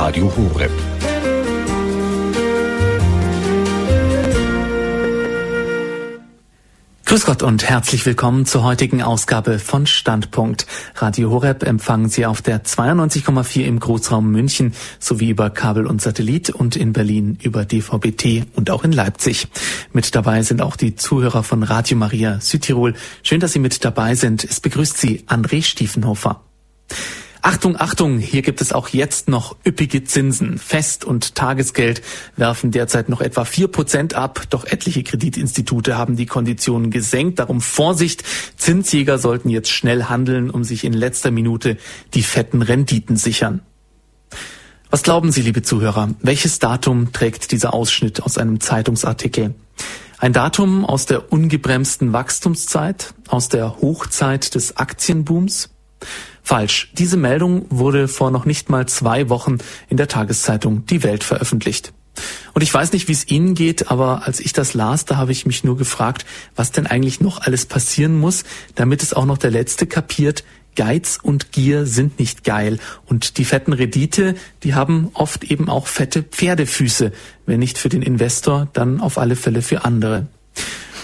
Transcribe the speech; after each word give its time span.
Radio 0.00 0.32
Horeb. 0.34 0.70
Grüß 7.04 7.26
Gott 7.26 7.42
und 7.42 7.68
herzlich 7.68 8.06
willkommen 8.06 8.46
zur 8.46 8.62
heutigen 8.62 9.02
Ausgabe 9.02 9.58
von 9.58 9.86
Standpunkt. 9.86 10.66
Radio 10.94 11.28
Horeb 11.28 11.64
empfangen 11.64 12.08
Sie 12.08 12.24
auf 12.24 12.40
der 12.40 12.64
92,4 12.64 13.64
im 13.66 13.78
Großraum 13.78 14.32
München 14.32 14.72
sowie 14.98 15.28
über 15.28 15.50
Kabel 15.50 15.86
und 15.86 16.00
Satellit 16.00 16.48
und 16.48 16.76
in 16.76 16.94
Berlin 16.94 17.36
über 17.42 17.66
DVB-T 17.66 18.46
und 18.56 18.70
auch 18.70 18.84
in 18.84 18.92
Leipzig. 18.92 19.48
Mit 19.92 20.14
dabei 20.14 20.40
sind 20.40 20.62
auch 20.62 20.76
die 20.76 20.96
Zuhörer 20.96 21.42
von 21.42 21.62
Radio 21.62 21.98
Maria 21.98 22.40
Südtirol. 22.40 22.94
Schön, 23.22 23.40
dass 23.40 23.52
Sie 23.52 23.58
mit 23.58 23.84
dabei 23.84 24.14
sind. 24.14 24.44
Es 24.44 24.60
begrüßt 24.60 24.96
Sie 24.96 25.24
André 25.28 25.62
Stiefenhofer. 25.62 26.40
Achtung, 27.42 27.80
Achtung, 27.80 28.18
hier 28.18 28.42
gibt 28.42 28.60
es 28.60 28.72
auch 28.72 28.88
jetzt 28.88 29.28
noch 29.28 29.56
üppige 29.66 30.04
Zinsen. 30.04 30.58
Fest- 30.58 31.06
und 31.06 31.34
Tagesgeld 31.34 32.02
werfen 32.36 32.70
derzeit 32.70 33.08
noch 33.08 33.22
etwa 33.22 33.46
vier 33.46 33.68
Prozent 33.68 34.14
ab, 34.14 34.42
doch 34.50 34.66
etliche 34.66 35.02
Kreditinstitute 35.02 35.96
haben 35.96 36.16
die 36.16 36.26
Konditionen 36.26 36.90
gesenkt. 36.90 37.38
Darum 37.38 37.62
Vorsicht, 37.62 38.24
Zinsjäger 38.56 39.18
sollten 39.18 39.48
jetzt 39.48 39.70
schnell 39.70 40.04
handeln, 40.04 40.50
um 40.50 40.64
sich 40.64 40.84
in 40.84 40.92
letzter 40.92 41.30
Minute 41.30 41.78
die 42.12 42.22
fetten 42.22 42.60
Renditen 42.60 43.16
sichern. 43.16 43.62
Was 44.90 45.02
glauben 45.02 45.32
Sie, 45.32 45.40
liebe 45.40 45.62
Zuhörer, 45.62 46.10
welches 46.20 46.58
Datum 46.58 47.12
trägt 47.12 47.52
dieser 47.52 47.72
Ausschnitt 47.72 48.22
aus 48.22 48.36
einem 48.36 48.60
Zeitungsartikel? 48.60 49.54
Ein 50.18 50.34
Datum 50.34 50.84
aus 50.84 51.06
der 51.06 51.32
ungebremsten 51.32 52.12
Wachstumszeit, 52.12 53.14
aus 53.28 53.48
der 53.48 53.80
Hochzeit 53.80 54.54
des 54.54 54.76
Aktienbooms? 54.76 55.70
Falsch. 56.50 56.90
Diese 56.94 57.16
Meldung 57.16 57.66
wurde 57.70 58.08
vor 58.08 58.32
noch 58.32 58.44
nicht 58.44 58.70
mal 58.70 58.84
zwei 58.88 59.28
Wochen 59.28 59.58
in 59.88 59.96
der 59.96 60.08
Tageszeitung 60.08 60.84
Die 60.84 61.04
Welt 61.04 61.22
veröffentlicht. 61.22 61.92
Und 62.54 62.62
ich 62.62 62.74
weiß 62.74 62.92
nicht, 62.92 63.06
wie 63.06 63.12
es 63.12 63.28
Ihnen 63.28 63.54
geht, 63.54 63.88
aber 63.92 64.26
als 64.26 64.40
ich 64.40 64.52
das 64.52 64.74
las, 64.74 65.04
da 65.04 65.16
habe 65.16 65.30
ich 65.30 65.46
mich 65.46 65.62
nur 65.62 65.76
gefragt, 65.76 66.26
was 66.56 66.72
denn 66.72 66.88
eigentlich 66.88 67.20
noch 67.20 67.40
alles 67.40 67.66
passieren 67.66 68.18
muss, 68.18 68.42
damit 68.74 69.00
es 69.04 69.14
auch 69.14 69.26
noch 69.26 69.38
der 69.38 69.52
Letzte 69.52 69.86
kapiert, 69.86 70.42
Geiz 70.74 71.20
und 71.22 71.52
Gier 71.52 71.86
sind 71.86 72.18
nicht 72.18 72.42
geil. 72.42 72.80
Und 73.06 73.38
die 73.38 73.44
fetten 73.44 73.72
Rendite, 73.72 74.34
die 74.64 74.74
haben 74.74 75.10
oft 75.14 75.44
eben 75.44 75.68
auch 75.68 75.86
fette 75.86 76.24
Pferdefüße. 76.24 77.12
Wenn 77.46 77.60
nicht 77.60 77.78
für 77.78 77.90
den 77.90 78.02
Investor, 78.02 78.66
dann 78.72 79.00
auf 79.00 79.18
alle 79.18 79.36
Fälle 79.36 79.62
für 79.62 79.84
andere. 79.84 80.26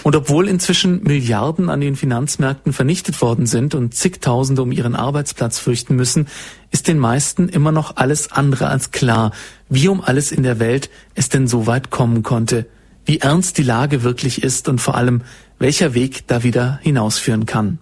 Und 0.07 0.15
obwohl 0.15 0.47
inzwischen 0.47 1.03
Milliarden 1.03 1.69
an 1.69 1.81
den 1.81 1.97
Finanzmärkten 1.97 2.71
vernichtet 2.71 3.21
worden 3.21 3.45
sind 3.45 3.75
und 3.75 3.93
zigtausende 3.93 4.61
um 4.61 4.71
ihren 4.71 4.95
Arbeitsplatz 4.95 5.59
fürchten 5.59 5.97
müssen, 5.97 6.29
ist 6.71 6.87
den 6.87 6.97
meisten 6.97 7.49
immer 7.49 7.73
noch 7.73 7.97
alles 7.97 8.31
andere 8.31 8.67
als 8.67 8.91
klar, 8.91 9.33
wie 9.67 9.89
um 9.89 9.99
alles 9.99 10.31
in 10.31 10.43
der 10.43 10.59
Welt 10.59 10.89
es 11.15 11.27
denn 11.27 11.45
so 11.49 11.67
weit 11.67 11.89
kommen 11.89 12.23
konnte, 12.23 12.67
wie 13.03 13.17
ernst 13.17 13.57
die 13.57 13.63
Lage 13.63 14.01
wirklich 14.03 14.43
ist 14.43 14.69
und 14.69 14.79
vor 14.79 14.95
allem, 14.95 15.23
welcher 15.59 15.93
Weg 15.93 16.25
da 16.27 16.41
wieder 16.41 16.79
hinausführen 16.83 17.45
kann. 17.45 17.77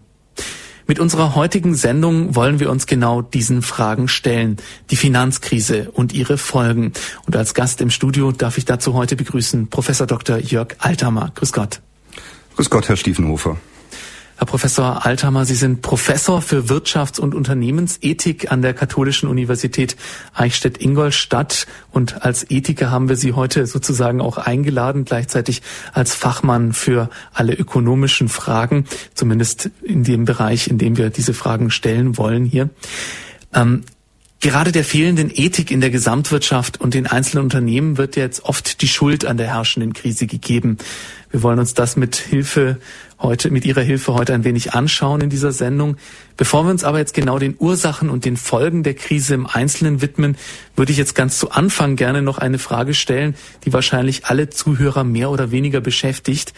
Mit 0.88 1.00
unserer 1.00 1.36
heutigen 1.36 1.76
Sendung 1.76 2.34
wollen 2.34 2.60
wir 2.60 2.72
uns 2.72 2.88
genau 2.88 3.22
diesen 3.22 3.62
Fragen 3.62 4.08
stellen. 4.08 4.58
Die 4.90 4.96
Finanzkrise 4.96 5.92
und 5.92 6.12
ihre 6.12 6.40
Folgen. 6.40 6.92
Und 7.28 7.36
als 7.36 7.54
Gast 7.54 7.82
im 7.82 7.92
Studio 7.92 8.32
darf 8.32 8.58
ich 8.58 8.66
dazu 8.66 8.96
heute 8.96 9.16
begrüßen 9.16 9.68
Professor 9.68 10.08
Dr. 10.08 10.40
Jörg 10.40 10.70
Althammer. 10.80 11.32
Grüß 11.36 11.54
Gott. 11.54 11.82
Grüß 12.56 12.70
Gott, 12.70 12.88
Herr 12.88 12.96
Stiefenhofer. 12.96 13.58
Herr 14.38 14.48
Professor 14.48 15.06
Althammer, 15.06 15.46
Sie 15.46 15.56
sind 15.56 15.82
Professor 15.82 16.42
für 16.42 16.64
Wirtschafts- 16.64 17.22
und 17.22 17.34
Unternehmensethik 17.34 18.52
an 18.52 18.62
der 18.62 18.74
Katholischen 18.74 19.30
Universität 19.30 19.96
Eichstätt-Ingolstadt. 20.34 21.68
Und 21.92 22.24
als 22.24 22.50
Ethiker 22.50 22.92
haben 22.92 23.08
wir 23.08 23.16
Sie 23.16 23.32
heute 23.32 23.66
sozusagen 23.66 24.20
auch 24.20 24.38
eingeladen, 24.38 25.06
gleichzeitig 25.06 25.62
als 25.94 26.14
Fachmann 26.14 26.74
für 26.74 27.10
alle 27.34 27.54
ökonomischen 27.54 28.28
Fragen, 28.28 28.86
zumindest 29.14 29.70
in 29.82 30.04
dem 30.04 30.26
Bereich, 30.26 30.68
in 30.68 30.78
dem 30.78 30.98
wir 30.98 31.10
diese 31.10 31.34
Fragen 31.34 31.72
stellen 31.72 32.18
wollen 32.18 32.44
hier. 32.44 32.70
Ähm, 33.54 33.84
Gerade 34.46 34.72
der 34.72 34.84
fehlenden 34.84 35.32
Ethik 35.34 35.72
in 35.72 35.82
der 35.82 35.90
Gesamtwirtschaft 35.90 36.80
und 36.80 36.94
den 36.94 37.08
einzelnen 37.08 37.46
Unternehmen 37.46 37.98
wird 37.98 38.16
jetzt 38.16 38.46
oft 38.46 38.84
die 38.84 38.88
Schuld 38.88 39.26
an 39.26 39.38
der 39.38 39.48
herrschenden 39.48 39.94
Krise 39.94 40.28
gegeben. 40.28 40.78
Wir 41.32 41.42
wollen 41.42 41.58
uns 41.58 41.74
das 41.74 41.96
mit 41.96 42.16
Hilfe 42.16 42.78
heute, 43.20 43.50
mit 43.50 43.66
Ihrer 43.66 43.82
Hilfe 43.82 44.14
heute 44.14 44.36
ein 44.36 44.44
wenig 44.44 44.76
anschauen 44.76 45.22
in 45.22 45.32
dieser 45.32 45.52
Sendung. 45.52 45.98
Bevor 46.38 46.64
wir 46.64 46.70
uns 46.70 46.84
aber 46.84 47.00
jetzt 47.00 47.16
genau 47.16 47.40
den 47.40 47.56
Ursachen 47.58 48.12
und 48.12 48.24
den 48.24 48.38
Folgen 48.38 48.84
der 48.84 48.94
Krise 48.94 49.34
im 49.34 49.48
Einzelnen 49.48 50.04
widmen, 50.04 50.38
würde 50.76 50.92
ich 50.92 51.00
jetzt 51.00 51.16
ganz 51.16 51.40
zu 51.40 51.50
Anfang 51.50 51.96
gerne 51.96 52.22
noch 52.22 52.38
eine 52.38 52.60
Frage 52.60 52.94
stellen, 52.94 53.34
die 53.66 53.74
wahrscheinlich 53.74 54.26
alle 54.26 54.52
Zuhörer 54.52 55.04
mehr 55.04 55.32
oder 55.32 55.50
weniger 55.50 55.82
beschäftigt. 55.82 56.54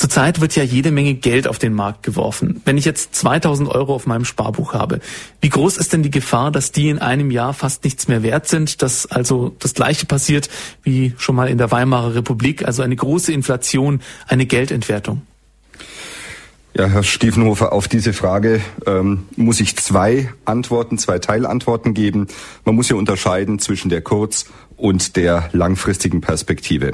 Zurzeit 0.00 0.40
wird 0.40 0.56
ja 0.56 0.62
jede 0.62 0.92
Menge 0.92 1.12
Geld 1.12 1.46
auf 1.46 1.58
den 1.58 1.74
Markt 1.74 2.04
geworfen. 2.04 2.62
Wenn 2.64 2.78
ich 2.78 2.86
jetzt 2.86 3.14
2000 3.16 3.68
Euro 3.68 3.94
auf 3.94 4.06
meinem 4.06 4.24
Sparbuch 4.24 4.72
habe, 4.72 5.00
wie 5.42 5.50
groß 5.50 5.76
ist 5.76 5.92
denn 5.92 6.02
die 6.02 6.10
Gefahr, 6.10 6.50
dass 6.50 6.72
die 6.72 6.88
in 6.88 7.00
einem 7.00 7.30
Jahr 7.30 7.52
fast 7.52 7.84
nichts 7.84 8.08
mehr 8.08 8.22
wert 8.22 8.48
sind, 8.48 8.80
dass 8.80 9.04
also 9.04 9.54
das 9.58 9.74
Gleiche 9.74 10.06
passiert 10.06 10.48
wie 10.82 11.12
schon 11.18 11.36
mal 11.36 11.50
in 11.50 11.58
der 11.58 11.70
Weimarer 11.70 12.14
Republik, 12.14 12.64
also 12.64 12.82
eine 12.82 12.96
große 12.96 13.30
Inflation, 13.30 14.00
eine 14.26 14.46
Geldentwertung? 14.46 15.20
Ja, 16.72 16.86
Herr 16.86 17.02
Stiefenhofer, 17.02 17.74
auf 17.74 17.86
diese 17.86 18.14
Frage 18.14 18.62
ähm, 18.86 19.26
muss 19.36 19.60
ich 19.60 19.76
zwei 19.76 20.32
Antworten, 20.46 20.96
zwei 20.96 21.18
Teilantworten 21.18 21.92
geben. 21.92 22.26
Man 22.64 22.74
muss 22.74 22.86
hier 22.86 22.96
unterscheiden 22.96 23.58
zwischen 23.58 23.90
der 23.90 24.00
kurz- 24.00 24.46
und 24.78 25.16
der 25.16 25.50
langfristigen 25.52 26.22
Perspektive. 26.22 26.92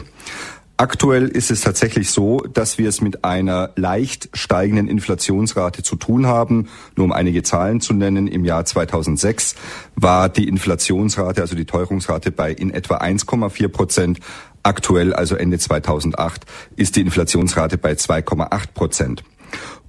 Aktuell 0.78 1.28
ist 1.28 1.50
es 1.50 1.62
tatsächlich 1.62 2.10
so, 2.10 2.40
dass 2.40 2.76
wir 2.76 2.86
es 2.90 3.00
mit 3.00 3.24
einer 3.24 3.70
leicht 3.76 4.28
steigenden 4.34 4.88
Inflationsrate 4.88 5.82
zu 5.82 5.96
tun 5.96 6.26
haben. 6.26 6.68
Nur 6.96 7.06
um 7.06 7.12
einige 7.12 7.42
Zahlen 7.42 7.80
zu 7.80 7.94
nennen, 7.94 8.26
im 8.26 8.44
Jahr 8.44 8.66
2006 8.66 9.54
war 9.94 10.28
die 10.28 10.46
Inflationsrate, 10.46 11.40
also 11.40 11.56
die 11.56 11.64
Teuerungsrate 11.64 12.30
bei 12.30 12.52
in 12.52 12.70
etwa 12.70 12.98
1,4 12.98 13.68
Prozent. 13.68 14.20
Aktuell, 14.62 15.14
also 15.14 15.34
Ende 15.34 15.58
2008, 15.58 16.44
ist 16.76 16.96
die 16.96 17.00
Inflationsrate 17.00 17.78
bei 17.78 17.92
2,8 17.92 18.74
Prozent. 18.74 19.24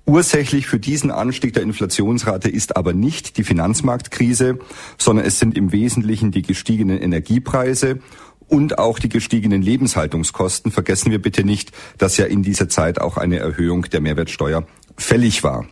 Ursächlich 0.06 0.68
für 0.68 0.80
diesen 0.80 1.12
Anstieg 1.12 1.52
der 1.52 1.64
Inflationsrate 1.64 2.48
ist 2.48 2.78
aber 2.78 2.94
nicht 2.94 3.38
die 3.38 3.44
Finanzmarktkrise, 3.44 4.58
sondern 4.98 5.26
es 5.26 5.38
sind 5.38 5.58
im 5.58 5.74
Wesentlichen 5.74 6.32
die 6.32 6.44
gestiegenen 6.44 6.98
Energiepreise 6.98 8.00
und 8.48 8.78
auch 8.78 9.00
die 9.00 9.10
gestiegenen 9.10 9.62
Lebenshaltungskosten. 9.62 10.72
Vergessen 10.72 11.12
wir 11.12 11.22
bitte 11.22 11.44
nicht, 11.44 11.72
dass 11.98 12.18
ja 12.18 12.26
in 12.26 12.44
dieser 12.44 12.70
Zeit 12.70 13.00
auch 13.00 13.18
eine 13.18 13.40
Erhöhung 13.40 13.84
der 13.84 14.02
Mehrwertsteuer 14.02 14.66
fällig 14.98 15.44
war. 15.44 15.66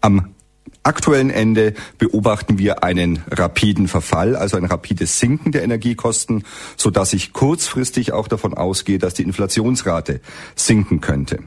Am 0.00 0.34
aktuellen 0.82 1.30
Ende 1.30 1.74
beobachten 1.98 2.58
wir 2.58 2.84
einen 2.84 3.22
rapiden 3.30 3.88
Verfall, 3.88 4.36
also 4.36 4.56
ein 4.56 4.64
rapides 4.64 5.18
Sinken 5.18 5.50
der 5.52 5.62
Energiekosten, 5.62 6.44
so 6.76 6.90
dass 6.90 7.12
ich 7.12 7.32
kurzfristig 7.32 8.12
auch 8.12 8.28
davon 8.28 8.54
ausgehe, 8.54 8.98
dass 8.98 9.14
die 9.14 9.22
Inflationsrate 9.22 10.20
sinken 10.54 11.00
könnte. 11.00 11.38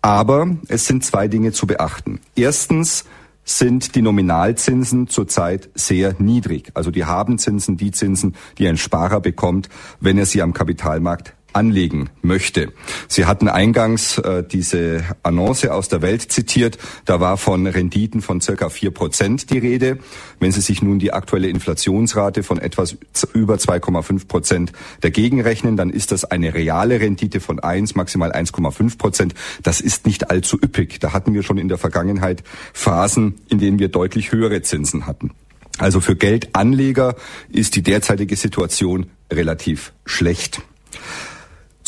Aber 0.00 0.56
es 0.68 0.86
sind 0.86 1.04
zwei 1.04 1.28
Dinge 1.28 1.52
zu 1.52 1.66
beachten. 1.66 2.20
Erstens, 2.34 3.04
sind 3.44 3.94
die 3.94 4.02
Nominalzinsen 4.02 5.08
zurzeit 5.08 5.70
sehr 5.74 6.14
niedrig. 6.18 6.70
Also 6.74 6.90
die 6.90 7.04
Habenzinsen, 7.04 7.76
die 7.76 7.90
Zinsen, 7.90 8.34
die 8.58 8.68
ein 8.68 8.76
Sparer 8.76 9.20
bekommt, 9.20 9.68
wenn 10.00 10.18
er 10.18 10.26
sie 10.26 10.42
am 10.42 10.52
Kapitalmarkt 10.52 11.34
anlegen 11.52 12.10
möchte. 12.22 12.72
Sie 13.08 13.26
hatten 13.26 13.48
eingangs 13.48 14.18
äh, 14.18 14.42
diese 14.42 15.04
Annonce 15.22 15.66
aus 15.66 15.88
der 15.88 16.02
Welt 16.02 16.22
zitiert. 16.32 16.78
Da 17.04 17.20
war 17.20 17.36
von 17.36 17.66
Renditen 17.66 18.22
von 18.22 18.40
circa 18.40 18.68
vier 18.68 18.90
Prozent 18.90 19.50
die 19.50 19.58
Rede. 19.58 19.98
Wenn 20.40 20.52
Sie 20.52 20.60
sich 20.60 20.82
nun 20.82 20.98
die 20.98 21.12
aktuelle 21.12 21.48
Inflationsrate 21.48 22.42
von 22.42 22.58
etwas 22.58 22.96
über 23.32 23.56
2,5 23.56 24.26
Prozent 24.26 24.72
dagegen 25.00 25.40
rechnen, 25.40 25.76
dann 25.76 25.90
ist 25.90 26.12
das 26.12 26.24
eine 26.24 26.54
reale 26.54 27.00
Rendite 27.00 27.40
von 27.40 27.60
1, 27.60 27.94
maximal 27.94 28.32
1,5 28.32 28.98
Prozent. 28.98 29.34
Das 29.62 29.80
ist 29.80 30.06
nicht 30.06 30.30
allzu 30.30 30.56
üppig. 30.62 31.00
Da 31.00 31.12
hatten 31.12 31.34
wir 31.34 31.42
schon 31.42 31.58
in 31.58 31.68
der 31.68 31.78
Vergangenheit 31.78 32.42
Phasen, 32.72 33.40
in 33.48 33.58
denen 33.58 33.78
wir 33.78 33.88
deutlich 33.88 34.32
höhere 34.32 34.62
Zinsen 34.62 35.06
hatten. 35.06 35.32
Also 35.78 36.00
für 36.00 36.16
Geldanleger 36.16 37.16
ist 37.50 37.76
die 37.76 37.82
derzeitige 37.82 38.36
Situation 38.36 39.06
relativ 39.32 39.92
schlecht. 40.04 40.62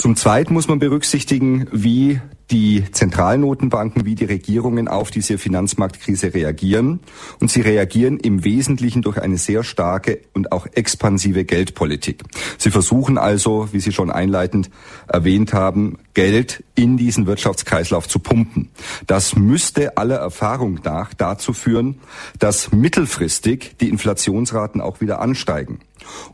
Zum 0.05 0.17
Zweiten 0.17 0.53
muss 0.53 0.69
man 0.69 0.81
berücksichtigen, 0.81 1.67
wie 1.73 2.21
die 2.51 2.85
Zentralnotenbanken, 2.93 4.05
wie 4.05 4.15
die 4.15 4.27
Regierungen 4.27 4.87
auf 4.87 5.11
diese 5.11 5.39
Finanzmarktkrise 5.39 6.35
reagieren. 6.35 7.01
Und 7.41 7.51
sie 7.51 7.63
reagieren 7.63 8.19
im 8.21 8.45
Wesentlichen 8.45 9.01
durch 9.01 9.17
eine 9.17 9.39
sehr 9.39 9.65
starke 9.65 10.21
und 10.35 10.53
auch 10.53 10.67
expansive 10.75 11.47
Geldpolitik. 11.47 12.23
Sie 12.59 12.71
versuchen 12.71 13.17
also, 13.17 13.71
wie 13.73 13.81
Sie 13.81 13.93
schon 13.93 14.11
einleitend 14.11 14.69
erwähnt 15.09 15.55
haben, 15.55 15.97
Geld 16.13 16.63
in 16.75 16.99
diesen 16.99 17.27
Wirtschaftskreislauf 17.27 18.07
zu 18.07 18.19
pumpen. 18.19 18.69
Das 19.07 19.37
müsste 19.37 19.97
aller 19.97 20.17
Erfahrung 20.17 20.81
nach 20.85 21.15
dazu 21.15 21.55
führen, 21.55 21.99
dass 22.39 22.73
mittelfristig 22.73 23.77
die 23.81 23.89
Inflationsraten 23.89 24.83
auch 24.83 25.01
wieder 25.01 25.23
ansteigen. 25.23 25.79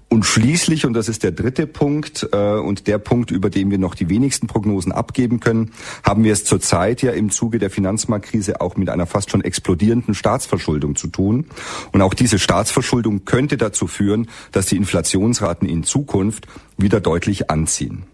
Und 0.09 0.25
schließlich, 0.25 0.87
und 0.87 0.95
das 0.95 1.09
ist 1.09 1.23
der 1.23 1.31
dritte 1.31 1.67
Punkt 1.67 2.29
äh, 2.33 2.55
und 2.55 2.87
der 2.87 2.99
Punkt, 2.99 3.31
über 3.31 3.49
den 3.49 3.71
wir 3.71 3.79
noch 3.79 3.95
die 3.95 4.09
wenigsten 4.09 4.49
Prognosen 4.49 4.93
abgeben 4.93 5.39
können, 5.39 5.71
haben 6.03 6.25
wir 6.25 6.33
es 6.33 6.45
zurzeit 6.45 7.03
ja 7.03 7.13
im 7.13 7.31
Zuge 7.31 7.59
der 7.59 7.71
Finanzmarktkrise 7.71 8.61
auch 8.61 8.77
mit 8.77 8.89
einer 8.89 9.07
fast 9.07 9.31
schon 9.31 9.43
explodierenden 9.43 10.15
Staatsverschuldung 10.15 10.97
zu 10.97 11.07
tun. 11.07 11.47
Und 11.93 12.03
auch 12.03 12.15
diese 12.15 12.39
Staatsverschuldung 12.39 13.25
könnte 13.25 13.57
dazu 13.57 13.87
führen, 13.87 14.29
dass 14.53 14.67
die 14.67 14.77
Inflationsraten 14.77 15.69
in 15.69 15.85
Zukunft 15.85 16.47
wieder 16.77 17.01
deutlich 17.01 17.51
anziehen. 17.51 18.10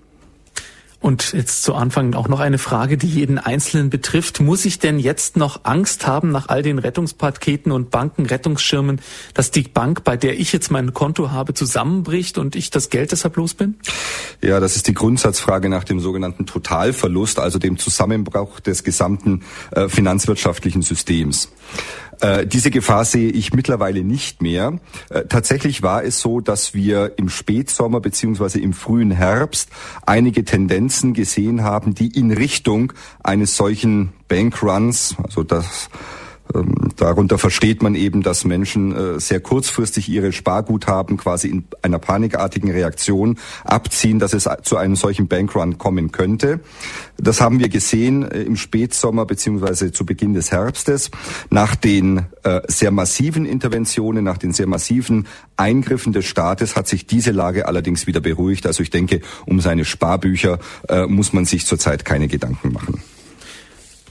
Und 1.00 1.32
jetzt 1.32 1.62
zu 1.62 1.74
Anfang 1.74 2.14
auch 2.14 2.26
noch 2.26 2.40
eine 2.40 2.58
Frage, 2.58 2.96
die 2.96 3.06
jeden 3.06 3.38
Einzelnen 3.38 3.90
betrifft. 3.90 4.40
Muss 4.40 4.64
ich 4.64 4.78
denn 4.78 4.98
jetzt 4.98 5.36
noch 5.36 5.60
Angst 5.64 6.06
haben 6.06 6.32
nach 6.32 6.48
all 6.48 6.62
den 6.62 6.78
Rettungspaketen 6.78 7.70
und 7.70 7.90
Bankenrettungsschirmen, 7.90 9.00
dass 9.34 9.50
die 9.50 9.62
Bank, 9.62 10.04
bei 10.04 10.16
der 10.16 10.38
ich 10.40 10.52
jetzt 10.52 10.70
mein 10.70 10.94
Konto 10.94 11.30
habe, 11.30 11.54
zusammenbricht 11.54 12.38
und 12.38 12.56
ich 12.56 12.70
das 12.70 12.88
Geld 12.88 13.12
deshalb 13.12 13.36
los 13.36 13.54
bin? 13.54 13.74
Ja, 14.42 14.58
das 14.58 14.74
ist 14.74 14.88
die 14.88 14.94
Grundsatzfrage 14.94 15.68
nach 15.68 15.84
dem 15.84 16.00
sogenannten 16.00 16.46
Totalverlust, 16.46 17.38
also 17.38 17.58
dem 17.58 17.78
Zusammenbruch 17.78 18.60
des 18.60 18.82
gesamten 18.82 19.42
äh, 19.72 19.88
finanzwirtschaftlichen 19.88 20.82
Systems. 20.82 21.50
Äh, 22.20 22.46
diese 22.46 22.70
Gefahr 22.70 23.04
sehe 23.04 23.30
ich 23.30 23.52
mittlerweile 23.52 24.04
nicht 24.04 24.42
mehr. 24.42 24.78
Äh, 25.10 25.24
tatsächlich 25.28 25.82
war 25.82 26.04
es 26.04 26.20
so, 26.20 26.40
dass 26.40 26.74
wir 26.74 27.14
im 27.18 27.28
Spätsommer 27.28 28.00
beziehungsweise 28.00 28.60
im 28.60 28.72
frühen 28.72 29.10
Herbst 29.10 29.70
einige 30.04 30.44
Tendenzen 30.44 31.14
gesehen 31.14 31.62
haben, 31.62 31.94
die 31.94 32.08
in 32.08 32.30
Richtung 32.30 32.92
eines 33.22 33.56
solchen 33.56 34.12
Bankruns, 34.28 35.16
also 35.22 35.42
das 35.42 35.88
darunter 36.96 37.38
versteht 37.38 37.82
man 37.82 37.94
eben, 37.94 38.22
dass 38.22 38.44
Menschen 38.44 38.94
äh, 38.94 39.20
sehr 39.20 39.40
kurzfristig 39.40 40.08
ihre 40.08 40.32
Sparguthaben 40.32 41.16
quasi 41.16 41.48
in 41.48 41.64
einer 41.82 41.98
panikartigen 41.98 42.70
Reaktion 42.70 43.38
abziehen, 43.64 44.18
dass 44.18 44.32
es 44.32 44.48
zu 44.62 44.76
einem 44.76 44.96
solchen 44.96 45.28
Bankrun 45.28 45.78
kommen 45.78 46.12
könnte. 46.12 46.60
Das 47.18 47.40
haben 47.40 47.60
wir 47.60 47.68
gesehen 47.68 48.30
äh, 48.30 48.42
im 48.42 48.56
Spätsommer 48.56 49.26
beziehungsweise 49.26 49.92
zu 49.92 50.06
Beginn 50.06 50.34
des 50.34 50.52
Herbstes. 50.52 51.10
Nach 51.50 51.74
den 51.74 52.26
äh, 52.42 52.60
sehr 52.68 52.90
massiven 52.90 53.46
Interventionen, 53.46 54.24
nach 54.24 54.38
den 54.38 54.52
sehr 54.52 54.66
massiven 54.66 55.26
Eingriffen 55.56 56.12
des 56.12 56.26
Staates 56.26 56.76
hat 56.76 56.88
sich 56.88 57.06
diese 57.06 57.30
Lage 57.30 57.66
allerdings 57.66 58.06
wieder 58.06 58.20
beruhigt. 58.20 58.66
Also 58.66 58.82
ich 58.82 58.90
denke, 58.90 59.20
um 59.46 59.60
seine 59.60 59.84
Sparbücher 59.84 60.58
muss 61.08 61.32
man 61.32 61.46
sich 61.46 61.64
zurzeit 61.64 62.04
keine 62.04 62.28
Gedanken 62.28 62.72
machen. 62.72 63.00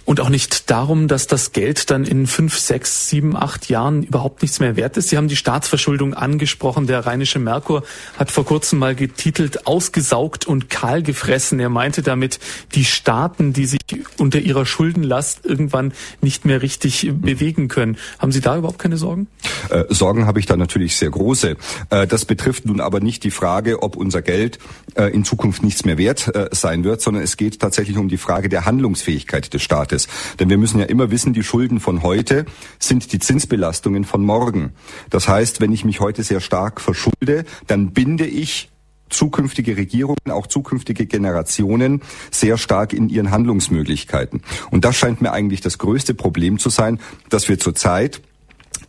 Und 0.06 0.20
auch 0.20 0.30
nicht 0.30 0.70
darum, 0.70 1.08
dass 1.08 1.26
das 1.26 1.52
Geld 1.52 1.90
dann 1.90 2.06
in 2.06 2.28
fünf, 2.28 2.60
sechs, 2.60 3.10
sieben, 3.10 3.36
acht 3.36 3.70
Jahren 3.70 4.04
überhaupt 4.04 4.44
nichts 4.44 4.60
mehr 4.60 4.76
wert 4.76 4.98
ist. 4.98 5.10
Sie 5.10 5.18
haben 5.18 5.28
die 5.28 5.36
Staatsverschuldung 5.36 6.14
angesprochen. 6.14 6.86
Der 6.86 7.08
rheinische 7.08 7.40
Merkur 7.40 7.84
hat 8.18 8.30
vor 8.30 8.46
kurzem 8.46 8.78
mal 8.78 8.94
getitelt, 8.94 9.66
ausgesaugt 9.66 10.46
und 10.46 10.70
kahl 10.70 11.02
gefressen. 11.02 11.60
Er 11.60 11.70
meinte 11.70 12.04
damit 12.04 12.40
die 12.76 12.86
Staaten, 12.86 13.52
die 13.52 13.66
sich 13.66 13.80
unter 14.20 14.40
ihrer 14.40 14.68
Schuldenlast 14.68 15.44
irgendwann 15.44 15.92
nicht 16.22 16.46
mehr 16.46 16.62
richtig 16.62 17.10
bewegen 17.12 17.68
können. 17.68 17.98
Haben 18.20 18.32
Sie 18.32 18.42
da 18.42 18.58
überhaupt 18.58 18.80
keine 18.80 18.98
Sorgen? 18.98 19.28
Äh, 19.70 19.86
Sorgen 19.90 20.28
habe 20.28 20.40
ich 20.40 20.46
da 20.46 20.56
natürlich 20.56 20.98
sehr 20.98 21.10
große. 21.10 21.58
Äh, 21.90 22.06
das 22.06 22.26
betrifft 22.26 22.68
nun 22.68 22.80
aber 22.80 23.00
nicht 23.00 23.24
die 23.24 23.32
Frage, 23.32 23.82
ob 23.82 23.96
unser 23.96 24.22
Geld 24.22 24.60
äh, 24.94 25.06
in 25.06 25.26
Zukunft 25.26 25.64
nichts 25.64 25.84
mehr 25.84 25.98
wert 25.98 26.34
äh, 26.36 26.50
sein 26.52 26.84
wird, 26.84 27.02
sondern 27.02 27.24
es 27.24 27.38
geht 27.38 27.60
tatsächlich 27.60 27.98
um 27.98 28.08
die 28.08 28.18
Frage 28.18 28.50
der 28.50 28.66
Handlungsfähigkeit 28.66 29.52
des 29.52 29.64
Staates. 29.64 29.95
Marktes. 29.96 30.08
Denn 30.40 30.50
wir 30.50 30.58
müssen 30.58 30.80
ja 30.80 30.86
immer 30.86 31.12
wissen, 31.12 31.34
die 31.34 31.44
Schulden 31.44 31.80
von 31.80 32.04
heute 32.04 32.46
sind 32.80 33.12
die 33.14 33.20
Zinsbelastungen 33.20 34.04
von 34.04 34.24
morgen. 34.24 34.74
Das 35.10 35.28
heißt, 35.28 35.62
wenn 35.62 35.72
ich 35.72 35.86
mich 35.86 36.00
heute 36.00 36.24
sehr 36.24 36.42
stark 36.42 36.82
verschulde, 36.82 37.46
dann 37.68 37.92
binde 37.92 38.26
ich 38.26 38.70
zukünftige 39.10 39.78
Regierungen, 39.78 40.32
auch 40.32 40.48
zukünftige 40.48 41.06
Generationen 41.06 42.02
sehr 42.32 42.58
stark 42.58 42.92
in 42.92 43.08
ihren 43.10 43.32
Handlungsmöglichkeiten. 43.32 44.42
Und 44.72 44.84
das 44.84 44.96
scheint 44.98 45.22
mir 45.22 45.32
eigentlich 45.32 45.62
das 45.62 45.78
größte 45.78 46.16
Problem 46.16 46.58
zu 46.58 46.70
sein, 46.70 47.00
dass 47.30 47.48
wir 47.48 47.60
zurzeit 47.60 48.22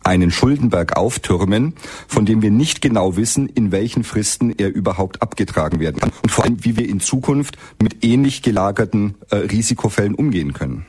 einen 0.03 0.31
Schuldenberg 0.31 0.95
auftürmen, 0.95 1.73
von 2.07 2.25
dem 2.25 2.41
wir 2.41 2.51
nicht 2.51 2.81
genau 2.81 3.17
wissen, 3.17 3.47
in 3.47 3.71
welchen 3.71 4.03
Fristen 4.03 4.53
er 4.57 4.73
überhaupt 4.73 5.21
abgetragen 5.21 5.79
werden 5.79 5.99
kann 5.99 6.11
und 6.23 6.29
vor 6.29 6.45
allem, 6.45 6.63
wie 6.63 6.77
wir 6.77 6.87
in 6.87 6.99
Zukunft 6.99 7.57
mit 7.81 8.03
ähnlich 8.03 8.41
gelagerten 8.41 9.15
äh, 9.29 9.35
Risikofällen 9.35 10.15
umgehen 10.15 10.53
können. 10.53 10.85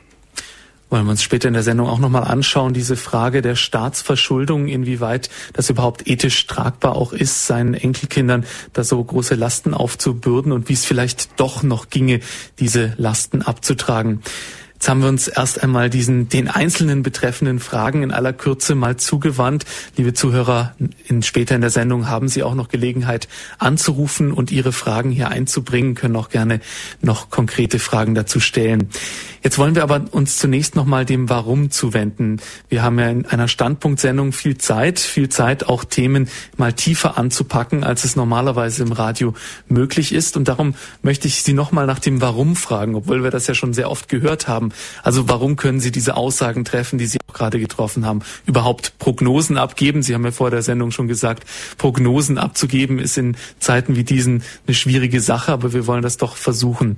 Wollen 0.89 1.05
wir 1.05 1.11
uns 1.11 1.21
später 1.21 1.47
in 1.47 1.53
der 1.53 1.61
Sendung 1.61 1.87
auch 1.87 1.99
nochmal 1.99 2.23
anschauen, 2.23 2.73
diese 2.73 2.95
Frage 2.95 3.43
der 3.43 3.55
Staatsverschuldung, 3.55 4.67
inwieweit 4.67 5.29
das 5.53 5.69
überhaupt 5.69 6.07
ethisch 6.07 6.47
tragbar 6.47 6.95
auch 6.95 7.13
ist, 7.13 7.45
seinen 7.45 7.75
Enkelkindern 7.75 8.45
da 8.73 8.83
so 8.83 9.03
große 9.03 9.35
Lasten 9.35 9.75
aufzubürden 9.75 10.51
und 10.51 10.67
wie 10.67 10.73
es 10.73 10.85
vielleicht 10.85 11.39
doch 11.39 11.61
noch 11.61 11.89
ginge, 11.89 12.21
diese 12.57 12.93
Lasten 12.97 13.43
abzutragen. 13.43 14.21
Jetzt 14.79 14.87
haben 14.87 15.01
wir 15.01 15.09
uns 15.09 15.27
erst 15.27 15.61
einmal 15.61 15.89
diesen, 15.89 16.29
den 16.29 16.47
einzelnen 16.47 17.03
betreffenden 17.03 17.59
Fragen 17.59 18.01
in 18.01 18.11
aller 18.11 18.31
Kürze 18.31 18.75
mal 18.75 18.95
zugewandt. 18.95 19.65
Liebe 19.97 20.13
Zuhörer, 20.13 20.73
in, 21.05 21.21
später 21.21 21.53
in 21.53 21.59
der 21.59 21.69
Sendung 21.69 22.07
haben 22.07 22.29
Sie 22.29 22.43
auch 22.43 22.55
noch 22.55 22.69
Gelegenheit 22.69 23.27
anzurufen 23.57 24.31
und 24.31 24.53
Ihre 24.53 24.71
Fragen 24.71 25.11
hier 25.11 25.27
einzubringen, 25.27 25.95
können 25.95 26.15
auch 26.15 26.29
gerne 26.29 26.61
noch 27.01 27.29
konkrete 27.29 27.77
Fragen 27.77 28.15
dazu 28.15 28.39
stellen. 28.39 28.87
Jetzt 29.43 29.57
wollen 29.57 29.75
wir 29.75 29.83
aber 29.83 30.05
uns 30.11 30.37
zunächst 30.37 30.75
nochmal 30.75 31.05
dem 31.05 31.29
Warum 31.29 31.71
zuwenden. 31.71 32.37
Wir 32.67 32.83
haben 32.83 32.99
ja 32.99 33.09
in 33.09 33.25
einer 33.25 33.47
Standpunktsendung 33.47 34.33
viel 34.33 34.57
Zeit, 34.57 34.99
viel 34.99 35.29
Zeit 35.29 35.67
auch 35.67 35.83
Themen 35.85 36.29
mal 36.57 36.73
tiefer 36.73 37.17
anzupacken, 37.17 37.83
als 37.83 38.03
es 38.03 38.15
normalerweise 38.15 38.83
im 38.83 38.91
Radio 38.91 39.33
möglich 39.67 40.13
ist. 40.13 40.35
Und 40.35 40.47
darum 40.47 40.75
möchte 41.03 41.27
ich 41.27 41.43
Sie 41.43 41.53
nochmal 41.53 41.85
nach 41.85 41.99
dem 41.99 42.21
Warum 42.21 42.55
fragen, 42.55 42.95
obwohl 42.95 43.23
wir 43.23 43.31
das 43.31 43.47
ja 43.47 43.53
schon 43.53 43.73
sehr 43.73 43.89
oft 43.89 44.09
gehört 44.09 44.47
haben. 44.47 44.68
Also 45.03 45.27
warum 45.29 45.55
können 45.55 45.79
Sie 45.79 45.91
diese 45.91 46.15
Aussagen 46.15 46.65
treffen, 46.65 46.97
die 46.97 47.05
Sie 47.05 47.17
auch 47.27 47.33
gerade 47.33 47.59
getroffen 47.59 48.05
haben? 48.05 48.21
Überhaupt 48.45 48.97
Prognosen 48.99 49.57
abgeben? 49.57 50.01
Sie 50.03 50.13
haben 50.13 50.25
ja 50.25 50.31
vor 50.31 50.51
der 50.51 50.61
Sendung 50.61 50.91
schon 50.91 51.07
gesagt, 51.07 51.45
Prognosen 51.77 52.37
abzugeben 52.37 52.99
ist 52.99 53.17
in 53.17 53.35
Zeiten 53.59 53.95
wie 53.95 54.03
diesen 54.03 54.43
eine 54.67 54.75
schwierige 54.75 55.21
Sache, 55.21 55.51
aber 55.51 55.73
wir 55.73 55.87
wollen 55.87 56.01
das 56.01 56.17
doch 56.17 56.35
versuchen. 56.35 56.97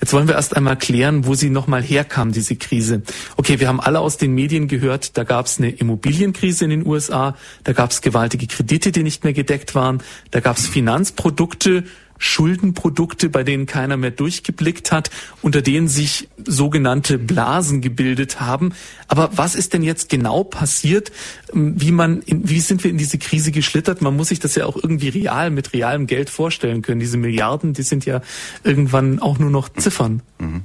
Jetzt 0.00 0.14
wollen 0.14 0.28
wir 0.28 0.34
erst 0.34 0.56
einmal 0.56 0.76
klären, 0.76 1.26
wo 1.26 1.34
sie 1.34 1.50
nochmal 1.50 1.82
herkam, 1.82 2.32
diese 2.32 2.56
Krise. 2.56 3.02
Okay, 3.36 3.60
wir 3.60 3.68
haben 3.68 3.80
alle 3.80 4.00
aus 4.00 4.16
den 4.16 4.34
Medien 4.34 4.66
gehört, 4.66 5.18
da 5.18 5.24
gab 5.24 5.44
es 5.44 5.58
eine 5.58 5.70
Immobilienkrise 5.70 6.64
in 6.64 6.70
den 6.70 6.86
USA, 6.86 7.36
da 7.64 7.74
gab 7.74 7.90
es 7.90 8.00
gewaltige 8.00 8.46
Kredite, 8.46 8.92
die 8.92 9.02
nicht 9.02 9.24
mehr 9.24 9.34
gedeckt 9.34 9.74
waren, 9.74 10.02
da 10.30 10.40
gab 10.40 10.56
es 10.56 10.66
Finanzprodukte, 10.66 11.84
Schuldenprodukte, 12.20 13.30
bei 13.30 13.42
denen 13.42 13.66
keiner 13.66 13.96
mehr 13.96 14.10
durchgeblickt 14.10 14.92
hat, 14.92 15.10
unter 15.42 15.62
denen 15.62 15.88
sich 15.88 16.28
sogenannte 16.46 17.18
Blasen 17.18 17.80
gebildet 17.80 18.40
haben. 18.40 18.74
Aber 19.08 19.30
was 19.34 19.54
ist 19.54 19.72
denn 19.72 19.82
jetzt 19.82 20.10
genau 20.10 20.44
passiert? 20.44 21.10
Wie 21.52 21.90
man, 21.92 22.22
wie 22.26 22.60
sind 22.60 22.84
wir 22.84 22.90
in 22.90 22.98
diese 22.98 23.18
Krise 23.18 23.50
geschlittert? 23.52 24.02
Man 24.02 24.14
muss 24.14 24.28
sich 24.28 24.38
das 24.38 24.54
ja 24.54 24.66
auch 24.66 24.76
irgendwie 24.76 25.08
real 25.08 25.50
mit 25.50 25.72
realem 25.72 26.06
Geld 26.06 26.28
vorstellen 26.30 26.82
können. 26.82 27.00
Diese 27.00 27.16
Milliarden, 27.16 27.72
die 27.72 27.82
sind 27.82 28.04
ja 28.04 28.20
irgendwann 28.62 29.18
auch 29.18 29.38
nur 29.38 29.50
noch 29.50 29.70
Ziffern. 29.70 30.22
Mhm. 30.38 30.62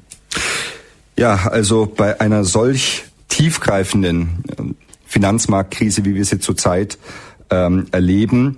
Ja, 1.17 1.47
also 1.47 1.85
bei 1.85 2.19
einer 2.19 2.43
solch 2.43 3.05
tiefgreifenden 3.29 4.43
ähm, 4.59 4.75
Finanzmarktkrise, 5.05 6.03
wie 6.03 6.15
wir 6.15 6.25
sie 6.25 6.39
zurzeit 6.39 6.97
ähm, 7.49 7.87
erleben, 7.91 8.57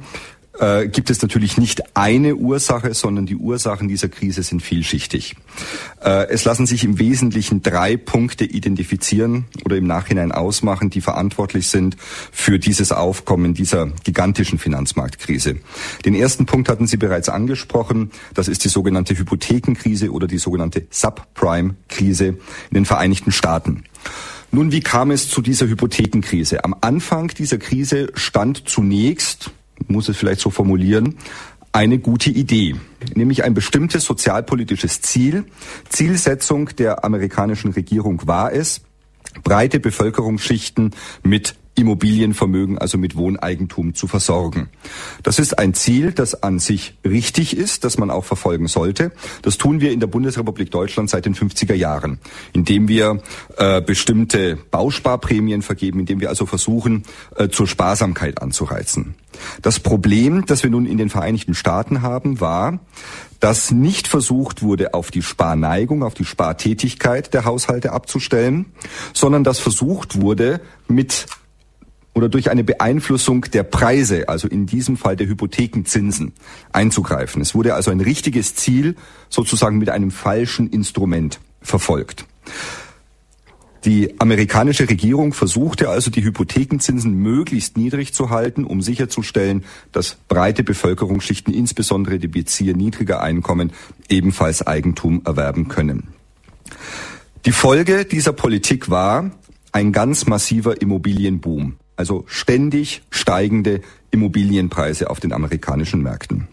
äh, 0.60 0.88
gibt 0.88 1.10
es 1.10 1.22
natürlich 1.22 1.58
nicht 1.58 1.96
eine 1.96 2.36
Ursache, 2.36 2.94
sondern 2.94 3.26
die 3.26 3.36
Ursachen 3.36 3.88
dieser 3.88 4.10
Krise 4.10 4.44
sind 4.44 4.62
vielschichtig. 4.62 5.36
Äh, 6.04 6.28
es 6.30 6.46
lassen 6.46 6.66
sich 6.66 6.84
im 6.84 7.00
Wesentlichen 7.00 7.62
drei 7.62 7.98
Punkte 7.98 8.46
identifizieren 8.46 9.46
oder 9.66 9.78
im 9.78 9.88
Nachhinein 9.88 10.32
ausmachen, 10.32 10.90
die 10.90 11.02
verantwortlich 11.02 11.68
sind 11.68 11.98
für 12.32 12.60
dieses 12.60 12.92
Aufkommen 12.92 13.54
dieser 13.54 13.88
gigantischen 14.04 14.60
Finanzmarktkrise. 14.60 15.58
Den 16.06 16.16
ersten 16.16 16.46
Punkt 16.46 16.70
hatten 16.70 16.88
Sie 16.88 16.98
bereits 16.98 17.30
angesprochen. 17.30 18.12
Das 18.34 18.48
ist 18.48 18.64
die 18.64 18.70
sogenannte 18.70 19.18
Hypothekenkrise 19.18 20.12
oder 20.12 20.28
die 20.28 20.38
sogenannte 20.38 20.88
Subprime-Krise 20.90 22.28
in 22.28 22.38
den 22.74 22.86
Vereinigten 22.86 23.32
Staaten. 23.32 23.84
Nun, 24.52 24.72
wie 24.72 24.80
kam 24.80 25.12
es 25.12 25.30
zu 25.30 25.42
dieser 25.42 25.68
Hypothekenkrise? 25.68 26.64
Am 26.64 26.76
Anfang 26.80 27.28
dieser 27.28 27.58
Krise 27.58 28.12
stand 28.16 28.68
zunächst 28.68 29.52
muss 29.88 30.10
es 30.10 30.17
vielleicht 30.17 30.41
so 30.41 30.50
formulieren, 30.50 31.15
eine 31.72 32.00
gute 32.00 32.29
Idee, 32.31 32.75
nämlich 33.13 33.43
ein 33.43 33.53
bestimmtes 33.53 34.03
sozialpolitisches 34.03 35.01
Ziel. 35.01 35.46
Zielsetzung 35.89 36.69
der 36.75 37.03
amerikanischen 37.05 37.72
Regierung 37.72 38.25
war 38.25 38.51
es, 38.51 38.81
breite 39.43 39.79
Bevölkerungsschichten 39.79 40.96
mit 41.24 41.55
Immobilienvermögen, 41.77 42.77
also 42.77 42.98
mit 42.98 43.15
Wohneigentum 43.15 43.93
zu 43.93 44.07
versorgen. 44.07 44.69
Das 45.24 45.39
ist 45.39 45.60
ein 45.60 45.74
Ziel, 45.74 46.12
das 46.12 46.43
an 46.43 46.60
sich 46.60 46.98
richtig 47.05 47.55
ist, 47.55 47.84
das 47.84 47.98
man 47.98 48.10
auch 48.10 48.25
verfolgen 48.25 48.67
sollte. 48.67 49.12
Das 49.43 49.57
tun 49.57 49.79
wir 49.79 49.91
in 49.91 50.00
der 50.00 50.07
Bundesrepublik 50.07 50.72
Deutschland 50.72 51.10
seit 51.10 51.25
den 51.25 51.36
50er 51.36 51.75
Jahren, 51.75 52.19
indem 52.53 52.88
wir 52.88 53.22
äh, 53.57 53.81
bestimmte 53.81 54.57
Bausparprämien 54.72 55.62
vergeben, 55.62 56.00
indem 56.00 56.19
wir 56.19 56.29
also 56.29 56.46
versuchen, 56.46 57.03
äh, 57.36 57.50
zur 57.50 57.67
Sparsamkeit 57.67 58.41
anzureizen. 58.41 59.15
Das 59.62 59.79
Problem, 59.79 60.46
das 60.48 60.63
wir 60.63 60.72
nun 60.72 60.88
in 60.88 60.98
den 60.98 61.10
Vereinigten 61.10 61.53
Staaten 61.53 62.01
haben, 62.01 62.41
war, 62.41 62.79
dass 63.39 63.72
nicht 63.72 64.07
versucht 64.07 64.62
wurde, 64.62 64.93
auf 64.93 65.12
die 65.12 65.22
Sparneigung, 65.22 66.03
auf 66.03 66.13
die 66.13 66.25
Spartätigkeit 66.25 67.34
der 67.34 67.46
Haushalte 67.46 67.91
abzustellen, 67.91 68.65
sondern 69.13 69.43
dass 69.43 69.60
versucht 69.60 70.22
wurde, 70.22 70.62
mit 70.88 71.27
oder 72.18 72.30
durch 72.30 72.50
eine 72.50 72.64
Beeinflussung 72.64 73.42
der 73.54 73.62
Preise, 73.62 74.28
also 74.28 74.48
in 74.48 74.66
diesem 74.66 74.98
Fall 74.98 75.16
der 75.16 75.28
Hypothekenzinsen, 75.28 76.34
einzugreifen. 76.74 77.44
Es 77.44 77.54
wurde 77.54 77.76
also 77.76 77.92
ein 77.92 78.02
richtiges 78.02 78.56
Ziel 78.56 78.96
sozusagen 79.30 79.78
mit 79.78 79.92
einem 79.92 80.10
falschen 80.10 80.68
Instrument 80.68 81.40
verfolgt. 81.62 82.26
Die 83.86 84.20
amerikanische 84.20 84.90
Regierung 84.90 85.32
versuchte 85.32 85.90
also, 85.90 86.10
die 86.10 86.24
Hypothekenzinsen 86.24 87.14
möglichst 87.14 87.78
niedrig 87.78 88.16
zu 88.16 88.32
halten, 88.32 88.64
um 88.64 88.82
sicherzustellen, 88.82 89.64
dass 89.92 90.18
breite 90.28 90.64
Bevölkerungsschichten, 90.64 91.54
insbesondere 91.54 92.18
die 92.18 92.28
Bezieher 92.28 92.76
niedriger 92.76 93.22
Einkommen, 93.22 93.72
ebenfalls 94.10 94.66
Eigentum 94.66 95.22
erwerben 95.24 95.68
können. 95.68 96.08
Die 97.46 97.52
Folge 97.52 98.06
dieser 98.06 98.34
Politik 98.34 98.90
war 98.90 99.30
ein 99.72 99.92
ganz 99.92 100.26
massiver 100.26 100.82
Immobilienboom, 100.82 101.76
also 101.98 102.24
ständig 102.27 103.01
steigende 103.10 103.82
Immobilienpreise 104.12 105.10
auf 105.10 105.20
den 105.20 105.34
amerikanischen 105.34 106.01
Märkten. 106.01 106.48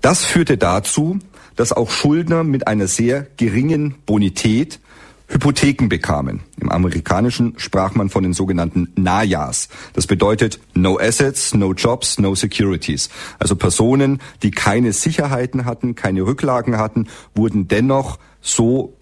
Das 0.00 0.24
führte 0.24 0.56
dazu, 0.56 1.18
dass 1.56 1.72
auch 1.72 1.90
Schuldner 1.90 2.44
mit 2.44 2.66
einer 2.66 2.86
sehr 2.86 3.26
geringen 3.36 3.96
Bonität 4.06 4.80
Hypotheken 5.28 5.88
bekamen. 5.88 6.40
Im 6.60 6.70
amerikanischen 6.70 7.54
sprach 7.56 7.94
man 7.94 8.10
von 8.10 8.22
den 8.22 8.34
sogenannten 8.34 8.88
NAJAs. 8.96 9.68
Das 9.94 10.06
bedeutet 10.06 10.60
No 10.74 10.98
Assets, 10.98 11.54
No 11.54 11.72
Jobs, 11.72 12.18
No 12.18 12.34
Securities. 12.34 13.08
Also 13.38 13.56
Personen, 13.56 14.20
die 14.42 14.50
keine 14.50 14.92
Sicherheiten 14.92 15.64
hatten, 15.64 15.94
keine 15.94 16.22
Rücklagen 16.22 16.76
hatten, 16.76 17.08
wurden 17.34 17.66
dennoch 17.66 18.18
so 18.42 18.94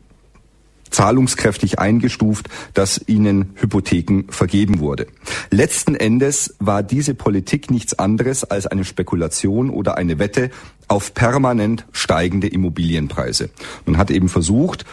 zahlungskräftig 0.91 1.79
eingestuft, 1.79 2.49
dass 2.75 3.01
ihnen 3.07 3.51
Hypotheken 3.55 4.25
vergeben 4.29 4.81
wurde. 4.81 5.07
Letzten 5.51 5.95
Endes 5.95 6.55
war 6.59 6.83
diese 6.83 7.15
Politik 7.15 7.71
nichts 7.71 7.99
anderes 7.99 8.45
als 8.45 8.67
eine 8.67 8.85
Spekulation 8.85 9.71
oder 9.71 9.97
eine 9.97 10.19
Wette 10.19 10.51
auf 10.89 11.15
permanent 11.15 11.87
steigende 11.93 12.49
Immobilienpreise. 12.49 13.51
Man 13.87 13.97
hat 13.97 14.11
eben 14.11 14.29
versucht, 14.29 14.85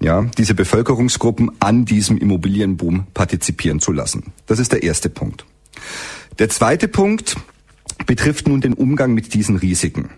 ja, 0.00 0.22
diese 0.36 0.54
Bevölkerungsgruppen 0.54 1.50
an 1.58 1.84
diesem 1.84 2.18
Immobilienboom 2.18 3.06
partizipieren 3.14 3.80
zu 3.80 3.92
lassen. 3.92 4.32
Das 4.46 4.58
ist 4.58 4.72
der 4.72 4.82
erste 4.82 5.08
Punkt. 5.08 5.46
Der 6.38 6.48
zweite 6.50 6.86
Punkt 6.86 7.36
betrifft 8.04 8.46
nun 8.46 8.60
den 8.60 8.74
Umgang 8.74 9.14
mit 9.14 9.32
diesen 9.32 9.56
Risiken. 9.56 10.10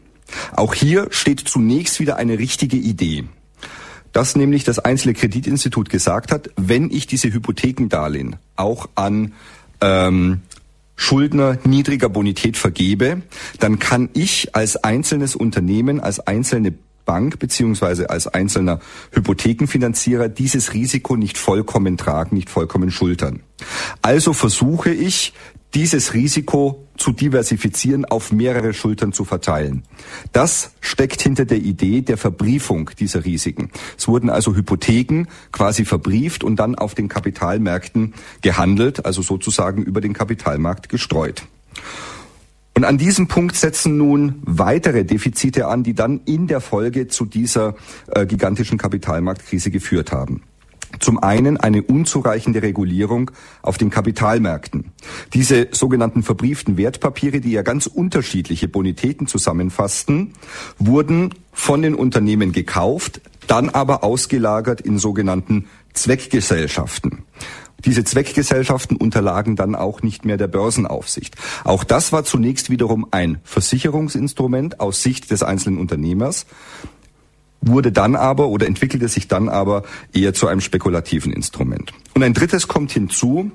Auch 0.53 0.75
hier 0.75 1.07
steht 1.11 1.41
zunächst 1.41 2.01
wieder 2.01 2.17
eine 2.17 2.39
richtige 2.39 2.77
Idee. 2.77 3.25
Dass 4.19 4.35
nämlich 4.35 4.65
das 4.65 4.81
einzelne 4.81 5.15
Kreditinstitut 5.15 5.91
gesagt 5.91 6.33
hat, 6.33 6.51
wenn 6.57 6.91
ich 6.91 7.07
diese 7.07 7.33
Hypothekendarlehen 7.33 8.35
auch 8.57 8.89
an 8.97 9.35
ähm, 9.81 10.41
Schuldner 10.97 11.57
niedriger 11.63 12.09
Bonität 12.09 12.57
vergebe, 12.57 13.23
dann 13.61 13.79
kann 13.79 14.09
ich 14.15 14.57
als 14.57 14.75
einzelnes 14.75 15.37
Unternehmen, 15.37 16.01
als 16.01 16.19
einzelne 16.19 16.75
Bank 17.05 17.39
beziehungsweise 17.39 18.11
als 18.11 18.27
einzelner 18.27 18.81
Hypothekenfinanzierer 19.13 20.29
dieses 20.29 20.75
Risiko 20.75 21.15
nicht 21.15 21.39
vollkommen 21.39 21.97
tragen, 21.97 22.35
nicht 22.35 22.51
vollkommen 22.51 22.91
schultern. 22.91 23.45
Also 24.03 24.33
versuche 24.33 24.91
ich, 24.91 25.33
dieses 25.75 26.13
Risiko 26.13 26.88
zu 26.99 27.13
diversifizieren, 27.13 28.05
auf 28.05 28.33
mehrere 28.33 28.75
Schultern 28.75 29.13
zu 29.13 29.25
verteilen. 29.25 29.85
Das 30.33 30.73
steckt 30.81 31.23
hinter 31.23 31.45
der 31.45 31.59
Idee 31.59 32.03
der 32.03 32.19
Verbriefung 32.19 32.91
dieser 32.99 33.25
Risiken. 33.25 33.71
Es 33.97 34.09
wurden 34.09 34.31
also 34.31 34.55
Hypotheken 34.55 35.27
quasi 35.53 35.85
verbrieft 35.85 36.45
und 36.45 36.57
dann 36.57 36.75
auf 36.75 36.95
den 36.95 37.09
Kapitalmärkten 37.09 38.15
gehandelt, 38.43 39.07
also 39.07 39.23
sozusagen 39.23 39.83
über 39.83 40.01
den 40.01 40.13
Kapitalmarkt 40.13 40.89
gestreut. 40.89 41.45
Und 42.75 42.85
an 42.85 42.97
diesem 42.97 43.27
Punkt 43.27 43.57
setzen 43.57 43.97
nun 43.97 44.41
weitere 44.43 45.05
Defizite 45.05 45.67
an, 45.67 45.83
die 45.83 45.95
dann 45.95 46.21
in 46.27 46.47
der 46.47 46.61
Folge 46.61 47.09
zu 47.09 47.25
dieser 47.25 47.75
äh, 48.07 48.25
gigantischen 48.25 48.79
Kapitalmarktkrise 48.79 49.73
geführt 49.73 50.13
haben. 50.13 50.43
Zum 51.01 51.19
einen 51.19 51.57
eine 51.57 51.83
unzureichende 51.83 52.63
Regulierung 52.63 53.31
auf 53.63 53.79
den 53.79 53.91
Kapitalmärkten. 53.91 54.93
Diese 55.35 55.69
sogenannten 55.71 56.23
verbrieften 56.23 56.77
Wertpapiere, 56.77 57.41
die 57.41 57.53
ja 57.53 57.63
ganz 57.63 57.87
unterschiedliche 57.87 58.69
Bonitäten 58.69 59.27
zusammenfassten, 59.27 60.33
wurden 60.79 61.35
von 61.53 61.83
den 61.83 61.95
Unternehmen 61.95 62.53
gekauft, 62.53 63.21
dann 63.47 63.69
aber 63.69 64.05
ausgelagert 64.05 64.81
in 64.81 64.99
sogenannten 64.99 65.67
Zweckgesellschaften. 65.93 67.25
Diese 67.85 68.03
Zweckgesellschaften 68.03 68.97
unterlagen 68.97 69.55
dann 69.55 69.77
auch 69.77 70.03
nicht 70.03 70.25
mehr 70.25 70.37
der 70.37 70.49
Börsenaufsicht. 70.49 71.37
Auch 71.63 71.85
das 71.85 72.13
war 72.13 72.25
zunächst 72.25 72.71
wiederum 72.71 73.07
ein 73.13 73.39
Versicherungsinstrument 73.45 74.81
aus 74.81 75.03
Sicht 75.03 75.31
des 75.31 75.45
einzelnen 75.45 75.79
Unternehmers, 75.79 76.47
wurde 77.61 77.93
dann 77.93 78.17
aber 78.17 78.49
oder 78.49 78.67
entwickelte 78.67 79.09
sich 79.09 79.29
dann 79.29 79.49
aber 79.49 79.83
eher 80.13 80.35
zu 80.35 80.47
einem 80.47 80.61
spekulativen 80.61 81.33
Instrument. 81.33 81.93
Und 82.15 82.23
ein 82.23 82.35
drittes 82.35 82.69
kommt 82.69 82.93
hinzu, 82.93 83.53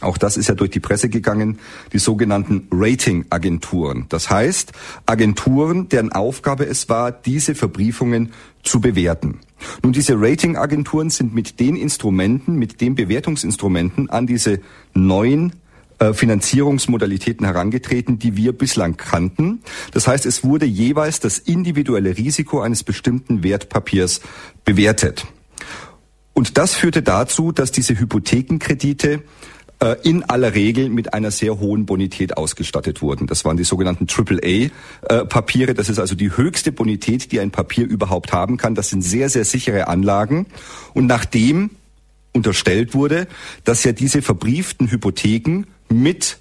auch 0.00 0.18
das 0.18 0.36
ist 0.36 0.48
ja 0.48 0.54
durch 0.54 0.70
die 0.70 0.80
Presse 0.80 1.08
gegangen, 1.08 1.58
die 1.92 1.98
sogenannten 1.98 2.68
Ratingagenturen. 2.70 4.06
Das 4.08 4.28
heißt, 4.28 4.72
Agenturen, 5.06 5.88
deren 5.88 6.12
Aufgabe 6.12 6.66
es 6.66 6.88
war, 6.88 7.12
diese 7.12 7.54
Verbriefungen 7.54 8.32
zu 8.62 8.80
bewerten. 8.80 9.40
Nun, 9.82 9.92
diese 9.92 10.20
Ratingagenturen 10.20 11.10
sind 11.10 11.34
mit 11.34 11.60
den 11.60 11.76
Instrumenten, 11.76 12.56
mit 12.56 12.80
den 12.80 12.94
Bewertungsinstrumenten 12.94 14.10
an 14.10 14.26
diese 14.26 14.60
neuen 14.94 15.52
Finanzierungsmodalitäten 16.12 17.46
herangetreten, 17.46 18.18
die 18.18 18.36
wir 18.36 18.52
bislang 18.52 18.96
kannten. 18.96 19.62
Das 19.92 20.06
heißt, 20.08 20.26
es 20.26 20.44
wurde 20.44 20.66
jeweils 20.66 21.20
das 21.20 21.38
individuelle 21.38 22.16
Risiko 22.16 22.60
eines 22.60 22.82
bestimmten 22.82 23.42
Wertpapiers 23.42 24.20
bewertet. 24.64 25.26
Und 26.32 26.58
das 26.58 26.74
führte 26.74 27.02
dazu, 27.02 27.52
dass 27.52 27.70
diese 27.70 27.98
Hypothekenkredite 27.98 29.22
äh, 29.80 29.96
in 30.02 30.22
aller 30.24 30.54
Regel 30.54 30.88
mit 30.88 31.14
einer 31.14 31.30
sehr 31.30 31.58
hohen 31.58 31.86
Bonität 31.86 32.36
ausgestattet 32.36 33.02
wurden. 33.02 33.26
Das 33.26 33.44
waren 33.44 33.56
die 33.56 33.64
sogenannten 33.64 34.06
AAA-Papiere. 34.08 35.70
Äh, 35.72 35.74
das 35.74 35.88
ist 35.88 35.98
also 35.98 36.14
die 36.14 36.36
höchste 36.36 36.72
Bonität, 36.72 37.32
die 37.32 37.40
ein 37.40 37.50
Papier 37.50 37.86
überhaupt 37.86 38.32
haben 38.32 38.56
kann. 38.56 38.74
Das 38.74 38.90
sind 38.90 39.02
sehr, 39.02 39.28
sehr 39.28 39.44
sichere 39.44 39.88
Anlagen. 39.88 40.46
Und 40.92 41.06
nachdem 41.06 41.70
unterstellt 42.32 42.94
wurde, 42.94 43.28
dass 43.62 43.84
ja 43.84 43.92
diese 43.92 44.22
verbrieften 44.22 44.90
Hypotheken 44.90 45.64
mit 46.02 46.38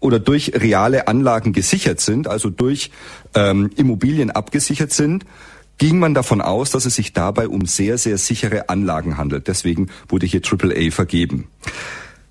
oder 0.00 0.18
durch 0.18 0.52
reale 0.54 1.06
Anlagen 1.08 1.52
gesichert 1.52 2.00
sind, 2.00 2.26
also 2.26 2.50
durch 2.50 2.90
ähm, 3.34 3.70
Immobilien 3.76 4.30
abgesichert 4.30 4.92
sind, 4.92 5.24
ging 5.78 5.98
man 5.98 6.14
davon 6.14 6.40
aus, 6.40 6.70
dass 6.70 6.84
es 6.86 6.96
sich 6.96 7.12
dabei 7.12 7.48
um 7.48 7.66
sehr, 7.66 7.98
sehr 7.98 8.18
sichere 8.18 8.68
Anlagen 8.68 9.16
handelt. 9.16 9.48
Deswegen 9.48 9.88
wurde 10.08 10.26
hier 10.26 10.42
AAA 10.44 10.90
vergeben. 10.90 11.48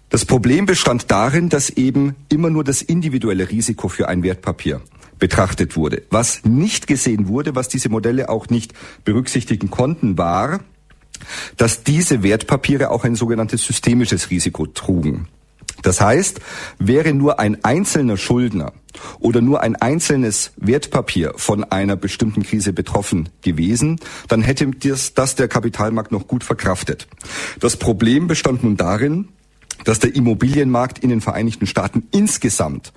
Das 0.10 0.26
Problem 0.26 0.66
bestand 0.66 1.10
darin, 1.10 1.50
dass 1.50 1.70
eben 1.70 2.16
immer 2.30 2.50
nur 2.50 2.66
das 2.66 2.82
individuelle 2.82 3.50
Risiko 3.50 3.88
für 3.88 4.10
ein 4.10 4.24
Wertpapier 4.24 4.82
betrachtet 5.20 5.78
wurde. 5.78 6.04
Was 6.10 6.44
nicht 6.44 6.88
gesehen 6.88 7.30
wurde, 7.30 7.56
was 7.56 7.70
diese 7.70 7.88
Modelle 7.90 8.28
auch 8.28 8.50
nicht 8.50 8.74
berücksichtigen 9.06 9.70
konnten, 9.70 10.18
war, 10.18 10.60
dass 11.56 11.84
diese 11.84 12.24
Wertpapiere 12.24 12.90
auch 12.90 13.06
ein 13.06 13.16
sogenanntes 13.16 13.66
systemisches 13.66 14.30
Risiko 14.30 14.66
trugen. 14.66 15.28
Das 15.82 16.02
heißt, 16.02 16.40
wäre 16.80 17.14
nur 17.14 17.40
ein 17.40 17.64
einzelner 17.64 18.18
Schuldner 18.18 18.74
oder 19.20 19.42
nur 19.42 19.62
ein 19.62 19.76
einzelnes 19.76 20.52
Wertpapier 20.58 21.34
von 21.38 21.64
einer 21.64 21.96
bestimmten 21.96 22.44
Krise 22.44 22.74
betroffen 22.74 23.30
gewesen, 23.42 24.00
dann 24.28 24.42
hätte 24.42 24.68
das, 25.16 25.36
der 25.36 25.48
Kapitalmarkt 25.48 26.12
noch 26.12 26.28
gut 26.28 26.44
verkraftet. 26.44 27.08
Das 27.60 27.78
Problem 27.78 28.28
bestand 28.28 28.64
nun 28.64 28.78
darin, 28.78 29.30
dass 29.86 30.00
der 30.00 30.16
Immobilienmarkt 30.16 31.00
in 31.00 31.10
den 31.10 31.22
Vereinigten 31.22 31.66
Staaten 31.66 32.08
insgesamt 32.12 32.94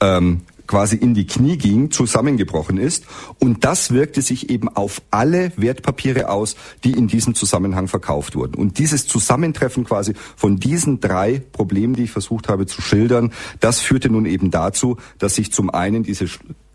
ähm, 0.00 0.42
quasi 0.66 0.96
in 0.96 1.14
die 1.14 1.26
Knie 1.26 1.56
ging, 1.56 1.90
zusammengebrochen 1.90 2.78
ist. 2.78 3.04
Und 3.38 3.64
das 3.64 3.90
wirkte 3.90 4.22
sich 4.22 4.50
eben 4.50 4.68
auf 4.68 5.02
alle 5.10 5.52
Wertpapiere 5.56 6.28
aus, 6.28 6.56
die 6.84 6.92
in 6.92 7.08
diesem 7.08 7.34
Zusammenhang 7.34 7.88
verkauft 7.88 8.36
wurden. 8.36 8.54
Und 8.54 8.78
dieses 8.78 9.06
Zusammentreffen 9.06 9.84
quasi 9.84 10.14
von 10.36 10.58
diesen 10.58 11.00
drei 11.00 11.42
Problemen, 11.52 11.94
die 11.94 12.04
ich 12.04 12.10
versucht 12.10 12.48
habe 12.48 12.66
zu 12.66 12.82
schildern, 12.82 13.32
das 13.60 13.80
führte 13.80 14.10
nun 14.10 14.26
eben 14.26 14.50
dazu, 14.50 14.96
dass 15.18 15.34
sich 15.34 15.52
zum 15.52 15.70
einen 15.70 16.02
diese 16.02 16.26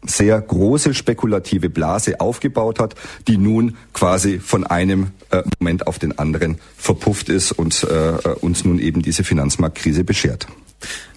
sehr 0.03 0.41
große 0.41 0.93
spekulative 0.93 1.69
Blase 1.69 2.19
aufgebaut 2.19 2.79
hat, 2.79 2.95
die 3.27 3.37
nun 3.37 3.77
quasi 3.93 4.39
von 4.39 4.63
einem 4.65 5.11
äh, 5.29 5.43
Moment 5.59 5.87
auf 5.87 5.99
den 5.99 6.17
anderen 6.17 6.57
verpufft 6.75 7.29
ist 7.29 7.51
und 7.51 7.83
äh, 7.83 8.29
uns 8.41 8.65
nun 8.65 8.79
eben 8.79 9.01
diese 9.01 9.23
Finanzmarktkrise 9.23 10.03
beschert. 10.03 10.47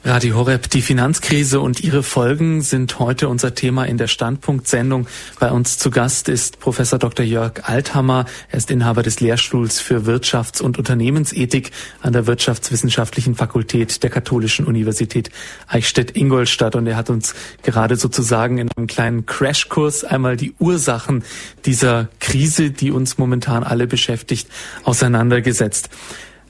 Radio 0.06 0.36
Horeb, 0.36 0.68
die 0.68 0.82
Finanzkrise 0.82 1.60
und 1.60 1.80
ihre 1.80 2.02
Folgen 2.02 2.60
sind 2.60 2.98
heute 2.98 3.26
unser 3.26 3.54
Thema 3.54 3.84
in 3.84 3.96
der 3.96 4.06
Standpunktsendung. 4.06 5.06
Bei 5.40 5.50
uns 5.50 5.78
zu 5.78 5.90
Gast 5.90 6.28
ist 6.28 6.60
Professor 6.60 6.98
Dr. 6.98 7.24
Jörg 7.24 7.62
Althammer. 7.62 8.26
Er 8.50 8.58
ist 8.58 8.70
Inhaber 8.70 9.02
des 9.02 9.20
Lehrstuhls 9.20 9.80
für 9.80 10.06
Wirtschafts- 10.06 10.60
und 10.60 10.76
Unternehmensethik 10.76 11.70
an 12.02 12.12
der 12.12 12.26
Wirtschaftswissenschaftlichen 12.26 13.34
Fakultät 13.34 14.02
der 14.02 14.10
Katholischen 14.10 14.66
Universität 14.66 15.30
Eichstätt-Ingolstadt. 15.68 16.76
Und 16.76 16.86
er 16.86 16.96
hat 16.96 17.08
uns 17.08 17.34
gerade 17.62 17.96
sozusagen 17.96 18.58
in 18.58 18.68
einem 18.76 18.86
kleinen 18.86 19.24
Crashkurs 19.24 20.04
einmal 20.04 20.36
die 20.36 20.52
Ursachen 20.58 21.24
dieser 21.64 22.08
Krise, 22.20 22.72
die 22.72 22.90
uns 22.90 23.16
momentan 23.16 23.64
alle 23.64 23.86
beschäftigt, 23.86 24.48
auseinandergesetzt. 24.82 25.88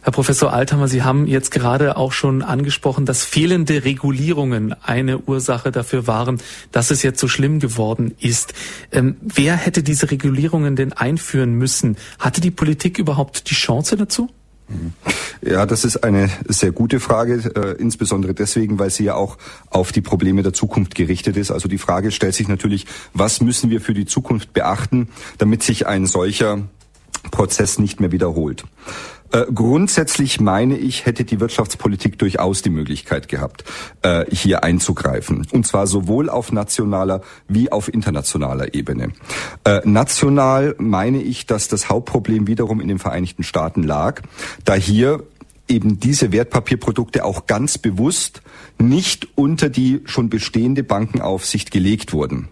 Herr 0.04 0.12
Professor 0.12 0.52
Althammer, 0.52 0.86
Sie 0.86 1.02
haben 1.02 1.26
jetzt 1.26 1.50
gerade 1.50 1.96
auch 1.96 2.12
schon 2.12 2.42
angesprochen, 2.42 3.06
dass 3.06 3.24
fehlende 3.24 3.86
Regulierungen 3.86 4.74
eine 4.82 5.18
Ursache 5.18 5.72
dafür 5.72 6.06
waren, 6.06 6.42
dass 6.72 6.90
es 6.90 7.02
jetzt 7.02 7.18
so 7.20 7.26
schlimm 7.26 7.58
geworden 7.58 8.14
ist. 8.20 8.52
Ähm, 8.92 9.16
wer 9.22 9.56
hätte 9.56 9.82
diese 9.82 10.10
Regulierungen 10.10 10.76
denn 10.76 10.92
einführen 10.92 11.54
müssen? 11.54 11.96
Hatte 12.18 12.42
die 12.42 12.50
Politik 12.50 12.98
überhaupt 12.98 13.48
die 13.48 13.54
Chance 13.54 13.96
dazu? 13.96 14.28
Mhm. 14.68 14.92
Ja, 15.40 15.64
das 15.64 15.86
ist 15.86 16.04
eine 16.04 16.28
sehr 16.48 16.72
gute 16.72 17.00
Frage, 17.00 17.50
äh, 17.56 17.80
insbesondere 17.80 18.34
deswegen, 18.34 18.78
weil 18.78 18.90
sie 18.90 19.04
ja 19.04 19.14
auch 19.14 19.38
auf 19.70 19.90
die 19.90 20.02
Probleme 20.02 20.42
der 20.42 20.52
Zukunft 20.52 20.94
gerichtet 20.94 21.38
ist. 21.38 21.50
Also 21.50 21.66
die 21.66 21.78
Frage 21.78 22.10
stellt 22.10 22.34
sich 22.34 22.48
natürlich, 22.48 22.84
was 23.14 23.40
müssen 23.40 23.70
wir 23.70 23.80
für 23.80 23.94
die 23.94 24.04
Zukunft 24.04 24.52
beachten, 24.52 25.08
damit 25.38 25.62
sich 25.62 25.86
ein 25.86 26.04
solcher 26.04 26.68
Prozess 27.30 27.78
nicht 27.78 28.00
mehr 28.00 28.12
wiederholt. 28.12 28.64
Äh, 29.32 29.46
grundsätzlich 29.52 30.40
meine 30.40 30.76
ich, 30.76 31.06
hätte 31.06 31.24
die 31.24 31.40
Wirtschaftspolitik 31.40 32.18
durchaus 32.18 32.62
die 32.62 32.70
Möglichkeit 32.70 33.28
gehabt, 33.28 33.64
äh, 34.02 34.24
hier 34.30 34.64
einzugreifen. 34.64 35.46
Und 35.52 35.66
zwar 35.66 35.86
sowohl 35.86 36.28
auf 36.28 36.52
nationaler 36.52 37.20
wie 37.48 37.72
auf 37.72 37.92
internationaler 37.92 38.74
Ebene. 38.74 39.12
Äh, 39.64 39.80
national 39.84 40.74
meine 40.78 41.22
ich, 41.22 41.46
dass 41.46 41.68
das 41.68 41.88
Hauptproblem 41.88 42.46
wiederum 42.46 42.80
in 42.80 42.88
den 42.88 42.98
Vereinigten 42.98 43.42
Staaten 43.42 43.82
lag, 43.82 44.22
da 44.64 44.74
hier 44.74 45.24
eben 45.68 45.98
diese 45.98 46.32
Wertpapierprodukte 46.32 47.24
auch 47.24 47.46
ganz 47.46 47.78
bewusst 47.78 48.42
nicht 48.78 49.28
unter 49.34 49.68
die 49.68 50.00
schon 50.04 50.28
bestehende 50.28 50.82
Bankenaufsicht 50.82 51.70
gelegt 51.70 52.12
wurden. 52.12 52.48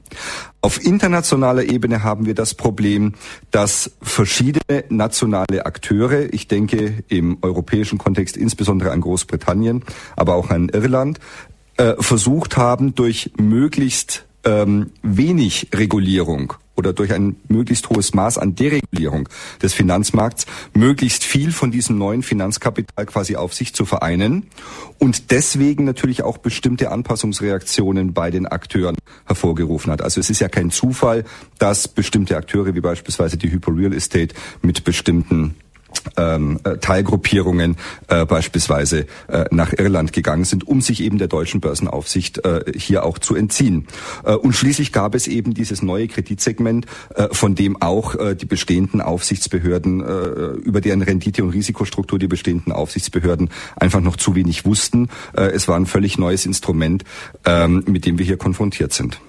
Auf 0.60 0.82
internationaler 0.82 1.64
Ebene 1.64 2.02
haben 2.02 2.26
wir 2.26 2.34
das 2.34 2.54
Problem, 2.54 3.14
dass 3.50 3.92
verschiedene 4.00 4.84
nationale 4.88 5.66
Akteure, 5.66 6.32
ich 6.32 6.48
denke 6.48 7.02
im 7.08 7.38
europäischen 7.42 7.98
Kontext 7.98 8.36
insbesondere 8.36 8.92
an 8.92 9.00
Großbritannien, 9.00 9.84
aber 10.16 10.34
auch 10.34 10.50
an 10.50 10.68
Irland, 10.68 11.18
äh, 11.76 11.94
versucht 11.98 12.56
haben, 12.56 12.94
durch 12.94 13.32
möglichst 13.36 14.24
ähm, 14.44 14.90
wenig 15.02 15.68
Regulierung 15.74 16.54
oder 16.76 16.92
durch 16.92 17.12
ein 17.12 17.36
möglichst 17.48 17.88
hohes 17.90 18.14
Maß 18.14 18.38
an 18.38 18.54
Deregulierung 18.54 19.28
des 19.62 19.74
Finanzmarkts 19.74 20.46
möglichst 20.74 21.24
viel 21.24 21.52
von 21.52 21.70
diesem 21.70 21.98
neuen 21.98 22.22
Finanzkapital 22.22 23.06
quasi 23.06 23.36
auf 23.36 23.54
sich 23.54 23.74
zu 23.74 23.84
vereinen 23.84 24.46
und 24.98 25.30
deswegen 25.30 25.84
natürlich 25.84 26.22
auch 26.22 26.38
bestimmte 26.38 26.90
Anpassungsreaktionen 26.90 28.12
bei 28.12 28.30
den 28.30 28.46
Akteuren 28.46 28.96
hervorgerufen 29.26 29.92
hat. 29.92 30.02
Also 30.02 30.20
es 30.20 30.30
ist 30.30 30.40
ja 30.40 30.48
kein 30.48 30.70
Zufall, 30.70 31.24
dass 31.58 31.88
bestimmte 31.88 32.36
Akteure 32.36 32.74
wie 32.74 32.80
beispielsweise 32.80 33.36
die 33.36 33.50
Hyper 33.50 33.76
Real 33.76 33.92
Estate 33.92 34.34
mit 34.62 34.84
bestimmten 34.84 35.56
ähm, 36.16 36.60
äh, 36.64 36.78
Teilgruppierungen 36.78 37.76
äh, 38.08 38.24
beispielsweise 38.24 39.06
äh, 39.28 39.44
nach 39.50 39.72
Irland 39.72 40.12
gegangen 40.12 40.44
sind, 40.44 40.66
um 40.66 40.80
sich 40.80 41.02
eben 41.02 41.18
der 41.18 41.28
deutschen 41.28 41.60
Börsenaufsicht 41.60 42.44
äh, 42.44 42.64
hier 42.76 43.04
auch 43.04 43.18
zu 43.18 43.34
entziehen. 43.34 43.86
Äh, 44.24 44.34
und 44.34 44.54
schließlich 44.54 44.92
gab 44.92 45.14
es 45.14 45.26
eben 45.26 45.54
dieses 45.54 45.82
neue 45.82 46.08
Kreditsegment, 46.08 46.86
äh, 47.14 47.28
von 47.32 47.54
dem 47.54 47.80
auch 47.80 48.14
äh, 48.14 48.34
die 48.34 48.46
bestehenden 48.46 49.00
Aufsichtsbehörden, 49.00 50.00
äh, 50.00 50.44
über 50.62 50.80
deren 50.80 51.02
Rendite- 51.02 51.42
und 51.42 51.50
Risikostruktur 51.50 52.18
die 52.18 52.28
bestehenden 52.28 52.72
Aufsichtsbehörden 52.72 53.50
einfach 53.76 54.00
noch 54.00 54.16
zu 54.16 54.34
wenig 54.34 54.64
wussten. 54.64 55.08
Äh, 55.36 55.50
es 55.52 55.68
war 55.68 55.76
ein 55.76 55.86
völlig 55.86 56.18
neues 56.18 56.46
Instrument, 56.46 57.04
äh, 57.44 57.68
mit 57.68 58.06
dem 58.06 58.18
wir 58.18 58.26
hier 58.26 58.36
konfrontiert 58.36 58.92
sind. 58.92 59.20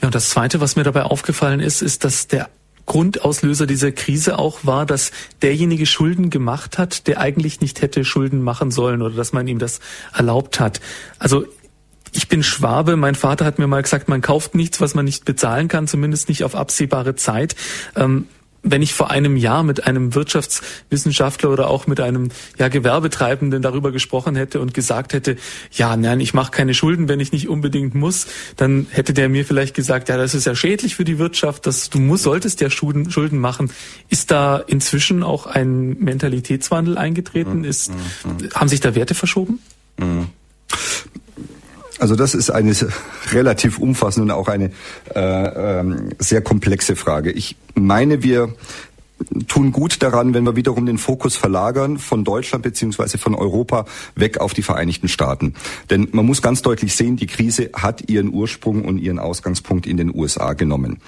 Ja, 0.00 0.08
und 0.08 0.14
das 0.14 0.28
Zweite, 0.30 0.60
was 0.60 0.76
mir 0.76 0.82
dabei 0.84 1.02
aufgefallen 1.04 1.60
ist, 1.60 1.80
ist, 1.80 2.04
dass 2.04 2.26
der 2.26 2.48
Grundauslöser 2.86 3.66
dieser 3.66 3.92
Krise 3.92 4.38
auch 4.38 4.60
war, 4.64 4.86
dass 4.86 5.10
derjenige 5.42 5.86
Schulden 5.86 6.30
gemacht 6.30 6.78
hat, 6.78 7.06
der 7.06 7.20
eigentlich 7.20 7.60
nicht 7.60 7.82
hätte 7.82 8.04
Schulden 8.04 8.42
machen 8.42 8.70
sollen 8.70 9.02
oder 9.02 9.14
dass 9.14 9.32
man 9.32 9.48
ihm 9.48 9.58
das 9.58 9.80
erlaubt 10.12 10.60
hat. 10.60 10.80
Also 11.18 11.46
ich 12.12 12.28
bin 12.28 12.42
Schwabe. 12.42 12.96
Mein 12.96 13.14
Vater 13.14 13.44
hat 13.44 13.58
mir 13.58 13.66
mal 13.66 13.82
gesagt, 13.82 14.08
man 14.08 14.20
kauft 14.20 14.54
nichts, 14.54 14.80
was 14.80 14.94
man 14.94 15.04
nicht 15.04 15.24
bezahlen 15.24 15.68
kann, 15.68 15.88
zumindest 15.88 16.28
nicht 16.28 16.44
auf 16.44 16.54
absehbare 16.54 17.16
Zeit. 17.16 17.56
Ähm, 17.96 18.28
wenn 18.64 18.82
ich 18.82 18.94
vor 18.94 19.10
einem 19.10 19.36
Jahr 19.36 19.62
mit 19.62 19.86
einem 19.86 20.14
Wirtschaftswissenschaftler 20.14 21.50
oder 21.50 21.68
auch 21.68 21.86
mit 21.86 22.00
einem 22.00 22.30
ja, 22.58 22.68
Gewerbetreibenden 22.68 23.62
darüber 23.62 23.92
gesprochen 23.92 24.34
hätte 24.34 24.60
und 24.60 24.74
gesagt 24.74 25.12
hätte, 25.12 25.36
ja, 25.70 25.96
nein, 25.96 26.18
ich 26.20 26.34
mache 26.34 26.50
keine 26.50 26.72
Schulden, 26.74 27.08
wenn 27.08 27.20
ich 27.20 27.30
nicht 27.30 27.48
unbedingt 27.48 27.94
muss, 27.94 28.26
dann 28.56 28.86
hätte 28.90 29.12
der 29.12 29.28
mir 29.28 29.44
vielleicht 29.44 29.74
gesagt, 29.74 30.08
ja, 30.08 30.16
das 30.16 30.34
ist 30.34 30.46
ja 30.46 30.54
schädlich 30.54 30.96
für 30.96 31.04
die 31.04 31.18
Wirtschaft, 31.18 31.66
dass 31.66 31.90
du 31.90 32.00
musst, 32.00 32.24
solltest 32.24 32.60
ja 32.62 32.70
Schulden, 32.70 33.10
Schulden 33.10 33.38
machen. 33.38 33.70
Ist 34.08 34.30
da 34.30 34.56
inzwischen 34.56 35.22
auch 35.22 35.46
ein 35.46 35.98
Mentalitätswandel 35.98 36.96
eingetreten? 36.96 37.58
Mhm. 37.58 37.64
Ist, 37.64 37.92
mhm. 37.92 38.48
haben 38.54 38.68
sich 38.68 38.80
da 38.80 38.94
Werte 38.94 39.14
verschoben? 39.14 39.60
Also 41.98 42.16
das 42.16 42.34
ist 42.34 42.50
eine 42.50 42.74
relativ 43.32 43.78
umfassende 43.78 44.32
und 44.32 44.38
auch 44.38 44.48
eine 44.48 44.70
äh, 45.14 45.80
ähm, 45.80 46.10
sehr 46.18 46.42
komplexe 46.42 46.96
Frage. 46.96 47.30
Ich 47.30 47.56
meine, 47.74 48.22
wir 48.22 48.54
tun 49.46 49.72
gut 49.72 50.02
daran, 50.02 50.34
wenn 50.34 50.44
wir 50.44 50.56
wiederum 50.56 50.86
den 50.86 50.98
Fokus 50.98 51.36
verlagern 51.36 51.98
von 51.98 52.24
Deutschland 52.24 52.62
beziehungsweise 52.64 53.16
von 53.16 53.34
Europa 53.34 53.86
weg 54.16 54.38
auf 54.38 54.54
die 54.54 54.62
Vereinigten 54.62 55.08
Staaten. 55.08 55.54
Denn 55.90 56.08
man 56.12 56.26
muss 56.26 56.42
ganz 56.42 56.62
deutlich 56.62 56.94
sehen, 56.96 57.16
die 57.16 57.26
Krise 57.26 57.70
hat 57.74 58.10
ihren 58.10 58.32
Ursprung 58.32 58.84
und 58.84 58.98
ihren 58.98 59.18
Ausgangspunkt 59.18 59.86
in 59.86 59.96
den 59.96 60.14
USA 60.14 60.52
genommen. 60.54 60.98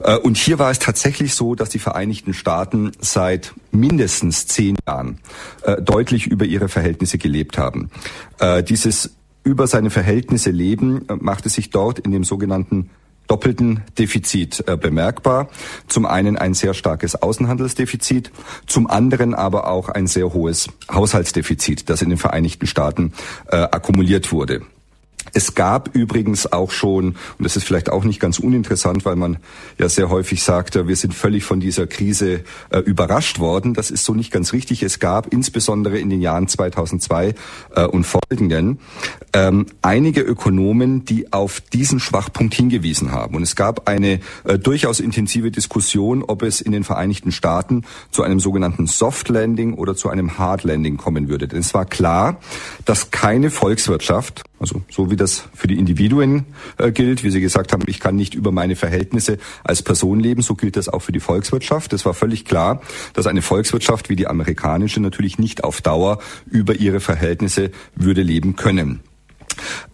Äh, 0.00 0.16
und 0.16 0.36
hier 0.36 0.58
war 0.58 0.70
es 0.70 0.78
tatsächlich 0.78 1.34
so, 1.34 1.54
dass 1.54 1.70
die 1.70 1.78
Vereinigten 1.78 2.34
Staaten 2.34 2.92
seit 3.00 3.54
mindestens 3.72 4.46
zehn 4.46 4.76
Jahren 4.86 5.18
äh, 5.62 5.80
deutlich 5.80 6.26
über 6.26 6.44
ihre 6.44 6.68
Verhältnisse 6.68 7.18
gelebt 7.18 7.58
haben. 7.58 7.90
Äh, 8.38 8.62
dieses 8.62 9.10
über 9.46 9.68
seine 9.68 9.90
Verhältnisse 9.90 10.50
leben, 10.50 11.08
äh, 11.08 11.14
machte 11.14 11.48
sich 11.48 11.70
dort 11.70 12.00
in 12.00 12.10
dem 12.10 12.24
sogenannten 12.24 12.90
doppelten 13.28 13.82
Defizit 13.98 14.64
äh, 14.66 14.76
bemerkbar. 14.76 15.48
Zum 15.86 16.04
einen 16.04 16.36
ein 16.36 16.52
sehr 16.52 16.74
starkes 16.74 17.14
Außenhandelsdefizit, 17.22 18.32
zum 18.66 18.88
anderen 18.88 19.34
aber 19.34 19.68
auch 19.68 19.88
ein 19.88 20.08
sehr 20.08 20.32
hohes 20.32 20.68
Haushaltsdefizit, 20.92 21.88
das 21.88 22.02
in 22.02 22.10
den 22.10 22.18
Vereinigten 22.18 22.66
Staaten 22.66 23.12
äh, 23.48 23.56
akkumuliert 23.56 24.32
wurde. 24.32 24.62
Es 25.36 25.54
gab 25.54 25.94
übrigens 25.94 26.50
auch 26.50 26.70
schon, 26.70 27.08
und 27.08 27.16
das 27.40 27.56
ist 27.56 27.64
vielleicht 27.64 27.90
auch 27.92 28.04
nicht 28.04 28.20
ganz 28.20 28.38
uninteressant, 28.38 29.04
weil 29.04 29.16
man 29.16 29.36
ja 29.76 29.86
sehr 29.86 30.08
häufig 30.08 30.42
sagt, 30.42 30.76
wir 30.88 30.96
sind 30.96 31.12
völlig 31.12 31.44
von 31.44 31.60
dieser 31.60 31.86
Krise 31.86 32.40
äh, 32.70 32.78
überrascht 32.78 33.38
worden. 33.38 33.74
Das 33.74 33.90
ist 33.90 34.06
so 34.06 34.14
nicht 34.14 34.30
ganz 34.30 34.54
richtig. 34.54 34.82
Es 34.82 34.98
gab 34.98 35.30
insbesondere 35.34 35.98
in 35.98 36.08
den 36.08 36.22
Jahren 36.22 36.48
2002 36.48 37.34
äh, 37.74 37.84
und 37.84 38.04
folgenden 38.04 38.78
ähm, 39.34 39.66
einige 39.82 40.22
Ökonomen, 40.22 41.04
die 41.04 41.34
auf 41.34 41.60
diesen 41.60 42.00
Schwachpunkt 42.00 42.54
hingewiesen 42.54 43.12
haben. 43.12 43.34
Und 43.36 43.42
es 43.42 43.56
gab 43.56 43.90
eine 43.90 44.20
äh, 44.44 44.58
durchaus 44.58 45.00
intensive 45.00 45.50
Diskussion, 45.50 46.22
ob 46.22 46.44
es 46.44 46.62
in 46.62 46.72
den 46.72 46.82
Vereinigten 46.82 47.30
Staaten 47.30 47.84
zu 48.10 48.22
einem 48.22 48.40
sogenannten 48.40 48.86
Soft 48.86 49.28
Landing 49.28 49.74
oder 49.74 49.94
zu 49.96 50.08
einem 50.08 50.38
Hard 50.38 50.64
Landing 50.64 50.96
kommen 50.96 51.28
würde. 51.28 51.46
Denn 51.46 51.58
es 51.58 51.74
war 51.74 51.84
klar, 51.84 52.40
dass 52.86 53.10
keine 53.10 53.50
Volkswirtschaft, 53.50 54.42
also 54.58 54.82
so 54.90 55.10
wie 55.10 55.16
das 55.16 55.44
für 55.54 55.66
die 55.66 55.78
Individuen 55.78 56.46
äh, 56.78 56.90
gilt, 56.90 57.22
wie 57.24 57.30
Sie 57.30 57.40
gesagt 57.40 57.72
haben, 57.72 57.84
ich 57.86 58.00
kann 58.00 58.16
nicht 58.16 58.34
über 58.34 58.52
meine 58.52 58.76
Verhältnisse 58.76 59.38
als 59.64 59.82
Person 59.82 60.20
leben, 60.20 60.42
so 60.42 60.54
gilt 60.54 60.76
das 60.76 60.88
auch 60.88 61.00
für 61.00 61.12
die 61.12 61.20
Volkswirtschaft. 61.20 61.92
Es 61.92 62.06
war 62.06 62.14
völlig 62.14 62.44
klar, 62.44 62.80
dass 63.12 63.26
eine 63.26 63.42
Volkswirtschaft 63.42 64.08
wie 64.08 64.16
die 64.16 64.26
amerikanische 64.26 65.00
natürlich 65.00 65.38
nicht 65.38 65.64
auf 65.64 65.80
Dauer 65.80 66.18
über 66.50 66.74
ihre 66.74 67.00
Verhältnisse 67.00 67.70
würde 67.94 68.22
leben 68.22 68.56
können. 68.56 69.00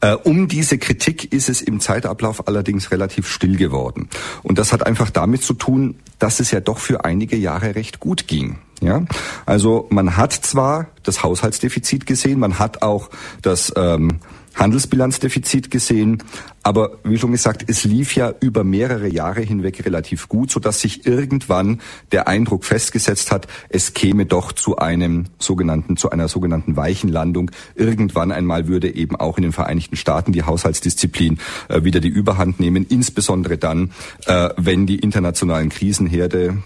Äh, 0.01 0.14
um 0.14 0.48
diese 0.48 0.79
Kritik 0.79 1.33
ist 1.33 1.48
es 1.48 1.62
im 1.62 1.81
Zeitablauf 1.81 2.48
allerdings 2.48 2.90
relativ 2.90 3.29
still 3.29 3.57
geworden. 3.57 4.09
Und 4.42 4.59
das 4.59 4.72
hat 4.72 4.87
einfach 4.87 5.11
damit 5.11 5.42
zu 5.42 5.55
tun, 5.55 5.96
dass 6.18 6.40
es 6.40 6.51
ja 6.51 6.61
doch 6.61 6.79
für 6.79 7.05
einige 7.05 7.37
Jahre 7.37 7.75
recht 7.75 8.01
gut 8.01 8.27
ging. 8.27 8.59
Ja, 8.81 9.05
also 9.46 9.87
man 9.90 10.16
hat 10.16 10.33
zwar 10.33 10.88
das 11.05 11.22
Haushaltsdefizit 11.22 12.05
gesehen, 12.05 12.40
man 12.40 12.59
hat 12.59 12.83
auch 12.83 13.11
das 13.40 13.72
ähm, 13.77 14.18
Handelsbilanzdefizit 14.55 15.71
gesehen. 15.71 16.23
Aber 16.62 16.99
wie 17.03 17.19
schon 17.19 17.33
gesagt, 17.33 17.65
es 17.67 17.85
lief 17.85 18.15
ja 18.15 18.33
über 18.41 18.62
mehrere 18.62 19.09
Jahre 19.09 19.41
hinweg 19.41 19.85
relativ 19.85 20.29
gut, 20.29 20.51
sodass 20.51 20.81
sich 20.81 21.07
irgendwann 21.07 21.81
der 22.12 22.29
Eindruck 22.29 22.65
festgesetzt 22.65 23.33
hat, 23.33 23.49
es 23.69 23.95
käme 23.95 24.27
doch 24.27 24.53
zu 24.53 24.77
einem 24.77 25.25
sogenannten, 25.38 25.97
zu 25.97 26.11
einer 26.11 26.29
sogenannten 26.29 26.77
weichen 26.77 27.11
Landung. 27.11 27.51
Irgendwann 27.75 28.31
einmal 28.31 28.69
würde 28.69 28.95
eben 28.95 29.17
auch 29.17 29.38
in 29.38 29.43
den 29.43 29.53
Vereinigten 29.53 29.97
Staaten 29.97 30.33
die 30.33 30.45
Haushaltsdisziplin 30.45 31.38
äh, 31.69 31.83
wieder 31.83 31.99
die 31.99 32.09
Überhand 32.09 32.61
nehmen, 32.61 32.87
insbesondere 32.88 33.59
dann, 33.59 33.91
äh, 34.27 34.51
wenn 34.57 34.87
die 34.87 35.01
internationalen 35.01 35.69
Krisenherde 35.69 36.59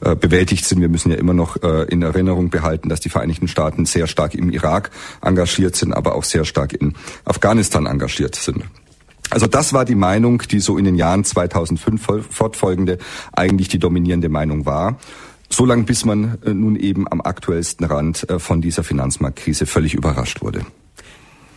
äh, 0.00 0.14
bewältigt 0.14 0.64
sind. 0.64 0.80
Wir 0.80 0.88
müssen 0.88 1.10
ja 1.10 1.16
immer 1.16 1.34
noch 1.34 1.62
äh, 1.62 1.84
in 1.84 2.02
Erinnerung 2.02 2.50
behalten, 2.50 2.88
dass 2.88 3.00
die 3.00 3.08
Vereinigten 3.08 3.48
Staaten 3.48 3.86
sehr 3.86 4.06
stark 4.06 4.34
im 4.34 4.50
Irak 4.50 4.90
engagiert 5.22 5.76
sind, 5.76 5.92
aber 5.92 6.14
auch 6.14 6.24
sehr 6.24 6.44
stark 6.44 6.72
in 6.72 6.94
Afghanistan 7.24 7.86
engagiert 7.86 8.34
sind. 8.36 8.64
Also 9.30 9.46
das 9.46 9.72
war 9.72 9.84
die 9.84 9.94
Meinung, 9.94 10.42
die 10.50 10.60
so 10.60 10.78
in 10.78 10.84
den 10.84 10.94
Jahren 10.94 11.24
2005 11.24 12.28
fortfolgende 12.30 12.98
eigentlich 13.32 13.68
die 13.68 13.78
dominierende 13.78 14.28
Meinung 14.28 14.64
war. 14.64 14.98
So 15.50 15.64
lange, 15.64 15.84
bis 15.84 16.04
man 16.04 16.38
äh, 16.44 16.54
nun 16.54 16.76
eben 16.76 17.10
am 17.10 17.20
aktuellsten 17.20 17.84
Rand 17.84 18.26
von 18.38 18.60
dieser 18.60 18.84
Finanzmarktkrise 18.84 19.66
völlig 19.66 19.94
überrascht 19.94 20.42
wurde. 20.42 20.62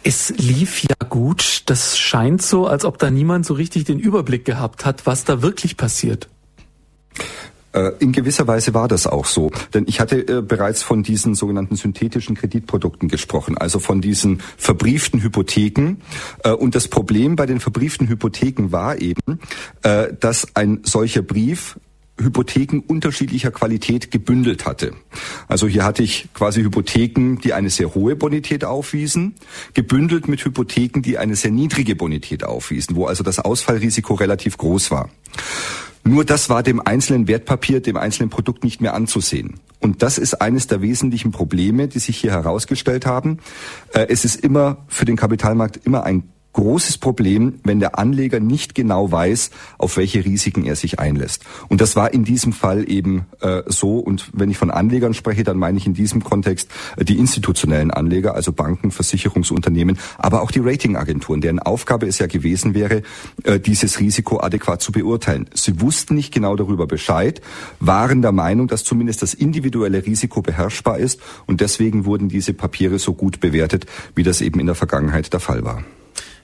Es 0.03 0.33
lief 0.37 0.83
ja 0.83 0.95
gut. 1.07 1.63
Das 1.67 1.97
scheint 1.97 2.41
so, 2.41 2.65
als 2.65 2.85
ob 2.85 2.97
da 2.97 3.11
niemand 3.11 3.45
so 3.45 3.53
richtig 3.53 3.83
den 3.83 3.99
Überblick 3.99 4.45
gehabt 4.45 4.85
hat, 4.85 5.05
was 5.05 5.25
da 5.25 5.41
wirklich 5.41 5.77
passiert. 5.77 6.27
Äh, 7.73 7.91
in 7.99 8.11
gewisser 8.11 8.47
Weise 8.47 8.73
war 8.73 8.87
das 8.87 9.07
auch 9.07 9.25
so, 9.25 9.51
denn 9.73 9.85
ich 9.87 9.99
hatte 9.99 10.27
äh, 10.27 10.41
bereits 10.41 10.83
von 10.83 11.03
diesen 11.03 11.35
sogenannten 11.35 11.75
synthetischen 11.75 12.35
Kreditprodukten 12.35 13.07
gesprochen, 13.07 13.57
also 13.57 13.79
von 13.79 14.01
diesen 14.01 14.41
verbrieften 14.57 15.21
Hypotheken. 15.21 15.97
Äh, 16.43 16.51
und 16.51 16.75
das 16.75 16.87
Problem 16.87 17.35
bei 17.35 17.45
den 17.45 17.59
verbrieften 17.59 18.07
Hypotheken 18.07 18.71
war 18.71 19.01
eben, 19.01 19.39
dass 19.81 20.55
ein 20.55 20.81
solcher 20.83 21.21
Brief 21.21 21.77
Hypotheken 22.19 22.81
unterschiedlicher 22.85 23.51
Qualität 23.51 24.11
gebündelt 24.11 24.65
hatte. 24.65 24.93
Also 25.47 25.67
hier 25.67 25.83
hatte 25.83 26.03
ich 26.03 26.29
quasi 26.33 26.61
Hypotheken, 26.61 27.37
die 27.43 27.53
eine 27.53 27.69
sehr 27.69 27.95
hohe 27.95 28.15
Bonität 28.15 28.63
aufwiesen, 28.63 29.35
gebündelt 29.73 30.27
mit 30.27 30.43
Hypotheken, 30.43 31.01
die 31.01 31.17
eine 31.17 31.35
sehr 31.35 31.51
niedrige 31.51 31.95
Bonität 31.95 32.43
aufwiesen, 32.43 32.95
wo 32.95 33.05
also 33.05 33.23
das 33.23 33.39
Ausfallrisiko 33.39 34.13
relativ 34.13 34.57
groß 34.57 34.91
war. 34.91 35.09
Nur 36.03 36.25
das 36.25 36.49
war 36.49 36.63
dem 36.63 36.79
einzelnen 36.79 37.27
Wertpapier, 37.27 37.81
dem 37.81 37.97
einzelnen 37.97 38.29
Produkt 38.29 38.63
nicht 38.63 38.81
mehr 38.81 38.93
anzusehen. 38.93 39.59
Und 39.79 40.03
das 40.03 40.17
ist 40.17 40.41
eines 40.41 40.67
der 40.67 40.81
wesentlichen 40.81 41.31
Probleme, 41.31 41.87
die 41.87 41.99
sich 41.99 42.17
hier 42.17 42.31
herausgestellt 42.31 43.05
haben. 43.05 43.39
Äh, 43.93 44.07
es 44.09 44.25
ist 44.25 44.43
immer 44.43 44.85
für 44.87 45.05
den 45.05 45.15
Kapitalmarkt 45.15 45.79
immer 45.85 46.03
ein 46.03 46.23
großes 46.53 46.97
Problem, 46.97 47.59
wenn 47.63 47.79
der 47.79 47.97
Anleger 47.97 48.39
nicht 48.39 48.75
genau 48.75 49.11
weiß, 49.11 49.51
auf 49.77 49.97
welche 49.97 50.25
Risiken 50.25 50.65
er 50.65 50.75
sich 50.75 50.99
einlässt. 50.99 51.43
Und 51.69 51.81
das 51.81 51.95
war 51.95 52.13
in 52.13 52.23
diesem 52.23 52.53
Fall 52.53 52.89
eben 52.89 53.25
äh, 53.41 53.63
so. 53.67 53.99
Und 53.99 54.29
wenn 54.33 54.51
ich 54.51 54.57
von 54.57 54.71
Anlegern 54.71 55.13
spreche, 55.13 55.43
dann 55.43 55.57
meine 55.57 55.77
ich 55.77 55.85
in 55.85 55.93
diesem 55.93 56.23
Kontext 56.23 56.69
äh, 56.97 57.05
die 57.05 57.17
institutionellen 57.17 57.91
Anleger, 57.91 58.35
also 58.35 58.51
Banken, 58.51 58.91
Versicherungsunternehmen, 58.91 59.97
aber 60.17 60.41
auch 60.41 60.51
die 60.51 60.59
Ratingagenturen, 60.59 61.41
deren 61.41 61.59
Aufgabe 61.59 62.07
es 62.07 62.19
ja 62.19 62.27
gewesen 62.27 62.73
wäre, 62.73 63.01
äh, 63.43 63.59
dieses 63.59 63.99
Risiko 63.99 64.39
adäquat 64.39 64.81
zu 64.81 64.91
beurteilen. 64.91 65.49
Sie 65.53 65.79
wussten 65.81 66.15
nicht 66.15 66.33
genau 66.33 66.55
darüber 66.55 66.87
Bescheid, 66.87 67.41
waren 67.79 68.21
der 68.21 68.31
Meinung, 68.31 68.67
dass 68.67 68.83
zumindest 68.83 69.21
das 69.21 69.33
individuelle 69.33 70.05
Risiko 70.05 70.41
beherrschbar 70.41 70.99
ist 70.99 71.19
und 71.45 71.61
deswegen 71.61 72.05
wurden 72.05 72.29
diese 72.29 72.53
Papiere 72.53 72.99
so 72.99 73.13
gut 73.13 73.39
bewertet, 73.39 73.85
wie 74.15 74.23
das 74.23 74.41
eben 74.41 74.59
in 74.59 74.65
der 74.65 74.75
Vergangenheit 74.75 75.31
der 75.33 75.39
Fall 75.39 75.63
war. 75.63 75.83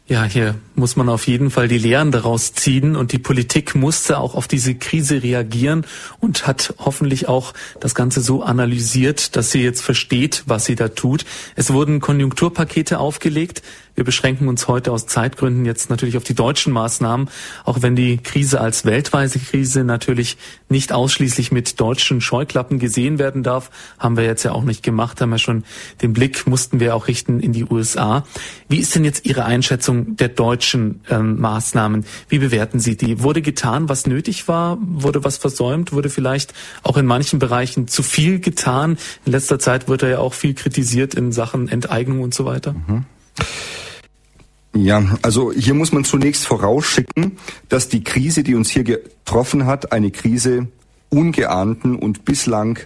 Ja, 0.09 0.23
hier 0.23 0.55
muss 0.73 0.95
man 0.95 1.09
auf 1.09 1.27
jeden 1.27 1.51
Fall 1.51 1.67
die 1.67 1.77
Lehren 1.77 2.13
daraus 2.13 2.53
ziehen 2.53 2.95
und 2.95 3.11
die 3.11 3.19
Politik 3.19 3.75
musste 3.75 4.19
auch 4.19 4.35
auf 4.35 4.47
diese 4.47 4.73
Krise 4.73 5.21
reagieren 5.21 5.85
und 6.21 6.47
hat 6.47 6.75
hoffentlich 6.77 7.27
auch 7.27 7.53
das 7.81 7.93
Ganze 7.93 8.21
so 8.21 8.41
analysiert, 8.41 9.35
dass 9.35 9.51
sie 9.51 9.61
jetzt 9.61 9.81
versteht, 9.81 10.43
was 10.45 10.63
sie 10.63 10.75
da 10.75 10.87
tut. 10.87 11.25
Es 11.57 11.73
wurden 11.73 11.99
Konjunkturpakete 11.99 12.99
aufgelegt, 12.99 13.63
wir 13.97 14.03
beschränken 14.03 14.47
uns 14.47 14.67
heute 14.67 14.91
aus 14.91 15.07
Zeitgründen 15.07 15.65
jetzt 15.65 15.89
natürlich 15.89 16.17
auf 16.17 16.23
die 16.23 16.35
deutschen 16.35 16.71
Maßnahmen, 16.71 17.29
auch 17.65 17.81
wenn 17.81 17.95
die 17.95 18.17
Krise 18.17 18.61
als 18.61 18.85
weltweite 18.85 19.39
Krise 19.39 19.83
natürlich 19.83 20.37
nicht 20.69 20.93
ausschließlich 20.93 21.51
mit 21.51 21.79
deutschen 21.81 22.21
Scheuklappen 22.21 22.77
gesehen 22.77 23.17
werden 23.17 23.41
darf. 23.41 23.71
Haben 23.97 24.15
wir 24.15 24.23
jetzt 24.23 24.43
ja 24.43 24.51
auch 24.51 24.63
nicht 24.63 24.83
gemacht, 24.83 25.19
haben 25.19 25.31
wir 25.31 25.39
schon 25.39 25.63
den 26.03 26.13
Blick, 26.13 26.45
mussten 26.45 26.79
wir 26.79 26.95
auch 26.95 27.07
richten 27.07 27.39
in 27.39 27.53
die 27.53 27.65
USA. 27.65 28.23
Wie 28.69 28.77
ist 28.77 28.93
denn 28.93 29.03
jetzt 29.03 29.25
Ihre 29.25 29.45
Einschätzung 29.45 30.15
der 30.15 30.29
deutschen 30.29 31.01
ähm, 31.09 31.41
Maßnahmen? 31.41 32.05
Wie 32.29 32.37
bewerten 32.37 32.79
Sie 32.79 32.97
die? 32.97 33.23
Wurde 33.23 33.41
getan, 33.41 33.89
was 33.89 34.05
nötig 34.05 34.47
war? 34.47 34.77
Wurde 34.79 35.23
was 35.23 35.37
versäumt? 35.37 35.91
Wurde 35.91 36.11
vielleicht 36.11 36.53
auch 36.83 36.97
in 36.97 37.07
manchen 37.07 37.39
Bereichen 37.39 37.87
zu 37.87 38.03
viel 38.03 38.39
getan? 38.39 38.99
In 39.25 39.31
letzter 39.31 39.57
Zeit 39.57 39.87
wird 39.87 40.03
er 40.03 40.09
ja 40.09 40.19
auch 40.19 40.35
viel 40.35 40.53
kritisiert 40.53 41.15
in 41.15 41.31
Sachen 41.31 41.67
Enteignung 41.67 42.21
und 42.21 42.35
so 42.35 42.45
weiter. 42.45 42.73
Mhm. 42.73 43.05
Ja, 44.83 45.03
also 45.23 45.51
hier 45.51 45.73
muss 45.73 45.91
man 45.91 46.03
zunächst 46.03 46.45
vorausschicken, 46.45 47.37
dass 47.67 47.89
die 47.89 48.03
Krise, 48.03 48.43
die 48.43 48.53
uns 48.53 48.69
hier 48.69 48.83
getroffen 48.83 49.65
hat, 49.65 49.91
eine 49.91 50.11
Krise 50.11 50.67
ungeahnten 51.09 51.95
und 51.95 52.25
bislang 52.25 52.77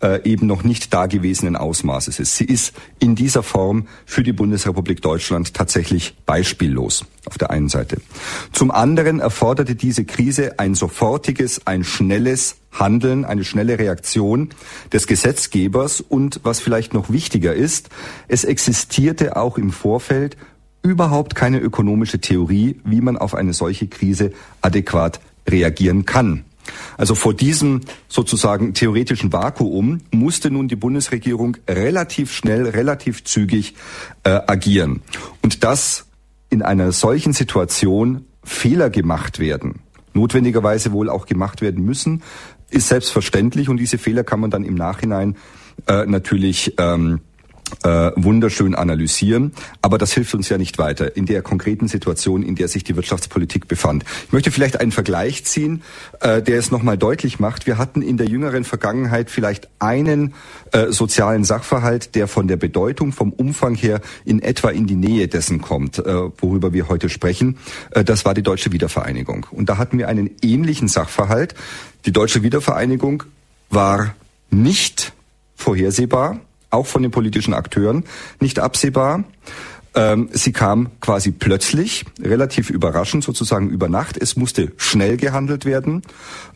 äh, 0.00 0.22
eben 0.22 0.46
noch 0.46 0.62
nicht 0.62 0.94
dagewesenen 0.94 1.56
Ausmaßes 1.56 2.20
ist. 2.20 2.36
Sie 2.36 2.44
ist 2.44 2.72
in 3.00 3.16
dieser 3.16 3.42
Form 3.42 3.88
für 4.06 4.22
die 4.22 4.32
Bundesrepublik 4.32 5.02
Deutschland 5.02 5.52
tatsächlich 5.54 6.14
beispiellos 6.24 7.04
auf 7.26 7.36
der 7.36 7.50
einen 7.50 7.68
Seite. 7.68 8.00
Zum 8.52 8.70
anderen 8.70 9.18
erforderte 9.18 9.74
diese 9.74 10.04
Krise 10.04 10.58
ein 10.58 10.74
sofortiges, 10.74 11.66
ein 11.66 11.82
schnelles 11.84 12.56
Handeln, 12.72 13.24
eine 13.24 13.44
schnelle 13.44 13.78
Reaktion 13.78 14.50
des 14.92 15.06
Gesetzgebers 15.06 16.00
und 16.00 16.40
was 16.44 16.60
vielleicht 16.60 16.94
noch 16.94 17.10
wichtiger 17.10 17.52
ist, 17.52 17.88
es 18.28 18.44
existierte 18.44 19.36
auch 19.36 19.58
im 19.58 19.72
Vorfeld 19.72 20.36
überhaupt 20.82 21.34
keine 21.34 21.58
ökonomische 21.58 22.20
Theorie, 22.20 22.80
wie 22.84 23.00
man 23.00 23.16
auf 23.18 23.34
eine 23.34 23.52
solche 23.52 23.86
Krise 23.88 24.32
adäquat 24.62 25.20
reagieren 25.48 26.04
kann. 26.06 26.44
Also 26.96 27.14
vor 27.14 27.34
diesem 27.34 27.80
sozusagen 28.08 28.74
theoretischen 28.74 29.32
Vakuum 29.32 30.00
musste 30.10 30.50
nun 30.50 30.68
die 30.68 30.76
Bundesregierung 30.76 31.56
relativ 31.68 32.32
schnell, 32.32 32.68
relativ 32.68 33.24
zügig 33.24 33.74
äh, 34.22 34.40
agieren. 34.46 35.02
Und 35.42 35.64
dass 35.64 36.06
in 36.50 36.62
einer 36.62 36.92
solchen 36.92 37.32
Situation 37.32 38.26
Fehler 38.42 38.90
gemacht 38.90 39.38
werden, 39.38 39.80
notwendigerweise 40.12 40.92
wohl 40.92 41.08
auch 41.08 41.26
gemacht 41.26 41.60
werden 41.60 41.84
müssen, 41.84 42.22
ist 42.70 42.88
selbstverständlich 42.88 43.68
und 43.68 43.78
diese 43.78 43.98
Fehler 43.98 44.24
kann 44.24 44.40
man 44.40 44.50
dann 44.50 44.64
im 44.64 44.74
Nachhinein 44.74 45.36
äh, 45.86 46.06
natürlich 46.06 46.74
ähm, 46.78 47.20
äh, 47.84 48.10
wunderschön 48.16 48.74
analysieren, 48.74 49.52
aber 49.82 49.98
das 49.98 50.12
hilft 50.12 50.34
uns 50.34 50.48
ja 50.48 50.58
nicht 50.58 50.78
weiter 50.78 51.16
in 51.16 51.26
der 51.26 51.42
konkreten 51.42 51.88
Situation, 51.88 52.42
in 52.42 52.54
der 52.54 52.68
sich 52.68 52.84
die 52.84 52.96
Wirtschaftspolitik 52.96 53.68
befand. 53.68 54.04
Ich 54.26 54.32
möchte 54.32 54.50
vielleicht 54.50 54.80
einen 54.80 54.92
Vergleich 54.92 55.44
ziehen, 55.44 55.82
äh, 56.20 56.42
der 56.42 56.58
es 56.58 56.70
nochmal 56.70 56.98
deutlich 56.98 57.40
macht. 57.40 57.66
Wir 57.66 57.78
hatten 57.78 58.02
in 58.02 58.16
der 58.16 58.26
jüngeren 58.26 58.64
Vergangenheit 58.64 59.30
vielleicht 59.30 59.68
einen 59.78 60.34
äh, 60.72 60.88
sozialen 60.88 61.44
Sachverhalt, 61.44 62.14
der 62.14 62.28
von 62.28 62.48
der 62.48 62.56
Bedeutung, 62.56 63.12
vom 63.12 63.32
Umfang 63.32 63.74
her 63.74 64.00
in 64.24 64.42
etwa 64.42 64.70
in 64.70 64.86
die 64.86 64.96
Nähe 64.96 65.28
dessen 65.28 65.60
kommt, 65.60 65.98
äh, 65.98 66.04
worüber 66.38 66.72
wir 66.72 66.88
heute 66.88 67.08
sprechen. 67.08 67.58
Äh, 67.90 68.04
das 68.04 68.24
war 68.24 68.34
die 68.34 68.42
deutsche 68.42 68.72
Wiedervereinigung. 68.72 69.46
Und 69.50 69.68
da 69.68 69.78
hatten 69.78 69.98
wir 69.98 70.08
einen 70.08 70.30
ähnlichen 70.42 70.88
Sachverhalt. 70.88 71.54
Die 72.06 72.12
deutsche 72.12 72.42
Wiedervereinigung 72.42 73.24
war 73.70 74.14
nicht 74.50 75.12
vorhersehbar 75.54 76.40
auch 76.70 76.86
von 76.86 77.02
den 77.02 77.10
politischen 77.10 77.54
Akteuren 77.54 78.04
nicht 78.40 78.58
absehbar. 78.58 79.24
Ähm, 79.94 80.28
sie 80.32 80.52
kam 80.52 80.88
quasi 81.00 81.32
plötzlich, 81.32 82.04
relativ 82.22 82.70
überraschend, 82.70 83.24
sozusagen 83.24 83.70
über 83.70 83.88
Nacht. 83.88 84.16
Es 84.16 84.36
musste 84.36 84.72
schnell 84.76 85.16
gehandelt 85.16 85.64
werden 85.64 86.02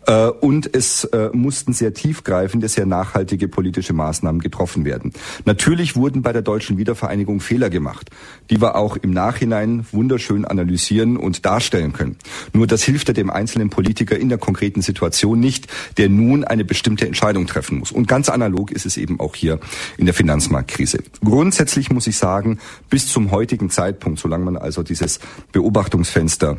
äh, 0.07 0.27
und 0.27 0.75
es 0.75 1.05
äh, 1.05 1.31
mussten 1.33 1.73
sehr 1.73 1.95
tiefgreifende, 1.95 2.69
sehr 2.69 2.87
nachhaltige 2.87 3.49
politische 3.49 3.93
Maßnahmen 3.93 4.41
getroffen 4.41 4.85
werden. 4.85 5.13
Natürlich 5.45 5.97
wurden 5.97 6.23
bei 6.23 6.33
der 6.33 6.43
deutschen 6.43 6.79
Wiedervereinigung 6.79 7.41
Fehler 7.41 7.71
gemacht, 7.71 8.11
die 8.51 8.61
wir 8.61 8.77
auch 8.77 8.97
im 8.97 9.11
Nachhinein 9.11 9.85
wunderschön 9.91 10.45
analysieren 10.45 11.17
und 11.17 11.45
darstellen 11.45 11.93
können. 11.93 12.17
Nur 12.53 12.69
das 12.69 12.85
hilft 12.85 13.09
ja 13.09 13.15
dem 13.15 13.31
einzelnen 13.31 13.71
Politiker 13.71 14.17
in 14.17 14.29
der 14.29 14.39
konkreten 14.39 14.83
Situation 14.83 15.41
nicht, 15.41 15.67
der 15.97 16.09
nun 16.09 16.45
eine 16.45 16.65
bestimmte 16.65 17.07
Entscheidung 17.07 17.47
treffen 17.47 17.79
muss. 17.79 17.91
Und 17.91 18.07
ganz 18.07 18.29
analog 18.29 18.71
ist 18.71 18.87
es 18.87 18.97
eben 18.97 19.19
auch 19.19 19.35
hier 19.35 19.59
in 19.97 20.07
der 20.07 20.15
Finanzmarktkrise. 20.15 20.99
Grundsätzlich 21.25 21.91
muss 21.91 22.07
ich 22.07 22.17
sagen, 22.17 22.59
bis 22.91 23.09
zum 23.09 23.24
zum 23.25 23.31
heutigen 23.31 23.71
Zeitpunkt, 23.71 24.19
solange 24.19 24.45
man 24.45 24.57
also 24.59 24.83
dieses 24.83 25.19
Beobachtungsfenster 25.53 26.59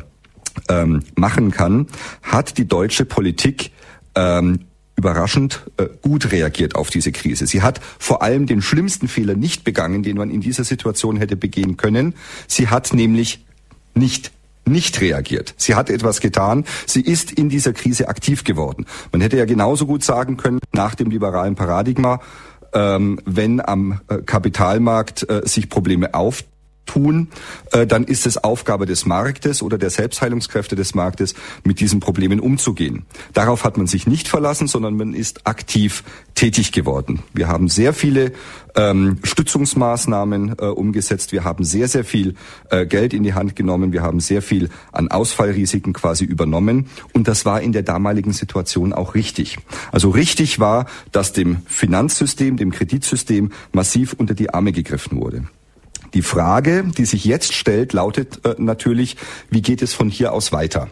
ähm, 0.68 1.04
machen 1.14 1.52
kann, 1.52 1.86
hat 2.22 2.58
die 2.58 2.66
deutsche 2.66 3.04
Politik 3.04 3.70
ähm, 4.16 4.60
überraschend 4.96 5.64
äh, 5.76 5.86
gut 6.02 6.32
reagiert 6.32 6.74
auf 6.74 6.90
diese 6.90 7.12
Krise. 7.12 7.46
Sie 7.46 7.62
hat 7.62 7.80
vor 8.00 8.22
allem 8.22 8.46
den 8.46 8.62
schlimmsten 8.62 9.06
Fehler 9.06 9.34
nicht 9.34 9.62
begangen, 9.62 10.02
den 10.02 10.16
man 10.16 10.28
in 10.28 10.40
dieser 10.40 10.64
Situation 10.64 11.18
hätte 11.18 11.36
begehen 11.36 11.76
können. 11.76 12.14
Sie 12.48 12.66
hat 12.66 12.92
nämlich 12.92 13.44
nicht 13.94 14.32
nicht 14.68 15.00
reagiert. 15.00 15.54
Sie 15.56 15.76
hat 15.76 15.90
etwas 15.90 16.20
getan. 16.20 16.64
Sie 16.86 17.00
ist 17.00 17.30
in 17.30 17.48
dieser 17.48 17.72
Krise 17.72 18.08
aktiv 18.08 18.42
geworden. 18.42 18.86
Man 19.12 19.20
hätte 19.20 19.36
ja 19.36 19.44
genauso 19.44 19.86
gut 19.86 20.02
sagen 20.02 20.36
können, 20.36 20.58
nach 20.72 20.96
dem 20.96 21.08
liberalen 21.08 21.54
Paradigma, 21.54 22.18
ähm, 22.72 23.20
wenn 23.24 23.60
am 23.60 24.00
äh, 24.08 24.18
Kapitalmarkt 24.22 25.30
äh, 25.30 25.42
sich 25.44 25.68
Probleme 25.68 26.14
auf 26.14 26.42
tun, 26.86 27.28
äh, 27.72 27.86
dann 27.86 28.04
ist 28.04 28.26
es 28.26 28.42
Aufgabe 28.42 28.86
des 28.86 29.06
Marktes 29.06 29.62
oder 29.62 29.78
der 29.78 29.90
Selbstheilungskräfte 29.90 30.76
des 30.76 30.94
Marktes, 30.94 31.34
mit 31.64 31.80
diesen 31.80 32.00
Problemen 32.00 32.40
umzugehen. 32.40 33.04
Darauf 33.34 33.64
hat 33.64 33.76
man 33.76 33.86
sich 33.86 34.06
nicht 34.06 34.28
verlassen, 34.28 34.68
sondern 34.68 34.96
man 34.96 35.12
ist 35.12 35.46
aktiv 35.46 36.04
tätig 36.34 36.72
geworden. 36.72 37.22
Wir 37.34 37.48
haben 37.48 37.68
sehr 37.68 37.92
viele 37.92 38.32
ähm, 38.76 39.18
Stützungsmaßnahmen 39.24 40.56
äh, 40.58 40.66
umgesetzt. 40.66 41.32
Wir 41.32 41.44
haben 41.44 41.64
sehr, 41.64 41.88
sehr 41.88 42.04
viel 42.04 42.34
äh, 42.70 42.86
Geld 42.86 43.14
in 43.14 43.22
die 43.22 43.34
Hand 43.34 43.56
genommen. 43.56 43.92
Wir 43.92 44.02
haben 44.02 44.20
sehr 44.20 44.42
viel 44.42 44.68
an 44.92 45.08
Ausfallrisiken 45.08 45.92
quasi 45.92 46.24
übernommen. 46.24 46.86
Und 47.12 47.26
das 47.26 47.44
war 47.44 47.60
in 47.60 47.72
der 47.72 47.82
damaligen 47.82 48.32
Situation 48.32 48.92
auch 48.92 49.14
richtig. 49.14 49.58
Also 49.92 50.10
richtig 50.10 50.60
war, 50.60 50.86
dass 51.10 51.32
dem 51.32 51.62
Finanzsystem, 51.66 52.56
dem 52.56 52.70
Kreditsystem 52.70 53.50
massiv 53.72 54.12
unter 54.12 54.34
die 54.34 54.50
Arme 54.50 54.72
gegriffen 54.72 55.18
wurde. 55.20 55.44
Die 56.16 56.22
Frage, 56.22 56.82
die 56.96 57.04
sich 57.04 57.26
jetzt 57.26 57.52
stellt, 57.52 57.92
lautet 57.92 58.40
äh, 58.46 58.54
natürlich, 58.56 59.18
wie 59.50 59.60
geht 59.60 59.82
es 59.82 59.92
von 59.92 60.08
hier 60.08 60.32
aus 60.32 60.50
weiter? 60.50 60.88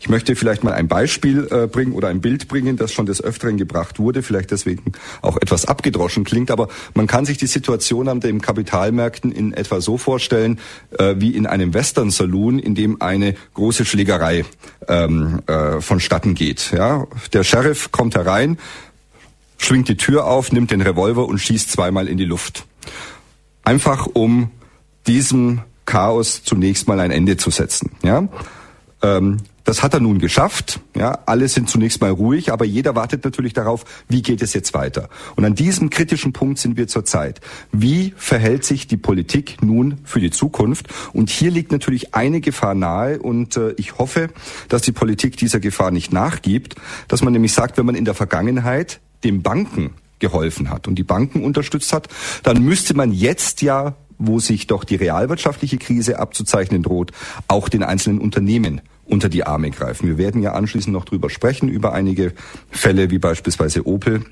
Ich 0.00 0.08
möchte 0.08 0.34
vielleicht 0.34 0.64
mal 0.64 0.72
ein 0.72 0.88
Beispiel 0.88 1.46
äh, 1.48 1.68
bringen 1.68 1.92
oder 1.92 2.08
ein 2.08 2.20
Bild 2.20 2.48
bringen, 2.48 2.76
das 2.76 2.92
schon 2.92 3.06
des 3.06 3.22
Öfteren 3.22 3.56
gebracht 3.56 4.00
wurde, 4.00 4.24
vielleicht 4.24 4.50
deswegen 4.50 4.90
auch 5.22 5.36
etwas 5.36 5.64
abgedroschen 5.66 6.24
klingt, 6.24 6.50
aber 6.50 6.66
man 6.94 7.06
kann 7.06 7.24
sich 7.24 7.38
die 7.38 7.46
Situation 7.46 8.08
an 8.08 8.18
den 8.18 8.40
Kapitalmärkten 8.40 9.30
in 9.30 9.52
etwa 9.52 9.80
so 9.80 9.96
vorstellen, 9.96 10.58
äh, 10.98 11.14
wie 11.18 11.36
in 11.36 11.46
einem 11.46 11.72
Western 11.72 12.10
Saloon, 12.10 12.58
in 12.58 12.74
dem 12.74 13.00
eine 13.00 13.36
große 13.54 13.84
Schlägerei 13.84 14.44
ähm, 14.88 15.40
äh, 15.46 15.80
vonstatten 15.80 16.34
geht. 16.34 16.72
Ja? 16.72 17.06
Der 17.32 17.44
Sheriff 17.44 17.92
kommt 17.92 18.16
herein, 18.16 18.58
schwingt 19.56 19.86
die 19.86 19.96
Tür 19.96 20.26
auf, 20.26 20.50
nimmt 20.50 20.72
den 20.72 20.80
Revolver 20.80 21.26
und 21.26 21.38
schießt 21.38 21.70
zweimal 21.70 22.08
in 22.08 22.18
die 22.18 22.24
Luft 22.24 22.66
einfach 23.64 24.06
um 24.12 24.50
diesem 25.06 25.60
Chaos 25.86 26.42
zunächst 26.44 26.88
mal 26.88 27.00
ein 27.00 27.10
Ende 27.10 27.36
zu 27.36 27.50
setzen. 27.50 27.92
Ja? 28.02 28.28
Ähm, 29.02 29.38
das 29.64 29.82
hat 29.82 29.94
er 29.94 30.00
nun 30.00 30.18
geschafft. 30.18 30.80
Ja, 30.94 31.20
alle 31.24 31.48
sind 31.48 31.70
zunächst 31.70 32.00
mal 32.02 32.10
ruhig, 32.10 32.52
aber 32.52 32.66
jeder 32.66 32.94
wartet 32.94 33.24
natürlich 33.24 33.54
darauf, 33.54 33.84
wie 34.08 34.20
geht 34.20 34.42
es 34.42 34.52
jetzt 34.52 34.74
weiter. 34.74 35.08
Und 35.36 35.44
an 35.44 35.54
diesem 35.54 35.88
kritischen 35.88 36.34
Punkt 36.34 36.58
sind 36.58 36.76
wir 36.76 36.86
zurzeit. 36.86 37.40
Wie 37.72 38.12
verhält 38.16 38.64
sich 38.64 38.86
die 38.86 38.98
Politik 38.98 39.62
nun 39.62 39.98
für 40.04 40.20
die 40.20 40.30
Zukunft? 40.30 40.88
Und 41.14 41.30
hier 41.30 41.50
liegt 41.50 41.72
natürlich 41.72 42.14
eine 42.14 42.42
Gefahr 42.42 42.74
nahe 42.74 43.18
und 43.18 43.56
äh, 43.56 43.72
ich 43.78 43.96
hoffe, 43.96 44.28
dass 44.68 44.82
die 44.82 44.92
Politik 44.92 45.38
dieser 45.38 45.60
Gefahr 45.60 45.90
nicht 45.90 46.12
nachgibt, 46.12 46.76
dass 47.08 47.22
man 47.22 47.32
nämlich 47.32 47.54
sagt, 47.54 47.78
wenn 47.78 47.86
man 47.86 47.94
in 47.94 48.04
der 48.04 48.14
Vergangenheit 48.14 49.00
dem 49.24 49.42
Banken 49.42 49.94
geholfen 50.18 50.70
hat 50.70 50.86
und 50.88 50.94
die 50.96 51.02
Banken 51.04 51.42
unterstützt 51.42 51.92
hat, 51.92 52.08
dann 52.42 52.62
müsste 52.62 52.94
man 52.94 53.12
jetzt 53.12 53.62
ja, 53.62 53.94
wo 54.18 54.38
sich 54.38 54.66
doch 54.66 54.84
die 54.84 54.96
realwirtschaftliche 54.96 55.78
Krise 55.78 56.18
abzuzeichnen 56.18 56.82
droht, 56.82 57.12
auch 57.48 57.68
den 57.68 57.82
einzelnen 57.82 58.20
Unternehmen 58.20 58.80
unter 59.04 59.28
die 59.28 59.44
Arme 59.44 59.70
greifen. 59.70 60.08
Wir 60.08 60.18
werden 60.18 60.42
ja 60.42 60.52
anschließend 60.52 60.92
noch 60.92 61.04
drüber 61.04 61.30
sprechen, 61.30 61.68
über 61.68 61.92
einige 61.92 62.32
Fälle 62.70 63.10
wie 63.10 63.18
beispielsweise 63.18 63.86
Opel. 63.86 64.24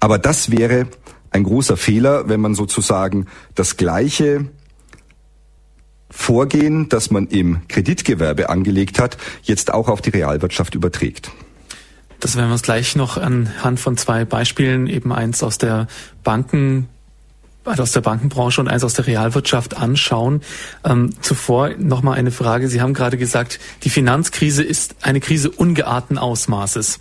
Aber 0.00 0.18
das 0.18 0.50
wäre 0.50 0.86
ein 1.30 1.44
großer 1.44 1.76
Fehler, 1.76 2.28
wenn 2.28 2.40
man 2.40 2.54
sozusagen 2.54 3.26
das 3.54 3.76
gleiche 3.76 4.46
Vorgehen, 6.10 6.90
das 6.90 7.10
man 7.10 7.26
im 7.28 7.66
Kreditgewerbe 7.68 8.50
angelegt 8.50 9.00
hat, 9.00 9.16
jetzt 9.42 9.72
auch 9.72 9.88
auf 9.88 10.02
die 10.02 10.10
Realwirtschaft 10.10 10.74
überträgt. 10.74 11.30
Das 12.20 12.36
werden 12.36 12.50
wir 12.50 12.52
uns 12.52 12.62
gleich 12.62 12.94
noch 12.94 13.16
anhand 13.16 13.80
von 13.80 13.96
zwei 13.96 14.24
Beispielen, 14.24 14.86
eben 14.86 15.12
eins 15.12 15.42
aus 15.42 15.58
der 15.58 15.88
Banken 16.22 16.88
aus 17.64 17.92
der 17.92 18.00
Bankenbranche 18.00 18.60
und 18.60 18.68
eins 18.68 18.84
aus 18.84 18.94
der 18.94 19.06
Realwirtschaft 19.06 19.76
anschauen. 19.76 20.42
Ähm, 20.84 21.10
zuvor 21.20 21.70
nochmal 21.78 22.18
eine 22.18 22.30
Frage. 22.30 22.68
Sie 22.68 22.80
haben 22.80 22.94
gerade 22.94 23.18
gesagt, 23.18 23.60
die 23.84 23.90
Finanzkrise 23.90 24.62
ist 24.62 24.96
eine 25.02 25.20
Krise 25.20 25.50
ungeahnten 25.50 26.18
Ausmaßes. 26.18 27.00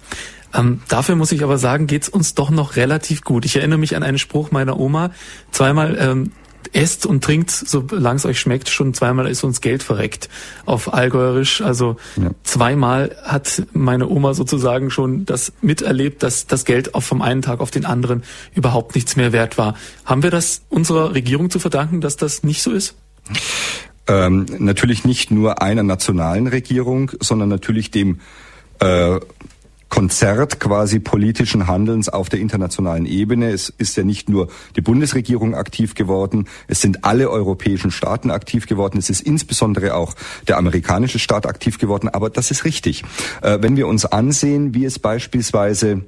Ähm, 0.53 0.81
dafür 0.87 1.15
muss 1.15 1.31
ich 1.31 1.43
aber 1.43 1.57
sagen, 1.57 1.87
geht's 1.87 2.09
uns 2.09 2.35
doch 2.35 2.49
noch 2.49 2.75
relativ 2.75 3.23
gut. 3.23 3.45
Ich 3.45 3.55
erinnere 3.55 3.79
mich 3.79 3.95
an 3.95 4.03
einen 4.03 4.17
Spruch 4.17 4.51
meiner 4.51 4.79
Oma. 4.79 5.11
Zweimal 5.51 5.97
ähm, 5.99 6.31
esst 6.73 7.05
und 7.05 7.23
trinkt, 7.23 7.51
solange 7.51 8.17
es 8.17 8.25
euch 8.25 8.39
schmeckt, 8.39 8.69
schon 8.69 8.93
zweimal 8.93 9.27
ist 9.27 9.43
uns 9.43 9.61
Geld 9.61 9.83
verreckt 9.83 10.29
auf 10.65 10.93
Allgäuerisch. 10.93 11.61
Also 11.61 11.97
ja. 12.15 12.31
zweimal 12.43 13.15
hat 13.23 13.63
meine 13.73 14.07
Oma 14.09 14.33
sozusagen 14.33 14.91
schon 14.91 15.25
das 15.25 15.53
miterlebt, 15.61 16.23
dass 16.23 16.47
das 16.47 16.65
Geld 16.65 16.95
auch 16.95 17.03
vom 17.03 17.21
einen 17.21 17.41
Tag 17.41 17.59
auf 17.59 17.71
den 17.71 17.85
anderen 17.85 18.23
überhaupt 18.53 18.95
nichts 18.95 19.15
mehr 19.15 19.33
wert 19.33 19.57
war. 19.57 19.75
Haben 20.05 20.23
wir 20.23 20.31
das 20.31 20.61
unserer 20.69 21.13
Regierung 21.13 21.49
zu 21.49 21.59
verdanken, 21.59 22.01
dass 22.01 22.17
das 22.17 22.43
nicht 22.43 22.61
so 22.61 22.71
ist? 22.71 22.95
Ähm, 24.07 24.45
natürlich 24.59 25.05
nicht 25.05 25.31
nur 25.31 25.61
einer 25.61 25.83
nationalen 25.83 26.47
Regierung, 26.47 27.11
sondern 27.19 27.49
natürlich 27.49 27.91
dem 27.91 28.19
äh, 28.79 29.19
Konzert 29.91 30.61
quasi 30.61 30.99
politischen 30.99 31.67
Handelns 31.67 32.07
auf 32.07 32.29
der 32.29 32.39
internationalen 32.39 33.05
Ebene. 33.05 33.51
Es 33.51 33.69
ist 33.69 33.97
ja 33.97 34.03
nicht 34.03 34.29
nur 34.29 34.47
die 34.77 34.81
Bundesregierung 34.81 35.53
aktiv 35.53 35.95
geworden, 35.95 36.47
es 36.67 36.81
sind 36.81 37.03
alle 37.03 37.29
europäischen 37.29 37.91
Staaten 37.91 38.31
aktiv 38.31 38.67
geworden, 38.67 38.97
es 38.97 39.09
ist 39.09 39.19
insbesondere 39.19 39.93
auch 39.95 40.15
der 40.47 40.57
amerikanische 40.57 41.19
Staat 41.19 41.45
aktiv 41.45 41.77
geworden, 41.77 42.07
aber 42.07 42.29
das 42.29 42.51
ist 42.51 42.63
richtig. 42.63 43.03
Äh, 43.41 43.59
wenn 43.61 43.75
wir 43.75 43.85
uns 43.87 44.05
ansehen, 44.05 44.73
wie 44.73 44.85
es 44.85 44.97
beispielsweise 44.97 46.05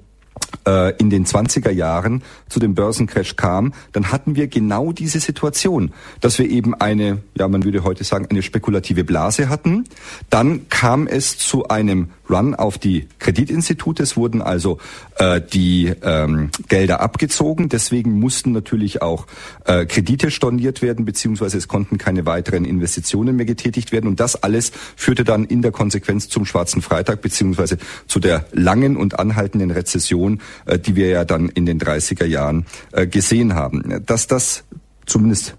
in 0.66 1.10
den 1.10 1.26
20er 1.26 1.72
Jahren 1.72 2.24
zu 2.48 2.60
dem 2.60 2.74
Börsencrash 2.74 3.36
kam, 3.36 3.74
dann 3.92 4.12
hatten 4.12 4.36
wir 4.36 4.48
genau 4.48 4.94
diese 4.94 5.20
Situation, 5.20 5.92
dass 6.22 6.40
wir 6.40 6.50
eben 6.50 6.74
eine, 6.74 7.22
ja 7.38 7.48
man 7.48 7.64
würde 7.66 7.84
heute 7.84 8.04
sagen, 8.04 8.28
eine 8.30 8.42
spekulative 8.44 9.04
Blase 9.04 9.50
hatten. 9.50 9.86
Dann 10.30 10.70
kam 10.70 11.08
es 11.08 11.38
zu 11.38 11.68
einem 11.68 12.10
Run 12.30 12.56
auf 12.56 12.78
die 12.78 13.08
Kreditinstitute. 13.20 14.04
Es 14.04 14.16
wurden 14.16 14.42
also 14.42 14.80
äh, 15.18 15.42
die 15.42 15.94
ähm, 16.02 16.50
Gelder 16.68 17.02
abgezogen. 17.02 17.70
Deswegen 17.70 18.20
mussten 18.20 18.52
natürlich 18.52 19.02
auch 19.02 19.28
äh, 19.66 19.86
Kredite 19.86 20.32
storniert 20.32 20.82
werden, 20.82 21.06
beziehungsweise 21.06 21.58
es 21.58 21.68
konnten 21.68 21.98
keine 21.98 22.26
weiteren 22.26 22.66
Investitionen 22.66 23.36
mehr 23.36 23.46
getätigt 23.46 23.92
werden. 23.92 24.08
Und 24.08 24.20
das 24.20 24.42
alles 24.42 24.72
führte 24.96 25.24
dann 25.24 25.46
in 25.46 25.62
der 25.62 25.72
Konsequenz 25.72 26.30
zum 26.30 26.46
Schwarzen 26.46 26.82
Freitag, 26.82 27.22
beziehungsweise 27.22 27.78
zu 28.08 28.20
der 28.20 28.46
langen 28.52 28.98
und 28.98 29.20
anhaltenden 29.20 29.72
Rezession, 29.72 30.33
äh, 30.66 30.80
die 30.80 30.96
wir 30.96 31.10
ja 31.10 31.26
dann 31.26 31.50
in 31.50 31.66
den 31.66 31.80
30er 31.80 32.26
Jahren 32.26 32.66
äh, 32.92 33.08
gesehen 33.08 33.56
haben. 33.56 34.04
Dass 34.06 34.28
das 34.28 34.64
zumindest 35.06 35.56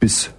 bis 0.00 0.30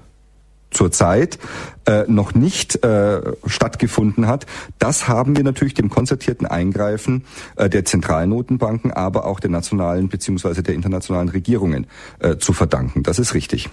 zurzeit 0.76 1.40
äh, 1.86 2.04
noch 2.08 2.34
nicht 2.36 2.84
äh, 2.84 3.22
stattgefunden 3.46 4.28
hat. 4.28 4.46
Das 4.78 5.08
haben 5.08 5.38
wir 5.38 5.44
natürlich 5.44 5.74
dem 5.74 5.90
konzertierten 5.90 6.46
Eingreifen 6.46 7.24
äh, 7.56 7.70
der 7.70 7.86
Zentralnotenbanken, 7.86 8.92
aber 8.92 9.26
auch 9.26 9.40
der 9.40 9.50
nationalen 9.50 10.10
beziehungsweise 10.10 10.64
der 10.64 10.76
internationalen 10.76 11.30
Regierungen 11.30 11.88
äh, 12.20 12.38
zu 12.38 12.54
verdanken. 12.54 13.04
Das 13.04 13.20
ist 13.20 13.34
richtig. 13.34 13.70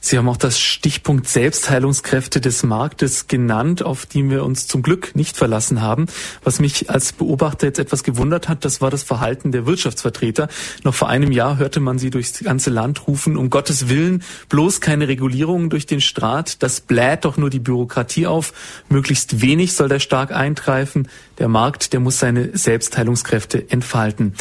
Sie 0.00 0.18
haben 0.18 0.28
auch 0.28 0.36
das 0.36 0.60
Stichpunkt 0.60 1.28
Selbstheilungskräfte 1.28 2.40
des 2.40 2.62
Marktes 2.62 3.26
genannt, 3.26 3.82
auf 3.82 4.06
die 4.06 4.28
wir 4.30 4.44
uns 4.44 4.68
zum 4.68 4.82
Glück 4.82 5.16
nicht 5.16 5.36
verlassen 5.36 5.82
haben. 5.82 6.06
Was 6.44 6.60
mich 6.60 6.90
als 6.90 7.12
Beobachter 7.12 7.66
jetzt 7.66 7.78
etwas 7.78 8.04
gewundert 8.04 8.48
hat, 8.48 8.64
das 8.64 8.80
war 8.80 8.90
das 8.90 9.02
Verhalten 9.02 9.50
der 9.50 9.66
Wirtschaftsvertreter. 9.66 10.48
Noch 10.84 10.94
vor 10.94 11.08
einem 11.08 11.32
Jahr 11.32 11.58
hörte 11.58 11.80
man 11.80 11.98
sie 11.98 12.10
durchs 12.10 12.38
ganze 12.38 12.70
Land 12.70 13.08
rufen, 13.08 13.36
um 13.36 13.50
Gottes 13.50 13.88
Willen, 13.88 14.22
bloß 14.48 14.80
keine 14.80 15.08
Regulierungen 15.08 15.70
durch 15.70 15.86
den 15.86 16.00
Staat, 16.00 16.62
das 16.62 16.80
bläht 16.80 17.24
doch 17.24 17.36
nur 17.36 17.50
die 17.50 17.58
Bürokratie 17.58 18.26
auf, 18.26 18.52
möglichst 18.88 19.40
wenig 19.40 19.72
soll 19.72 19.88
der 19.88 19.98
stark 19.98 20.30
eingreifen, 20.30 21.08
der 21.38 21.48
Markt, 21.48 21.92
der 21.92 22.00
muss 22.00 22.18
seine 22.18 22.56
Selbstheilungskräfte 22.56 23.70
entfalten. 23.70 24.34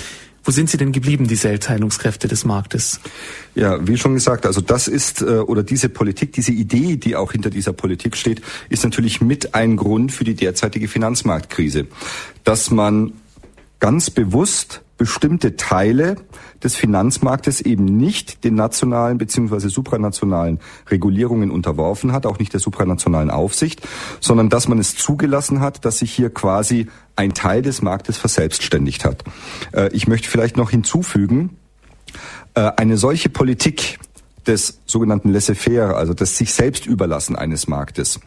Wo 0.46 0.52
sind 0.52 0.70
sie 0.70 0.78
denn 0.78 0.92
geblieben, 0.92 1.28
die 1.28 1.36
Selbstheilungskräfte 1.36 2.28
des 2.28 2.46
Marktes? 2.46 3.00
Ja, 3.56 3.86
wie 3.86 3.98
schon 3.98 4.14
gesagt, 4.14 4.46
also 4.46 4.62
das 4.62 4.88
ist 4.88 5.22
äh, 5.22 5.40
oder 5.40 5.64
diese 5.64 5.90
Politik, 5.90 6.34
diese 6.34 6.52
Idee, 6.52 6.98
die 6.98 7.16
auch 7.16 7.32
hinter 7.32 7.50
dieser 7.50 7.74
Politik 7.74 8.16
steht, 8.16 8.44
ist 8.70 8.84
natürlich 8.84 9.22
mit 9.22 9.56
ein 9.56 9.76
Grund 9.76 10.12
für 10.12 10.24
die 10.24 10.36
derzeitige 10.36 10.88
Finanzmarktkrise, 10.88 11.88
dass 12.44 12.70
man 12.70 13.14
ganz 13.80 14.12
bewusst 14.12 14.85
bestimmte 14.98 15.56
Teile 15.58 16.16
des 16.64 16.76
Finanzmarktes 16.76 17.62
eben 17.62 17.86
nicht 17.86 18.44
den 18.44 18.56
nationalen 18.56 19.18
beziehungsweise 19.18 19.70
supranationalen 19.70 20.60
Regulierungen 20.90 21.52
unterworfen 21.52 22.14
hat, 22.14 22.26
auch 22.26 22.40
nicht 22.40 22.54
der 22.54 22.60
supranationalen 22.60 23.30
Aufsicht, 23.30 23.86
sondern 24.22 24.50
dass 24.50 24.68
man 24.68 24.80
es 24.80 24.96
zugelassen 24.96 25.60
hat, 25.60 25.84
dass 25.86 26.00
sich 26.00 26.12
hier 26.12 26.30
quasi 26.30 26.88
ein 27.16 27.34
Teil 27.34 27.62
des 27.62 27.82
Marktes 27.82 28.18
verselbstständigt 28.18 29.06
hat. 29.06 29.24
Äh, 29.74 29.90
ich 29.94 30.08
möchte 30.08 30.30
vielleicht 30.30 30.58
noch 30.58 30.70
hinzufügen, 30.70 31.58
äh, 32.54 32.72
eine 32.78 32.98
solche 32.98 33.30
Politik 33.30 34.00
des 34.48 34.80
sogenannten 34.86 35.30
Laissez-faire, 35.30 35.96
also 35.98 36.14
des 36.14 36.38
sich 36.38 36.54
selbst 36.54 36.86
überlassen 36.86 37.36
eines 37.36 37.68
Marktes, 37.68 38.20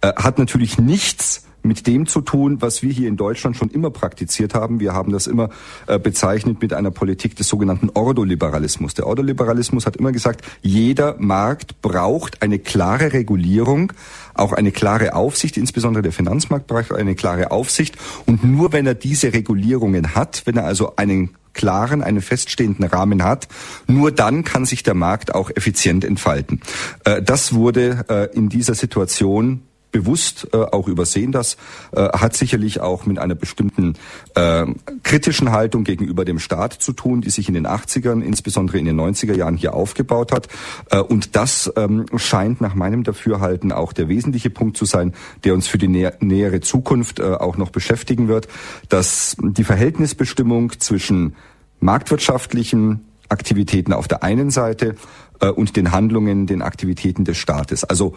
äh, 0.00 0.12
hat 0.16 0.38
natürlich 0.38 0.78
nichts 0.78 1.44
mit 1.66 1.86
dem 1.86 2.06
zu 2.06 2.20
tun, 2.20 2.62
was 2.62 2.82
wir 2.82 2.92
hier 2.92 3.08
in 3.08 3.16
Deutschland 3.16 3.56
schon 3.56 3.70
immer 3.70 3.90
praktiziert 3.90 4.54
haben. 4.54 4.80
Wir 4.80 4.92
haben 4.92 5.12
das 5.12 5.26
immer 5.26 5.50
äh, 5.86 5.98
bezeichnet 5.98 6.62
mit 6.62 6.72
einer 6.72 6.90
Politik 6.90 7.36
des 7.36 7.48
sogenannten 7.48 7.90
Ordoliberalismus. 7.94 8.94
Der 8.94 9.06
Ordoliberalismus 9.06 9.86
hat 9.86 9.96
immer 9.96 10.12
gesagt, 10.12 10.44
jeder 10.62 11.16
Markt 11.18 11.82
braucht 11.82 12.42
eine 12.42 12.58
klare 12.58 13.12
Regulierung, 13.12 13.92
auch 14.34 14.52
eine 14.52 14.72
klare 14.72 15.14
Aufsicht, 15.14 15.56
insbesondere 15.56 16.02
der 16.02 16.12
Finanzmarkt 16.12 16.66
braucht 16.66 16.92
eine 16.92 17.14
klare 17.14 17.50
Aufsicht. 17.50 17.96
Und 18.26 18.44
nur 18.44 18.72
wenn 18.72 18.86
er 18.86 18.94
diese 18.94 19.32
Regulierungen 19.32 20.14
hat, 20.14 20.42
wenn 20.44 20.56
er 20.56 20.64
also 20.64 20.96
einen 20.96 21.30
klaren, 21.56 22.02
einen 22.02 22.20
feststehenden 22.20 22.84
Rahmen 22.84 23.24
hat, 23.24 23.48
nur 23.88 24.12
dann 24.12 24.44
kann 24.44 24.64
sich 24.64 24.84
der 24.84 24.94
Markt 24.94 25.34
auch 25.34 25.50
effizient 25.50 26.04
entfalten. 26.04 26.60
Äh, 27.04 27.22
das 27.22 27.54
wurde 27.54 28.04
äh, 28.08 28.36
in 28.36 28.48
dieser 28.48 28.74
Situation 28.74 29.62
bewusst 29.96 30.48
äh, 30.52 30.58
auch 30.58 30.88
übersehen. 30.88 31.32
Das 31.32 31.56
äh, 31.92 32.02
hat 32.02 32.36
sicherlich 32.36 32.80
auch 32.80 33.06
mit 33.06 33.18
einer 33.18 33.34
bestimmten 33.34 33.94
äh, 34.34 34.66
kritischen 35.02 35.52
Haltung 35.52 35.84
gegenüber 35.84 36.26
dem 36.26 36.38
Staat 36.38 36.74
zu 36.74 36.92
tun, 36.92 37.22
die 37.22 37.30
sich 37.30 37.48
in 37.48 37.54
den 37.54 37.66
80ern, 37.66 38.20
insbesondere 38.20 38.78
in 38.78 38.84
den 38.84 39.00
90er 39.00 39.34
Jahren 39.34 39.56
hier 39.56 39.72
aufgebaut 39.72 40.32
hat. 40.32 40.48
Äh, 40.90 40.98
und 40.98 41.34
das 41.34 41.72
ähm, 41.76 42.04
scheint 42.16 42.60
nach 42.60 42.74
meinem 42.74 43.04
Dafürhalten 43.04 43.72
auch 43.72 43.94
der 43.94 44.08
wesentliche 44.08 44.50
Punkt 44.50 44.76
zu 44.76 44.84
sein, 44.84 45.14
der 45.44 45.54
uns 45.54 45.66
für 45.66 45.78
die 45.78 45.88
nä 45.88 46.10
nähere 46.20 46.60
Zukunft 46.60 47.18
äh, 47.18 47.22
auch 47.22 47.56
noch 47.56 47.70
beschäftigen 47.70 48.28
wird, 48.28 48.48
dass 48.90 49.36
die 49.40 49.64
Verhältnisbestimmung 49.64 50.78
zwischen 50.78 51.36
marktwirtschaftlichen 51.80 53.06
Aktivitäten 53.28 53.92
auf 53.92 54.08
der 54.08 54.22
einen 54.22 54.50
Seite 54.50 54.94
äh, 55.40 55.48
und 55.48 55.76
den 55.76 55.92
Handlungen, 55.92 56.46
den 56.46 56.62
Aktivitäten 56.62 57.24
des 57.24 57.36
Staates. 57.36 57.84
Also 57.84 58.14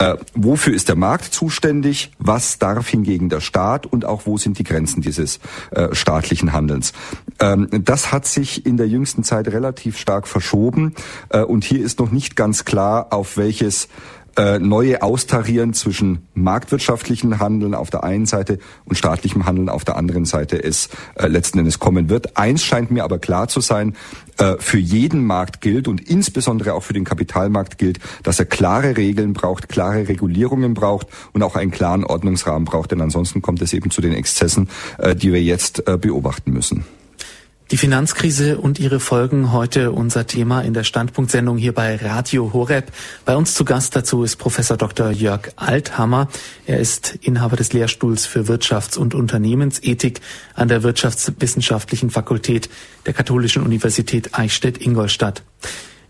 äh, 0.00 0.16
wofür 0.34 0.72
ist 0.72 0.88
der 0.88 0.96
Markt 0.96 1.26
zuständig? 1.26 2.10
Was 2.18 2.58
darf 2.58 2.88
hingegen 2.88 3.28
der 3.28 3.40
Staat? 3.40 3.84
Und 3.84 4.06
auch 4.06 4.22
wo 4.24 4.38
sind 4.38 4.58
die 4.58 4.64
Grenzen 4.64 5.02
dieses 5.02 5.40
äh, 5.72 5.94
staatlichen 5.94 6.54
Handelns? 6.54 6.94
Ähm, 7.38 7.68
das 7.70 8.10
hat 8.10 8.26
sich 8.26 8.64
in 8.64 8.78
der 8.78 8.88
jüngsten 8.88 9.24
Zeit 9.24 9.48
relativ 9.48 9.98
stark 9.98 10.26
verschoben. 10.26 10.94
Äh, 11.28 11.42
und 11.42 11.64
hier 11.64 11.84
ist 11.84 11.98
noch 11.98 12.10
nicht 12.10 12.34
ganz 12.34 12.64
klar, 12.64 13.08
auf 13.10 13.36
welches 13.36 13.88
äh, 14.36 14.58
neue 14.58 15.02
Austarieren 15.02 15.74
zwischen 15.74 16.28
marktwirtschaftlichen 16.34 17.38
Handeln 17.38 17.74
auf 17.74 17.90
der 17.90 18.04
einen 18.04 18.26
Seite 18.26 18.58
und 18.84 18.96
staatlichem 18.96 19.46
Handeln 19.46 19.68
auf 19.68 19.84
der 19.84 19.96
anderen 19.96 20.24
Seite 20.24 20.62
es 20.62 20.88
äh, 21.14 21.26
letzten 21.26 21.58
Endes 21.58 21.78
kommen 21.78 22.08
wird. 22.08 22.36
Eins 22.36 22.64
scheint 22.64 22.90
mir 22.90 23.04
aber 23.04 23.18
klar 23.18 23.48
zu 23.48 23.60
sein, 23.60 23.96
äh, 24.38 24.56
für 24.58 24.78
jeden 24.78 25.24
Markt 25.24 25.60
gilt 25.60 25.88
und 25.88 26.00
insbesondere 26.00 26.74
auch 26.74 26.82
für 26.82 26.92
den 26.92 27.04
Kapitalmarkt 27.04 27.78
gilt, 27.78 27.98
dass 28.22 28.38
er 28.38 28.46
klare 28.46 28.96
Regeln 28.96 29.32
braucht, 29.32 29.68
klare 29.68 30.08
Regulierungen 30.08 30.74
braucht 30.74 31.08
und 31.32 31.42
auch 31.42 31.56
einen 31.56 31.70
klaren 31.70 32.04
Ordnungsrahmen 32.04 32.64
braucht, 32.64 32.92
denn 32.92 33.00
ansonsten 33.00 33.42
kommt 33.42 33.62
es 33.62 33.72
eben 33.72 33.90
zu 33.90 34.00
den 34.00 34.12
Exzessen, 34.12 34.68
äh, 34.98 35.14
die 35.14 35.32
wir 35.32 35.42
jetzt 35.42 35.86
äh, 35.88 35.96
beobachten 35.96 36.52
müssen. 36.52 36.84
Die 37.70 37.76
Finanzkrise 37.76 38.58
und 38.58 38.80
ihre 38.80 38.98
Folgen 38.98 39.52
heute 39.52 39.92
unser 39.92 40.26
Thema 40.26 40.62
in 40.62 40.74
der 40.74 40.82
Standpunktsendung 40.82 41.56
hier 41.56 41.72
bei 41.72 41.94
Radio 41.94 42.52
Horeb. 42.52 42.90
Bei 43.24 43.36
uns 43.36 43.54
zu 43.54 43.64
Gast 43.64 43.94
dazu 43.94 44.24
ist 44.24 44.38
Professor 44.38 44.76
Dr. 44.76 45.12
Jörg 45.12 45.52
Althammer. 45.54 46.26
Er 46.66 46.80
ist 46.80 47.16
Inhaber 47.22 47.54
des 47.54 47.72
Lehrstuhls 47.72 48.26
für 48.26 48.48
Wirtschafts- 48.48 48.98
und 48.98 49.14
Unternehmensethik 49.14 50.20
an 50.54 50.66
der 50.66 50.82
Wirtschaftswissenschaftlichen 50.82 52.10
Fakultät 52.10 52.68
der 53.06 53.12
Katholischen 53.12 53.62
Universität 53.62 54.36
Eichstätt-Ingolstadt. 54.36 55.44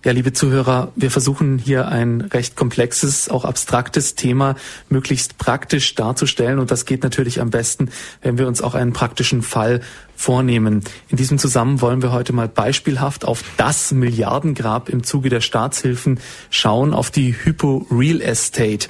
Ja, 0.03 0.13
liebe 0.13 0.33
Zuhörer, 0.33 0.93
wir 0.97 1.11
versuchen 1.11 1.59
hier 1.59 1.89
ein 1.89 2.23
recht 2.23 2.57
komplexes, 2.57 3.29
auch 3.29 3.45
abstraktes 3.45 4.15
Thema 4.15 4.57
möglichst 4.89 5.37
praktisch 5.37 5.95
darzustellen. 5.95 6.59
Und 6.59 6.71
das 6.71 6.87
geht 6.87 7.03
natürlich 7.03 7.39
am 7.39 7.51
besten, 7.51 7.91
wenn 8.23 8.39
wir 8.39 8.49
uns 8.49 8.63
auch 8.63 8.75
einen 8.75 8.95
praktischen 8.95 9.43
Fall 9.43 9.83
vornehmen. 10.21 10.85
In 11.09 11.17
diesem 11.17 11.39
Zusammenhang 11.39 11.81
wollen 11.81 12.03
wir 12.03 12.13
heute 12.13 12.35
mal 12.35 12.47
beispielhaft 12.47 13.25
auf 13.25 13.43
das 13.57 13.91
Milliardengrab 13.91 14.91
im 14.91 15.03
Zuge 15.03 15.31
der 15.31 15.41
Staatshilfen 15.41 16.21
schauen, 16.51 16.93
auf 16.93 17.11
die 17.11 17.35
Hypo 17.35 17.87
Real 17.91 18.21
Estate. 18.21 18.89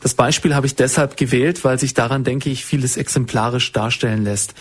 Das 0.00 0.14
Beispiel 0.14 0.56
habe 0.56 0.66
ich 0.66 0.74
deshalb 0.74 1.16
gewählt, 1.16 1.64
weil 1.64 1.78
sich 1.78 1.94
daran, 1.94 2.24
denke 2.24 2.50
ich, 2.50 2.64
vieles 2.64 2.96
exemplarisch 2.96 3.70
darstellen 3.70 4.24
lässt. 4.24 4.54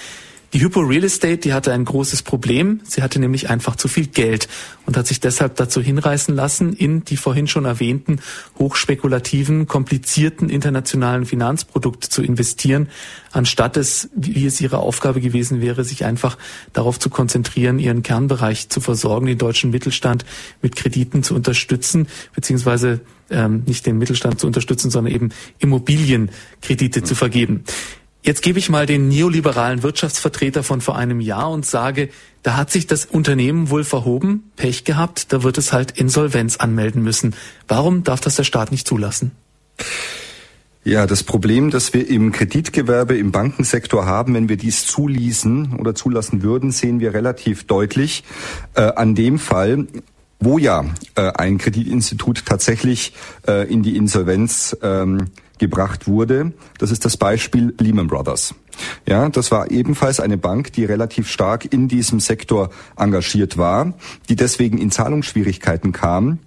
Die 0.54 0.60
Hypo 0.60 0.82
Real 0.82 1.06
Estate, 1.06 1.38
die 1.38 1.54
hatte 1.54 1.72
ein 1.72 1.86
großes 1.86 2.24
Problem. 2.24 2.82
Sie 2.84 3.02
hatte 3.02 3.20
nämlich 3.20 3.50
einfach 3.50 3.78
zu 3.78 3.88
viel 3.88 4.08
Geld 4.08 4.50
und 4.86 4.98
hat 4.98 5.08
sich 5.08 5.22
deshalb 5.22 5.56
dazu 5.56 5.82
hinreißen 5.82 6.36
lassen, 6.36 6.74
in 6.74 7.06
die 7.06 7.16
vorhin 7.16 7.48
schon 7.48 7.64
erwähnten 7.64 8.20
hochspekulativen, 8.60 9.66
komplizierten 9.68 10.50
internationalen 10.50 11.26
Finanzprodukte 11.26 12.10
zu 12.10 12.22
investieren, 12.22 12.90
anstatt 13.32 13.78
es, 13.78 14.10
wie 14.14 14.46
es 14.46 14.60
ihre 14.60 14.80
Aufgabe 14.80 15.22
gewesen 15.22 15.62
wäre, 15.62 15.86
sich 15.86 16.04
einfach 16.04 16.38
darauf 16.74 17.00
zu 17.00 17.10
konzentrieren, 17.10 17.80
ihren 17.80 18.04
Kernbereich 18.04 18.68
zu 18.68 18.82
versorgen, 18.82 19.28
den 19.28 19.38
deutschen 19.38 19.72
Mittelstand 19.72 20.26
mit 20.62 20.76
Krediten 20.76 21.24
zu 21.24 21.34
unterstützen, 21.34 22.08
beziehungsweise 22.36 23.00
ähm, 23.30 23.64
nicht 23.66 23.86
den 23.86 23.98
Mittelstand 23.98 24.42
zu 24.42 24.48
unterstützen, 24.48 24.92
sondern 24.92 25.14
eben 25.14 25.30
Immobilienkredite 25.60 27.00
mhm. 27.00 27.06
zu 27.06 27.16
vergeben. 27.16 27.64
Jetzt 28.24 28.44
gebe 28.44 28.60
ich 28.60 28.70
mal 28.70 28.86
den 28.86 29.08
neoliberalen 29.08 29.82
Wirtschaftsvertreter 29.82 30.62
von 30.62 30.80
vor 30.80 30.96
einem 30.96 31.20
Jahr 31.22 31.50
und 31.50 31.66
sage, 31.66 32.10
da 32.44 32.56
hat 32.56 32.70
sich 32.72 32.86
das 32.86 33.06
Unternehmen 33.06 33.70
wohl 33.70 33.84
verhoben, 33.84 34.52
Pech 34.56 34.84
gehabt, 34.84 35.34
da 35.34 35.42
wird 35.44 35.58
es 35.58 35.74
halt 35.74 35.92
Insolvenz 35.92 36.58
anmelden 36.58 37.02
müssen. 37.04 37.36
Warum 37.68 38.04
darf 38.04 38.22
das 38.22 38.36
der 38.36 38.44
Staat 38.44 38.72
nicht 38.72 38.88
zulassen? 38.88 39.32
Ja, 40.84 41.06
das 41.06 41.24
Problem, 41.24 41.70
das 41.70 41.94
wir 41.94 42.08
im 42.10 42.32
Kreditgewerbe, 42.32 43.16
im 43.16 43.32
Bankensektor 43.32 44.06
haben, 44.06 44.34
wenn 44.34 44.50
wir 44.50 44.58
dies 44.58 44.88
zuließen 44.88 45.76
oder 45.80 45.94
zulassen 45.94 46.42
würden, 46.42 46.72
sehen 46.72 47.00
wir 47.00 47.14
relativ 47.14 47.66
deutlich 47.66 48.24
äh, 48.74 48.82
an 48.82 49.14
dem 49.14 49.38
Fall, 49.38 49.86
wo 50.40 50.58
ja 50.58 50.86
äh, 51.16 51.32
ein 51.34 51.60
Kreditinstitut 51.60 52.46
tatsächlich 52.48 53.14
äh, 53.48 53.72
in 53.72 53.84
die 53.84 53.96
Insolvenz 53.96 54.76
ähm, 54.82 55.28
gebracht 55.62 56.08
wurde. 56.08 56.52
Das 56.80 56.92
ist 56.92 57.06
das 57.06 57.16
Beispiel 57.16 57.74
Lehman 57.80 58.08
Brothers. 58.08 58.54
Ja, 59.08 59.30
das 59.30 59.52
war 59.52 59.72
ebenfalls 59.72 60.20
eine 60.20 60.38
Bank, 60.38 60.74
die 60.74 60.84
relativ 60.84 61.30
stark 61.30 61.72
in 61.72 61.88
diesem 61.88 62.20
Sektor 62.20 62.72
engagiert 62.98 63.58
war, 63.58 63.94
die 64.28 64.36
deswegen 64.36 64.78
in 64.78 64.92
Zahlungsschwierigkeiten 64.92 65.92
kam. 65.94 66.40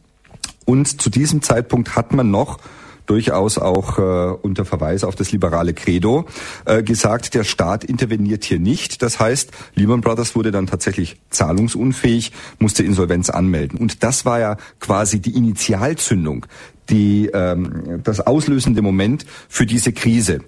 Und 0.66 1.00
zu 1.00 1.10
diesem 1.10 1.42
Zeitpunkt 1.42 1.94
hat 1.96 2.12
man 2.12 2.30
noch 2.30 2.58
durchaus 3.06 3.58
auch 3.58 3.98
äh, 3.98 4.02
unter 4.42 4.64
Verweis 4.64 5.04
auf 5.04 5.14
das 5.14 5.30
liberale 5.32 5.74
Credo 5.74 6.26
äh, 6.64 6.82
gesagt, 6.82 7.34
der 7.34 7.44
Staat 7.44 7.84
interveniert 7.84 8.44
hier 8.44 8.58
nicht. 8.58 9.02
Das 9.02 9.20
heißt, 9.20 9.50
Lehman 9.74 10.00
Brothers 10.00 10.34
wurde 10.34 10.50
dann 10.50 10.66
tatsächlich 10.66 11.20
zahlungsunfähig, 11.30 12.32
musste 12.58 12.82
Insolvenz 12.82 13.30
anmelden. 13.30 13.78
Und 13.78 14.02
das 14.02 14.24
war 14.24 14.40
ja 14.40 14.56
quasi 14.80 15.20
die 15.20 15.36
Initialzündung 15.36 16.46
die, 16.90 17.30
ähm, 17.32 18.00
das 18.02 18.20
auslösende 18.20 18.82
Moment 18.82 19.24
für 19.48 19.66
diese 19.66 19.92
Krise. 19.92 20.40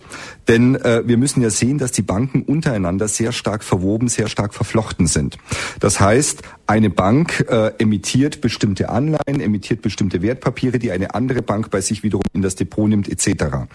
Denn 0.48 0.76
äh, 0.76 1.02
wir 1.06 1.16
müssen 1.16 1.42
ja 1.42 1.50
sehen, 1.50 1.78
dass 1.78 1.92
die 1.92 2.02
Banken 2.02 2.42
untereinander 2.42 3.08
sehr 3.08 3.32
stark 3.32 3.64
verwoben, 3.64 4.08
sehr 4.08 4.28
stark 4.28 4.54
verflochten 4.54 5.06
sind. 5.06 5.38
Das 5.80 6.00
heißt, 6.00 6.42
eine 6.66 6.90
Bank 6.90 7.46
äh, 7.48 7.72
emittiert 7.78 8.40
bestimmte 8.40 8.88
Anleihen, 8.88 9.40
emittiert 9.40 9.82
bestimmte 9.82 10.22
Wertpapiere, 10.22 10.78
die 10.78 10.92
eine 10.92 11.14
andere 11.14 11.42
Bank 11.42 11.70
bei 11.70 11.80
sich 11.80 12.02
wiederum 12.02 12.24
in 12.32 12.42
das 12.42 12.54
Depot 12.54 12.88
nimmt, 12.88 13.08
etc. 13.08 13.66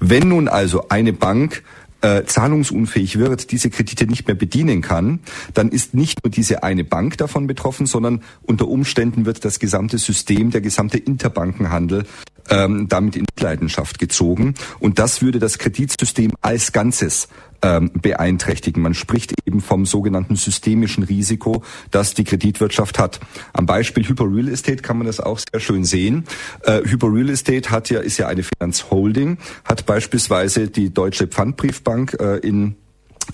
Wenn 0.00 0.28
nun 0.28 0.48
also 0.48 0.88
eine 0.88 1.12
Bank 1.12 1.62
äh, 2.00 2.24
zahlungsunfähig 2.24 3.18
wird, 3.18 3.50
diese 3.50 3.70
Kredite 3.70 4.06
nicht 4.06 4.26
mehr 4.26 4.36
bedienen 4.36 4.82
kann, 4.82 5.20
dann 5.54 5.70
ist 5.70 5.94
nicht 5.94 6.24
nur 6.24 6.30
diese 6.30 6.62
eine 6.62 6.84
Bank 6.84 7.16
davon 7.18 7.46
betroffen, 7.46 7.86
sondern 7.86 8.22
unter 8.42 8.68
Umständen 8.68 9.26
wird 9.26 9.44
das 9.44 9.58
gesamte 9.58 9.98
System, 9.98 10.50
der 10.50 10.60
gesamte 10.60 10.98
Interbankenhandel 10.98 12.04
ähm, 12.50 12.88
damit 12.88 13.16
in 13.16 13.26
Leidenschaft 13.38 13.98
gezogen. 13.98 14.54
Und 14.78 14.98
das 14.98 15.22
würde 15.22 15.38
das 15.38 15.58
Kreditsystem 15.58 16.32
als 16.40 16.72
Ganzes 16.72 17.28
ähm, 17.62 17.90
beeinträchtigen. 17.94 18.82
Man 18.82 18.94
spricht 18.94 19.34
eben 19.46 19.60
vom 19.60 19.86
sogenannten 19.86 20.36
systemischen 20.36 21.04
Risiko, 21.04 21.62
das 21.90 22.14
die 22.14 22.24
Kreditwirtschaft 22.24 22.98
hat. 22.98 23.20
Am 23.52 23.66
Beispiel 23.66 24.06
Hyper 24.06 24.24
Real 24.30 24.48
Estate 24.48 24.82
kann 24.82 24.98
man 24.98 25.06
das 25.06 25.20
auch 25.20 25.38
sehr 25.38 25.60
schön 25.60 25.84
sehen. 25.84 26.24
Äh, 26.62 26.82
Hyper 26.84 27.12
Real 27.12 27.30
Estate 27.30 27.70
hat 27.70 27.90
ja, 27.90 28.00
ist 28.00 28.18
ja 28.18 28.28
eine 28.28 28.42
Finanzholding, 28.42 29.38
hat 29.64 29.86
beispielsweise 29.86 30.68
die 30.68 30.92
Deutsche 30.92 31.26
Pfandbriefbank 31.26 32.16
äh, 32.20 32.38
in 32.38 32.76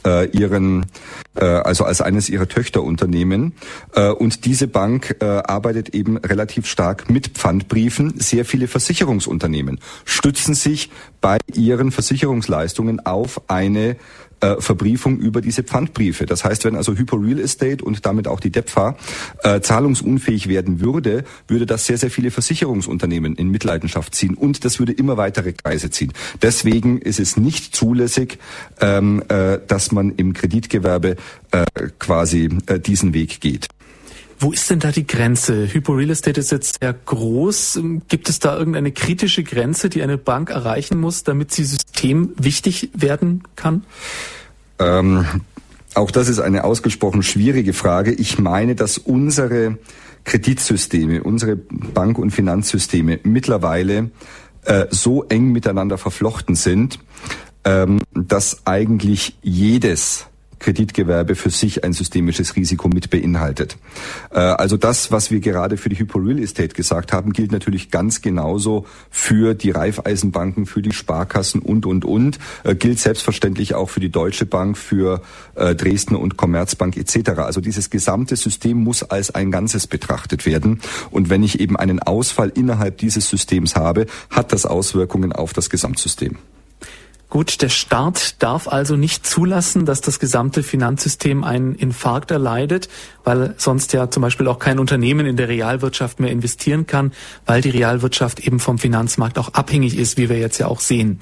äh, 0.07 0.28
ihren 0.30 0.86
äh, 1.34 1.45
also 1.45 1.84
als 1.84 2.01
eines 2.01 2.28
ihrer 2.28 2.49
Töchterunternehmen. 2.49 3.55
Äh, 3.95 4.11
und 4.11 4.45
diese 4.45 4.66
Bank 4.66 5.16
äh, 5.20 5.24
arbeitet 5.24 5.90
eben 5.90 6.16
relativ 6.18 6.66
stark 6.66 7.09
mit 7.09 7.28
Pfandbriefen. 7.28 8.14
Sehr 8.18 8.45
viele 8.45 8.68
Versicherungsunternehmen 8.68 9.80
stützen 10.05 10.55
sich 10.55 10.90
bei 11.20 11.38
ihren 11.55 11.93
Versicherungsleistungen 11.93 13.07
auf 13.07 13.43
eine 13.49 13.97
äh, 14.43 14.61
Verbriefung 14.61 15.18
über 15.18 15.40
diese 15.40 15.62
Pfandbriefe. 15.62 16.26
Das 16.26 16.45
heißt, 16.45 16.64
wenn 16.64 16.76
also 16.76 16.95
Hypo 16.95 17.16
Real 17.16 17.38
Estate 17.38 17.84
und 17.84 18.05
damit 18.05 18.28
auch 18.28 18.40
die 18.40 18.51
DEPFA 18.51 18.97
äh, 19.43 19.61
zahlungsunfähig 19.61 20.49
werden 20.49 20.80
würde, 20.80 21.24
würde 21.49 21.64
das 21.64 21.86
sehr, 21.86 21.97
sehr 21.97 22.11
viele 22.11 22.30
Versicherungsunternehmen 22.30 23.36
in 23.36 23.49
Mitleidenschaft 23.49 24.14
ziehen 24.14 24.34
und 24.34 24.64
das 24.64 24.78
würde 24.78 24.93
immer 24.93 25.16
weitere 25.16 25.53
Kreise 25.53 25.90
ziehen. 25.90 26.12
Deswegen 26.43 27.01
ist 27.01 27.20
es 27.20 27.36
nicht 27.36 27.74
zulässig, 27.74 28.38
ähm, 28.80 29.22
äh, 29.28 29.59
dass 29.66 29.93
man 29.93 30.11
im 30.16 30.32
Kreditgewerbe 30.32 31.16
äh, 31.53 31.64
quasi 31.99 32.51
äh, 32.66 32.80
diesen 32.80 33.14
Weg 33.14 33.40
geht. 33.40 33.68
Wo 34.43 34.51
ist 34.51 34.68
denn 34.70 34.80
da 34.80 34.90
die 34.90 35.07
Grenze? 35.07 35.72
Hypo 35.72 35.93
Real 35.93 36.11
Estate 36.11 36.40
ist 36.40 36.51
jetzt 36.51 36.78
sehr 36.80 36.93
groß. 36.93 37.78
Gibt 38.09 38.28
es 38.28 38.40
da 38.40 38.59
irgendeine 38.59 38.90
kritische 38.90 39.45
Grenze, 39.45 39.88
die 39.88 40.03
eine 40.03 40.18
Bank 40.18 40.51
erreichen 40.51 40.99
muss, 40.99 41.22
damit 41.22 41.53
sie 41.53 41.62
systemwichtig 41.62 42.90
werden 42.93 43.45
kann? 43.55 43.84
Ähm, 44.80 45.24
auch 45.95 46.11
das 46.11 46.28
ist 46.28 46.40
eine 46.40 46.64
ausgesprochen 46.64 47.22
schwierige 47.22 47.72
Frage. 47.72 48.12
Ich 48.12 48.40
meine, 48.40 48.74
dass 48.74 48.99
unsere 48.99 49.78
Kreditsysteme, 50.24 51.22
unsere 51.22 51.55
Bank- 51.55 52.18
und 52.18 52.32
Finanzsysteme 52.32 53.20
mittlerweile 53.22 54.11
äh, 54.64 54.86
so 54.90 55.22
eng 55.22 55.53
miteinander 55.53 55.99
verflochten 55.99 56.57
sind, 56.57 56.99
ähm, 57.62 58.01
dass 58.12 58.66
eigentlich 58.66 59.36
jedes 59.40 60.26
Kreditgewerbe 60.63 61.35
für 61.35 61.51
sich 61.51 61.85
ein 61.85 61.93
systemisches 61.93 62.57
Risiko 62.57 62.89
mit 62.89 63.11
beinhaltet. 63.11 63.77
Äh, 64.31 64.39
also 64.39 64.77
das, 64.77 65.13
was 65.13 65.31
wir 65.31 65.41
gerade 65.41 65.77
für 65.77 65.89
die 65.89 65.99
Hypo 65.99 66.19
Real 66.19 66.39
Estate 66.39 66.75
gesagt 66.75 67.13
haben, 67.13 67.33
gilt 67.33 67.53
natürlich 67.53 67.91
ganz 67.91 68.23
genauso 68.23 68.87
für 69.11 69.55
die 69.55 69.71
Raiffeisenbanken, 69.71 70.65
für 70.67 70.81
die 70.81 70.93
Sparkassen 70.93 71.61
und, 71.61 71.85
und, 71.85 72.05
und. 72.05 72.39
Äh, 72.65 72.75
gilt 72.75 72.99
selbstverständlich 72.99 73.75
auch 73.75 73.91
für 73.91 74.01
die 74.01 74.11
Deutsche 74.11 74.47
Bank, 74.47 74.79
für 74.79 75.21
äh, 75.55 75.75
Dresden 75.75 76.17
und 76.17 76.37
Commerzbank 76.37 76.97
etc. 76.97 77.31
Also 77.41 77.61
dieses 77.61 77.91
gesamte 77.91 78.37
System 78.37 78.79
muss 78.79 79.03
als 79.03 79.35
ein 79.35 79.51
Ganzes 79.51 79.87
betrachtet 79.87 80.47
werden. 80.47 80.81
Und 81.11 81.29
wenn 81.29 81.43
ich 81.43 81.61
eben 81.61 81.77
einen 81.77 82.01
Ausfall 82.01 82.51
innerhalb 82.55 82.99
dieses 82.99 83.29
Systems 83.29 83.77
habe, 83.77 84.07
hat 84.31 84.53
das 84.53 84.65
Auswirkungen 84.65 85.33
auf 85.33 85.53
das 85.53 85.69
Gesamtsystem. 85.69 86.39
Gut, 87.33 87.62
der 87.62 87.70
Staat 87.70 88.43
darf 88.43 88.68
also 88.68 88.95
nicht 88.95 89.26
zulassen, 89.26 89.87
dass 89.87 90.03
das 90.03 90.18
gesamte 90.18 90.62
Finanzsystem 90.62 91.45
einen 91.45 91.74
Infarkt 91.74 92.30
erleidet, 92.30 92.91
weil 93.24 93.55
sonst 93.57 93.95
ja 93.95 94.11
zum 94.11 94.20
Beispiel 94.20 94.49
auch 94.49 94.59
kein 94.59 94.78
Unternehmen 94.78 95.24
in 95.24 95.39
der 95.39 95.49
Realwirtschaft 95.49 96.20
mehr 96.20 96.30
investieren 96.30 96.87
kann, 96.87 97.12
weil 97.47 97.62
die 97.62 97.70
Realwirtschaft 97.70 98.41
eben 98.41 98.61
vom 98.61 98.78
Finanzmarkt 98.78 99.39
auch 99.39 99.55
abhängig 99.55 99.97
ist, 99.97 100.18
wie 100.18 100.28
wir 100.28 100.37
jetzt 100.37 100.59
ja 100.59 100.66
auch 100.66 100.80
sehen. 100.80 101.20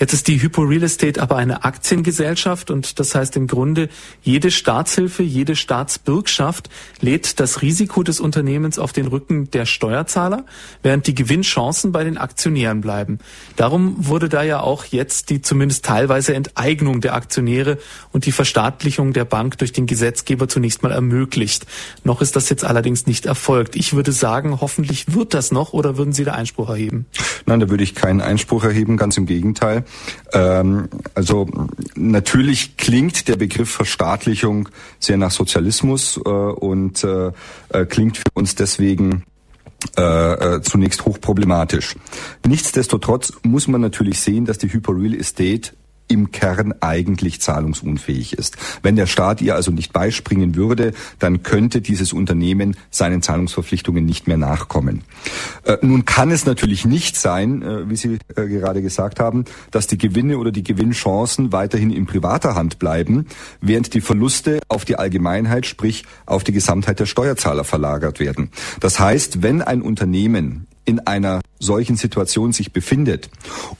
Jetzt 0.00 0.12
ist 0.12 0.26
die 0.26 0.42
Hypo 0.42 0.62
Real 0.62 0.82
Estate 0.82 1.22
aber 1.22 1.36
eine 1.36 1.62
Aktiengesellschaft 1.62 2.72
und 2.72 2.98
das 2.98 3.14
heißt 3.14 3.36
im 3.36 3.46
Grunde, 3.46 3.88
jede 4.22 4.50
Staatshilfe, 4.50 5.22
jede 5.22 5.54
Staatsbürgschaft 5.54 6.68
lädt 7.00 7.38
das 7.38 7.62
Risiko 7.62 8.02
des 8.02 8.18
Unternehmens 8.18 8.80
auf 8.80 8.92
den 8.92 9.06
Rücken 9.06 9.52
der 9.52 9.66
Steuerzahler, 9.66 10.46
während 10.82 11.06
die 11.06 11.14
Gewinnchancen 11.14 11.92
bei 11.92 12.02
den 12.02 12.18
Aktionären 12.18 12.80
bleiben. 12.80 13.20
Darum 13.54 13.94
wurde 13.96 14.28
da 14.28 14.42
ja 14.42 14.60
auch 14.60 14.84
jetzt 14.86 15.30
die 15.30 15.42
zumindest 15.44 15.84
teilweise 15.84 16.34
Enteignung 16.34 17.00
der 17.00 17.14
Aktionäre 17.14 17.78
und 18.12 18.26
die 18.26 18.32
Verstaatlichung 18.32 19.12
der 19.12 19.24
Bank 19.24 19.58
durch 19.58 19.72
den 19.72 19.86
Gesetzgeber 19.86 20.48
zunächst 20.48 20.82
mal 20.82 20.92
ermöglicht. 20.92 21.66
Noch 22.02 22.20
ist 22.20 22.36
das 22.36 22.48
jetzt 22.48 22.64
allerdings 22.64 23.06
nicht 23.06 23.26
erfolgt. 23.26 23.76
Ich 23.76 23.94
würde 23.94 24.12
sagen, 24.12 24.60
hoffentlich 24.60 25.14
wird 25.14 25.34
das 25.34 25.52
noch 25.52 25.72
oder 25.72 25.96
würden 25.96 26.12
Sie 26.12 26.24
da 26.24 26.32
Einspruch 26.32 26.70
erheben? 26.70 27.06
Nein, 27.46 27.60
da 27.60 27.68
würde 27.68 27.84
ich 27.84 27.94
keinen 27.94 28.20
Einspruch 28.20 28.64
erheben, 28.64 28.96
ganz 28.96 29.16
im 29.16 29.26
Gegenteil. 29.26 29.84
Ähm, 30.32 30.88
also 31.14 31.48
natürlich 31.94 32.76
klingt 32.76 33.28
der 33.28 33.36
Begriff 33.36 33.70
Verstaatlichung 33.70 34.68
sehr 34.98 35.16
nach 35.16 35.30
Sozialismus 35.30 36.20
äh, 36.24 36.28
und 36.28 37.04
äh, 37.04 37.32
äh 37.70 37.86
klingt 37.86 38.16
für 38.16 38.24
uns 38.34 38.54
deswegen 38.54 39.24
äh, 39.96 40.02
äh, 40.56 40.62
zunächst 40.62 41.04
hochproblematisch. 41.04 41.96
Nichtsdestotrotz 42.46 43.32
muss 43.42 43.68
man 43.68 43.80
natürlich 43.80 44.20
sehen, 44.20 44.44
dass 44.44 44.58
die 44.58 44.72
Hyper 44.72 44.94
Real 44.96 45.14
Estate 45.14 45.72
im 46.08 46.30
Kern 46.30 46.74
eigentlich 46.80 47.40
zahlungsunfähig 47.40 48.34
ist. 48.34 48.56
Wenn 48.82 48.96
der 48.96 49.06
Staat 49.06 49.40
ihr 49.40 49.54
also 49.54 49.70
nicht 49.70 49.92
beispringen 49.92 50.54
würde, 50.54 50.92
dann 51.18 51.42
könnte 51.42 51.80
dieses 51.80 52.12
Unternehmen 52.12 52.76
seinen 52.90 53.22
Zahlungsverpflichtungen 53.22 54.04
nicht 54.04 54.28
mehr 54.28 54.36
nachkommen. 54.36 55.02
Äh, 55.64 55.78
nun 55.82 56.04
kann 56.04 56.30
es 56.30 56.46
natürlich 56.46 56.84
nicht 56.84 57.16
sein, 57.16 57.62
äh, 57.62 57.88
wie 57.88 57.96
Sie 57.96 58.18
äh, 58.36 58.46
gerade 58.46 58.82
gesagt 58.82 59.20
haben, 59.20 59.44
dass 59.70 59.86
die 59.86 59.98
Gewinne 59.98 60.38
oder 60.38 60.52
die 60.52 60.62
Gewinnchancen 60.62 61.52
weiterhin 61.52 61.90
in 61.90 62.06
privater 62.06 62.54
Hand 62.54 62.78
bleiben, 62.78 63.26
während 63.60 63.94
die 63.94 64.00
Verluste 64.00 64.60
auf 64.68 64.84
die 64.84 64.96
Allgemeinheit, 64.96 65.66
sprich 65.66 66.04
auf 66.26 66.44
die 66.44 66.52
Gesamtheit 66.52 67.00
der 67.00 67.06
Steuerzahler 67.06 67.64
verlagert 67.64 68.20
werden. 68.20 68.50
Das 68.80 69.00
heißt, 69.00 69.42
wenn 69.42 69.62
ein 69.62 69.82
Unternehmen 69.82 70.66
in 70.84 71.00
einer 71.00 71.40
solchen 71.58 71.96
Situation 71.96 72.52
sich 72.52 72.72
befindet. 72.72 73.30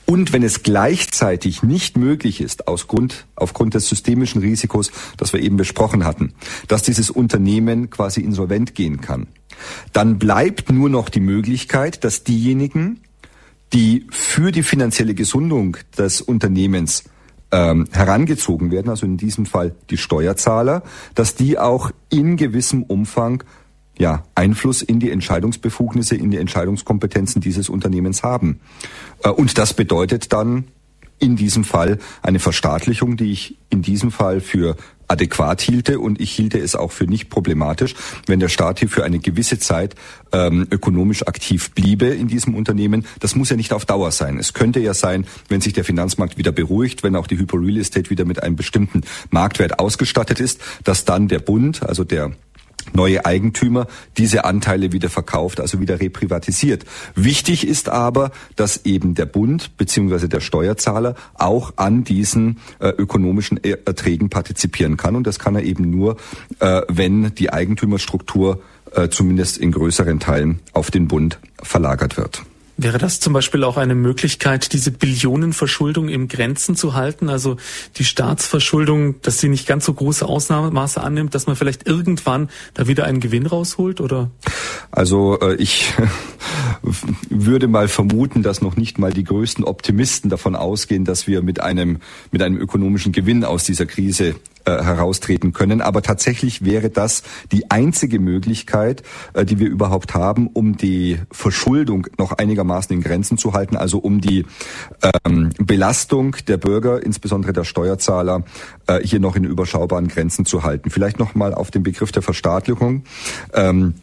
Und 0.05 0.33
wenn 0.33 0.43
es 0.43 0.63
gleichzeitig 0.63 1.63
nicht 1.63 1.97
möglich 1.97 2.41
ist, 2.41 2.67
aus 2.67 2.87
Grund, 2.87 3.25
aufgrund 3.35 3.73
des 3.73 3.87
systemischen 3.87 4.41
Risikos, 4.41 4.91
das 5.17 5.33
wir 5.33 5.41
eben 5.41 5.57
besprochen 5.57 6.05
hatten, 6.05 6.33
dass 6.67 6.83
dieses 6.83 7.09
Unternehmen 7.09 7.89
quasi 7.89 8.21
insolvent 8.21 8.75
gehen 8.75 9.01
kann, 9.01 9.27
dann 9.93 10.17
bleibt 10.19 10.71
nur 10.71 10.89
noch 10.89 11.09
die 11.09 11.19
Möglichkeit, 11.19 12.03
dass 12.03 12.23
diejenigen, 12.23 13.01
die 13.73 14.07
für 14.09 14.51
die 14.51 14.63
finanzielle 14.63 15.13
Gesundung 15.15 15.77
des 15.97 16.21
Unternehmens 16.21 17.03
ähm, 17.51 17.87
herangezogen 17.91 18.71
werden, 18.71 18.89
also 18.89 19.05
in 19.05 19.17
diesem 19.17 19.45
Fall 19.45 19.75
die 19.89 19.97
Steuerzahler, 19.97 20.83
dass 21.13 21.35
die 21.35 21.57
auch 21.57 21.91
in 22.09 22.37
gewissem 22.37 22.83
Umfang 22.83 23.43
ja, 23.97 24.23
Einfluss 24.35 24.81
in 24.81 24.99
die 24.99 25.11
Entscheidungsbefugnisse, 25.11 26.15
in 26.15 26.31
die 26.31 26.37
Entscheidungskompetenzen 26.37 27.41
dieses 27.41 27.69
Unternehmens 27.69 28.23
haben. 28.23 28.59
Äh, 29.23 29.29
und 29.29 29.57
das 29.57 29.73
bedeutet 29.73 30.33
dann 30.33 30.65
in 31.17 31.35
diesem 31.35 31.63
Fall 31.63 31.99
eine 32.21 32.39
Verstaatlichung, 32.39 33.15
die 33.15 33.31
ich 33.31 33.57
in 33.69 33.81
diesem 33.81 34.11
Fall 34.11 34.41
für 34.41 34.75
adäquat 35.07 35.61
hielte 35.61 35.99
und 35.99 36.19
ich 36.19 36.31
hielte 36.31 36.57
es 36.57 36.75
auch 36.75 36.91
für 36.91 37.05
nicht 37.05 37.29
problematisch, 37.29 37.95
wenn 38.25 38.39
der 38.39 38.49
Staat 38.49 38.79
hier 38.79 38.89
für 38.89 39.03
eine 39.03 39.19
gewisse 39.19 39.59
Zeit 39.59 39.95
ähm, 40.31 40.67
ökonomisch 40.71 41.27
aktiv 41.27 41.71
bliebe 41.71 42.07
in 42.07 42.27
diesem 42.27 42.55
Unternehmen. 42.55 43.05
Das 43.19 43.35
muss 43.35 43.49
ja 43.49 43.55
nicht 43.55 43.71
auf 43.71 43.85
Dauer 43.85 44.11
sein. 44.11 44.39
Es 44.39 44.53
könnte 44.53 44.79
ja 44.79 44.93
sein, 44.93 45.25
wenn 45.47 45.61
sich 45.61 45.73
der 45.73 45.85
Finanzmarkt 45.85 46.37
wieder 46.37 46.51
beruhigt, 46.51 47.03
wenn 47.03 47.15
auch 47.15 47.27
die 47.27 47.37
Hyper 47.37 47.59
Real 47.59 47.77
Estate 47.77 48.09
wieder 48.09 48.25
mit 48.25 48.41
einem 48.41 48.55
bestimmten 48.55 49.01
Marktwert 49.29 49.79
ausgestattet 49.79 50.39
ist, 50.39 50.59
dass 50.83 51.05
dann 51.05 51.27
der 51.27 51.39
Bund, 51.39 51.83
also 51.83 52.03
der 52.03 52.31
neue 52.93 53.25
Eigentümer 53.25 53.87
diese 54.17 54.45
Anteile 54.45 54.91
wieder 54.91 55.09
verkauft, 55.09 55.59
also 55.59 55.79
wieder 55.79 55.99
reprivatisiert. 55.99 56.85
Wichtig 57.15 57.67
ist 57.67 57.89
aber, 57.89 58.31
dass 58.55 58.85
eben 58.85 59.15
der 59.15 59.25
Bund 59.25 59.77
bzw. 59.77 60.27
der 60.27 60.39
Steuerzahler 60.39 61.15
auch 61.33 61.73
an 61.77 62.03
diesen 62.03 62.59
äh, 62.79 62.89
ökonomischen 62.89 63.63
Erträgen 63.63 64.29
partizipieren 64.29 64.97
kann. 64.97 65.15
Und 65.15 65.27
das 65.27 65.39
kann 65.39 65.55
er 65.55 65.63
eben 65.63 65.89
nur, 65.89 66.17
äh, 66.59 66.81
wenn 66.87 67.33
die 67.35 67.51
Eigentümerstruktur 67.51 68.61
äh, 68.93 69.09
zumindest 69.09 69.57
in 69.57 69.71
größeren 69.71 70.19
Teilen 70.19 70.59
auf 70.73 70.91
den 70.91 71.07
Bund 71.07 71.39
verlagert 71.61 72.17
wird. 72.17 72.43
Wäre 72.77 72.97
das 72.97 73.21
zum 73.21 73.31
Beispiel 73.31 73.63
auch 73.63 73.77
eine 73.77 73.95
Möglichkeit, 73.95 74.73
diese 74.73 74.91
Billionenverschuldung 74.91 76.09
im 76.09 76.27
Grenzen 76.27 76.75
zu 76.75 76.93
halten? 76.93 77.29
Also 77.29 77.55
die 77.95 78.03
Staatsverschuldung, 78.03 79.21
dass 79.21 79.39
sie 79.39 79.47
nicht 79.47 79.65
ganz 79.65 79.85
so 79.85 79.93
große 79.93 80.25
Ausnahmemaße 80.25 81.01
annimmt, 81.01 81.33
dass 81.35 81.47
man 81.47 81.55
vielleicht 81.55 81.87
irgendwann 81.87 82.49
da 82.73 82.87
wieder 82.87 83.05
einen 83.05 83.21
Gewinn 83.21 83.45
rausholt, 83.45 84.01
oder? 84.01 84.29
Also 84.91 85.39
äh, 85.39 85.55
ich 85.55 85.93
würde 87.29 87.69
mal 87.69 87.87
vermuten, 87.87 88.43
dass 88.43 88.61
noch 88.61 88.75
nicht 88.75 88.99
mal 88.99 89.13
die 89.13 89.23
größten 89.23 89.63
Optimisten 89.63 90.29
davon 90.29 90.57
ausgehen, 90.57 91.05
dass 91.05 91.27
wir 91.27 91.41
mit 91.41 91.61
einem, 91.61 91.99
mit 92.31 92.41
einem 92.41 92.57
ökonomischen 92.57 93.13
Gewinn 93.13 93.45
aus 93.45 93.63
dieser 93.63 93.85
Krise 93.85 94.35
äh, 94.65 94.83
heraustreten 94.83 95.53
können. 95.53 95.81
Aber 95.81 96.01
tatsächlich 96.01 96.65
wäre 96.65 96.89
das 96.89 97.23
die 97.51 97.69
einzige 97.71 98.19
Möglichkeit, 98.19 99.03
äh, 99.33 99.45
die 99.45 99.59
wir 99.59 99.67
überhaupt 99.67 100.13
haben, 100.13 100.47
um 100.47 100.77
die 100.77 101.19
Verschuldung 101.31 102.07
noch 102.17 102.31
einigermaßen 102.33 102.95
in 102.95 103.01
Grenzen 103.01 103.37
zu 103.37 103.53
halten, 103.53 103.77
also 103.77 103.97
um 103.99 104.21
die 104.21 104.45
ähm, 105.25 105.51
Belastung 105.57 106.35
der 106.47 106.57
Bürger, 106.57 107.03
insbesondere 107.03 107.53
der 107.53 107.63
Steuerzahler, 107.63 108.43
äh, 108.87 108.99
hier 109.01 109.19
noch 109.19 109.35
in 109.35 109.43
überschaubaren 109.43 110.07
Grenzen 110.07 110.45
zu 110.45 110.63
halten. 110.63 110.89
Vielleicht 110.89 111.19
noch 111.19 111.35
mal 111.35 111.53
auf 111.53 111.71
den 111.71 111.83
Begriff 111.83 112.11
der 112.11 112.21
Verstaatlichung. 112.21 113.03
Ähm, 113.53 113.95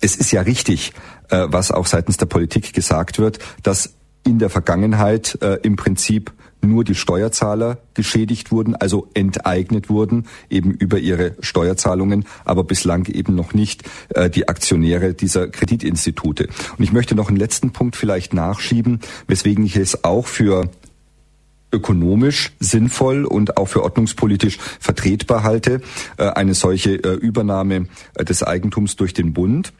es 0.00 0.16
ist 0.16 0.32
ja 0.32 0.42
richtig, 0.42 0.92
äh, 1.30 1.46
was 1.48 1.70
auch 1.70 1.86
seitens 1.86 2.16
der 2.16 2.26
Politik 2.26 2.72
gesagt 2.72 3.18
wird, 3.18 3.38
dass 3.62 3.94
in 4.24 4.38
der 4.38 4.50
Vergangenheit 4.50 5.38
äh, 5.42 5.58
im 5.62 5.76
Prinzip 5.76 6.32
nur 6.62 6.84
die 6.84 6.94
Steuerzahler 6.94 7.78
geschädigt 7.94 8.52
wurden, 8.52 8.74
also 8.76 9.08
enteignet 9.14 9.88
wurden, 9.88 10.26
eben 10.48 10.72
über 10.72 10.98
ihre 10.98 11.34
Steuerzahlungen, 11.40 12.24
aber 12.44 12.64
bislang 12.64 13.06
eben 13.06 13.34
noch 13.34 13.52
nicht 13.52 13.82
äh, 14.10 14.30
die 14.30 14.48
Aktionäre 14.48 15.14
dieser 15.14 15.48
Kreditinstitute. 15.48 16.48
Und 16.78 16.84
ich 16.84 16.92
möchte 16.92 17.14
noch 17.14 17.28
einen 17.28 17.36
letzten 17.36 17.72
Punkt 17.72 17.96
vielleicht 17.96 18.32
nachschieben, 18.34 19.00
weswegen 19.26 19.64
ich 19.64 19.76
es 19.76 20.04
auch 20.04 20.26
für 20.26 20.70
ökonomisch 21.72 22.52
sinnvoll 22.60 23.24
und 23.24 23.56
auch 23.56 23.66
für 23.66 23.82
ordnungspolitisch 23.82 24.58
vertretbar 24.78 25.42
halte, 25.42 25.80
äh, 26.18 26.24
eine 26.28 26.54
solche 26.54 26.92
äh, 26.92 27.14
Übernahme 27.14 27.86
äh, 28.14 28.24
des 28.24 28.42
Eigentums 28.42 28.96
durch 28.96 29.14
den 29.14 29.32
Bund. 29.32 29.72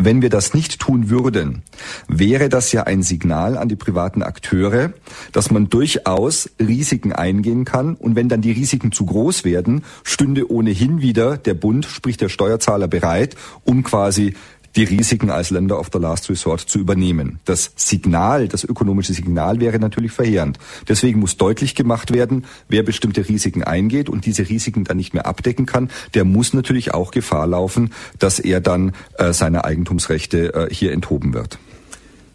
Wenn 0.00 0.22
wir 0.22 0.30
das 0.30 0.54
nicht 0.54 0.78
tun 0.78 1.10
würden, 1.10 1.62
wäre 2.06 2.48
das 2.48 2.70
ja 2.70 2.84
ein 2.84 3.02
Signal 3.02 3.58
an 3.58 3.68
die 3.68 3.76
privaten 3.76 4.22
Akteure, 4.22 4.92
dass 5.32 5.50
man 5.50 5.68
durchaus 5.70 6.50
Risiken 6.60 7.12
eingehen 7.12 7.64
kann. 7.64 7.96
Und 7.96 8.14
wenn 8.14 8.28
dann 8.28 8.40
die 8.40 8.52
Risiken 8.52 8.92
zu 8.92 9.06
groß 9.06 9.44
werden, 9.44 9.82
stünde 10.04 10.50
ohnehin 10.52 11.02
wieder 11.02 11.36
der 11.36 11.54
Bund, 11.54 11.84
sprich 11.84 12.16
der 12.16 12.28
Steuerzahler 12.28 12.86
bereit, 12.86 13.34
um 13.64 13.82
quasi 13.82 14.34
die 14.76 14.84
Risiken 14.84 15.30
als 15.30 15.50
Länder 15.50 15.78
of 15.78 15.90
the 15.92 15.98
Last 15.98 16.30
Resort 16.30 16.60
zu 16.60 16.78
übernehmen. 16.78 17.40
Das 17.44 17.72
Signal, 17.76 18.48
das 18.48 18.64
ökonomische 18.64 19.12
Signal 19.12 19.60
wäre 19.60 19.78
natürlich 19.78 20.12
verheerend. 20.12 20.58
Deswegen 20.88 21.20
muss 21.20 21.36
deutlich 21.36 21.74
gemacht 21.74 22.12
werden, 22.12 22.44
wer 22.68 22.82
bestimmte 22.82 23.28
Risiken 23.28 23.62
eingeht 23.62 24.08
und 24.08 24.26
diese 24.26 24.48
Risiken 24.48 24.84
dann 24.84 24.96
nicht 24.96 25.14
mehr 25.14 25.26
abdecken 25.26 25.66
kann, 25.66 25.90
der 26.14 26.24
muss 26.24 26.54
natürlich 26.54 26.94
auch 26.94 27.10
Gefahr 27.10 27.46
laufen, 27.46 27.92
dass 28.18 28.38
er 28.38 28.60
dann 28.60 28.92
äh, 29.18 29.32
seine 29.32 29.64
Eigentumsrechte 29.64 30.54
äh, 30.54 30.74
hier 30.74 30.92
enthoben 30.92 31.34
wird. 31.34 31.58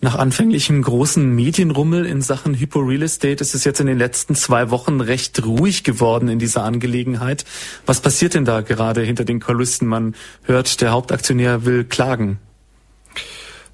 Nach 0.04 0.16
anfänglichem 0.16 0.82
großen 0.82 1.34
Medienrummel 1.34 2.06
in 2.06 2.22
Sachen 2.22 2.56
Hypo 2.56 2.80
Real 2.80 3.04
Estate 3.04 3.42
ist 3.42 3.56
es 3.56 3.64
jetzt 3.64 3.80
in 3.80 3.88
den 3.88 3.98
letzten 3.98 4.36
zwei 4.36 4.70
Wochen 4.70 5.00
recht 5.00 5.46
ruhig 5.46 5.86
geworden 5.86 6.28
in 6.28 6.40
dieser 6.40 6.66
Angelegenheit. 6.66 7.46
Was 7.86 8.02
passiert 8.02 8.34
denn 8.34 8.44
da 8.44 8.60
gerade 8.60 9.02
hinter 9.02 9.24
den 9.24 9.40
Kulissen? 9.40 9.88
Man 9.88 10.16
hört, 10.44 10.82
der 10.82 10.92
Hauptaktionär 10.92 11.64
will 11.64 11.86
klagen. 11.86 12.40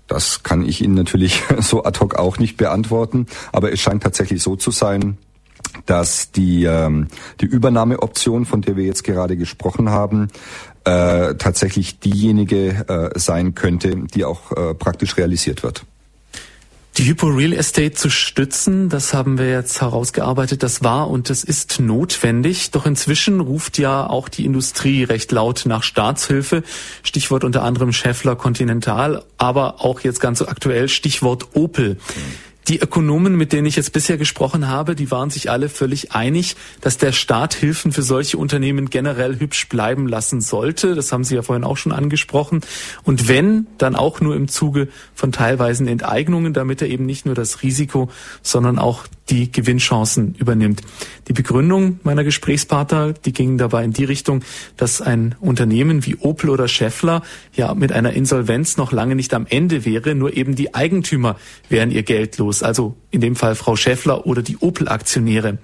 Das 0.06 0.44
kann 0.44 0.64
ich 0.64 0.82
Ihnen 0.82 0.94
natürlich 0.94 1.42
so 1.62 1.84
ad 1.84 2.00
hoc 2.00 2.14
auch 2.14 2.38
nicht 2.38 2.58
beantworten, 2.58 3.26
aber 3.52 3.74
es 3.74 3.80
scheint 3.80 4.04
tatsächlich 4.04 4.44
so 4.44 4.56
zu 4.56 4.70
sein, 4.70 5.18
dass 5.88 6.32
die, 6.32 6.66
ähm, 6.66 7.08
die 7.42 7.48
Übernahmeoption, 7.48 8.46
von 8.46 8.62
der 8.62 8.76
wir 8.76 8.86
jetzt 8.86 9.04
gerade 9.04 9.36
gesprochen 9.36 9.90
haben, 9.90 10.28
äh, 10.84 11.34
tatsächlich 11.34 12.00
diejenige 12.00 12.86
äh, 12.88 13.18
sein 13.18 13.56
könnte, 13.56 13.96
die 14.14 14.26
auch 14.26 14.52
äh, 14.52 14.76
praktisch 14.76 15.18
realisiert 15.18 15.64
wird. 15.64 15.88
Die 16.98 17.06
Hypo 17.06 17.28
Real 17.28 17.54
Estate 17.54 17.94
zu 17.94 18.10
stützen, 18.10 18.90
das 18.90 19.14
haben 19.14 19.38
wir 19.38 19.50
jetzt 19.50 19.80
herausgearbeitet, 19.80 20.64
das 20.64 20.84
war 20.84 21.10
und 21.10 21.30
das 21.30 21.46
ist 21.46 21.80
notwendig. 21.80 22.72
Doch 22.72 22.86
inzwischen 22.86 23.40
ruft 23.40 23.78
ja 23.78 24.06
auch 24.06 24.28
die 24.28 24.44
Industrie 24.44 25.04
recht 25.04 25.32
laut 25.32 25.64
nach 25.66 25.84
Staatshilfe. 25.84 26.64
Stichwort 27.04 27.46
unter 27.46 27.64
anderem 27.64 27.94
Scheffler 27.94 28.36
Continental, 28.36 29.24
aber 29.38 29.82
auch 29.82 30.02
jetzt 30.02 30.20
ganz 30.20 30.42
aktuell 30.42 30.90
Stichwort 30.90 31.56
Opel. 31.56 31.96
Mhm. 31.96 32.49
Die 32.68 32.80
Ökonomen, 32.80 33.36
mit 33.36 33.52
denen 33.52 33.66
ich 33.66 33.78
jetzt 33.78 33.94
bisher 33.94 34.18
gesprochen 34.18 34.68
habe, 34.68 34.94
die 34.94 35.10
waren 35.10 35.32
sich 35.32 35.50
alle 35.50 35.70
völlig 35.70 36.12
einig, 36.12 36.56
dass 36.82 36.98
der 36.98 37.14
Staat 37.14 37.56
Hilfen 37.56 37.92
für 37.92 38.04
solche 38.04 38.38
Unternehmen 38.38 38.92
generell 38.92 39.40
hübsch 39.40 39.70
bleiben 39.70 40.08
lassen 40.08 40.40
sollte. 40.40 40.94
Das 40.94 41.12
haben 41.12 41.24
Sie 41.24 41.34
ja 41.34 41.42
vorhin 41.42 41.64
auch 41.64 41.78
schon 41.78 41.92
angesprochen. 41.92 42.62
Und 43.04 43.28
wenn, 43.28 43.66
dann 43.80 43.96
auch 43.96 44.22
nur 44.22 44.36
im 44.36 44.48
Zuge 44.48 44.88
von 45.16 45.32
teilweisen 45.32 45.88
Enteignungen, 45.88 46.54
damit 46.54 46.82
er 46.84 46.90
eben 46.90 47.08
nicht 47.08 47.26
nur 47.26 47.34
das 47.34 47.64
Risiko, 47.64 48.12
sondern 48.44 48.78
auch 48.78 49.08
die 49.30 49.52
Gewinnchancen 49.52 50.36
übernimmt. 50.38 50.82
Die 51.28 51.34
Begründung 51.34 52.00
meiner 52.04 52.24
Gesprächspartner, 52.24 53.14
die 53.14 53.34
ging 53.34 53.58
dabei 53.58 53.84
in 53.84 53.94
die 53.94 54.04
Richtung, 54.04 54.44
dass 54.78 55.02
ein 55.02 55.36
Unternehmen 55.40 56.06
wie 56.06 56.16
Opel 56.18 56.50
oder 56.50 56.68
Scheffler 56.68 57.22
ja 57.54 57.74
mit 57.74 57.92
einer 57.92 58.14
Insolvenz 58.14 58.78
noch 58.78 58.92
lange 58.92 59.16
nicht 59.16 59.34
am 59.34 59.46
Ende 59.48 59.86
wäre, 59.86 60.16
nur 60.16 60.36
eben 60.36 60.56
die 60.56 60.74
Eigentümer 60.74 61.38
wären 61.70 61.92
ihr 61.92 62.04
Geld 62.04 62.38
los, 62.38 62.64
also 62.64 62.96
in 63.12 63.22
dem 63.22 63.36
Fall 63.36 63.56
Frau 63.56 63.76
Scheffler 63.76 64.26
oder 64.26 64.42
die 64.42 64.58
Opel-Aktionäre. 64.58 65.58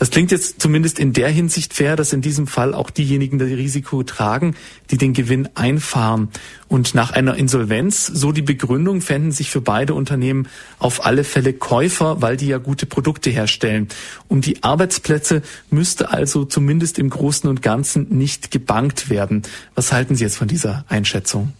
Das 0.00 0.08
klingt 0.08 0.30
jetzt 0.30 0.62
zumindest 0.62 0.98
in 0.98 1.12
der 1.12 1.28
Hinsicht 1.28 1.74
fair, 1.74 1.94
dass 1.94 2.14
in 2.14 2.22
diesem 2.22 2.46
Fall 2.46 2.72
auch 2.72 2.88
diejenigen 2.88 3.38
das 3.38 3.50
Risiko 3.50 4.02
tragen, 4.02 4.56
die 4.90 4.96
den 4.96 5.12
Gewinn 5.12 5.50
einfahren. 5.56 6.30
Und 6.68 6.94
nach 6.94 7.10
einer 7.10 7.36
Insolvenz, 7.36 8.06
so 8.06 8.32
die 8.32 8.40
Begründung, 8.40 9.02
fänden 9.02 9.30
sich 9.30 9.50
für 9.50 9.60
beide 9.60 9.92
Unternehmen 9.92 10.48
auf 10.78 11.04
alle 11.04 11.22
Fälle 11.22 11.52
Käufer, 11.52 12.22
weil 12.22 12.38
die 12.38 12.46
ja 12.46 12.56
gute 12.56 12.86
Produkte 12.86 13.28
herstellen. 13.28 13.88
Um 14.26 14.40
die 14.40 14.62
Arbeitsplätze 14.62 15.42
müsste 15.68 16.08
also 16.08 16.46
zumindest 16.46 16.98
im 16.98 17.10
Großen 17.10 17.50
und 17.50 17.60
Ganzen 17.60 18.06
nicht 18.08 18.50
gebankt 18.50 19.10
werden. 19.10 19.42
Was 19.74 19.92
halten 19.92 20.14
Sie 20.14 20.24
jetzt 20.24 20.38
von 20.38 20.48
dieser 20.48 20.86
Einschätzung? 20.88 21.52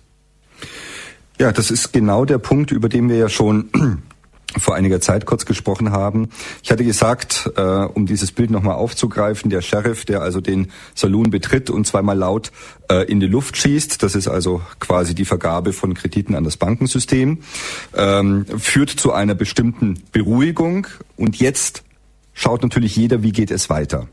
Ja, 1.38 1.52
das 1.52 1.70
ist 1.70 1.92
genau 1.92 2.24
der 2.24 2.38
Punkt, 2.38 2.70
über 2.72 2.88
den 2.88 3.10
wir 3.10 3.16
ja 3.16 3.28
schon 3.28 3.68
vor 4.58 4.74
einiger 4.74 5.00
Zeit 5.00 5.26
kurz 5.26 5.46
gesprochen 5.46 5.92
haben. 5.92 6.30
Ich 6.62 6.70
hatte 6.70 6.84
gesagt, 6.84 7.50
äh, 7.56 7.60
um 7.60 8.06
dieses 8.06 8.32
Bild 8.32 8.50
nochmal 8.50 8.74
aufzugreifen, 8.74 9.50
der 9.50 9.62
Sheriff, 9.62 10.04
der 10.04 10.22
also 10.22 10.40
den 10.40 10.70
Saloon 10.94 11.30
betritt 11.30 11.70
und 11.70 11.86
zweimal 11.86 12.16
laut 12.16 12.50
äh, 12.90 13.04
in 13.04 13.20
die 13.20 13.26
Luft 13.26 13.56
schießt, 13.56 14.02
das 14.02 14.14
ist 14.14 14.28
also 14.28 14.60
quasi 14.80 15.14
die 15.14 15.24
Vergabe 15.24 15.72
von 15.72 15.94
Krediten 15.94 16.34
an 16.34 16.44
das 16.44 16.56
Bankensystem, 16.56 17.38
ähm, 17.96 18.46
führt 18.58 18.90
zu 18.90 19.12
einer 19.12 19.34
bestimmten 19.34 20.02
Beruhigung 20.12 20.86
und 21.16 21.36
jetzt 21.36 21.84
schaut 22.32 22.62
natürlich 22.62 22.96
jeder, 22.96 23.22
wie 23.22 23.32
geht 23.32 23.50
es 23.50 23.70
weiter. 23.70 24.08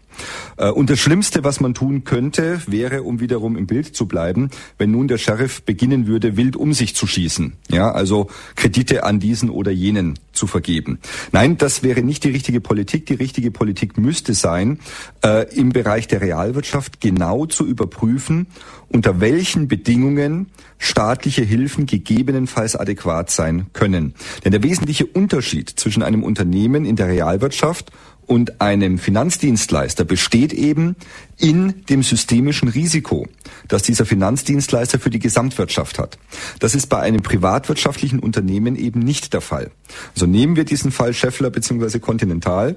Äh, 0.58 0.70
und 0.70 0.90
das 0.90 1.00
Schlimmste, 1.00 1.44
was 1.44 1.60
man 1.60 1.74
tun 1.74 2.04
könnte, 2.04 2.62
wäre, 2.68 3.04
um 3.04 3.20
wiederum 3.20 3.58
im 3.58 3.68
Bild 3.68 3.96
zu 3.96 4.08
bleiben, 4.08 4.50
wenn 4.78 4.92
nun 4.92 5.08
der 5.08 5.18
Sheriff 5.18 5.64
beginnen 5.64 6.08
würde, 6.08 6.38
wild 6.38 6.56
um 6.56 6.74
sich 6.74 6.96
zu 6.96 7.08
schießen. 7.08 7.54
Ja, 7.70 7.92
also 7.92 8.28
Kredite 8.56 9.04
an 9.04 9.20
diesen 9.20 9.50
oder 9.50 9.72
jenen 9.72 10.20
zu 10.34 10.48
vergeben. 10.48 11.00
Nein, 11.32 11.58
das 11.58 11.84
wäre 11.84 12.02
nicht 12.02 12.24
die 12.24 12.30
richtige 12.30 12.62
Politik. 12.62 13.06
Die 13.08 13.16
richtige 13.16 13.52
Politik 13.52 13.98
müsste 13.98 14.34
sein, 14.34 14.80
äh, 15.24 15.54
im 15.56 15.70
Bereich 15.70 16.08
der 16.08 16.22
Realwirtschaft 16.22 17.02
genau 17.02 17.46
zu 17.46 17.66
überprüfen, 17.66 18.48
unter 18.90 19.20
welchen 19.20 19.68
Bedingungen 19.68 20.48
staatliche 20.78 21.44
Hilfen 21.44 21.86
gegebenenfalls 21.86 22.76
adäquat 22.76 23.30
sein 23.30 23.68
können. 23.74 24.14
Denn 24.44 24.52
der 24.52 24.64
wesentliche 24.64 25.06
Unterschied 25.06 25.70
zwischen 25.70 26.04
einem 26.04 26.24
Unternehmen 26.24 26.86
in 26.86 26.96
der 26.96 27.08
Realwirtschaft 27.08 27.92
und 28.28 28.62
einem 28.62 28.98
Finanzdienstleister 28.98 30.04
besteht 30.04 30.54
eben 30.54 30.96
in 31.38 31.86
dem 31.90 32.04
systemischen 32.04 32.68
Risiko, 32.68 33.28
das 33.68 33.84
dieser 33.84 34.06
Finanzdienstleister 34.06 35.00
für 35.00 35.10
die 35.10 35.20
Gesamtwirtschaft 35.20 35.98
hat. 35.98 36.20
Das 36.60 36.76
ist 36.76 36.88
bei 36.88 37.00
einem 37.00 37.22
privatwirtschaftlichen 37.22 38.20
Unternehmen 38.20 38.76
eben 38.76 39.00
nicht 39.00 39.34
der 39.34 39.42
Fall. 39.42 39.72
Also 40.14 40.26
nehmen 40.26 40.58
wir 40.58 40.66
diesen 40.66 40.92
Fall 40.92 41.14
Scheffler 41.14 41.50
bzw. 41.50 42.00
Continental. 42.00 42.76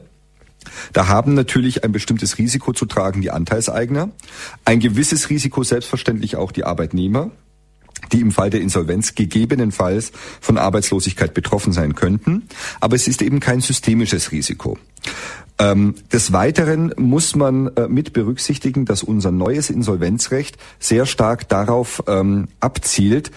Da 0.92 1.08
haben 1.08 1.34
natürlich 1.34 1.84
ein 1.84 1.92
bestimmtes 1.92 2.38
Risiko 2.38 2.72
zu 2.72 2.86
tragen 2.86 3.20
die 3.20 3.30
Anteilseigner, 3.30 4.11
ein 4.64 4.80
gewisses 4.80 5.30
Risiko 5.30 5.62
selbstverständlich 5.62 6.36
auch 6.36 6.52
die 6.52 6.64
Arbeitnehmer, 6.64 7.30
die 8.12 8.20
im 8.20 8.32
Fall 8.32 8.50
der 8.50 8.61
Insolvenz 8.61 9.14
gegebenenfalls 9.14 10.12
von 10.40 10.58
Arbeitslosigkeit 10.58 11.34
betroffen 11.34 11.72
sein 11.72 11.94
könnten. 11.94 12.48
Aber 12.80 12.96
es 12.96 13.08
ist 13.08 13.22
eben 13.22 13.40
kein 13.40 13.61
systemisches 13.61 14.32
Risiko. 14.32 14.78
Ähm, 15.58 15.94
des 16.11 16.32
Weiteren 16.32 16.94
muss 16.96 17.36
man 17.36 17.68
äh, 17.76 17.86
mit 17.86 18.12
berücksichtigen, 18.14 18.86
dass 18.86 19.02
unser 19.02 19.30
neues 19.30 19.68
Insolvenzrecht 19.68 20.56
sehr 20.78 21.04
stark 21.04 21.48
darauf 21.48 22.02
ähm, 22.06 22.48
abzielt, 22.61 23.30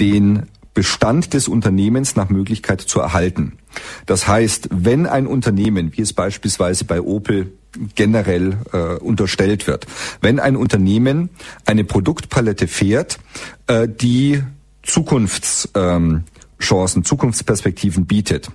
den 0.00 0.48
Bestand 0.78 1.34
des 1.34 1.48
Unternehmens 1.48 2.14
nach 2.14 2.28
Möglichkeit 2.28 2.80
zu 2.80 3.00
erhalten. 3.00 3.58
Das 4.06 4.28
heißt, 4.28 4.68
wenn 4.70 5.06
ein 5.06 5.26
Unternehmen, 5.26 5.90
wie 5.96 6.02
es 6.02 6.12
beispielsweise 6.12 6.84
bei 6.84 7.00
Opel 7.00 7.52
generell 7.96 8.58
äh, 8.72 8.94
unterstellt 9.02 9.66
wird. 9.66 9.88
Wenn 10.20 10.38
ein 10.38 10.54
Unternehmen 10.54 11.30
eine 11.66 11.82
Produktpalette 11.82 12.68
fährt, 12.68 13.18
äh, 13.66 13.88
die 13.88 14.44
Zukunfts 14.84 15.68
ähm, 15.74 16.22
Chancen, 16.60 17.04
Zukunftsperspektiven 17.04 18.06
bietet, 18.06 18.50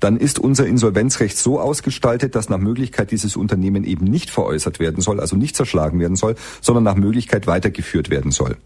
dann 0.00 0.16
ist 0.16 0.38
unser 0.38 0.66
Insolvenzrecht 0.66 1.36
so 1.36 1.60
ausgestaltet, 1.60 2.34
dass 2.34 2.48
nach 2.48 2.58
Möglichkeit 2.58 3.10
dieses 3.10 3.36
Unternehmen 3.36 3.84
eben 3.84 4.04
nicht 4.04 4.30
veräußert 4.30 4.78
werden 4.78 5.00
soll, 5.00 5.20
also 5.20 5.36
nicht 5.36 5.56
zerschlagen 5.56 5.98
werden 6.00 6.16
soll, 6.16 6.36
sondern 6.60 6.84
nach 6.84 6.94
Möglichkeit 6.94 7.46
weitergeführt 7.46 8.10
werden 8.10 8.30
soll. 8.30 8.56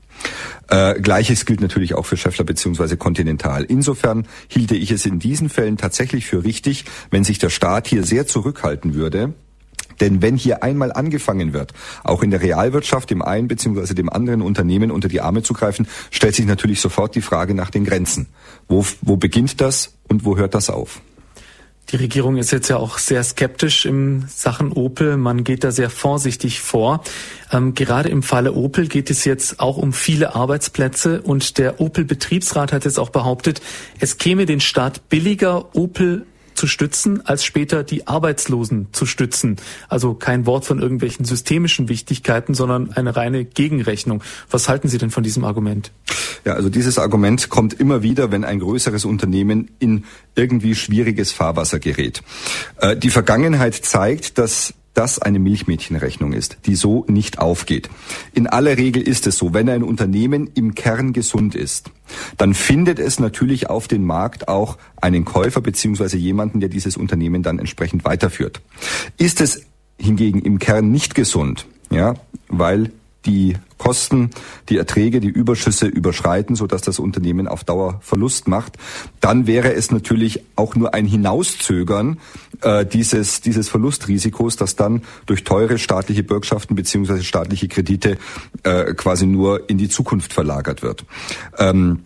Äh, 0.68 1.00
Gleiches 1.00 1.46
gilt 1.46 1.60
natürlich 1.60 1.94
auch 1.94 2.06
für 2.06 2.16
Scheffler 2.16 2.44
bzw. 2.44 2.96
Continental. 2.96 3.64
Insofern 3.64 4.26
hielte 4.48 4.76
ich 4.76 4.90
es 4.90 5.06
in 5.06 5.18
diesen 5.18 5.48
Fällen 5.48 5.76
tatsächlich 5.76 6.26
für 6.26 6.44
richtig, 6.44 6.84
wenn 7.10 7.24
sich 7.24 7.38
der 7.38 7.50
Staat 7.50 7.86
hier 7.86 8.04
sehr 8.04 8.26
zurückhalten 8.26 8.94
würde, 8.94 9.32
denn 10.00 10.22
wenn 10.22 10.36
hier 10.36 10.62
einmal 10.62 10.92
angefangen 10.92 11.52
wird, 11.52 11.72
auch 12.04 12.22
in 12.22 12.30
der 12.30 12.42
Realwirtschaft 12.42 13.10
dem 13.10 13.22
einen 13.22 13.48
bzw. 13.48 13.94
dem 13.94 14.08
anderen 14.08 14.42
Unternehmen 14.42 14.90
unter 14.90 15.08
die 15.08 15.20
Arme 15.20 15.42
zu 15.42 15.54
greifen, 15.54 15.86
stellt 16.10 16.34
sich 16.34 16.46
natürlich 16.46 16.80
sofort 16.80 17.14
die 17.14 17.22
Frage 17.22 17.54
nach 17.54 17.70
den 17.70 17.84
Grenzen. 17.84 18.26
Wo, 18.68 18.84
wo 19.00 19.16
beginnt 19.16 19.60
das 19.60 19.94
und 20.08 20.24
wo 20.24 20.36
hört 20.36 20.54
das 20.54 20.70
auf? 20.70 21.00
Die 21.90 21.96
Regierung 21.96 22.38
ist 22.38 22.52
jetzt 22.52 22.68
ja 22.68 22.78
auch 22.78 22.96
sehr 22.96 23.22
skeptisch 23.22 23.84
im 23.84 24.24
Sachen 24.26 24.72
Opel. 24.72 25.18
Man 25.18 25.44
geht 25.44 25.62
da 25.62 25.72
sehr 25.72 25.90
vorsichtig 25.90 26.60
vor. 26.60 27.02
Ähm, 27.50 27.74
gerade 27.74 28.08
im 28.08 28.22
Falle 28.22 28.54
Opel 28.54 28.88
geht 28.88 29.10
es 29.10 29.26
jetzt 29.26 29.60
auch 29.60 29.76
um 29.76 29.92
viele 29.92 30.34
Arbeitsplätze 30.34 31.20
und 31.20 31.58
der 31.58 31.80
Opel-Betriebsrat 31.80 32.72
hat 32.72 32.86
jetzt 32.86 32.98
auch 32.98 33.10
behauptet, 33.10 33.60
es 33.98 34.16
käme 34.16 34.46
den 34.46 34.60
Staat 34.60 35.10
billiger, 35.10 35.74
Opel 35.76 36.24
zu 36.62 36.68
stützen, 36.68 37.26
als 37.26 37.44
später 37.44 37.82
die 37.82 38.06
Arbeitslosen 38.06 38.86
zu 38.92 39.04
stützen. 39.04 39.56
Also 39.88 40.14
kein 40.14 40.46
Wort 40.46 40.64
von 40.64 40.78
irgendwelchen 40.78 41.24
systemischen 41.24 41.88
Wichtigkeiten, 41.88 42.54
sondern 42.54 42.92
eine 42.92 43.16
reine 43.16 43.44
Gegenrechnung. 43.44 44.22
Was 44.48 44.68
halten 44.68 44.86
Sie 44.86 44.96
denn 44.96 45.10
von 45.10 45.24
diesem 45.24 45.42
Argument? 45.42 45.90
Ja, 46.44 46.52
also 46.52 46.68
dieses 46.68 47.00
Argument 47.00 47.48
kommt 47.48 47.74
immer 47.74 48.04
wieder, 48.04 48.30
wenn 48.30 48.44
ein 48.44 48.60
größeres 48.60 49.04
Unternehmen 49.04 49.72
in 49.80 50.04
irgendwie 50.36 50.76
schwieriges 50.76 51.32
Fahrwasser 51.32 51.80
gerät. 51.80 52.22
Äh, 52.76 52.96
die 52.96 53.10
Vergangenheit 53.10 53.74
zeigt, 53.74 54.38
dass 54.38 54.72
das 54.94 55.18
eine 55.18 55.38
Milchmädchenrechnung 55.38 56.32
ist, 56.32 56.58
die 56.66 56.74
so 56.74 57.04
nicht 57.08 57.38
aufgeht. 57.38 57.88
In 58.34 58.46
aller 58.46 58.76
Regel 58.76 59.02
ist 59.02 59.26
es 59.26 59.38
so, 59.38 59.54
wenn 59.54 59.68
ein 59.68 59.82
Unternehmen 59.82 60.50
im 60.54 60.74
Kern 60.74 61.12
gesund 61.12 61.54
ist, 61.54 61.90
dann 62.36 62.54
findet 62.54 62.98
es 62.98 63.18
natürlich 63.18 63.70
auf 63.70 63.88
dem 63.88 64.04
Markt 64.04 64.48
auch 64.48 64.76
einen 65.00 65.24
Käufer 65.24 65.60
beziehungsweise 65.60 66.16
jemanden, 66.18 66.60
der 66.60 66.68
dieses 66.68 66.96
Unternehmen 66.96 67.42
dann 67.42 67.58
entsprechend 67.58 68.04
weiterführt. 68.04 68.60
Ist 69.16 69.40
es 69.40 69.66
hingegen 69.98 70.40
im 70.42 70.58
Kern 70.58 70.90
nicht 70.90 71.14
gesund, 71.14 71.66
ja, 71.90 72.14
weil 72.48 72.90
die 73.26 73.56
Kosten, 73.78 74.30
die 74.68 74.76
Erträge, 74.76 75.20
die 75.20 75.28
Überschüsse 75.28 75.86
überschreiten, 75.86 76.54
sodass 76.54 76.82
das 76.82 76.98
Unternehmen 76.98 77.48
auf 77.48 77.64
Dauer 77.64 77.98
Verlust 78.00 78.48
macht, 78.48 78.78
dann 79.20 79.46
wäre 79.46 79.74
es 79.74 79.90
natürlich 79.90 80.42
auch 80.56 80.74
nur 80.74 80.94
ein 80.94 81.06
Hinauszögern 81.06 82.18
äh, 82.62 82.86
dieses, 82.86 83.40
dieses 83.40 83.68
Verlustrisikos, 83.68 84.56
das 84.56 84.76
dann 84.76 85.02
durch 85.26 85.44
teure 85.44 85.78
staatliche 85.78 86.22
Bürgschaften 86.22 86.76
beziehungsweise 86.76 87.24
staatliche 87.24 87.68
Kredite 87.68 88.18
äh, 88.62 88.94
quasi 88.94 89.26
nur 89.26 89.68
in 89.68 89.78
die 89.78 89.88
Zukunft 89.88 90.32
verlagert 90.32 90.82
wird. 90.82 91.04
Ähm, 91.58 92.00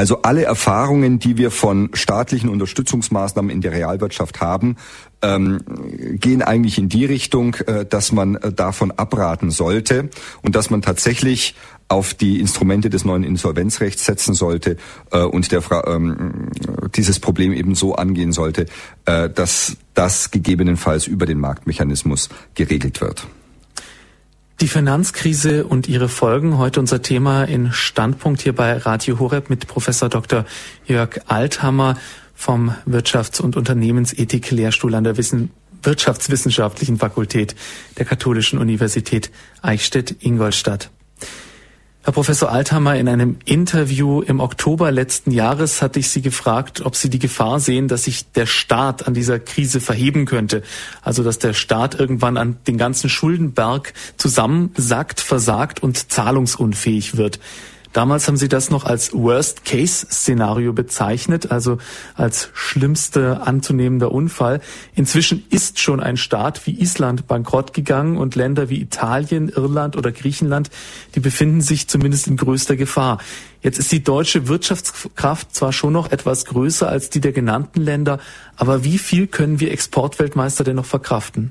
also 0.00 0.22
alle 0.22 0.44
Erfahrungen, 0.44 1.18
die 1.18 1.36
wir 1.36 1.50
von 1.50 1.90
staatlichen 1.92 2.48
Unterstützungsmaßnahmen 2.48 3.50
in 3.50 3.60
der 3.60 3.72
Realwirtschaft 3.72 4.40
haben, 4.40 4.76
ähm, 5.22 5.60
gehen 6.12 6.42
eigentlich 6.42 6.78
in 6.78 6.88
die 6.88 7.04
Richtung, 7.04 7.54
äh, 7.66 7.84
dass 7.84 8.12
man 8.12 8.36
äh, 8.36 8.52
davon 8.52 8.90
abraten 8.90 9.50
sollte 9.50 10.10
und 10.42 10.54
dass 10.54 10.70
man 10.70 10.82
tatsächlich 10.82 11.54
auf 11.88 12.14
die 12.14 12.38
Instrumente 12.38 12.88
des 12.88 13.04
neuen 13.04 13.24
Insolvenzrechts 13.24 14.06
setzen 14.06 14.32
sollte 14.32 14.76
äh, 15.10 15.22
und 15.22 15.50
der 15.50 15.62
ähm, 15.86 16.50
dieses 16.94 17.18
Problem 17.18 17.52
eben 17.52 17.74
so 17.74 17.96
angehen 17.96 18.32
sollte, 18.32 18.66
äh, 19.06 19.28
dass 19.28 19.76
das 19.94 20.30
gegebenenfalls 20.30 21.06
über 21.06 21.26
den 21.26 21.38
Marktmechanismus 21.40 22.28
geregelt 22.54 23.00
wird. 23.00 23.26
Die 24.60 24.68
Finanzkrise 24.68 25.66
und 25.66 25.88
ihre 25.88 26.10
Folgen. 26.10 26.58
Heute 26.58 26.80
unser 26.80 27.00
Thema 27.00 27.44
in 27.44 27.72
Standpunkt 27.72 28.42
hier 28.42 28.54
bei 28.54 28.76
Radio 28.76 29.18
Horeb 29.18 29.48
mit 29.48 29.66
Professor 29.66 30.10
Dr. 30.10 30.44
Jörg 30.86 31.18
Althammer 31.28 31.96
vom 32.40 32.74
Wirtschafts- 32.86 33.42
und 33.42 33.54
Unternehmensethik-Lehrstuhl 33.54 34.94
an 34.94 35.04
der 35.04 35.18
Wissen 35.18 35.50
Wirtschaftswissenschaftlichen 35.82 36.96
Fakultät 36.96 37.54
der 37.98 38.06
Katholischen 38.06 38.58
Universität 38.58 39.30
Eichstätt-Ingolstadt. 39.60 40.88
Herr 42.02 42.14
Professor 42.14 42.50
Althammer, 42.50 42.96
in 42.96 43.08
einem 43.08 43.36
Interview 43.44 44.22
im 44.22 44.40
Oktober 44.40 44.90
letzten 44.90 45.32
Jahres 45.32 45.82
hatte 45.82 46.00
ich 46.00 46.08
Sie 46.08 46.22
gefragt, 46.22 46.80
ob 46.80 46.96
Sie 46.96 47.10
die 47.10 47.18
Gefahr 47.18 47.60
sehen, 47.60 47.88
dass 47.88 48.04
sich 48.04 48.32
der 48.32 48.46
Staat 48.46 49.06
an 49.06 49.12
dieser 49.12 49.38
Krise 49.38 49.78
verheben 49.78 50.24
könnte. 50.24 50.62
Also, 51.02 51.22
dass 51.22 51.38
der 51.38 51.52
Staat 51.52 52.00
irgendwann 52.00 52.38
an 52.38 52.56
den 52.66 52.78
ganzen 52.78 53.10
Schuldenberg 53.10 53.92
zusammensackt, 54.16 55.20
versagt 55.20 55.82
und 55.82 56.10
zahlungsunfähig 56.10 57.18
wird. 57.18 57.38
Damals 57.92 58.28
haben 58.28 58.36
Sie 58.36 58.48
das 58.48 58.70
noch 58.70 58.84
als 58.84 59.12
Worst-Case-Szenario 59.12 60.72
bezeichnet, 60.72 61.50
also 61.50 61.78
als 62.14 62.50
schlimmste 62.54 63.42
anzunehmender 63.42 64.12
Unfall. 64.12 64.60
Inzwischen 64.94 65.44
ist 65.50 65.80
schon 65.80 65.98
ein 65.98 66.16
Staat 66.16 66.66
wie 66.66 66.80
Island 66.80 67.26
bankrott 67.26 67.72
gegangen 67.74 68.16
und 68.16 68.36
Länder 68.36 68.68
wie 68.68 68.80
Italien, 68.80 69.48
Irland 69.48 69.96
oder 69.96 70.12
Griechenland, 70.12 70.70
die 71.16 71.20
befinden 71.20 71.62
sich 71.62 71.88
zumindest 71.88 72.28
in 72.28 72.36
größter 72.36 72.76
Gefahr. 72.76 73.18
Jetzt 73.60 73.80
ist 73.80 73.90
die 73.90 74.04
deutsche 74.04 74.46
Wirtschaftskraft 74.46 75.52
zwar 75.52 75.72
schon 75.72 75.92
noch 75.92 76.12
etwas 76.12 76.44
größer 76.44 76.88
als 76.88 77.10
die 77.10 77.20
der 77.20 77.32
genannten 77.32 77.80
Länder, 77.80 78.20
aber 78.56 78.84
wie 78.84 78.98
viel 78.98 79.26
können 79.26 79.58
wir 79.58 79.72
Exportweltmeister 79.72 80.62
denn 80.62 80.76
noch 80.76 80.86
verkraften? 80.86 81.50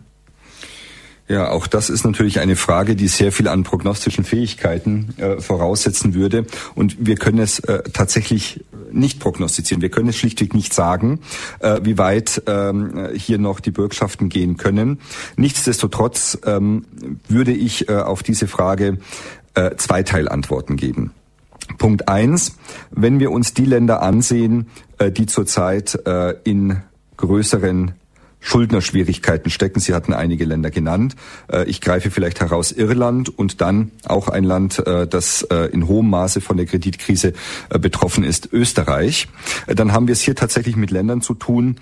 Ja, 1.29 1.51
auch 1.51 1.67
das 1.67 1.91
ist 1.91 2.03
natürlich 2.05 2.39
eine 2.39 2.55
Frage, 2.55 2.95
die 2.95 3.07
sehr 3.07 3.31
viel 3.31 3.47
an 3.47 3.61
prognostischen 3.61 4.23
Fähigkeiten 4.23 5.13
äh, 5.17 5.39
voraussetzen 5.39 6.15
würde. 6.15 6.47
Und 6.73 7.05
wir 7.05 7.17
können 7.17 7.37
es 7.37 7.59
äh, 7.59 7.83
tatsächlich 7.93 8.65
nicht 8.91 9.19
prognostizieren. 9.19 9.83
Wir 9.83 9.91
können 9.91 10.09
es 10.09 10.17
schlichtweg 10.17 10.55
nicht 10.55 10.73
sagen, 10.73 11.19
äh, 11.59 11.81
wie 11.83 11.99
weit 11.99 12.41
ähm, 12.47 13.09
hier 13.13 13.37
noch 13.37 13.59
die 13.59 13.69
Bürgschaften 13.69 14.29
gehen 14.29 14.57
können. 14.57 15.01
Nichtsdestotrotz 15.37 16.39
ähm, 16.47 16.85
würde 17.27 17.51
ich 17.51 17.87
äh, 17.89 17.97
auf 17.97 18.23
diese 18.23 18.47
Frage 18.47 18.97
äh, 19.53 19.75
zwei 19.75 20.01
Teilantworten 20.01 20.77
geben. 20.77 21.11
Punkt 21.77 22.07
eins, 22.07 22.57
wenn 22.89 23.19
wir 23.19 23.29
uns 23.29 23.53
die 23.53 23.65
Länder 23.65 24.01
ansehen, 24.01 24.65
äh, 24.97 25.11
die 25.11 25.27
zurzeit 25.27 25.93
in 26.43 26.81
größeren 27.17 27.98
Schuldnerschwierigkeiten 28.39 29.51
stecken. 29.51 29.79
Sie 29.79 29.93
hatten 29.93 30.13
einige 30.13 30.45
Länder 30.45 30.71
genannt. 30.71 31.15
Äh, 31.51 31.65
ich 31.65 31.81
greife 31.81 32.11
vielleicht 32.11 32.39
heraus 32.39 32.71
Irland 32.71 33.29
und 33.29 33.61
dann 33.61 33.91
auch 34.05 34.27
ein 34.27 34.43
Land, 34.43 34.85
äh, 34.87 35.07
das 35.07 35.43
äh, 35.43 35.69
in 35.71 35.87
hohem 35.87 36.09
Maße 36.09 36.41
von 36.41 36.57
der 36.57 36.65
Kreditkrise 36.65 37.33
betroffen 37.69 38.23
ist, 38.23 38.51
Österreich. 38.51 39.27
Dann 39.67 39.93
haben 39.93 40.07
wir 40.07 40.13
es 40.13 40.21
hier 40.21 40.35
tatsächlich 40.35 40.75
mit 40.75 40.91
Ländern 40.91 41.21
zu 41.21 41.33
tun, 41.33 41.77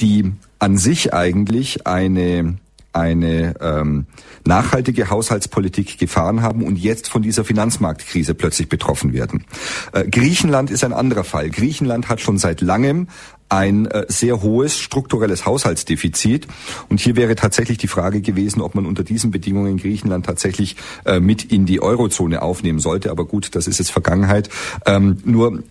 die 0.00 0.32
an 0.58 0.78
sich 0.78 1.12
eigentlich 1.12 1.86
eine 1.86 2.56
eine 2.92 3.54
ähm, 3.60 4.06
nachhaltige 4.46 5.10
Haushaltspolitik 5.10 5.98
gefahren 5.98 6.42
haben 6.42 6.62
und 6.62 6.78
jetzt 6.78 7.08
von 7.08 7.22
dieser 7.22 7.44
Finanzmarktkrise 7.44 8.34
plötzlich 8.34 8.68
betroffen 8.68 9.12
werden. 9.12 9.44
Äh, 9.92 10.08
Griechenland 10.08 10.70
ist 10.70 10.84
ein 10.84 10.92
anderer 10.92 11.24
Fall. 11.24 11.50
Griechenland 11.50 12.08
hat 12.08 12.20
schon 12.20 12.38
seit 12.38 12.60
langem 12.60 13.08
ein 13.48 13.86
äh, 13.86 14.06
sehr 14.08 14.42
hohes 14.42 14.78
strukturelles 14.78 15.44
Haushaltsdefizit. 15.44 16.48
Und 16.88 17.00
hier 17.00 17.16
wäre 17.16 17.34
tatsächlich 17.34 17.76
die 17.76 17.88
Frage 17.88 18.22
gewesen, 18.22 18.62
ob 18.62 18.74
man 18.74 18.86
unter 18.86 19.04
diesen 19.04 19.30
Bedingungen 19.30 19.76
Griechenland 19.76 20.24
tatsächlich 20.24 20.76
äh, 21.04 21.20
mit 21.20 21.44
in 21.44 21.66
die 21.66 21.82
Eurozone 21.82 22.40
aufnehmen 22.40 22.78
sollte. 22.78 23.10
Aber 23.10 23.26
gut, 23.26 23.54
das 23.54 23.66
ist 23.66 23.78
jetzt 23.78 23.90
Vergangenheit. 23.90 24.48
Ähm, 24.86 25.18
nur, 25.24 25.62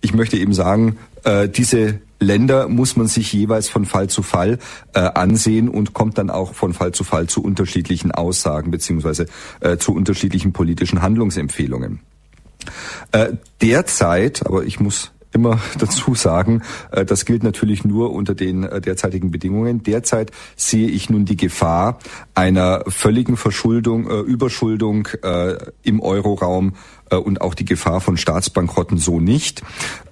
ich 0.00 0.14
möchte 0.14 0.38
eben 0.38 0.54
sagen, 0.54 0.96
äh, 1.24 1.48
diese 1.48 2.00
Länder 2.20 2.68
muss 2.68 2.96
man 2.96 3.06
sich 3.06 3.32
jeweils 3.32 3.68
von 3.68 3.84
Fall 3.84 4.08
zu 4.08 4.22
Fall 4.22 4.58
äh, 4.94 5.00
ansehen 5.00 5.68
und 5.68 5.94
kommt 5.94 6.18
dann 6.18 6.30
auch 6.30 6.54
von 6.54 6.74
Fall 6.74 6.92
zu 6.92 7.04
Fall 7.04 7.28
zu 7.28 7.42
unterschiedlichen 7.42 8.12
Aussagen 8.12 8.70
beziehungsweise 8.70 9.26
äh, 9.60 9.76
zu 9.76 9.94
unterschiedlichen 9.94 10.52
politischen 10.52 11.02
Handlungsempfehlungen. 11.02 12.00
Äh, 13.12 13.34
derzeit, 13.60 14.44
aber 14.46 14.64
ich 14.64 14.80
muss 14.80 15.12
immer 15.32 15.60
dazu 15.78 16.14
sagen, 16.14 16.62
äh, 16.90 17.04
das 17.04 17.24
gilt 17.24 17.42
natürlich 17.42 17.84
nur 17.84 18.12
unter 18.12 18.34
den 18.34 18.64
äh, 18.64 18.80
derzeitigen 18.80 19.30
Bedingungen. 19.30 19.82
Derzeit 19.82 20.32
sehe 20.56 20.88
ich 20.88 21.10
nun 21.10 21.24
die 21.24 21.36
Gefahr 21.36 21.98
einer 22.34 22.82
völligen 22.88 23.36
Verschuldung, 23.36 24.08
äh, 24.10 24.20
Überschuldung 24.20 25.08
im 25.82 26.00
Euroraum 26.00 26.68
äh, 26.68 26.72
und 27.16 27.40
auch 27.40 27.54
die 27.54 27.64
Gefahr 27.64 28.00
von 28.00 28.16
Staatsbankrotten 28.16 28.98
so 28.98 29.20
nicht. 29.20 29.62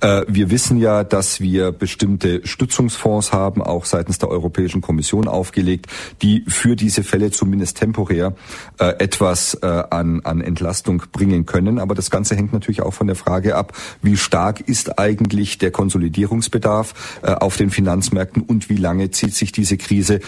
Äh, 0.00 0.22
wir 0.28 0.50
wissen 0.50 0.78
ja, 0.78 1.04
dass 1.04 1.40
wir 1.40 1.72
bestimmte 1.72 2.46
Stützungsfonds 2.46 3.32
haben, 3.32 3.62
auch 3.62 3.84
seitens 3.84 4.18
der 4.18 4.28
Europäischen 4.30 4.80
Kommission 4.80 5.28
aufgelegt, 5.28 5.86
die 6.22 6.44
für 6.48 6.76
diese 6.76 7.02
Fälle 7.02 7.30
zumindest 7.30 7.78
temporär 7.78 8.34
äh, 8.78 8.94
etwas 8.98 9.62
an, 9.62 10.20
an 10.24 10.40
Entlastung 10.40 11.02
bringen 11.12 11.46
können. 11.46 11.78
Aber 11.78 11.94
das 11.94 12.10
Ganze 12.10 12.36
hängt 12.36 12.52
natürlich 12.52 12.82
auch 12.82 12.92
von 12.92 13.06
der 13.06 13.16
Frage 13.16 13.56
ab, 13.56 13.72
wie 14.02 14.16
stark 14.16 14.60
ist 14.60 14.98
eigentlich 14.98 15.58
der 15.58 15.70
Konsolidierungsbedarf 15.70 16.94
auf 17.22 17.56
den 17.56 17.70
Finanzmärkten 17.70 18.42
und 18.42 18.68
wie 18.68 18.76
lange 18.76 19.10
zieht 19.10 19.34
sich 19.34 19.52
diese 19.52 19.76
Krise 19.76 20.20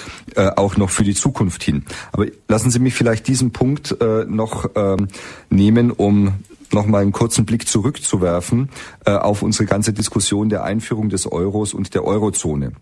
auch 0.56 0.76
noch 0.76 0.90
für 0.90 1.04
die 1.04 1.14
Zukunft 1.14 1.62
hin. 1.62 1.84
Aber 2.12 2.26
lassen 2.48 2.70
Sie 2.70 2.78
mich 2.78 2.94
vielleicht 2.94 3.28
diesen 3.28 3.52
Punkt 3.52 3.96
noch 4.26 4.70
ähm, 4.74 5.08
nehmen, 5.50 5.90
um 5.90 6.34
noch 6.72 6.86
mal 6.86 7.02
einen 7.02 7.12
kurzen 7.12 7.46
Blick 7.46 7.68
zurückzuwerfen 7.68 8.70
äh, 9.04 9.12
auf 9.12 9.42
unsere 9.42 9.66
ganze 9.66 9.92
Diskussion 9.92 10.48
der 10.48 10.64
Einführung 10.64 11.08
des 11.08 11.30
Euros 11.30 11.74
und 11.74 11.94
der 11.94 12.04
Eurozone. 12.04 12.72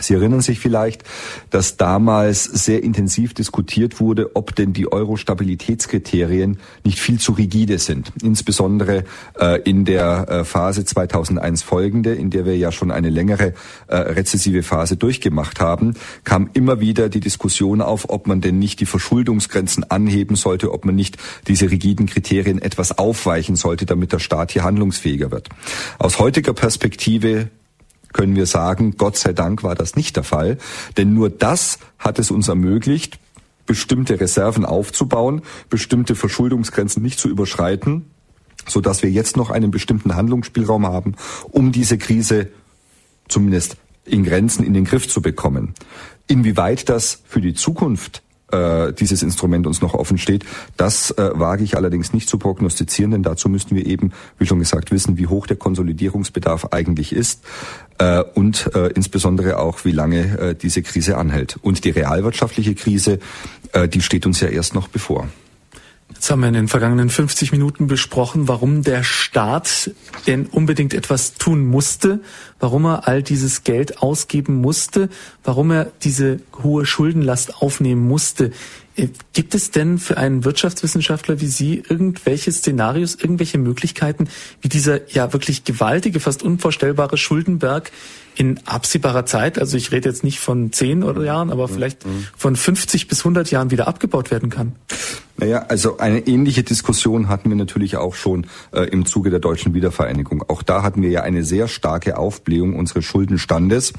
Sie 0.00 0.14
erinnern 0.14 0.40
sich 0.40 0.60
vielleicht, 0.60 1.04
dass 1.50 1.76
damals 1.76 2.44
sehr 2.44 2.82
intensiv 2.82 3.34
diskutiert 3.34 4.00
wurde, 4.00 4.36
ob 4.36 4.54
denn 4.54 4.72
die 4.72 4.90
Euro-Stabilitätskriterien 4.92 6.58
nicht 6.84 6.98
viel 6.98 7.18
zu 7.18 7.32
rigide 7.32 7.78
sind. 7.78 8.12
Insbesondere 8.22 9.04
äh, 9.40 9.60
in 9.62 9.84
der 9.84 10.28
äh, 10.28 10.44
Phase 10.44 10.84
2001 10.84 11.62
folgende, 11.62 12.14
in 12.14 12.30
der 12.30 12.44
wir 12.44 12.56
ja 12.56 12.72
schon 12.72 12.90
eine 12.90 13.10
längere 13.10 13.54
äh, 13.86 13.96
rezessive 13.96 14.62
Phase 14.62 14.96
durchgemacht 14.96 15.60
haben, 15.60 15.94
kam 16.24 16.50
immer 16.52 16.80
wieder 16.80 17.08
die 17.08 17.20
Diskussion 17.20 17.80
auf, 17.80 18.10
ob 18.10 18.26
man 18.26 18.40
denn 18.40 18.58
nicht 18.58 18.80
die 18.80 18.86
Verschuldungsgrenzen 18.86 19.90
anheben 19.90 20.36
sollte, 20.36 20.72
ob 20.72 20.84
man 20.84 20.94
nicht 20.94 21.16
diese 21.48 21.70
rigiden 21.70 22.06
Kriterien 22.06 22.60
etwas 22.60 22.98
aufweichen 22.98 23.56
sollte, 23.56 23.86
damit 23.86 24.12
der 24.12 24.18
Staat 24.18 24.52
hier 24.52 24.64
handlungsfähiger 24.64 25.30
wird. 25.30 25.48
Aus 25.98 26.18
heutiger 26.18 26.52
Perspektive 26.52 27.48
können 28.16 28.34
wir 28.34 28.46
sagen, 28.46 28.96
Gott 28.96 29.16
sei 29.16 29.34
Dank 29.34 29.62
war 29.62 29.74
das 29.74 29.94
nicht 29.94 30.16
der 30.16 30.24
Fall, 30.24 30.56
denn 30.96 31.12
nur 31.12 31.28
das 31.28 31.78
hat 31.98 32.18
es 32.18 32.30
uns 32.30 32.48
ermöglicht, 32.48 33.18
bestimmte 33.66 34.18
Reserven 34.18 34.64
aufzubauen, 34.64 35.42
bestimmte 35.68 36.14
Verschuldungsgrenzen 36.14 37.02
nicht 37.02 37.18
zu 37.18 37.28
überschreiten, 37.28 38.06
so 38.66 38.80
dass 38.80 39.02
wir 39.02 39.10
jetzt 39.10 39.36
noch 39.36 39.50
einen 39.50 39.70
bestimmten 39.70 40.16
Handlungsspielraum 40.16 40.86
haben, 40.86 41.14
um 41.50 41.72
diese 41.72 41.98
Krise 41.98 42.48
zumindest 43.28 43.76
in 44.06 44.24
Grenzen 44.24 44.64
in 44.64 44.72
den 44.72 44.84
Griff 44.84 45.08
zu 45.08 45.20
bekommen. 45.20 45.74
Inwieweit 46.26 46.88
das 46.88 47.22
für 47.26 47.42
die 47.42 47.54
Zukunft 47.54 48.22
äh, 48.52 48.92
dieses 48.92 49.22
Instrument 49.22 49.66
uns 49.66 49.80
noch 49.80 49.94
offen 49.94 50.18
steht. 50.18 50.44
Das 50.76 51.10
äh, 51.12 51.30
wage 51.34 51.64
ich 51.64 51.76
allerdings 51.76 52.12
nicht 52.12 52.28
zu 52.28 52.38
prognostizieren, 52.38 53.10
denn 53.10 53.22
dazu 53.22 53.48
müssten 53.48 53.74
wir 53.74 53.86
eben, 53.86 54.12
wie 54.38 54.46
schon 54.46 54.58
gesagt, 54.58 54.90
wissen, 54.90 55.18
wie 55.18 55.26
hoch 55.26 55.46
der 55.46 55.56
Konsolidierungsbedarf 55.56 56.68
eigentlich 56.72 57.12
ist 57.12 57.44
äh, 57.98 58.22
und 58.34 58.70
äh, 58.74 58.88
insbesondere 58.88 59.58
auch, 59.58 59.84
wie 59.84 59.92
lange 59.92 60.38
äh, 60.38 60.54
diese 60.54 60.82
Krise 60.82 61.16
anhält. 61.16 61.58
Und 61.62 61.84
die 61.84 61.90
realwirtschaftliche 61.90 62.74
Krise, 62.74 63.18
äh, 63.72 63.88
die 63.88 64.02
steht 64.02 64.26
uns 64.26 64.40
ja 64.40 64.48
erst 64.48 64.74
noch 64.74 64.88
bevor. 64.88 65.28
Jetzt 66.16 66.30
haben 66.30 66.40
wir 66.40 66.48
in 66.48 66.54
den 66.54 66.68
vergangenen 66.68 67.10
50 67.10 67.52
Minuten 67.52 67.88
besprochen, 67.88 68.48
warum 68.48 68.82
der 68.82 69.04
Staat 69.04 69.90
denn 70.26 70.46
unbedingt 70.46 70.94
etwas 70.94 71.34
tun 71.34 71.66
musste, 71.66 72.20
warum 72.58 72.86
er 72.86 73.06
all 73.06 73.22
dieses 73.22 73.64
Geld 73.64 74.02
ausgeben 74.02 74.54
musste, 74.54 75.10
warum 75.44 75.70
er 75.70 75.92
diese 76.04 76.40
hohe 76.62 76.86
Schuldenlast 76.86 77.60
aufnehmen 77.60 78.08
musste. 78.08 78.52
Äh, 78.96 79.08
gibt 79.34 79.54
es 79.54 79.72
denn 79.72 79.98
für 79.98 80.16
einen 80.16 80.46
Wirtschaftswissenschaftler 80.46 81.42
wie 81.42 81.48
Sie 81.48 81.82
irgendwelche 81.86 82.50
Szenarios, 82.50 83.14
irgendwelche 83.16 83.58
Möglichkeiten, 83.58 84.28
wie 84.62 84.70
dieser 84.70 85.10
ja 85.10 85.34
wirklich 85.34 85.64
gewaltige, 85.64 86.18
fast 86.18 86.42
unvorstellbare 86.42 87.18
Schuldenberg 87.18 87.92
in 88.36 88.60
absehbarer 88.66 89.26
Zeit, 89.26 89.58
also 89.58 89.76
ich 89.76 89.92
rede 89.92 90.08
jetzt 90.08 90.22
nicht 90.22 90.40
von 90.40 90.72
zehn 90.72 91.02
oder 91.02 91.24
Jahren, 91.24 91.50
aber 91.50 91.68
vielleicht 91.68 92.04
von 92.36 92.54
50 92.54 93.08
bis 93.08 93.20
100 93.20 93.50
Jahren 93.50 93.70
wieder 93.70 93.88
abgebaut 93.88 94.30
werden 94.30 94.50
kann? 94.50 94.76
Naja, 95.38 95.66
also 95.68 95.98
eine 95.98 96.20
ähnliche 96.26 96.62
Diskussion 96.62 97.28
hatten 97.28 97.50
wir 97.50 97.56
natürlich 97.56 97.98
auch 97.98 98.14
schon 98.14 98.46
äh, 98.72 98.84
im 98.84 99.04
Zuge 99.04 99.28
der 99.28 99.38
deutschen 99.38 99.74
Wiedervereinigung. 99.74 100.42
Auch 100.48 100.62
da 100.62 100.82
hatten 100.82 101.02
wir 101.02 101.10
ja 101.10 101.22
eine 101.22 101.44
sehr 101.44 101.68
starke 101.68 102.16
Aufblähung 102.16 102.74
unseres 102.74 103.04
Schuldenstandes. 103.04 103.92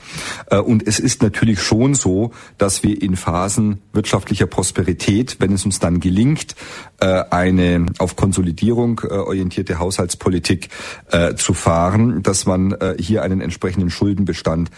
Äh, 0.50 0.58
und 0.58 0.88
es 0.88 1.00
ist 1.00 1.22
natürlich 1.22 1.62
schon 1.62 1.94
so, 1.94 2.32
dass 2.58 2.82
wir 2.82 3.00
in 3.00 3.16
Phasen 3.16 3.82
wirtschaftlicher 3.94 4.48
Prosperität, 4.48 5.38
wenn 5.40 5.54
es 5.54 5.64
uns 5.64 5.78
dann 5.78 6.00
gelingt, 6.00 6.56
äh, 7.00 7.24
eine 7.30 7.86
auf 8.00 8.16
Konsolidierung 8.16 9.02
äh, 9.04 9.14
orientierte 9.14 9.78
Haushaltspolitik 9.78 10.70
äh, 11.12 11.36
zu 11.36 11.54
fahren, 11.54 12.24
dass 12.24 12.48
man 12.48 12.72
äh, 12.72 12.96
hier 13.00 13.22
einen 13.22 13.42
entsprechenden 13.42 13.92
Schuldenbestand 14.34 14.70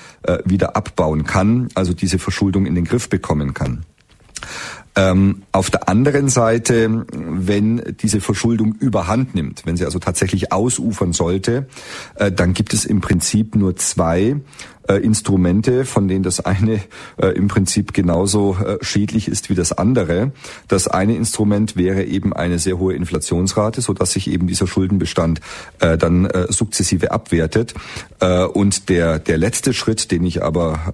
wieder 0.45 0.75
abbauen 0.75 1.23
kann, 1.23 1.69
also 1.75 1.93
diese 1.93 2.19
Verschuldung 2.19 2.65
in 2.65 2.75
den 2.75 2.85
Griff 2.85 3.09
bekommen 3.09 3.53
kann. 3.53 3.85
Ähm, 4.95 5.43
auf 5.51 5.69
der 5.69 5.87
anderen 5.87 6.29
Seite, 6.29 7.05
wenn 7.11 7.95
diese 8.01 8.21
Verschuldung 8.21 8.75
überhand 8.79 9.35
nimmt, 9.35 9.65
wenn 9.65 9.77
sie 9.77 9.85
also 9.85 9.99
tatsächlich 9.99 10.51
ausufern 10.51 11.13
sollte, 11.13 11.67
äh, 12.15 12.31
dann 12.31 12.53
gibt 12.53 12.73
es 12.73 12.85
im 12.85 12.99
Prinzip 12.99 13.55
nur 13.55 13.75
zwei 13.75 14.37
äh, 14.89 14.95
Instrumente, 14.95 15.85
von 15.85 16.07
denen 16.07 16.23
das 16.23 16.39
eine 16.39 16.81
äh, 17.17 17.27
im 17.27 17.47
Prinzip 17.47 17.93
genauso 17.93 18.57
äh, 18.57 18.77
schädlich 18.81 19.27
ist 19.27 19.49
wie 19.49 19.55
das 19.55 19.71
andere. 19.71 20.31
Das 20.67 20.87
eine 20.87 21.15
Instrument 21.15 21.75
wäre 21.75 22.03
eben 22.03 22.33
eine 22.33 22.57
sehr 22.57 22.79
hohe 22.79 22.95
Inflationsrate, 22.95 23.81
so 23.81 23.93
dass 23.93 24.13
sich 24.13 24.29
eben 24.29 24.47
dieser 24.47 24.65
Schuldenbestand 24.67 25.41
äh, 25.79 25.97
dann 25.97 26.25
äh, 26.25 26.51
sukzessive 26.51 27.11
abwertet. 27.11 27.73
Und 28.53 28.89
der 28.89 29.17
der 29.17 29.37
letzte 29.37 29.73
Schritt, 29.73 30.11
den 30.11 30.25
ich 30.25 30.43
aber 30.43 30.93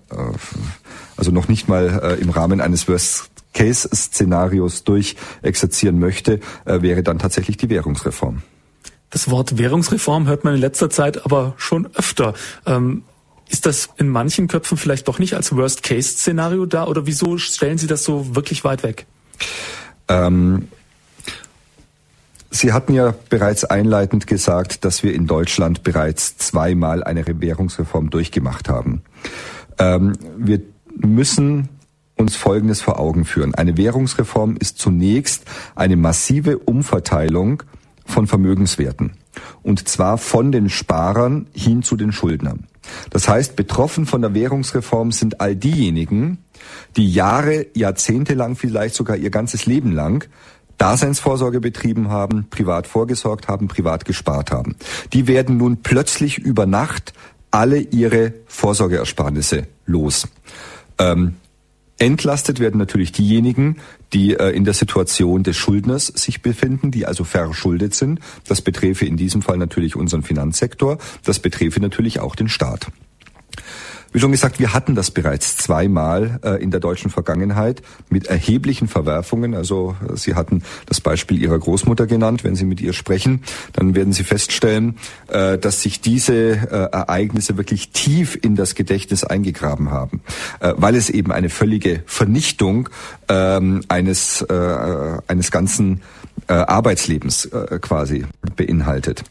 also 1.17 1.31
noch 1.31 1.47
nicht 1.47 1.67
mal 1.67 2.17
im 2.21 2.29
Rahmen 2.29 2.61
eines 2.61 2.87
Worst 2.87 3.31
Case-Szenarios 3.55 4.83
durchexerzieren 4.83 5.97
möchte, 5.97 6.39
äh, 6.65 6.81
wäre 6.81 7.01
dann 7.01 7.17
tatsächlich 7.17 7.57
die 7.57 7.69
Währungsreform. 7.69 8.43
Das 9.09 9.31
Wort 9.31 9.57
Währungsreform 9.57 10.27
hört 10.27 10.43
man 10.43 10.55
in 10.55 10.61
letzter 10.61 10.89
Zeit 10.89 11.25
aber 11.25 11.53
schon 11.57 11.87
öfter. 11.95 12.33
Ähm, 12.67 13.03
ist 13.47 13.65
das 13.65 13.89
in 13.97 14.09
manchen 14.09 14.47
Köpfen 14.47 14.77
vielleicht 14.77 15.07
doch 15.07 15.19
nicht 15.19 15.35
als 15.35 15.55
Worst-Case-Szenario 15.55 16.65
da 16.65 16.85
oder 16.85 17.07
wieso 17.07 17.37
stellen 17.37 17.77
Sie 17.77 17.87
das 17.87 18.03
so 18.03 18.35
wirklich 18.35 18.63
weit 18.63 18.83
weg? 18.83 19.05
Ähm, 20.07 20.67
Sie 22.49 22.73
hatten 22.73 22.93
ja 22.93 23.13
bereits 23.29 23.65
einleitend 23.65 24.27
gesagt, 24.27 24.85
dass 24.85 25.03
wir 25.03 25.13
in 25.13 25.27
Deutschland 25.27 25.83
bereits 25.83 26.37
zweimal 26.37 27.03
eine 27.03 27.25
Währungsreform 27.25 28.09
durchgemacht 28.09 28.69
haben. 28.69 29.01
Ähm, 29.77 30.13
wir 30.37 30.61
müssen 30.97 31.69
uns 32.15 32.35
Folgendes 32.35 32.81
vor 32.81 32.99
Augen 32.99 33.25
führen. 33.25 33.55
Eine 33.55 33.77
Währungsreform 33.77 34.55
ist 34.57 34.77
zunächst 34.77 35.43
eine 35.75 35.95
massive 35.95 36.59
Umverteilung 36.59 37.63
von 38.05 38.27
Vermögenswerten. 38.27 39.13
Und 39.63 39.87
zwar 39.87 40.17
von 40.17 40.51
den 40.51 40.69
Sparern 40.69 41.47
hin 41.53 41.83
zu 41.83 41.97
den 41.97 42.11
Schuldnern. 42.11 42.67
Das 43.09 43.27
heißt, 43.27 43.55
betroffen 43.55 44.05
von 44.05 44.21
der 44.21 44.33
Währungsreform 44.33 45.11
sind 45.11 45.41
all 45.41 45.55
diejenigen, 45.55 46.37
die 46.95 47.11
Jahre, 47.11 47.65
Jahrzehnte 47.75 48.33
lang, 48.33 48.55
vielleicht 48.55 48.95
sogar 48.95 49.17
ihr 49.17 49.29
ganzes 49.31 49.65
Leben 49.65 49.91
lang 49.91 50.27
Daseinsvorsorge 50.77 51.61
betrieben 51.61 52.09
haben, 52.09 52.47
privat 52.49 52.87
vorgesorgt 52.87 53.47
haben, 53.47 53.67
privat 53.67 54.05
gespart 54.05 54.51
haben. 54.51 54.75
Die 55.13 55.27
werden 55.27 55.57
nun 55.57 55.81
plötzlich 55.81 56.37
über 56.37 56.65
Nacht 56.65 57.13
alle 57.49 57.79
ihre 57.79 58.33
Vorsorgeersparnisse 58.47 59.67
los. 59.85 60.27
Ähm, 60.99 61.35
Entlastet 61.97 62.59
werden 62.59 62.77
natürlich 62.77 63.13
diejenigen, 63.13 63.77
die 64.11 64.33
äh, 64.33 64.49
in 64.49 64.65
der 64.65 64.73
Situation 64.73 65.43
des 65.43 65.55
Schuldners 65.55 66.07
sich 66.07 66.41
befinden, 66.41 66.91
die 66.91 67.05
also 67.05 67.23
verschuldet 67.23 67.95
sind. 67.95 68.19
Das 68.47 68.61
beträfe 68.61 69.05
in 69.05 69.15
diesem 69.15 69.41
Fall 69.41 69.57
natürlich 69.57 69.95
unseren 69.95 70.23
Finanzsektor. 70.23 70.97
Das 71.23 71.39
beträfe 71.39 71.79
natürlich 71.79 72.19
auch 72.19 72.35
den 72.35 72.49
Staat. 72.49 72.87
Wie 74.15 74.21
schon 74.21 74.31
gesagt, 74.31 74.59
wir 74.59 74.71
hatten 74.71 74.95
das 74.95 75.11
bereits 75.11 75.57
zweimal 75.57 76.39
äh, 76.41 76.63
in 76.63 76.71
der 76.71 76.79
deutschen 76.79 77.11
Vergangenheit 77.11 77.81
mit 78.09 78.27
erheblichen 78.27 78.87
Verwerfungen. 78.87 79.53
Also 79.53 79.97
äh, 80.07 80.15
Sie 80.15 80.35
hatten 80.35 80.63
das 80.85 81.01
Beispiel 81.01 81.37
Ihrer 81.37 81.59
Großmutter 81.59 82.07
genannt. 82.07 82.45
Wenn 82.45 82.55
Sie 82.55 82.63
mit 82.63 82.79
ihr 82.79 82.93
sprechen, 82.93 83.43
dann 83.73 83.93
werden 83.93 84.13
Sie 84.13 84.23
feststellen, 84.23 84.95
äh, 85.27 85.57
dass 85.57 85.81
sich 85.81 85.99
diese 85.99 86.33
äh, 86.33 86.87
Ereignisse 86.93 87.57
wirklich 87.57 87.89
tief 87.89 88.39
in 88.41 88.55
das 88.55 88.75
Gedächtnis 88.75 89.25
eingegraben 89.25 89.91
haben, 89.91 90.21
äh, 90.61 90.71
weil 90.77 90.95
es 90.95 91.09
eben 91.09 91.33
eine 91.33 91.49
völlige 91.49 92.01
Vernichtung 92.05 92.87
ähm, 93.27 93.81
eines, 93.89 94.43
äh, 94.43 95.17
eines 95.27 95.51
ganzen 95.51 96.03
Arbeitslebens 96.47 97.49
quasi 97.81 98.25
beinhaltet. 98.55 99.23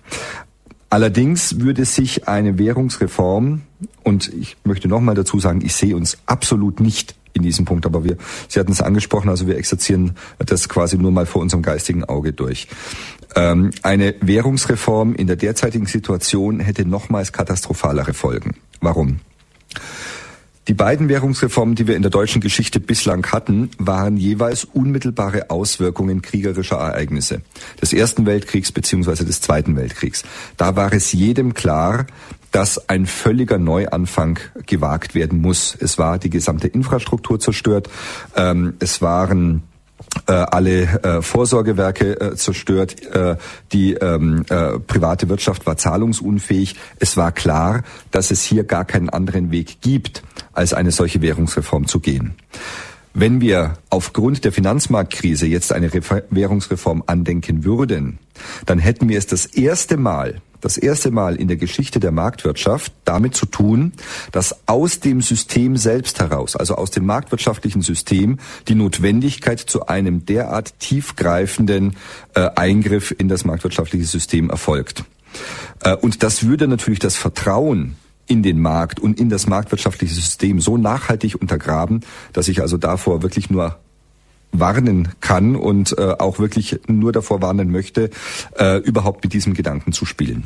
Allerdings 0.91 1.61
würde 1.61 1.85
sich 1.85 2.29
eine 2.29 2.59
Währungsreform, 2.59 3.63
und 4.03 4.33
ich 4.33 4.57
möchte 4.65 4.89
nochmal 4.89 5.15
dazu 5.15 5.41
sagen, 5.41 5.61
ich 5.65 5.75
sehe 5.75 5.97
uns 5.97 6.19
absolut 6.27 6.81
nicht 6.81 7.15
in 7.33 7.43
diesem 7.43 7.65
Punkt, 7.65 7.85
aber 7.85 8.05
wir, 8.05 8.17
Sie 8.49 8.61
hatten 8.61 8.73
es 8.73 8.81
angesprochen, 8.81 9.29
also 9.29 9.47
wir 9.47 9.57
exerzieren 9.57 10.13
das 10.39 10.69
quasi 10.69 10.97
nur 10.97 11.11
mal 11.11 11.27
vor 11.27 11.43
unserem 11.43 11.63
geistigen 11.63 12.05
Auge 12.05 12.33
durch. 12.33 12.69
Ähm, 13.35 13.73
eine 13.83 14.15
Währungsreform 14.21 15.15
in 15.15 15.27
der 15.27 15.37
derzeitigen 15.37 15.87
Situation 15.87 16.61
hätte 16.61 16.87
nochmals 16.87 17.33
katastrophalere 17.33 18.15
Folgen. 18.15 18.57
Warum? 18.81 19.21
Die 20.67 20.75
beiden 20.75 21.11
Währungsreformen, 21.11 21.75
die 21.75 21.87
wir 21.87 21.95
in 21.95 22.01
der 22.01 22.11
deutschen 22.11 22.41
Geschichte 22.41 22.81
bislang 22.81 23.27
hatten, 23.33 23.71
waren 23.79 24.17
jeweils 24.17 24.65
unmittelbare 24.65 25.51
Auswirkungen 25.51 26.23
kriegerischer 26.23 26.77
Ereignisse 26.77 27.43
des 27.83 27.93
Ersten 27.93 28.25
Weltkriegs 28.25 28.73
beziehungsweise 28.73 29.27
des 29.27 29.43
Zweiten 29.43 29.77
Weltkriegs. 29.77 30.23
Da 30.57 30.75
war 30.75 30.93
es 30.95 31.13
jedem 31.13 31.53
klar, 31.53 32.07
dass 32.51 32.89
ein 32.89 33.05
völliger 33.05 33.59
Neuanfang 33.59 34.39
gewagt 34.65 35.15
werden 35.15 35.41
muss. 35.41 35.77
Es 35.79 35.99
war 35.99 36.19
die 36.19 36.31
gesamte 36.31 36.69
Infrastruktur 36.69 37.39
zerstört. 37.41 37.91
Ähm, 38.35 38.75
es 38.79 39.03
waren 39.03 39.65
alle 40.27 40.83
äh, 41.03 41.23
Vorsorgewerke 41.23 42.21
äh, 42.21 42.37
zerstört, 42.37 43.03
äh, 43.07 43.37
die 43.73 43.95
ähm, 43.95 44.45
äh, 44.49 44.79
private 44.79 45.29
Wirtschaft 45.29 45.67
war 45.67 45.77
zahlungsunfähig. 45.77 46.77
Es 46.99 47.17
war 47.17 47.33
klar, 47.33 47.83
dass 48.11 48.31
es 48.31 48.43
hier 48.43 48.65
gar 48.65 48.85
keinen 48.85 49.11
anderen 49.11 49.51
Weg 49.51 49.81
gibt, 49.81 50.23
als 50.53 50.73
eine 50.73 50.93
solche 50.93 51.21
Währungsreform 51.21 51.87
zu 51.87 52.01
gehen. 52.01 52.35
Wenn 53.17 53.41
wir 53.41 53.75
aufgrund 53.91 54.45
der 54.45 54.53
Finanzmarktkrise 54.53 55.47
jetzt 55.47 55.73
eine 55.73 55.93
Währungsreform 55.93 57.05
andenken 57.07 57.65
würden, 57.65 58.19
dann 58.67 58.81
hätten 58.81 59.09
wir 59.09 59.17
es 59.17 59.27
das 59.27 59.47
erste 59.47 59.97
Mal 59.97 60.43
das 60.65 60.79
erste 60.79 61.11
Mal 61.11 61.37
in 61.37 61.47
der 61.47 61.59
Geschichte 61.59 62.01
der 62.01 62.11
Marktwirtschaft 62.11 62.91
damit 63.05 63.37
zu 63.37 63.45
tun, 63.45 63.93
dass 64.33 64.67
aus 64.67 64.99
dem 64.99 65.21
System 65.21 65.77
selbst 65.77 66.21
heraus, 66.21 66.57
also 66.57 66.77
aus 66.77 66.91
dem 66.91 67.05
marktwirtschaftlichen 67.05 67.83
System, 67.83 68.39
die 68.67 68.75
Notwendigkeit 68.75 69.61
zu 69.61 69.87
einem 69.89 70.25
derart 70.25 70.79
tiefgreifenden 70.81 71.97
äh, 72.35 72.49
Eingriff 72.57 73.15
in 73.17 73.29
das 73.29 73.45
marktwirtschaftliche 73.45 74.07
System 74.07 74.49
erfolgt. 74.49 75.05
Äh, 75.81 75.97
und 75.97 76.23
das 76.23 76.47
würde 76.47 76.67
natürlich 76.67 77.01
das 77.01 77.17
Vertrauen 77.17 77.97
in 78.27 78.43
den 78.43 78.61
Markt 78.61 79.01
und 79.01 79.21
in 79.21 79.29
das 79.29 79.47
marktwirtschaftliche 79.47 80.15
System 80.15 80.61
so 80.61 80.77
nachhaltig 80.77 81.41
untergraben, 81.41 82.01
dass 82.33 82.49
ich 82.49 82.61
also 82.61 82.77
davor 82.77 83.23
wirklich 83.23 83.51
nur 83.51 83.79
warnen 84.53 85.09
kann 85.21 85.57
und 85.57 85.97
äh, 85.99 86.15
auch 86.19 86.39
wirklich 86.39 86.81
nur 86.87 87.13
davor 87.13 87.43
warnen 87.43 87.71
möchte, 87.71 88.11
äh, 88.57 88.79
überhaupt 88.79 89.25
mit 89.25 89.33
diesem 89.33 89.55
Gedanken 89.55 89.93
zu 89.93 90.07
spielen. 90.07 90.45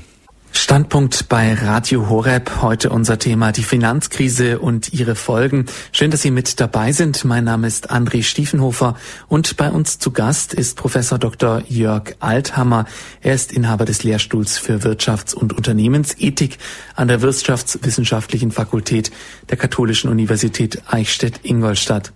Standpunkt 0.52 1.28
bei 1.28 1.54
Radio 1.54 2.08
Horeb. 2.08 2.62
Heute 2.62 2.90
unser 2.90 3.18
Thema 3.18 3.52
die 3.52 3.62
Finanzkrise 3.62 4.58
und 4.58 4.92
ihre 4.92 5.14
Folgen. 5.14 5.66
Schön, 5.92 6.10
dass 6.10 6.22
Sie 6.22 6.30
mit 6.30 6.60
dabei 6.60 6.92
sind. 6.92 7.24
Mein 7.24 7.44
Name 7.44 7.66
ist 7.66 7.90
André 7.90 8.22
Stiefenhofer 8.22 8.96
und 9.28 9.56
bei 9.56 9.70
uns 9.70 9.98
zu 9.98 10.10
Gast 10.10 10.54
ist 10.54 10.76
Professor 10.76 11.18
Dr. 11.18 11.62
Jörg 11.68 12.16
Althammer. 12.20 12.86
Er 13.20 13.34
ist 13.34 13.52
Inhaber 13.52 13.84
des 13.84 14.02
Lehrstuhls 14.04 14.58
für 14.58 14.78
Wirtschafts- 14.82 15.34
und 15.34 15.52
Unternehmensethik 15.52 16.58
an 16.94 17.08
der 17.08 17.22
Wirtschaftswissenschaftlichen 17.22 18.50
Fakultät 18.50 19.10
der 19.50 19.56
Katholischen 19.56 20.10
Universität 20.10 20.82
Eichstätt-Ingolstadt. 20.86 22.12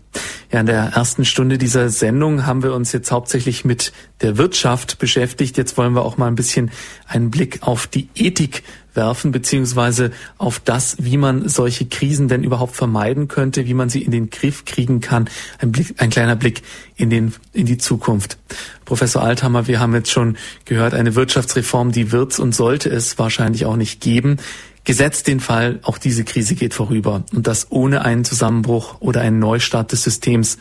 Ja, 0.50 0.60
in 0.60 0.66
der 0.66 0.92
ersten 0.94 1.24
Stunde 1.24 1.56
dieser 1.56 1.88
Sendung 1.88 2.44
haben 2.44 2.62
wir 2.62 2.74
uns 2.74 2.92
jetzt 2.92 3.10
hauptsächlich 3.10 3.64
mit 3.64 3.92
der 4.20 4.36
Wirtschaft 4.36 4.98
beschäftigt. 4.98 5.56
Jetzt 5.56 5.78
wollen 5.78 5.94
wir 5.94 6.02
auch 6.02 6.18
mal 6.18 6.26
ein 6.26 6.34
bisschen 6.34 6.70
einen 7.06 7.30
Blick 7.30 7.62
auf 7.62 7.86
die 7.86 8.08
Ethik 8.24 8.62
werfen, 8.94 9.32
beziehungsweise 9.32 10.10
auf 10.38 10.60
das, 10.60 10.96
wie 11.00 11.16
man 11.16 11.48
solche 11.48 11.86
Krisen 11.86 12.28
denn 12.28 12.44
überhaupt 12.44 12.76
vermeiden 12.76 13.28
könnte, 13.28 13.66
wie 13.66 13.74
man 13.74 13.88
sie 13.88 14.02
in 14.02 14.10
den 14.10 14.30
Griff 14.30 14.64
kriegen 14.64 15.00
kann. 15.00 15.28
Ein, 15.58 15.72
Blick, 15.72 15.94
ein 15.98 16.10
kleiner 16.10 16.36
Blick 16.36 16.62
in, 16.96 17.10
den, 17.10 17.32
in 17.52 17.66
die 17.66 17.78
Zukunft. 17.78 18.38
Professor 18.84 19.22
Althammer, 19.22 19.66
wir 19.66 19.80
haben 19.80 19.94
jetzt 19.94 20.10
schon 20.10 20.36
gehört, 20.64 20.94
eine 20.94 21.14
Wirtschaftsreform, 21.14 21.92
die 21.92 22.12
wird's 22.12 22.38
und 22.38 22.54
sollte 22.54 22.90
es 22.90 23.18
wahrscheinlich 23.18 23.64
auch 23.64 23.76
nicht 23.76 24.00
geben. 24.00 24.36
Gesetzt 24.84 25.28
den 25.28 25.38
Fall, 25.38 25.78
auch 25.82 25.96
diese 25.96 26.24
Krise 26.24 26.56
geht 26.56 26.74
vorüber 26.74 27.22
und 27.32 27.46
das 27.46 27.68
ohne 27.70 28.04
einen 28.04 28.24
Zusammenbruch 28.24 28.96
oder 29.00 29.20
einen 29.20 29.38
Neustart 29.38 29.92
des 29.92 30.02
Systems, 30.02 30.58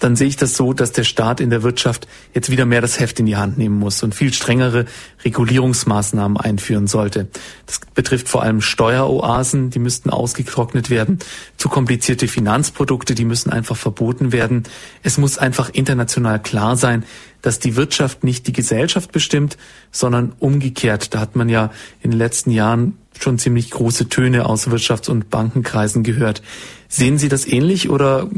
dann 0.00 0.16
sehe 0.16 0.26
ich 0.26 0.36
das 0.36 0.56
so, 0.56 0.72
dass 0.72 0.92
der 0.92 1.04
Staat 1.04 1.40
in 1.40 1.50
der 1.50 1.62
Wirtschaft 1.62 2.08
jetzt 2.34 2.50
wieder 2.50 2.66
mehr 2.66 2.80
das 2.80 2.98
Heft 2.98 3.20
in 3.20 3.26
die 3.26 3.36
Hand 3.36 3.58
nehmen 3.58 3.78
muss 3.78 4.02
und 4.02 4.14
viel 4.14 4.32
strengere 4.32 4.86
Regulierungsmaßnahmen 5.24 6.36
einführen 6.36 6.86
sollte. 6.86 7.28
Das 7.66 7.80
betrifft 7.94 8.28
vor 8.28 8.42
allem 8.42 8.60
Steueroasen, 8.60 9.70
die 9.70 9.78
müssten 9.78 10.10
ausgetrocknet 10.10 10.90
werden, 10.90 11.18
zu 11.56 11.68
komplizierte 11.68 12.26
Finanzprodukte, 12.26 13.14
die 13.14 13.24
müssen 13.24 13.50
einfach 13.50 13.76
verboten 13.76 14.32
werden. 14.32 14.64
Es 15.02 15.18
muss 15.18 15.38
einfach 15.38 15.70
international 15.70 16.42
klar 16.42 16.76
sein, 16.76 17.04
dass 17.42 17.58
die 17.58 17.76
Wirtschaft 17.76 18.24
nicht 18.24 18.46
die 18.46 18.52
Gesellschaft 18.52 19.12
bestimmt, 19.12 19.56
sondern 19.90 20.32
umgekehrt. 20.38 21.14
Da 21.14 21.20
hat 21.20 21.36
man 21.36 21.48
ja 21.48 21.70
in 22.02 22.10
den 22.10 22.18
letzten 22.18 22.50
Jahren 22.50 22.96
schon 23.18 23.38
ziemlich 23.38 23.70
große 23.70 24.08
Töne 24.08 24.46
aus 24.46 24.68
Wirtschafts- 24.68 25.10
und 25.10 25.30
Bankenkreisen 25.30 26.02
gehört. 26.02 26.42
Sehen 26.88 27.18
Sie 27.18 27.28
das 27.28 27.46
ähnlich 27.46 27.90
oder 27.90 28.28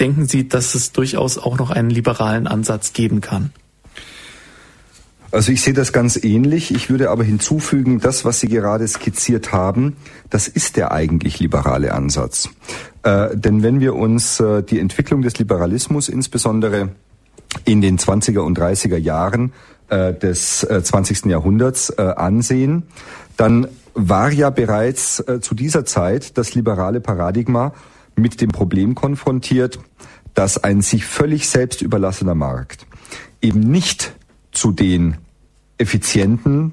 denken 0.00 0.26
Sie, 0.26 0.48
dass 0.48 0.74
es 0.74 0.92
durchaus 0.92 1.38
auch 1.38 1.58
noch 1.58 1.70
einen 1.70 1.90
liberalen 1.90 2.46
Ansatz 2.46 2.92
geben 2.92 3.20
kann? 3.20 3.52
Also 5.34 5.50
ich 5.50 5.62
sehe 5.62 5.72
das 5.72 5.92
ganz 5.92 6.22
ähnlich. 6.22 6.72
Ich 6.72 6.90
würde 6.90 7.10
aber 7.10 7.24
hinzufügen, 7.24 7.98
das, 7.98 8.24
was 8.24 8.38
Sie 8.38 8.46
gerade 8.46 8.86
skizziert 8.86 9.52
haben, 9.52 9.96
das 10.30 10.46
ist 10.46 10.76
der 10.76 10.92
eigentlich 10.92 11.40
liberale 11.40 11.92
Ansatz. 11.92 12.50
Äh, 13.02 13.36
denn 13.36 13.64
wenn 13.64 13.80
wir 13.80 13.96
uns 13.96 14.38
äh, 14.38 14.62
die 14.62 14.78
Entwicklung 14.78 15.22
des 15.22 15.36
Liberalismus 15.38 16.08
insbesondere 16.08 16.90
in 17.64 17.80
den 17.80 17.98
20er 17.98 18.40
und 18.40 18.58
30er 18.58 18.96
Jahren 18.96 19.52
äh, 19.88 20.12
des 20.14 20.64
äh, 20.64 20.82
20. 20.82 21.26
Jahrhunderts 21.26 21.90
äh, 21.90 22.02
ansehen, 22.02 22.84
dann 23.36 23.68
war 23.94 24.32
ja 24.32 24.50
bereits 24.50 25.20
äh, 25.20 25.40
zu 25.40 25.54
dieser 25.54 25.84
Zeit 25.84 26.36
das 26.36 26.54
liberale 26.54 27.00
Paradigma 27.00 27.72
mit 28.16 28.40
dem 28.40 28.50
Problem 28.50 28.94
konfrontiert, 28.94 29.78
dass 30.34 30.62
ein 30.62 30.80
sich 30.80 31.04
völlig 31.04 31.48
selbst 31.48 31.80
überlassener 31.80 32.34
Markt 32.34 32.86
eben 33.40 33.60
nicht 33.60 34.14
zu 34.52 34.72
den 34.72 35.16
effizienten 35.78 36.72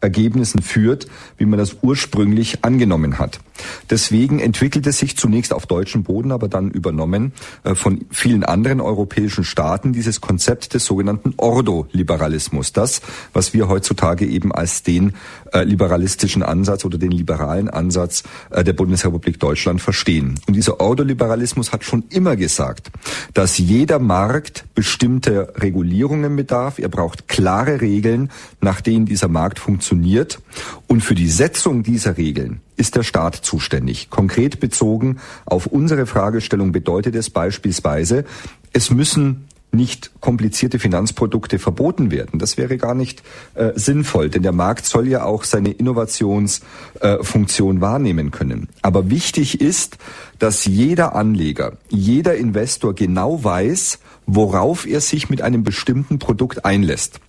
Ergebnissen 0.00 0.62
führt, 0.62 1.06
wie 1.36 1.44
man 1.44 1.58
das 1.58 1.78
ursprünglich 1.82 2.64
angenommen 2.64 3.18
hat. 3.18 3.40
Deswegen 3.88 4.38
entwickelte 4.38 4.92
sich 4.92 5.16
zunächst 5.16 5.52
auf 5.52 5.66
deutschem 5.66 6.02
Boden, 6.02 6.32
aber 6.32 6.48
dann 6.48 6.70
übernommen 6.70 7.32
äh, 7.64 7.74
von 7.74 8.06
vielen 8.10 8.44
anderen 8.44 8.80
europäischen 8.80 9.44
Staaten 9.44 9.92
dieses 9.92 10.20
Konzept 10.20 10.74
des 10.74 10.84
sogenannten 10.84 11.34
Ordo-Liberalismus. 11.36 12.72
Das, 12.72 13.00
was 13.32 13.54
wir 13.54 13.68
heutzutage 13.68 14.26
eben 14.26 14.52
als 14.52 14.82
den 14.82 15.14
äh, 15.52 15.64
liberalistischen 15.64 16.42
Ansatz 16.42 16.84
oder 16.84 16.98
den 16.98 17.10
liberalen 17.10 17.68
Ansatz 17.68 18.22
äh, 18.50 18.64
der 18.64 18.72
Bundesrepublik 18.72 19.40
Deutschland 19.40 19.80
verstehen. 19.80 20.38
Und 20.46 20.54
dieser 20.54 20.80
Ordo-Liberalismus 20.80 21.72
hat 21.72 21.84
schon 21.84 22.04
immer 22.10 22.36
gesagt, 22.36 22.90
dass 23.34 23.58
jeder 23.58 23.98
Markt 23.98 24.64
bestimmte 24.74 25.52
Regulierungen 25.56 26.36
bedarf. 26.36 26.78
Er 26.78 26.88
braucht 26.88 27.28
klare 27.28 27.80
Regeln, 27.80 28.30
nach 28.60 28.80
denen 28.80 29.06
dieser 29.06 29.28
Markt 29.28 29.58
funktioniert. 29.58 30.40
Und 30.86 31.02
für 31.02 31.14
die 31.14 31.28
Setzung 31.28 31.82
dieser 31.82 32.16
Regeln 32.16 32.60
ist 32.80 32.96
der 32.96 33.02
Staat 33.02 33.36
zuständig. 33.36 34.10
Konkret 34.10 34.58
bezogen 34.58 35.18
auf 35.44 35.66
unsere 35.66 36.06
Fragestellung 36.06 36.72
bedeutet 36.72 37.14
es 37.14 37.30
beispielsweise, 37.30 38.24
es 38.72 38.90
müssen 38.90 39.46
nicht 39.72 40.10
komplizierte 40.20 40.78
Finanzprodukte 40.78 41.58
verboten 41.58 42.10
werden. 42.10 42.38
Das 42.38 42.56
wäre 42.56 42.76
gar 42.76 42.94
nicht 42.94 43.22
äh, 43.54 43.72
sinnvoll, 43.76 44.30
denn 44.30 44.42
der 44.42 44.52
Markt 44.52 44.86
soll 44.86 45.06
ja 45.06 45.24
auch 45.24 45.44
seine 45.44 45.70
Innovationsfunktion 45.70 47.76
äh, 47.76 47.80
wahrnehmen 47.80 48.32
können. 48.32 48.68
Aber 48.82 49.10
wichtig 49.10 49.60
ist, 49.60 49.98
dass 50.38 50.64
jeder 50.64 51.14
Anleger, 51.14 51.74
jeder 51.88 52.34
Investor 52.34 52.94
genau 52.94 53.44
weiß, 53.44 54.00
worauf 54.26 54.86
er 54.86 55.00
sich 55.00 55.30
mit 55.30 55.42
einem 55.42 55.62
bestimmten 55.62 56.18
Produkt 56.18 56.64
einlässt. 56.64 57.20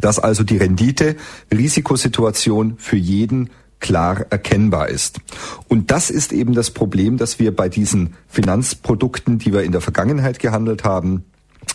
Dass 0.00 0.18
also 0.18 0.44
die 0.44 0.58
Rendite-Risikosituation 0.58 2.74
für 2.78 2.96
jeden 2.96 3.48
klar 3.80 4.26
erkennbar 4.30 4.88
ist. 4.88 5.20
Und 5.68 5.90
das 5.90 6.10
ist 6.10 6.32
eben 6.32 6.54
das 6.54 6.70
Problem, 6.70 7.16
dass 7.16 7.38
wir 7.38 7.54
bei 7.54 7.68
diesen 7.68 8.14
Finanzprodukten, 8.28 9.38
die 9.38 9.52
wir 9.52 9.62
in 9.62 9.72
der 9.72 9.80
Vergangenheit 9.80 10.38
gehandelt 10.38 10.84
haben, 10.84 11.24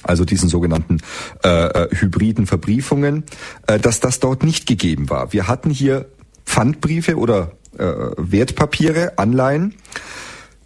also 0.01 0.25
diesen 0.25 0.49
sogenannten 0.49 0.99
äh, 1.43 1.49
äh 1.49 1.95
hybriden 1.95 2.45
Verbriefungen, 2.45 3.23
äh, 3.67 3.79
dass 3.79 3.99
das 3.99 4.19
dort 4.19 4.43
nicht 4.43 4.65
gegeben 4.65 5.09
war. 5.09 5.33
Wir 5.33 5.47
hatten 5.47 5.69
hier 5.69 6.07
Pfandbriefe 6.45 7.17
oder 7.17 7.51
äh, 7.77 7.85
Wertpapiere, 8.17 9.17
Anleihen, 9.17 9.75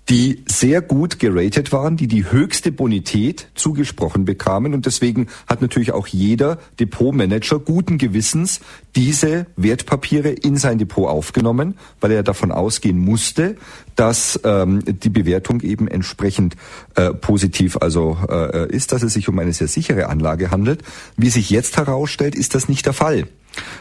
die 0.09 0.43
sehr 0.47 0.81
gut 0.81 1.19
geratet 1.19 1.73
waren, 1.73 1.97
die 1.97 2.07
die 2.07 2.31
höchste 2.31 2.71
Bonität 2.71 3.49
zugesprochen 3.55 4.23
bekamen. 4.23 4.73
Und 4.73 4.85
deswegen 4.85 5.27
hat 5.47 5.61
natürlich 5.61 5.91
auch 5.91 6.07
jeder 6.07 6.59
Depotmanager 6.79 7.59
guten 7.59 7.97
Gewissens 7.97 8.61
diese 8.95 9.47
Wertpapiere 9.57 10.29
in 10.29 10.55
sein 10.55 10.77
Depot 10.77 11.09
aufgenommen, 11.09 11.77
weil 11.99 12.11
er 12.11 12.23
davon 12.23 12.51
ausgehen 12.51 12.97
musste, 12.97 13.57
dass 13.95 14.39
ähm, 14.43 14.81
die 14.85 15.09
Bewertung 15.09 15.61
eben 15.61 15.87
entsprechend 15.87 16.55
äh, 16.95 17.13
positiv 17.13 17.77
also 17.77 18.17
äh, 18.29 18.71
ist, 18.73 18.93
dass 18.93 19.03
es 19.03 19.13
sich 19.13 19.27
um 19.27 19.37
eine 19.39 19.53
sehr 19.53 19.67
sichere 19.67 20.07
Anlage 20.07 20.51
handelt. 20.51 20.83
Wie 21.17 21.29
sich 21.29 21.49
jetzt 21.49 21.75
herausstellt, 21.75 22.35
ist 22.35 22.55
das 22.55 22.69
nicht 22.69 22.85
der 22.85 22.93
Fall, 22.93 23.27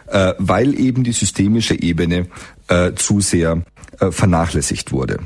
äh, 0.06 0.34
weil 0.38 0.78
eben 0.78 1.04
die 1.04 1.12
systemische 1.12 1.80
Ebene 1.80 2.26
äh, 2.68 2.92
zu 2.94 3.20
sehr 3.20 3.62
äh, 4.00 4.10
vernachlässigt 4.10 4.92
wurde. 4.92 5.18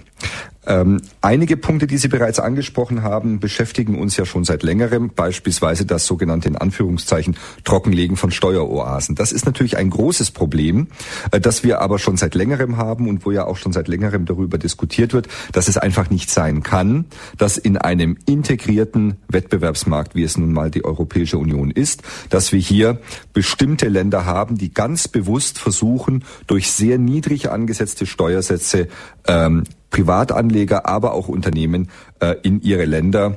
Ähm, 0.66 1.00
einige 1.22 1.56
Punkte, 1.56 1.86
die 1.86 1.96
Sie 1.96 2.08
bereits 2.08 2.38
angesprochen 2.38 3.02
haben, 3.02 3.40
beschäftigen 3.40 3.98
uns 3.98 4.18
ja 4.18 4.26
schon 4.26 4.44
seit 4.44 4.62
längerem, 4.62 5.10
beispielsweise 5.16 5.86
das 5.86 6.06
sogenannte 6.06 6.48
in 6.48 6.56
Anführungszeichen 6.56 7.36
Trockenlegen 7.64 8.16
von 8.16 8.30
Steueroasen. 8.30 9.14
Das 9.14 9.32
ist 9.32 9.46
natürlich 9.46 9.78
ein 9.78 9.88
großes 9.88 10.30
Problem, 10.32 10.88
äh, 11.32 11.40
das 11.40 11.64
wir 11.64 11.80
aber 11.80 11.98
schon 11.98 12.18
seit 12.18 12.34
längerem 12.34 12.76
haben 12.76 13.08
und 13.08 13.24
wo 13.24 13.30
ja 13.30 13.46
auch 13.46 13.56
schon 13.56 13.72
seit 13.72 13.88
längerem 13.88 14.26
darüber 14.26 14.58
diskutiert 14.58 15.14
wird, 15.14 15.28
dass 15.52 15.66
es 15.66 15.78
einfach 15.78 16.10
nicht 16.10 16.30
sein 16.30 16.62
kann, 16.62 17.06
dass 17.38 17.56
in 17.56 17.78
einem 17.78 18.18
integrierten 18.26 19.16
Wettbewerbsmarkt, 19.28 20.14
wie 20.14 20.24
es 20.24 20.36
nun 20.36 20.52
mal 20.52 20.70
die 20.70 20.84
Europäische 20.84 21.38
Union 21.38 21.70
ist, 21.70 22.02
dass 22.28 22.52
wir 22.52 22.60
hier 22.60 23.00
bestimmte 23.32 23.88
Länder 23.88 24.26
haben, 24.26 24.39
die 24.48 24.72
ganz 24.72 25.08
bewusst 25.08 25.58
versuchen, 25.58 26.24
durch 26.46 26.70
sehr 26.70 26.98
niedrig 26.98 27.50
angesetzte 27.50 28.06
Steuersätze 28.06 28.88
ähm, 29.26 29.64
Privatanleger, 29.90 30.86
aber 30.86 31.12
auch 31.12 31.28
Unternehmen 31.28 31.88
äh, 32.20 32.36
in 32.42 32.60
ihre 32.62 32.84
Länder 32.84 33.36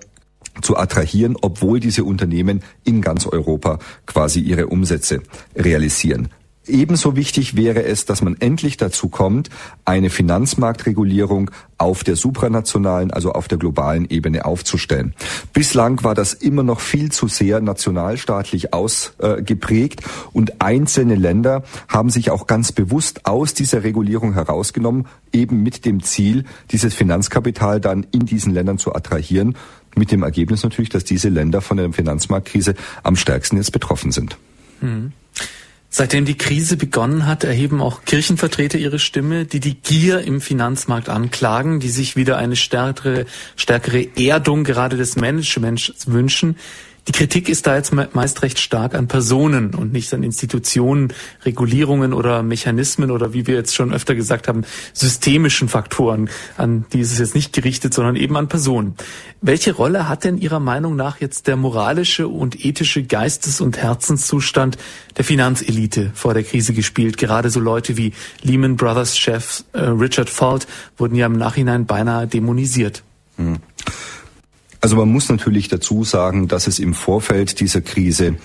zu 0.61 0.77
attrahieren, 0.77 1.35
obwohl 1.41 1.79
diese 1.79 2.03
Unternehmen 2.03 2.63
in 2.83 3.01
ganz 3.01 3.25
Europa 3.25 3.79
quasi 4.05 4.39
ihre 4.39 4.67
Umsätze 4.67 5.21
realisieren. 5.55 6.29
Ebenso 6.65 7.17
wichtig 7.17 7.57
wäre 7.57 7.83
es, 7.83 8.05
dass 8.05 8.21
man 8.21 8.37
endlich 8.39 8.77
dazu 8.77 9.09
kommt, 9.09 9.49
eine 9.83 10.09
Finanzmarktregulierung 10.09 11.51
auf 11.77 12.05
der 12.05 12.15
supranationalen, 12.15 13.11
also 13.11 13.33
auf 13.33 13.49
der 13.49 13.57
globalen 13.57 14.09
Ebene 14.09 14.45
aufzustellen. 14.45 15.13
Bislang 15.51 16.03
war 16.03 16.15
das 16.15 16.33
immer 16.33 16.63
noch 16.63 16.79
viel 16.79 17.11
zu 17.11 17.27
sehr 17.27 17.59
nationalstaatlich 17.59 18.73
ausgeprägt 18.73 20.03
und 20.31 20.61
einzelne 20.61 21.15
Länder 21.15 21.63
haben 21.89 22.09
sich 22.09 22.31
auch 22.31 22.47
ganz 22.47 22.71
bewusst 22.71 23.25
aus 23.25 23.53
dieser 23.53 23.83
Regulierung 23.83 24.33
herausgenommen, 24.33 25.07
eben 25.33 25.63
mit 25.63 25.83
dem 25.83 26.01
Ziel, 26.01 26.45
dieses 26.71 26.93
Finanzkapital 26.93 27.81
dann 27.81 28.07
in 28.11 28.25
diesen 28.25 28.53
Ländern 28.53 28.77
zu 28.77 28.95
attrahieren, 28.95 29.57
mit 29.95 30.11
dem 30.11 30.23
Ergebnis 30.23 30.63
natürlich, 30.63 30.89
dass 30.89 31.03
diese 31.03 31.27
Länder 31.27 31.61
von 31.61 31.77
der 31.77 31.91
Finanzmarktkrise 31.91 32.75
am 33.03 33.17
stärksten 33.17 33.57
jetzt 33.57 33.71
betroffen 33.71 34.11
sind. 34.11 34.37
Mhm. 34.79 35.11
Seitdem 35.95 36.25
die 36.25 36.39
Krise 36.39 36.75
begonnen 36.75 37.27
hat, 37.27 37.43
erheben 37.43 37.79
auch 37.79 38.03
Kirchenvertreter 38.03 38.79
ihre 38.79 38.97
Stimme, 38.97 39.45
die 39.45 39.59
die 39.59 39.75
Gier 39.75 40.21
im 40.21 40.41
Finanzmarkt 40.41 41.07
anklagen, 41.07 41.79
die 41.79 41.89
sich 41.89 42.15
wieder 42.15 42.37
eine 42.37 42.55
stärkere, 42.55 43.27
stärkere 43.55 44.07
Erdung 44.17 44.63
gerade 44.63 44.97
des 44.97 45.17
Managements 45.17 45.93
wünschen. 46.07 46.57
Die 47.07 47.11
Kritik 47.11 47.49
ist 47.49 47.67
da 47.67 47.75
jetzt 47.75 47.91
meist 47.91 48.43
recht 48.43 48.59
stark 48.59 48.95
an 48.95 49.09
Personen 49.09 49.75
und 49.75 49.91
nicht 49.91 50.13
an 50.13 50.23
Institutionen, 50.23 51.11
Regulierungen 51.43 52.13
oder 52.13 52.43
Mechanismen 52.43 53.11
oder 53.11 53.33
wie 53.33 53.45
wir 53.45 53.55
jetzt 53.55 53.75
schon 53.75 53.93
öfter 53.93 54.15
gesagt 54.15 54.47
haben, 54.47 54.63
systemischen 54.93 55.67
Faktoren. 55.67 56.29
An 56.55 56.85
die 56.93 57.01
ist 57.01 57.11
es 57.11 57.19
jetzt 57.19 57.35
nicht 57.35 57.51
gerichtet, 57.51 57.93
sondern 57.93 58.15
eben 58.15 58.37
an 58.37 58.47
Personen. 58.47 58.95
Welche 59.41 59.73
Rolle 59.73 60.07
hat 60.07 60.23
denn 60.23 60.37
Ihrer 60.37 60.61
Meinung 60.61 60.95
nach 60.95 61.19
jetzt 61.19 61.47
der 61.47 61.57
moralische 61.57 62.29
und 62.29 62.63
ethische 62.63 63.03
Geistes- 63.03 63.59
und 63.59 63.77
Herzenszustand 63.77 64.77
der 65.17 65.25
Finanzelite 65.25 66.11
vor 66.13 66.33
der 66.33 66.43
Krise 66.43 66.73
gespielt? 66.73 67.17
Gerade 67.17 67.49
so 67.49 67.59
Leute 67.59 67.97
wie 67.97 68.13
Lehman 68.43 68.77
Brothers 68.77 69.17
Chef 69.17 69.65
äh, 69.73 69.81
Richard 69.81 70.29
Fuld 70.29 70.67
wurden 70.97 71.15
ja 71.15 71.25
im 71.25 71.33
Nachhinein 71.33 71.85
beinahe 71.85 72.27
dämonisiert. 72.27 73.03
Hm. 73.35 73.57
Also 74.83 74.97
man 74.97 75.07
muss 75.07 75.29
natürlich 75.29 75.69
dazu 75.69 76.03
sagen, 76.03 76.49
dass 76.49 76.67
es 76.67 76.77
im 76.77 76.93
Vorfeld 76.93 77.61
dieser 77.61 77.79
Krise 77.79 78.35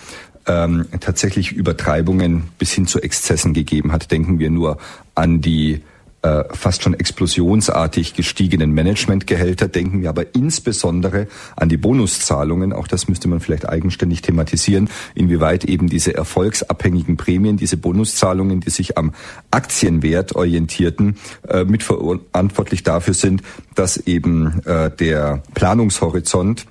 ähm, 0.47 0.87
tatsächlich 1.01 1.51
Übertreibungen 1.51 2.45
bis 2.59 2.71
hin 2.71 2.87
zu 2.87 3.01
Exzessen 3.01 3.55
gegeben 3.55 3.91
hat. 3.91 4.13
Denken 4.13 4.39
wir 4.39 4.49
nur 4.49 4.79
an 5.17 5.41
die 5.41 5.83
äh, 6.23 6.45
fast 6.51 6.83
schon 6.83 6.95
explosionsartig 6.95 8.15
gestiegenen 8.15 8.75
Managementgehälter, 8.75 9.69
denken 9.69 10.03
wir 10.03 10.09
aber 10.09 10.35
insbesondere 10.35 11.29
an 11.55 11.69
die 11.69 11.77
Bonuszahlungen. 11.77 12.73
Auch 12.73 12.89
das 12.89 13.09
müsste 13.09 13.29
man 13.29 13.41
vielleicht 13.41 13.69
eigenständig 13.69 14.23
thematisieren, 14.23 14.91
inwieweit 15.15 15.65
eben 15.65 15.89
diese 15.89 16.15
erfolgsabhängigen 16.15 17.17
Prämien, 17.17 17.57
diese 17.57 17.77
Bonuszahlungen, 17.77 18.61
die 18.61 18.71
sich 18.71 18.99
am 18.99 19.13
Aktienwert 19.53 20.35
orientierten, 20.35 21.17
äh, 21.47 21.65
mitverantwortlich 21.65 22.83
dafür 22.83 23.15
sind, 23.15 23.43
dass 23.77 23.97
eben 23.97 24.61
äh, 24.65 24.91
der 24.91 25.43
Planungshorizont 25.55 26.67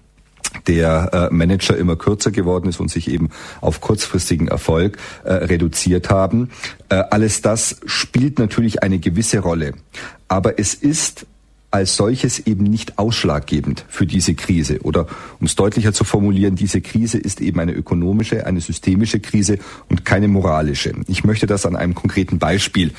der 0.66 1.30
äh, 1.32 1.34
Manager 1.34 1.78
immer 1.78 1.96
kürzer 1.96 2.32
geworden 2.32 2.70
ist 2.70 2.80
und 2.80 2.90
sich 2.90 3.10
eben 3.10 3.30
auf 3.62 3.82
kurzfristigen 3.82 4.48
Erfolg 4.48 4.98
äh, 5.24 5.34
reduziert 5.34 6.10
haben. 6.10 6.50
Äh, 6.90 7.04
alles 7.12 7.42
das 7.42 7.80
spielt 7.86 8.40
natürlich 8.40 8.84
eine 8.84 9.00
gewisse 9.00 9.40
Rolle. 9.40 9.74
Aber 10.28 10.60
es 10.60 10.74
ist 10.74 11.26
als 11.70 11.98
solches 11.98 12.40
eben 12.40 12.64
nicht 12.64 12.98
ausschlaggebend 12.98 13.86
für 13.90 14.06
diese 14.06 14.36
Krise. 14.36 14.80
Oder 14.84 15.06
um 15.40 15.46
es 15.46 15.56
deutlicher 15.56 15.92
zu 15.92 16.06
formulieren, 16.06 16.56
diese 16.56 16.82
Krise 16.82 17.18
ist 17.18 17.42
eben 17.42 17.60
eine 17.60 17.74
ökonomische, 17.74 18.46
eine 18.46 18.62
systemische 18.62 19.20
Krise 19.20 19.60
und 19.90 20.06
keine 20.06 20.30
moralische. 20.30 20.94
Ich 21.08 21.24
möchte 21.24 21.46
das 21.46 21.66
an 21.66 21.76
einem 21.76 21.94
konkreten 21.94 22.40
Beispiel 22.40 22.92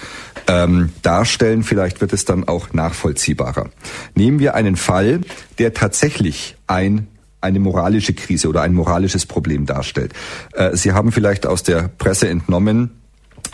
ähm, 0.48 0.90
darstellen. 1.02 1.62
Vielleicht 1.62 2.00
wird 2.00 2.12
es 2.12 2.26
dann 2.26 2.44
auch 2.44 2.72
nachvollziehbarer. 2.72 3.70
Nehmen 4.14 4.38
wir 4.38 4.54
einen 4.54 4.76
Fall, 4.76 5.22
der 5.58 5.72
tatsächlich 5.72 6.56
ein 6.66 7.06
eine 7.40 7.60
moralische 7.60 8.14
Krise 8.14 8.48
oder 8.48 8.62
ein 8.62 8.74
moralisches 8.74 9.26
Problem 9.26 9.66
darstellt. 9.66 10.12
Äh, 10.52 10.76
Sie 10.76 10.92
haben 10.92 11.12
vielleicht 11.12 11.46
aus 11.46 11.62
der 11.62 11.88
Presse 11.88 12.28
entnommen, 12.28 12.90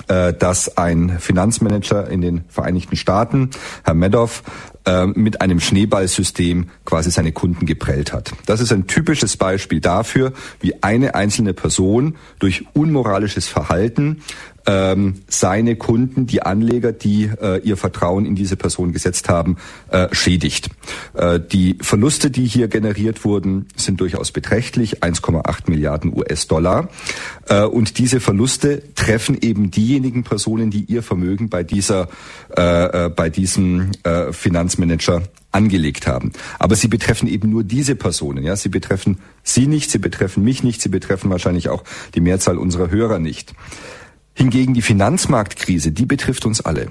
äh, 0.08 0.32
dass 0.32 0.76
ein 0.76 1.18
Finanzmanager 1.18 2.08
in 2.08 2.20
den 2.20 2.44
Vereinigten 2.48 2.96
Staaten, 2.96 3.50
Herr 3.84 3.94
Madoff, 3.94 4.42
äh, 4.86 5.06
mit 5.06 5.40
einem 5.40 5.60
Schneeballsystem 5.60 6.68
quasi 6.84 7.10
seine 7.10 7.32
Kunden 7.32 7.64
geprellt 7.64 8.12
hat. 8.12 8.32
Das 8.46 8.60
ist 8.60 8.72
ein 8.72 8.86
typisches 8.86 9.36
Beispiel 9.36 9.80
dafür, 9.80 10.32
wie 10.60 10.82
eine 10.82 11.14
einzelne 11.14 11.54
Person 11.54 12.16
durch 12.38 12.66
unmoralisches 12.74 13.46
Verhalten 13.46 14.22
ähm, 14.66 15.22
seine 15.28 15.76
Kunden, 15.76 16.26
die 16.26 16.42
Anleger, 16.42 16.92
die 16.92 17.30
äh, 17.40 17.60
ihr 17.62 17.76
Vertrauen 17.76 18.24
in 18.26 18.34
diese 18.34 18.56
Person 18.56 18.92
gesetzt 18.92 19.28
haben, 19.28 19.56
äh, 19.90 20.08
schädigt. 20.12 20.70
Äh, 21.14 21.40
die 21.40 21.76
Verluste, 21.80 22.30
die 22.30 22.46
hier 22.46 22.68
generiert 22.68 23.24
wurden, 23.24 23.66
sind 23.76 24.00
durchaus 24.00 24.32
beträchtlich, 24.32 25.02
1,8 25.02 25.70
Milliarden 25.70 26.12
US-Dollar. 26.16 26.88
Äh, 27.48 27.64
und 27.64 27.98
diese 27.98 28.20
Verluste 28.20 28.82
treffen 28.94 29.36
eben 29.40 29.70
diejenigen 29.70 30.24
Personen, 30.24 30.70
die 30.70 30.84
ihr 30.84 31.02
Vermögen 31.02 31.48
bei 31.48 31.62
dieser, 31.62 32.08
äh, 32.56 33.06
äh, 33.06 33.08
bei 33.10 33.30
diesem 33.30 33.90
äh, 34.02 34.32
Finanzmanager 34.32 35.22
angelegt 35.52 36.06
haben. 36.06 36.32
Aber 36.58 36.74
sie 36.74 36.88
betreffen 36.88 37.28
eben 37.28 37.48
nur 37.48 37.62
diese 37.62 37.94
Personen. 37.94 38.42
Ja, 38.42 38.56
sie 38.56 38.68
betreffen 38.68 39.18
Sie 39.44 39.66
nicht, 39.66 39.90
sie 39.90 39.98
betreffen 39.98 40.42
mich 40.42 40.64
nicht, 40.64 40.80
sie 40.80 40.88
betreffen 40.88 41.30
wahrscheinlich 41.30 41.68
auch 41.68 41.84
die 42.14 42.20
Mehrzahl 42.20 42.56
unserer 42.56 42.90
Hörer 42.90 43.18
nicht. 43.18 43.52
Hingegen 44.34 44.74
die 44.74 44.82
Finanzmarktkrise, 44.82 45.92
die 45.92 46.06
betrifft 46.06 46.44
uns 46.44 46.60
alle. 46.60 46.90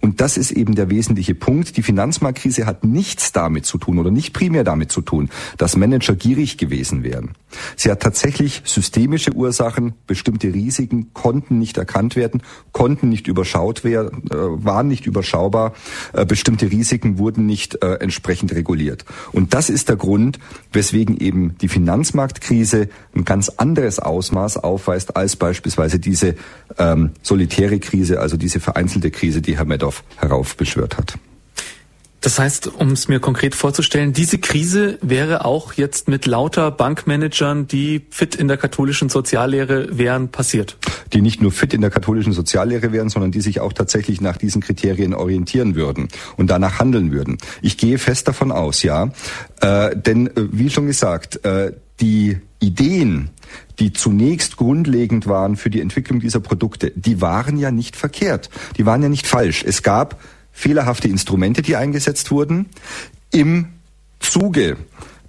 Und 0.00 0.20
das 0.20 0.36
ist 0.36 0.52
eben 0.52 0.74
der 0.74 0.90
wesentliche 0.90 1.34
Punkt. 1.34 1.76
Die 1.76 1.82
Finanzmarktkrise 1.82 2.66
hat 2.66 2.84
nichts 2.84 3.32
damit 3.32 3.66
zu 3.66 3.78
tun 3.78 3.98
oder 3.98 4.10
nicht 4.10 4.32
primär 4.32 4.64
damit 4.64 4.92
zu 4.92 5.00
tun, 5.00 5.28
dass 5.56 5.76
Manager 5.76 6.14
gierig 6.14 6.56
gewesen 6.56 7.02
wären. 7.02 7.32
Sie 7.76 7.90
hat 7.90 8.00
tatsächlich 8.00 8.62
systemische 8.64 9.32
Ursachen. 9.32 9.94
Bestimmte 10.06 10.52
Risiken 10.52 11.12
konnten 11.12 11.58
nicht 11.58 11.78
erkannt 11.78 12.16
werden, 12.16 12.42
konnten 12.72 13.08
nicht 13.08 13.28
überschaut 13.28 13.84
werden, 13.84 14.24
äh, 14.30 14.34
waren 14.36 14.88
nicht 14.88 15.06
überschaubar. 15.06 15.72
Äh, 16.12 16.26
bestimmte 16.26 16.70
Risiken 16.70 17.18
wurden 17.18 17.46
nicht 17.46 17.82
äh, 17.82 17.94
entsprechend 17.94 18.52
reguliert. 18.54 19.04
Und 19.32 19.54
das 19.54 19.70
ist 19.70 19.88
der 19.88 19.96
Grund, 19.96 20.38
weswegen 20.72 21.16
eben 21.16 21.56
die 21.58 21.68
Finanzmarktkrise 21.68 22.88
ein 23.14 23.24
ganz 23.24 23.48
anderes 23.48 23.98
Ausmaß 23.98 24.58
aufweist 24.58 25.16
als 25.16 25.36
beispielsweise 25.36 25.98
diese 25.98 26.34
ähm, 26.78 27.12
solitäre 27.22 27.78
Krise, 27.78 28.20
also 28.20 28.36
diese 28.36 28.60
vereinzelte 28.60 29.10
Krise, 29.10 29.42
die 29.42 29.56
Herr 29.56 29.64
Medoff 29.64 30.04
heraufbeschwört 30.16 30.98
hat. 30.98 31.18
Das 32.20 32.38
heißt, 32.38 32.66
um 32.66 32.90
es 32.90 33.06
mir 33.06 33.20
konkret 33.20 33.54
vorzustellen, 33.54 34.12
diese 34.12 34.38
Krise 34.38 34.98
wäre 35.02 35.44
auch 35.44 35.74
jetzt 35.74 36.08
mit 36.08 36.26
lauter 36.26 36.70
Bankmanagern, 36.72 37.68
die 37.68 38.06
fit 38.10 38.34
in 38.34 38.48
der 38.48 38.56
katholischen 38.56 39.08
Soziallehre 39.08 39.96
wären, 39.96 40.28
passiert. 40.28 40.76
Die 41.12 41.20
nicht 41.20 41.40
nur 41.40 41.52
fit 41.52 41.72
in 41.74 41.80
der 41.80 41.90
katholischen 41.90 42.32
Soziallehre 42.32 42.92
wären, 42.92 43.08
sondern 43.08 43.30
die 43.30 43.40
sich 43.40 43.60
auch 43.60 43.72
tatsächlich 43.72 44.20
nach 44.20 44.36
diesen 44.36 44.60
Kriterien 44.60 45.14
orientieren 45.14 45.76
würden 45.76 46.08
und 46.36 46.50
danach 46.50 46.80
handeln 46.80 47.12
würden. 47.12 47.38
Ich 47.62 47.76
gehe 47.76 47.98
fest 47.98 48.26
davon 48.26 48.50
aus, 48.50 48.82
ja. 48.82 49.12
Äh, 49.60 49.96
denn, 49.96 50.26
äh, 50.26 50.48
wie 50.50 50.70
schon 50.70 50.86
gesagt, 50.86 51.44
äh, 51.44 51.72
die 52.00 52.38
Ideen, 52.60 53.30
die 53.78 53.92
zunächst 53.92 54.56
grundlegend 54.56 55.28
waren 55.28 55.56
für 55.56 55.70
die 55.70 55.80
Entwicklung 55.80 56.18
dieser 56.18 56.40
Produkte, 56.40 56.92
die 56.96 57.20
waren 57.20 57.56
ja 57.56 57.70
nicht 57.70 57.94
verkehrt. 57.94 58.50
Die 58.76 58.86
waren 58.86 59.02
ja 59.02 59.08
nicht 59.08 59.26
falsch. 59.26 59.64
Es 59.64 59.82
gab 59.84 60.20
fehlerhafte 60.58 61.06
Instrumente, 61.06 61.62
die 61.62 61.76
eingesetzt 61.76 62.32
wurden. 62.32 62.66
Im 63.30 63.68
Zuge 64.18 64.76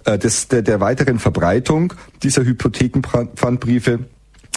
äh, 0.04 0.18
des, 0.18 0.48
der, 0.48 0.62
der 0.62 0.80
weiteren 0.80 1.20
Verbreitung 1.20 1.94
dieser 2.22 2.44
Hypothekenpfandbriefe 2.44 4.00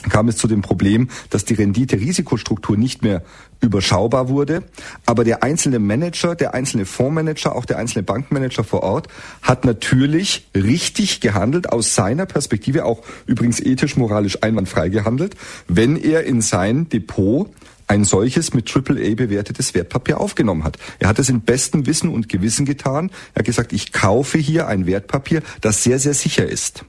kam 0.10 0.28
es 0.28 0.38
zu 0.38 0.48
dem 0.48 0.62
Problem, 0.62 1.10
dass 1.30 1.46
die 1.46 1.54
Rendite-Risikostruktur 1.54 2.76
nicht 2.76 3.04
mehr 3.04 3.24
überschaubar 3.62 4.28
wurde. 4.28 4.64
Aber 5.06 5.24
der 5.24 5.44
einzelne 5.44 5.80
Manager, 5.80 6.36
der 6.36 6.54
einzelne 6.54 6.86
Fondsmanager, 6.86 7.56
auch 7.56 7.66
der 7.66 7.78
einzelne 7.78 8.04
Bankmanager 8.04 8.64
vor 8.64 8.84
Ort 8.84 9.08
hat 9.42 9.64
natürlich 9.64 10.50
richtig 10.56 11.22
gehandelt, 11.22 11.72
aus 11.72 11.96
seiner 11.96 12.26
Perspektive 12.26 12.84
auch 12.84 13.04
übrigens 13.28 13.62
ethisch, 13.62 13.96
moralisch 13.96 14.42
einwandfrei 14.42 14.90
gehandelt, 14.90 15.36
wenn 15.68 15.96
er 15.96 16.26
in 16.26 16.42
sein 16.42 16.90
Depot 16.90 17.50
ein 17.94 18.06
solches 18.06 18.56
mit 18.56 18.76
AAA 18.76 19.14
bewertetes 19.14 19.76
Wertpapier 19.76 20.20
aufgenommen 20.20 20.64
hat. 20.64 20.78
Er 20.98 21.08
hat 21.08 21.20
es 21.20 21.30
in 21.30 21.42
bestem 21.42 21.86
Wissen 21.86 22.10
und 22.10 22.28
Gewissen 22.28 22.66
getan. 22.66 23.12
Er 23.36 23.40
hat 23.40 23.46
gesagt, 23.46 23.72
ich 23.72 23.94
kaufe 23.94 24.40
hier 24.40 24.68
ein 24.68 24.88
Wertpapier, 24.88 25.44
das 25.62 25.84
sehr, 25.84 26.00
sehr 26.00 26.16
sicher 26.16 26.46
ist. 26.46 26.86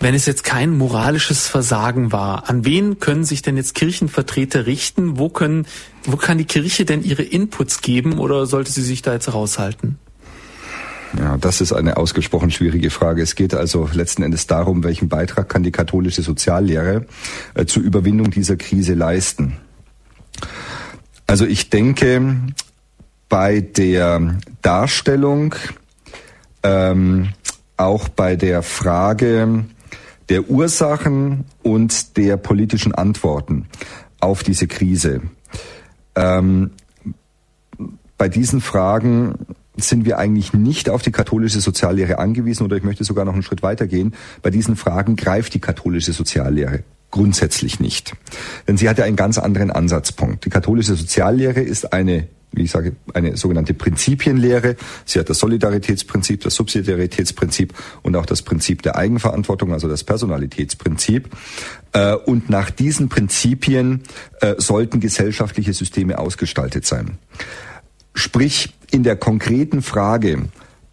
Wenn 0.00 0.14
es 0.14 0.26
jetzt 0.26 0.44
kein 0.44 0.76
moralisches 0.76 1.48
Versagen 1.48 2.12
war, 2.12 2.48
an 2.48 2.66
wen 2.66 3.00
können 3.00 3.24
sich 3.24 3.40
denn 3.40 3.56
jetzt 3.56 3.74
Kirchenvertreter 3.74 4.66
richten? 4.66 5.18
Wo 5.18 5.30
können, 5.30 5.66
wo 6.04 6.16
kann 6.16 6.38
die 6.38 6.44
Kirche 6.44 6.84
denn 6.84 7.02
ihre 7.02 7.22
Inputs 7.22 7.80
geben 7.80 8.18
oder 8.18 8.44
sollte 8.46 8.70
sie 8.70 8.84
sich 8.84 9.00
da 9.00 9.14
jetzt 9.14 9.32
raushalten? 9.32 9.98
Ja, 11.16 11.36
das 11.38 11.60
ist 11.60 11.72
eine 11.72 11.96
ausgesprochen 11.96 12.50
schwierige 12.50 12.90
Frage. 12.90 13.22
Es 13.22 13.34
geht 13.34 13.54
also 13.54 13.88
letzten 13.92 14.22
Endes 14.22 14.46
darum, 14.46 14.84
welchen 14.84 15.08
Beitrag 15.08 15.48
kann 15.48 15.62
die 15.62 15.70
katholische 15.70 16.22
Soziallehre 16.22 17.06
äh, 17.54 17.64
zur 17.64 17.82
Überwindung 17.82 18.30
dieser 18.30 18.56
Krise 18.56 18.94
leisten. 18.94 19.56
Also 21.26 21.46
ich 21.46 21.70
denke, 21.70 22.36
bei 23.28 23.60
der 23.60 24.38
Darstellung, 24.62 25.54
ähm, 26.62 27.30
auch 27.76 28.08
bei 28.08 28.36
der 28.36 28.62
Frage 28.62 29.64
der 30.28 30.50
Ursachen 30.50 31.44
und 31.62 32.16
der 32.16 32.36
politischen 32.36 32.94
Antworten 32.94 33.66
auf 34.20 34.42
diese 34.42 34.66
Krise, 34.66 35.22
ähm, 36.14 36.70
bei 38.18 38.28
diesen 38.28 38.60
Fragen 38.60 39.34
sind 39.78 40.04
wir 40.04 40.18
eigentlich 40.18 40.52
nicht 40.52 40.90
auf 40.90 41.02
die 41.02 41.12
katholische 41.12 41.60
Soziallehre 41.60 42.18
angewiesen 42.18 42.64
oder 42.64 42.76
ich 42.76 42.82
möchte 42.82 43.04
sogar 43.04 43.24
noch 43.24 43.34
einen 43.34 43.42
Schritt 43.42 43.62
weitergehen. 43.62 44.14
Bei 44.42 44.50
diesen 44.50 44.76
Fragen 44.76 45.16
greift 45.16 45.54
die 45.54 45.60
katholische 45.60 46.12
Soziallehre 46.12 46.84
grundsätzlich 47.10 47.80
nicht. 47.80 48.12
Denn 48.66 48.76
sie 48.76 48.88
hat 48.88 48.98
ja 48.98 49.04
einen 49.04 49.16
ganz 49.16 49.38
anderen 49.38 49.70
Ansatzpunkt. 49.70 50.44
Die 50.44 50.50
katholische 50.50 50.94
Soziallehre 50.94 51.60
ist 51.60 51.92
eine 51.92 52.28
wie 52.52 52.62
ich 52.62 52.70
sage, 52.70 52.96
eine 53.14 53.36
sogenannte 53.36 53.74
Prinzipienlehre. 53.74 54.76
Sie 55.04 55.18
hat 55.18 55.28
das 55.28 55.38
Solidaritätsprinzip, 55.38 56.42
das 56.42 56.54
Subsidiaritätsprinzip 56.54 57.74
und 58.02 58.16
auch 58.16 58.26
das 58.26 58.42
Prinzip 58.42 58.82
der 58.82 58.96
Eigenverantwortung, 58.96 59.72
also 59.72 59.88
das 59.88 60.04
Personalitätsprinzip. 60.04 61.28
Äh, 61.92 62.14
und 62.14 62.48
nach 62.48 62.70
diesen 62.70 63.08
Prinzipien 63.08 64.02
äh, 64.40 64.54
sollten 64.58 65.00
gesellschaftliche 65.00 65.72
Systeme 65.72 66.18
ausgestaltet 66.18 66.86
sein. 66.86 67.18
Sprich, 68.14 68.74
in 68.90 69.02
der 69.02 69.16
konkreten 69.16 69.82
Frage, 69.82 70.48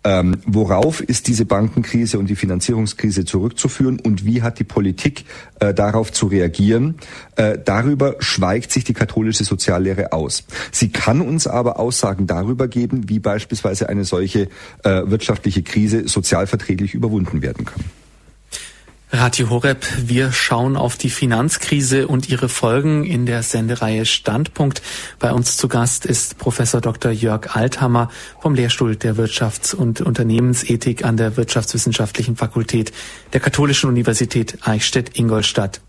ähm, 0.05 0.37
worauf 0.45 1.01
ist 1.01 1.27
diese 1.27 1.45
Bankenkrise 1.45 2.19
und 2.19 2.29
die 2.29 2.35
Finanzierungskrise 2.35 3.25
zurückzuführen 3.25 3.99
und 3.99 4.23
wie 4.23 4.43
hat 4.43 4.59
die 4.59 4.63
Politik 4.63 5.25
äh, 5.59 5.73
darauf 5.73 6.11
zu 6.11 6.27
reagieren? 6.27 6.95
Äh, 7.35 7.57
darüber 7.63 8.15
schweigt 8.19 8.71
sich 8.71 8.83
die 8.83 8.93
katholische 8.93 9.43
Soziallehre 9.43 10.13
aus. 10.13 10.43
Sie 10.71 10.89
kann 10.89 11.21
uns 11.21 11.47
aber 11.47 11.79
Aussagen 11.79 12.27
darüber 12.27 12.67
geben, 12.67 13.09
wie 13.09 13.17
beispielsweise 13.17 13.89
eine 13.89 14.05
solche 14.05 14.49
äh, 14.83 15.01
wirtschaftliche 15.05 15.63
Krise 15.63 16.07
sozialverträglich 16.07 16.93
überwunden 16.93 17.41
werden 17.41 17.65
kann. 17.65 17.83
Radio 19.11 19.51
Horeb, 19.51 19.85
wir 20.07 20.31
schauen 20.31 20.75
auf 20.75 20.97
die 20.97 21.11
Finanzkrise 21.11 22.07
und 22.07 22.27
ihre 22.27 22.49
Folgen 22.49 23.05
in 23.05 23.27
der 23.27 23.43
Sendereihe 23.43 24.03
Standpunkt. 24.03 24.81
Bei 25.19 25.31
uns 25.31 25.57
zu 25.57 25.67
Gast 25.67 26.07
ist 26.07 26.39
Professor 26.39 26.81
Dr. 26.81 27.11
Jörg 27.11 27.55
Althammer 27.55 28.09
vom 28.41 28.55
Lehrstuhl 28.55 28.95
der 28.95 29.15
Wirtschafts- 29.15 29.75
und 29.75 30.01
Unternehmensethik 30.01 31.05
an 31.05 31.17
der 31.17 31.37
Wirtschaftswissenschaftlichen 31.37 32.35
Fakultät 32.35 32.91
der 33.31 33.41
Katholischen 33.41 33.89
Universität 33.89 34.57
Eichstätt-Ingolstadt. 34.63 35.81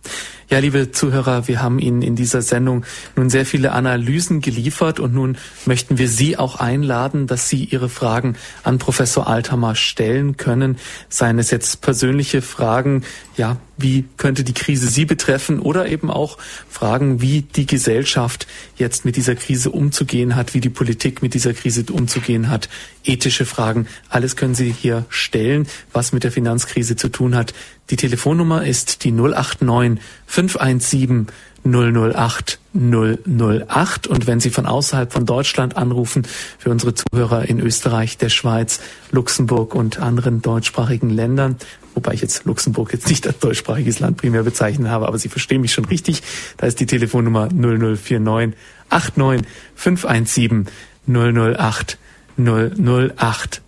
Ja, 0.48 0.60
liebe 0.60 0.92
Zuhörer, 0.92 1.48
wir 1.48 1.60
haben 1.60 1.80
Ihnen 1.80 2.02
in 2.02 2.14
dieser 2.14 2.40
Sendung 2.40 2.84
nun 3.16 3.30
sehr 3.30 3.44
viele 3.44 3.72
Analysen 3.72 4.40
geliefert 4.40 5.00
und 5.00 5.12
nun 5.12 5.38
möchten 5.64 5.98
wir 5.98 6.06
Sie 6.06 6.36
auch 6.36 6.60
einladen, 6.60 7.26
dass 7.26 7.48
Sie 7.48 7.64
Ihre 7.64 7.88
Fragen 7.88 8.36
an 8.62 8.78
Professor 8.78 9.26
Althammer 9.26 9.74
stellen 9.74 10.36
können. 10.36 10.78
Seien 11.08 11.40
es 11.40 11.50
jetzt 11.50 11.80
persönliche 11.80 12.42
Fragen, 12.42 13.02
ja, 13.36 13.56
wie 13.76 14.04
könnte 14.18 14.44
die 14.44 14.54
Krise 14.54 14.86
Sie 14.86 15.04
betreffen 15.04 15.58
oder 15.58 15.88
eben 15.88 16.12
auch 16.12 16.38
Fragen, 16.68 17.20
wie 17.20 17.42
die 17.42 17.66
Gesellschaft 17.66 18.46
jetzt 18.76 19.04
mit 19.04 19.16
dieser 19.16 19.34
Krise 19.34 19.70
umzugehen 19.70 20.36
hat, 20.36 20.54
wie 20.54 20.60
die 20.60 20.70
Politik 20.70 21.22
mit 21.22 21.34
dieser 21.34 21.54
Krise 21.54 21.84
umzugehen 21.90 22.50
hat, 22.50 22.68
ethische 23.04 23.46
Fragen, 23.46 23.88
alles 24.08 24.36
können 24.36 24.54
Sie 24.54 24.70
hier 24.70 25.06
stellen, 25.08 25.66
was 25.92 26.12
mit 26.12 26.22
der 26.22 26.32
Finanzkrise 26.32 26.94
zu 26.94 27.08
tun 27.08 27.34
hat. 27.34 27.52
Die 27.90 27.96
Telefonnummer 27.96 28.64
ist 28.64 29.04
die 29.04 29.12
089 29.12 30.02
517 30.26 31.28
008 31.64 32.58
008 32.74 34.06
und 34.06 34.26
wenn 34.26 34.40
Sie 34.40 34.50
von 34.50 34.66
außerhalb 34.66 35.12
von 35.12 35.26
Deutschland 35.26 35.76
anrufen, 35.76 36.26
für 36.58 36.70
unsere 36.70 36.94
Zuhörer 36.94 37.48
in 37.48 37.60
Österreich, 37.60 38.18
der 38.18 38.28
Schweiz, 38.28 38.80
Luxemburg 39.10 39.74
und 39.74 39.98
anderen 39.98 40.42
deutschsprachigen 40.42 41.10
Ländern, 41.10 41.56
wobei 41.94 42.14
ich 42.14 42.20
jetzt 42.20 42.44
Luxemburg 42.44 42.92
jetzt 42.92 43.08
nicht 43.08 43.26
als 43.26 43.38
deutschsprachiges 43.38 44.00
Land 44.00 44.16
primär 44.16 44.42
bezeichnet 44.42 44.88
habe, 44.88 45.06
aber 45.06 45.18
Sie 45.18 45.28
verstehen 45.28 45.60
mich 45.60 45.72
schon 45.72 45.86
richtig, 45.86 46.22
da 46.56 46.66
ist 46.66 46.80
die 46.80 46.86
Telefonnummer 46.86 47.48
0049 47.48 48.56
89 48.90 49.46
517 49.74 50.66
008 51.06 51.98
008. 52.36 53.62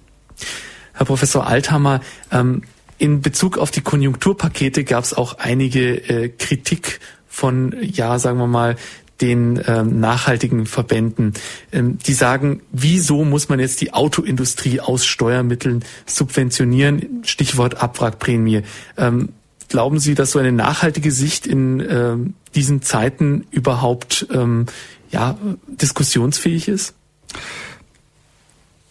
Herr 0.92 1.06
Professor 1.06 1.46
Althammer, 1.46 2.00
ähm, 2.32 2.62
in 2.98 3.22
Bezug 3.22 3.58
auf 3.58 3.70
die 3.70 3.80
Konjunkturpakete 3.80 4.84
gab 4.84 5.04
es 5.04 5.14
auch 5.14 5.38
einige 5.38 5.96
äh, 6.08 6.28
Kritik 6.28 7.00
von, 7.28 7.74
ja, 7.80 8.18
sagen 8.18 8.38
wir 8.38 8.48
mal, 8.48 8.76
den 9.20 9.62
ähm, 9.66 10.00
nachhaltigen 10.00 10.66
Verbänden. 10.66 11.34
Ähm, 11.72 11.98
die 11.98 12.12
sagen, 12.12 12.62
wieso 12.70 13.24
muss 13.24 13.48
man 13.48 13.60
jetzt 13.60 13.80
die 13.80 13.92
Autoindustrie 13.92 14.80
aus 14.80 15.06
Steuermitteln 15.06 15.84
subventionieren? 16.06 17.22
Stichwort 17.24 17.82
Abwrackprämie. 17.82 18.62
Ähm, 18.96 19.30
glauben 19.68 19.98
Sie, 19.98 20.14
dass 20.14 20.32
so 20.32 20.38
eine 20.38 20.52
nachhaltige 20.52 21.10
Sicht 21.10 21.46
in 21.46 21.84
ähm, 21.88 22.34
diesen 22.54 22.82
Zeiten 22.82 23.46
überhaupt 23.50 24.26
ähm, 24.32 24.66
ja, 25.10 25.36
diskussionsfähig 25.66 26.68
ist? 26.68 26.94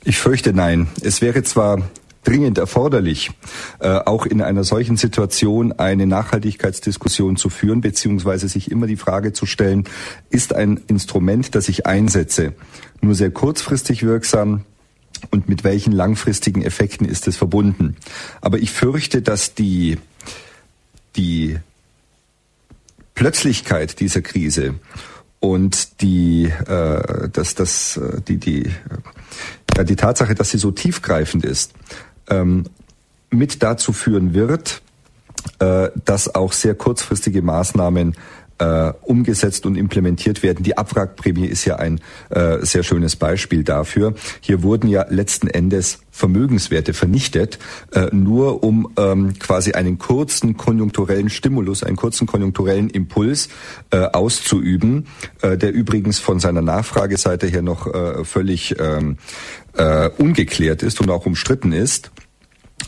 Ich 0.03 0.18
fürchte 0.18 0.53
nein. 0.53 0.88
Es 1.01 1.22
wäre 1.22 1.43
zwar 1.43 1.82
dringend 2.28 2.57
erforderlich, 2.57 3.32
äh, 3.80 3.88
auch 3.88 4.25
in 4.25 4.41
einer 4.41 4.63
solchen 4.63 4.97
Situation 4.97 5.71
eine 5.71 6.05
Nachhaltigkeitsdiskussion 6.05 7.38
zu 7.38 7.49
führen, 7.49 7.80
beziehungsweise 7.82 8.49
sich 8.49 8.69
immer 8.69 8.86
die 8.86 8.97
Frage 8.97 9.32
zu 9.32 9.45
stellen, 9.45 9.86
ist 10.30 10.53
ein 10.53 10.82
Instrument, 10.88 11.55
das 11.55 11.69
ich 11.69 11.86
einsetze, 11.86 12.53
nur 13.01 13.15
sehr 13.15 13.32
kurzfristig 13.32 14.03
wirksam, 14.03 14.65
und 15.32 15.49
mit 15.49 15.63
welchen 15.63 15.93
langfristigen 15.93 16.61
Effekten 16.61 17.07
ist 17.07 17.28
es 17.28 17.38
verbunden. 17.38 17.95
Aber 18.41 18.59
ich 18.59 18.71
fürchte, 18.71 19.21
dass 19.21 19.55
die, 19.55 19.97
die 21.15 21.57
Plötzlichkeit 23.15 23.99
dieser 23.99 24.21
Krise 24.21 24.75
und 25.39 26.01
die, 26.01 26.45
äh, 26.45 27.30
dass 27.30 27.55
das, 27.55 27.97
äh, 27.97 28.21
die, 28.21 28.38
die, 28.38 28.69
ja, 29.75 29.84
die 29.84 29.95
Tatsache, 29.95 30.36
dass 30.36 30.51
sie 30.51 30.57
so 30.57 30.71
tiefgreifend 30.71 31.43
ist, 31.45 31.73
ähm, 32.30 32.65
mit 33.30 33.63
dazu 33.63 33.93
führen 33.93 34.34
wird, 34.34 34.82
äh, 35.59 35.89
dass 36.05 36.34
auch 36.34 36.53
sehr 36.53 36.75
kurzfristige 36.75 37.41
Maßnahmen 37.41 38.15
äh, 38.59 38.91
umgesetzt 39.03 39.65
und 39.65 39.75
implementiert 39.75 40.43
werden. 40.43 40.63
Die 40.63 40.78
Abwrackprämie 40.78 41.45
ist 41.45 41.65
ja 41.65 41.75
ein 41.75 42.01
äh, 42.30 42.57
sehr 42.65 42.84
schönes 42.84 43.15
Beispiel 43.15 43.63
dafür. 43.63 44.15
Hier 44.41 44.63
wurden 44.63 44.88
ja 44.88 45.05
letzten 45.09 45.47
Endes 45.47 45.99
Vermögenswerte 46.09 46.93
vernichtet, 46.95 47.59
äh, 47.93 48.07
nur 48.11 48.63
um 48.63 48.91
ähm, 48.97 49.38
quasi 49.38 49.73
einen 49.73 49.99
kurzen 49.99 50.57
konjunkturellen 50.57 51.30
Stimulus, 51.30 51.84
einen 51.84 51.95
kurzen 51.95 52.25
konjunkturellen 52.25 52.89
Impuls 52.89 53.49
äh, 53.91 53.99
auszuüben, 53.99 55.05
äh, 55.43 55.57
der 55.57 55.71
übrigens 55.73 56.17
von 56.17 56.39
seiner 56.39 56.63
Nachfrageseite 56.63 57.45
her 57.45 57.61
noch 57.61 57.93
äh, 57.93 58.25
völlig 58.25 58.75
ähm, 58.80 59.17
äh, 59.78 60.09
ungeklärt 60.17 60.84
ist 60.84 60.99
und 61.01 61.09
auch 61.09 61.25
umstritten 61.25 61.71
ist. 61.71 62.11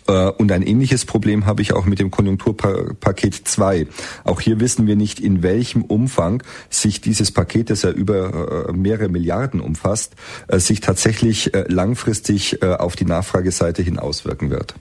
Äh, 0.08 0.30
und 0.32 0.52
ein 0.52 0.62
ähnliches 0.62 1.06
Problem 1.06 1.46
habe 1.46 1.62
ich 1.62 1.74
auch 1.74 1.86
mit 1.86 2.00
dem 2.00 2.12
Konjunkturpaket 2.12 3.48
2. 3.48 3.88
Auch 4.24 4.42
hier 4.42 4.60
wissen 4.60 4.88
wir 4.88 4.96
nicht, 4.96 5.20
in 5.20 5.44
welchem 5.44 5.84
Umfang 5.84 6.44
sich 6.70 7.02
dieses 7.02 7.32
Paket, 7.32 7.70
das 7.70 7.84
ja 7.84 7.92
über 7.92 8.68
äh, 8.70 8.74
mehrere 8.74 9.10
Milliarden 9.10 9.62
umfasst, 9.62 10.16
äh, 10.48 10.60
sich 10.60 10.82
tatsächlich 10.82 11.52
langfristig 11.68 12.62
auf 12.64 12.96
die 12.96 13.06
Nachfrageseite 13.06 13.82
hin 13.82 14.00
auswirken 14.00 14.50
wird. 14.50 14.76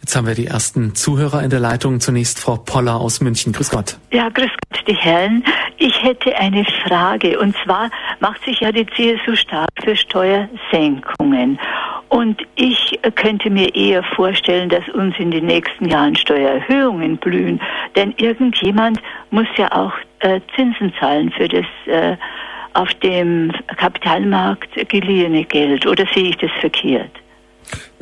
Jetzt 0.00 0.16
haben 0.16 0.26
wir 0.26 0.34
die 0.34 0.46
ersten 0.46 0.94
Zuhörer 0.94 1.42
in 1.42 1.50
der 1.50 1.60
Leitung. 1.60 2.00
Zunächst 2.00 2.38
Frau 2.40 2.56
Poller 2.56 2.98
aus 2.98 3.20
München. 3.20 3.52
Grüß 3.52 3.70
Gott. 3.70 3.98
Ja, 4.10 4.30
grüß 4.30 4.48
Gott, 4.48 4.84
die 4.88 4.96
Herren. 4.96 5.44
Ich 5.76 6.02
hätte 6.02 6.34
eine 6.36 6.64
Frage. 6.86 7.38
Und 7.38 7.54
zwar 7.64 7.90
macht 8.18 8.42
sich 8.44 8.60
ja 8.60 8.72
die 8.72 8.86
CSU 8.86 9.36
stark 9.36 9.68
für 9.84 9.94
Steuersenkungen. 9.94 11.58
Und 12.08 12.40
ich 12.56 12.98
könnte 13.14 13.50
mir 13.50 13.74
eher 13.74 14.02
vorstellen, 14.02 14.70
dass 14.70 14.88
uns 14.88 15.14
in 15.18 15.30
den 15.30 15.46
nächsten 15.46 15.88
Jahren 15.88 16.16
Steuererhöhungen 16.16 17.18
blühen. 17.18 17.60
Denn 17.94 18.14
irgendjemand 18.16 19.00
muss 19.30 19.46
ja 19.56 19.70
auch 19.70 19.92
äh, 20.20 20.40
Zinsen 20.56 20.94
zahlen 20.98 21.30
für 21.30 21.46
das 21.46 21.66
äh, 21.86 22.16
auf 22.72 22.92
dem 22.94 23.52
Kapitalmarkt 23.76 24.88
geliehene 24.88 25.44
Geld. 25.44 25.86
Oder 25.86 26.06
sehe 26.14 26.30
ich 26.30 26.36
das 26.38 26.50
verkehrt? 26.58 27.19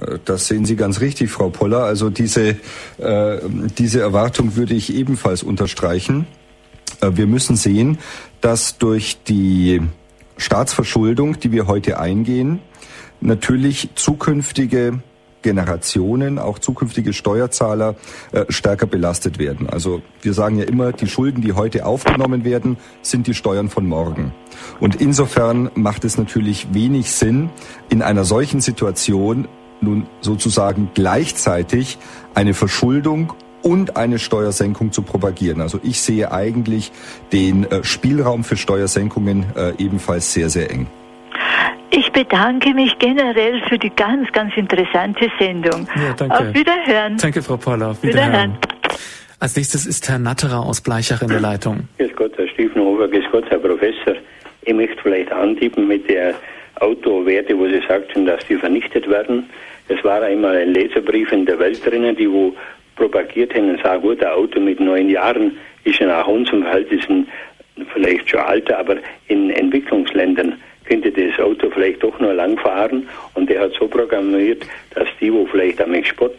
Äh, 0.01 0.19
das 0.25 0.47
sehen 0.47 0.65
Sie 0.65 0.77
ganz 0.77 1.01
richtig, 1.01 1.31
Frau 1.31 1.51
Poller. 1.51 1.85
Also 1.85 2.11
diese, 2.11 2.57
äh, 2.99 3.39
diese 3.79 4.01
Erwartung 4.01 4.57
würde 4.57 4.75
ich 4.75 4.95
ebenfalls 4.95 5.43
unterstreichen. 5.43 6.27
Äh, 7.01 7.13
wir 7.15 7.27
müssen 7.27 7.57
sehen, 7.57 7.99
dass 8.41 8.79
durch 8.79 9.19
die 9.25 9.83
Staatsverschuldung, 10.37 11.41
die 11.41 11.53
wir 11.53 11.67
heute 11.67 11.99
eingehen, 11.99 12.61
natürlich 13.21 13.91
zukünftige 13.97 15.01
Generationen, 15.43 16.39
auch 16.39 16.59
zukünftige 16.59 17.13
Steuerzahler 17.13 17.95
äh, 18.33 18.45
stärker 18.49 18.87
belastet 18.87 19.39
werden. 19.39 19.69
Also 19.69 20.03
wir 20.21 20.35
sagen 20.35 20.59
ja 20.59 20.65
immer, 20.65 20.93
die 20.93 21.07
Schulden, 21.07 21.43
die 21.43 21.53
heute 21.53 21.87
aufgenommen 21.87 22.45
werden, 22.45 22.77
sind 23.03 23.27
die 23.27 23.35
Steuern 23.35 23.69
von 23.69 23.87
morgen. 23.87 24.33
Und 24.81 25.01
insofern 25.01 25.71
macht 25.75 26.05
es 26.05 26.19
natürlich 26.19 26.69
wenig 26.73 27.13
Sinn, 27.13 27.51
in 27.89 28.03
einer 28.03 28.25
solchen 28.25 28.61
Situation 28.61 29.47
nun 29.81 30.07
sozusagen 30.21 30.91
gleichzeitig 30.95 31.99
eine 32.35 32.55
Verschuldung 32.55 33.35
und 33.63 33.97
eine 33.97 34.19
Steuersenkung 34.19 34.93
zu 34.93 35.03
propagieren. 35.03 35.61
Also 35.61 35.81
ich 35.83 36.01
sehe 36.01 36.31
eigentlich 36.33 36.93
den 37.33 37.65
äh, 37.65 37.85
Spielraum 37.85 38.45
für 38.45 38.57
Steuersenkungen 38.57 39.47
äh, 39.57 39.73
ebenfalls 39.79 40.33
sehr, 40.33 40.49
sehr 40.49 40.71
eng. 40.71 40.87
Ich 41.91 42.13
bedanke 42.13 42.75
mich 42.75 42.99
generell 42.99 43.61
für 43.69 43.79
die 43.79 43.91
ganz, 43.91 44.31
ganz 44.33 44.57
interessante 44.57 45.31
Sendung. 45.39 45.89
Ja, 45.97 46.15
danke. 46.17 46.39
Auf 46.39 46.55
Wiederhören. 46.55 47.17
Danke, 47.17 47.43
Frau 47.43 47.57
Poller. 47.57 47.91
Auf 47.91 48.03
Wiederhören. 48.03 48.31
Wiederhören. 48.31 48.59
Als 49.41 49.57
nächstes 49.57 49.87
ist 49.87 50.09
Herr 50.09 50.19
Natterer 50.19 50.67
aus 50.67 50.81
Bleichach 50.81 51.23
in 51.23 51.29
der 51.29 51.41
Leitung. 51.41 51.89
Grüß 51.99 52.11
Gott, 52.17 52.33
Herr 52.37 52.49
Stiefenhofer, 52.49 53.09
grüß 53.09 53.25
Gott, 53.31 53.45
Herr 53.49 53.59
Professor. 53.59 54.15
Ich 54.63 54.75
möchte 54.75 54.97
vielleicht 55.01 55.33
antippen 55.33 55.87
mit 55.87 56.09
der 56.11 56.35
Autowerte, 56.81 57.59
wo 57.59 57.67
Sie 57.67 57.83
sagten, 57.87 58.27
dass 58.27 58.47
die 58.47 58.57
vernichtet 58.57 59.09
werden. 59.09 59.49
Es 59.89 60.03
war 60.05 60.23
einmal 60.23 60.57
ein 60.57 60.75
Leserbrief 60.75 61.33
in 61.33 61.47
der 61.47 61.59
Welt 61.59 61.85
drinnen, 61.85 62.17
die 62.17 62.31
wo 62.31 62.55
propagiert 62.97 63.55
haben 63.55 63.71
und 63.71 63.83
sagen, 63.83 64.03
gut, 64.03 64.23
ein 64.23 64.33
Auto 64.33 64.61
mit 64.61 64.81
neun 64.81 65.09
Jahren 65.09 65.57
ist 65.85 65.99
ja 66.01 66.07
nach 66.07 66.27
unserem 66.27 66.63
Verhältnis 66.63 67.05
vielleicht 67.95 68.29
schon 68.29 68.41
alter, 68.41 68.79
aber 68.79 68.97
in 69.29 69.51
Entwicklungsländern 69.51 70.61
könnte 70.85 71.13
das 71.13 71.39
Auto 71.39 71.71
vielleicht 71.71 72.03
doch 72.03 72.19
nur 72.19 72.35
lang 72.35 72.59
fahren 72.59 73.09
und 73.35 73.49
der 73.49 73.61
hat 73.61 73.73
so 73.79 73.87
programmiert, 73.87 74.65
dass 74.95 75.09
die, 75.21 75.33
wo 75.33 75.47
vielleicht 75.47 75.81
am 75.81 75.95
Export 75.95 76.37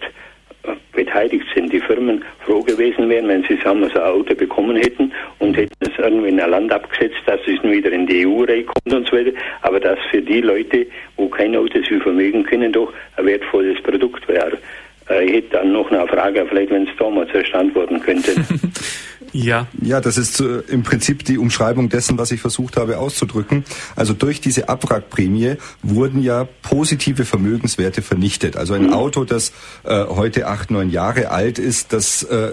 beteiligt 0.94 1.46
sind, 1.56 1.72
die 1.72 1.80
Firmen 1.80 2.24
froh 2.46 2.62
gewesen 2.62 3.10
wären, 3.10 3.28
wenn 3.28 3.44
sie 3.44 3.58
sagen, 3.64 3.90
so 3.94 4.00
ein 4.00 4.08
Auto 4.08 4.36
bekommen 4.36 4.76
hätten 4.76 5.12
und 5.40 5.56
hätten 5.56 5.74
es 5.80 5.98
irgendwie 5.98 6.30
in 6.30 6.40
ein 6.40 6.50
Land 6.50 6.72
abgesetzt, 6.72 7.18
dass 7.26 7.40
es 7.48 7.64
wieder 7.64 7.92
in 7.92 8.06
die 8.06 8.26
EU 8.28 8.44
reinkommt 8.44 8.94
und 8.94 9.08
so 9.08 9.16
weiter. 9.16 9.32
Aber 9.62 9.80
dass 9.80 10.00
für 10.12 10.22
die 10.22 10.42
Leute, 10.42 10.86
wo 11.16 11.28
kein 11.28 11.56
Auto 11.56 11.80
sich 11.80 12.04
vermögen 12.04 12.44
können, 12.44 12.72
doch 12.72 12.92
ein 13.18 13.26
wertvolles 13.26 13.82
Produkt 13.82 14.28
wäre. 14.28 14.58
Äh, 15.10 15.26
ich 15.26 15.34
hätte 15.34 15.50
dann 15.52 15.72
noch 15.72 15.90
eine 15.92 16.08
Frage, 16.08 16.46
vielleicht 16.50 16.72
wenn 16.72 16.84
es 16.84 16.96
damals 16.98 17.34
erst 17.34 17.54
antworten 17.54 18.00
könnte. 18.00 18.36
Ja. 19.32 19.68
Ja, 19.82 20.02
das 20.02 20.18
ist 20.18 20.40
äh, 20.40 20.60
im 20.68 20.84
Prinzip 20.84 21.24
die 21.26 21.38
Umschreibung 21.38 21.90
dessen, 21.90 22.18
was 22.18 22.32
ich 22.32 22.42
versucht 22.42 22.78
habe 22.78 22.98
auszudrücken. 22.98 23.64
Also 23.96 24.14
durch 24.14 24.42
diese 24.42 24.70
Abwrackprämie 24.70 25.58
wurden 25.84 26.22
ja 26.22 26.48
positive 26.62 27.26
Vermögenswerte 27.26 28.02
vernichtet. 28.02 28.58
Also 28.58 28.74
ein 28.74 28.88
mhm. 28.88 28.94
Auto, 28.94 29.26
das 29.26 29.52
äh, 29.84 30.06
heute 30.06 30.48
acht, 30.48 30.72
neun 30.72 30.90
Jahre 30.90 31.32
alt 31.32 31.60
ist, 31.60 31.94
das 31.94 32.24
äh, 32.24 32.52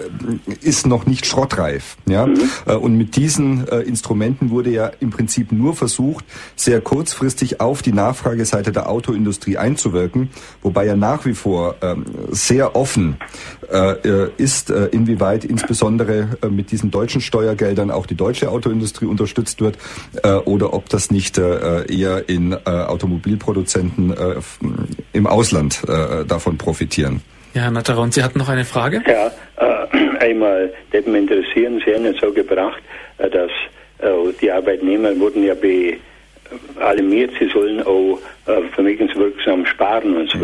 ist 0.61 0.85
noch 0.85 1.05
nicht 1.05 1.25
schrottreif. 1.25 1.97
Ja? 2.07 2.27
Mhm. 2.27 2.37
Äh, 2.65 2.75
und 2.75 2.97
mit 2.97 3.15
diesen 3.15 3.67
äh, 3.67 3.79
Instrumenten 3.81 4.49
wurde 4.49 4.69
ja 4.69 4.91
im 4.99 5.09
Prinzip 5.09 5.51
nur 5.51 5.75
versucht, 5.75 6.25
sehr 6.55 6.81
kurzfristig 6.81 7.59
auf 7.59 7.81
die 7.81 7.93
Nachfrageseite 7.93 8.71
der 8.71 8.89
Autoindustrie 8.89 9.57
einzuwirken, 9.57 10.29
wobei 10.61 10.85
ja 10.85 10.95
nach 10.95 11.25
wie 11.25 11.33
vor 11.33 11.75
ähm, 11.81 12.05
sehr 12.31 12.75
offen 12.75 13.17
äh, 13.71 14.29
ist, 14.37 14.69
inwieweit 14.69 15.45
insbesondere 15.45 16.37
mit 16.49 16.66
mit 16.67 16.73
diesen 16.73 16.91
deutschen 16.91 17.21
Steuergeldern 17.21 17.91
auch 17.91 18.05
die 18.05 18.15
deutsche 18.15 18.49
Autoindustrie 18.49 19.05
unterstützt 19.05 19.61
wird 19.61 19.77
äh, 20.21 20.33
oder 20.33 20.73
ob 20.73 20.89
das 20.89 21.11
nicht 21.11 21.37
äh, 21.37 21.85
eher 21.89 22.27
in 22.27 22.51
äh, 22.51 22.57
Automobilproduzenten 22.65 24.11
äh, 24.11 24.35
im 25.13 25.27
Ausland 25.27 25.81
äh, 25.87 26.25
davon 26.25 26.57
profitieren. 26.57 27.21
Ja, 27.53 27.61
Herr 27.61 27.71
Natterer, 27.71 28.01
und 28.01 28.13
Sie 28.13 28.21
hatten 28.21 28.37
noch 28.37 28.49
eine 28.49 28.65
Frage? 28.65 29.01
Ja, 29.07 29.31
äh, 29.55 30.17
einmal, 30.19 30.73
das 30.91 31.05
mich 31.05 31.21
interessieren, 31.21 31.81
Sie 31.85 31.93
haben 31.93 32.03
ja 32.03 32.11
so 32.19 32.33
gebracht, 32.33 32.81
dass 33.17 33.51
die 34.41 34.51
Arbeitnehmer 34.51 35.17
wurden 35.17 35.43
ja 35.43 35.55
be 35.55 35.97
alarmiert, 36.79 37.31
sie 37.39 37.49
sollen 37.49 37.81
auch 37.81 38.19
vermögenswirksam 38.73 39.65
sparen 39.65 40.15
und 40.15 40.29
so 40.29 40.37
mhm. 40.37 40.41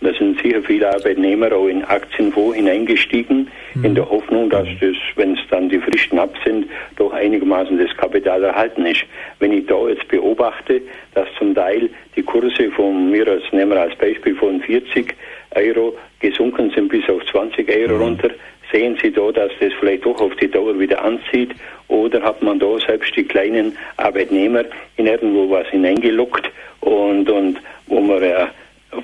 Da 0.00 0.14
sind 0.14 0.40
sicher 0.40 0.62
viele 0.62 0.88
Arbeitnehmer 0.88 1.52
auch 1.52 1.66
in 1.66 1.84
Aktienfonds 1.84 2.56
hineingestiegen, 2.56 3.48
mhm. 3.74 3.84
in 3.84 3.94
der 3.94 4.08
Hoffnung, 4.08 4.48
dass 4.48 4.66
das, 4.80 4.96
wenn 5.16 5.34
es 5.34 5.40
dann 5.50 5.68
die 5.68 5.78
Fristen 5.78 6.18
ab 6.18 6.34
sind, 6.44 6.66
doch 6.96 7.12
einigermaßen 7.12 7.78
das 7.78 7.94
Kapital 7.96 8.42
erhalten 8.42 8.86
ist. 8.86 9.04
Wenn 9.40 9.52
ich 9.52 9.66
da 9.66 9.88
jetzt 9.88 10.08
beobachte, 10.08 10.80
dass 11.14 11.28
zum 11.38 11.54
Teil 11.54 11.90
die 12.16 12.22
Kurse 12.22 12.70
von 12.70 13.10
mir 13.10 13.28
als, 13.28 13.42
nehmen 13.52 13.72
wir 13.72 13.80
als 13.82 13.94
Beispiel 13.96 14.34
von 14.34 14.60
40 14.62 15.14
Euro 15.54 15.94
gesunken 16.20 16.70
sind 16.74 16.88
bis 16.88 17.08
auf 17.08 17.24
20 17.26 17.68
Euro 17.70 17.96
mhm. 17.96 18.02
runter, 18.02 18.30
sehen 18.72 18.96
Sie 19.02 19.10
da, 19.10 19.30
dass 19.32 19.50
das 19.60 19.72
vielleicht 19.78 20.06
doch 20.06 20.20
auf 20.20 20.34
die 20.36 20.48
Dauer 20.48 20.78
wieder 20.78 21.04
anzieht? 21.04 21.50
Oder 21.88 22.22
hat 22.22 22.42
man 22.42 22.58
da 22.58 22.78
selbst 22.86 23.14
die 23.16 23.24
kleinen 23.24 23.76
Arbeitnehmer 23.96 24.64
in 24.96 25.06
irgendwo 25.06 25.50
was 25.50 25.66
hineingelockt 25.68 26.48
und, 26.80 27.28
und 27.28 27.58
wo 27.88 28.00
man 28.00 28.22
ja 28.22 28.48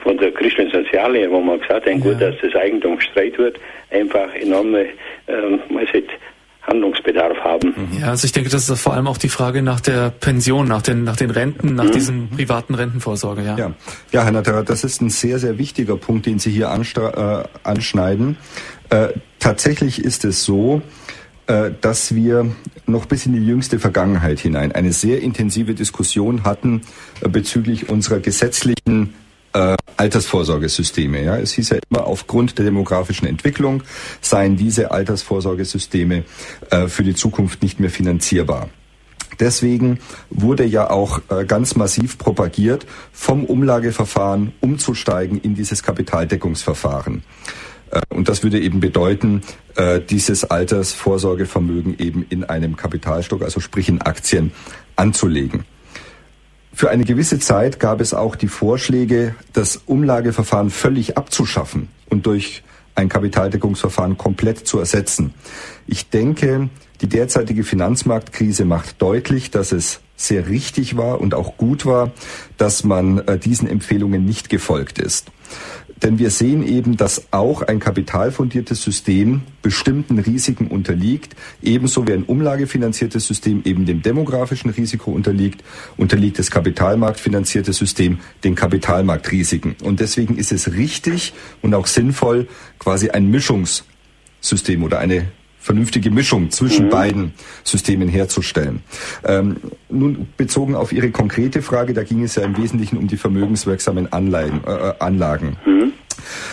von 0.03 0.17
der 0.19 0.33
christlichen 0.33 0.71
Soziallehre, 0.71 1.31
wo 1.31 1.41
man 1.41 1.61
gesagt 1.61 1.87
hat, 1.87 1.93
ja. 1.93 1.99
gut, 1.99 2.21
dass 2.21 2.35
das 2.43 2.55
Eigentum 2.55 2.97
gestreit 2.97 3.39
wird, 3.39 3.59
einfach 3.91 4.35
enorme 4.35 4.87
ähm, 5.29 5.61
Handlungsbedarf 6.67 7.39
haben. 7.39 7.69
Mhm. 7.69 8.01
Ja, 8.01 8.09
also 8.09 8.25
ich 8.25 8.33
denke, 8.33 8.51
das 8.51 8.69
ist 8.69 8.81
vor 8.81 8.95
allem 8.95 9.07
auch 9.07 9.19
die 9.19 9.29
Frage 9.29 9.63
nach 9.63 9.81
der 9.81 10.11
Pension, 10.11 10.67
nach 10.67 10.83
den, 10.83 11.05
nach 11.05 11.17
den 11.17 11.31
Renten, 11.31 11.75
nach 11.75 11.85
mhm. 11.85 11.93
diesen 11.93 12.31
privaten 12.31 12.75
Rentenvorsorge. 12.75 13.43
Ja, 13.43 13.57
ja. 13.57 13.73
ja 14.13 14.25
Herr 14.25 14.33
Natterer, 14.33 14.63
das 14.65 14.85
ist 14.85 15.01
ein 15.01 15.11
sehr, 15.11 15.39
sehr 15.39 15.59
wichtiger 15.59 15.97
Punkt, 15.97 16.27
den 16.27 16.39
Sie 16.39 16.51
hier 16.51 16.67
äh, 16.67 17.69
anschneiden. 17.69 18.37
Äh, 18.91 19.09
tatsächlich 19.39 20.05
ist 20.05 20.25
es 20.25 20.45
so, 20.45 20.83
äh, 21.47 21.71
dass 21.81 22.15
wir 22.15 22.51
noch 22.87 23.07
bis 23.07 23.27
in 23.27 23.33
die 23.33 23.47
jüngste 23.47 23.79
Vergangenheit 23.79 24.41
hinein 24.41 24.73
eine 24.73 24.93
sehr 24.93 25.23
intensive 25.23 25.75
Diskussion 25.75 26.45
hatten 26.45 26.83
äh, 27.21 27.29
bezüglich 27.29 27.89
unserer 27.89 28.19
gesetzlichen 28.19 29.15
äh, 29.57 29.77
Altersvorsorgesysteme. 29.97 31.23
Ja, 31.23 31.39
es 31.39 31.53
hieß 31.53 31.71
ja 31.71 31.79
immer, 31.89 32.07
aufgrund 32.07 32.59
der 32.59 32.67
demografischen 32.67 33.27
Entwicklung 33.27 33.83
seien 34.21 34.57
diese 34.57 34.91
Altersvorsorgesysteme 34.91 36.25
äh, 36.71 36.89
für 36.89 37.03
die 37.03 37.15
Zukunft 37.15 37.63
nicht 37.63 37.81
mehr 37.81 37.91
finanzierbar. 37.91 38.69
Deswegen 39.41 39.99
wurde 40.31 40.65
ja 40.65 40.91
auch 40.91 41.21
äh, 41.31 41.45
ganz 41.45 41.75
massiv 41.75 42.19
propagiert, 42.19 42.87
vom 43.13 43.45
Umlageverfahren 43.45 44.53
umzusteigen 44.61 45.41
in 45.41 45.55
dieses 45.55 45.83
Kapitaldeckungsverfahren. 45.83 47.23
Äh, 47.91 48.01
und 48.15 48.29
das 48.29 48.43
würde 48.43 48.61
eben 48.61 48.81
bedeuten, 48.81 49.43
äh, 49.77 50.01
dieses 50.01 50.45
Altersvorsorgevermögen 50.45 51.99
eben 51.99 52.25
in 52.29 52.45
einem 52.45 52.77
Kapitalstock, 52.77 53.43
also 53.43 53.61
sprich 53.61 53.89
in 53.89 54.03
Aktien, 54.03 54.53
anzulegen. 54.97 55.65
Für 56.77 56.91
eine 56.91 57.07
gewisse 57.07 57.39
Zeit 57.39 57.81
gab 57.81 58.03
es 58.03 58.13
auch 58.13 58.37
die 58.37 58.49
Vorschläge, 58.49 59.35
das 59.55 59.79
Umlageverfahren 59.87 60.69
völlig 60.69 61.17
abzuschaffen 61.17 61.89
und 62.11 62.27
durch 62.27 62.65
ein 62.95 63.09
Kapitaldeckungsverfahren 63.09 64.19
komplett 64.19 64.69
zu 64.69 64.79
ersetzen. 64.79 65.33
Ich 65.87 66.11
denke, 66.11 66.69
die 67.01 67.09
derzeitige 67.09 67.65
Finanzmarktkrise 67.65 68.67
macht 68.67 69.01
deutlich, 69.01 69.51
dass 69.51 69.73
es 69.73 70.01
sehr 70.17 70.51
richtig 70.51 70.99
war 70.99 71.23
und 71.23 71.33
auch 71.33 71.57
gut 71.57 71.87
war, 71.87 72.11
dass 72.59 72.85
man 72.85 73.27
äh, 73.27 73.39
diesen 73.39 73.71
Empfehlungen 73.71 74.27
nicht 74.27 74.51
gefolgt 74.51 74.99
ist. 74.99 75.29
Denn 76.03 76.19
wir 76.19 76.31
sehen 76.31 76.67
eben, 76.67 76.97
dass 76.97 77.33
auch 77.33 77.63
ein 77.63 77.79
kapitalfundiertes 77.79 78.83
System 78.83 79.43
bestimmten 79.63 80.19
Risiken 80.19 80.69
unterliegt, 80.69 81.35
ebenso 81.63 82.07
wie 82.07 82.13
ein 82.13 82.25
umlagefinanziertes 82.25 83.27
System 83.27 83.63
eben 83.65 83.87
dem 83.87 84.03
demografischen 84.03 84.71
Risiko 84.71 85.11
unterliegt, 85.11 85.65
unterliegt 85.97 86.39
das 86.39 86.51
kapitalmarktfinanzierte 86.51 87.73
System 87.73 88.19
den 88.45 88.55
Kapitalmarktrisiken. 88.55 89.77
Und 89.83 90.01
deswegen 90.01 90.37
ist 90.37 90.53
es 90.53 90.73
richtig 90.73 91.33
und 91.63 91.75
auch 91.75 91.87
sinnvoll, 91.87 92.49
quasi 92.79 93.11
ein 93.11 93.31
Mischungssystem 93.31 94.83
oder 94.83 94.99
eine 94.99 95.29
vernünftige 95.67 96.13
Mischung 96.13 96.51
zwischen 96.51 96.87
mhm. 96.87 96.91
beiden 96.91 97.35
Systemen 97.65 98.09
herzustellen. 98.09 98.83
Ähm, 99.25 99.57
nun 99.89 100.29
bezogen 100.37 100.77
auf 100.77 100.93
Ihre 100.93 101.11
konkrete 101.11 101.61
Frage, 101.61 101.93
da 101.93 102.05
ging 102.05 102.23
es 102.23 102.37
ja 102.37 102.45
im 102.45 102.57
Wesentlichen 102.57 102.97
um 102.97 103.09
die 103.09 103.17
vermögenswirksamen 103.17 104.13
Anleihen, 104.13 104.63
äh, 104.65 104.71
äh 104.71 104.95
Anlagen. 105.01 105.57
Mhm. 105.67 105.93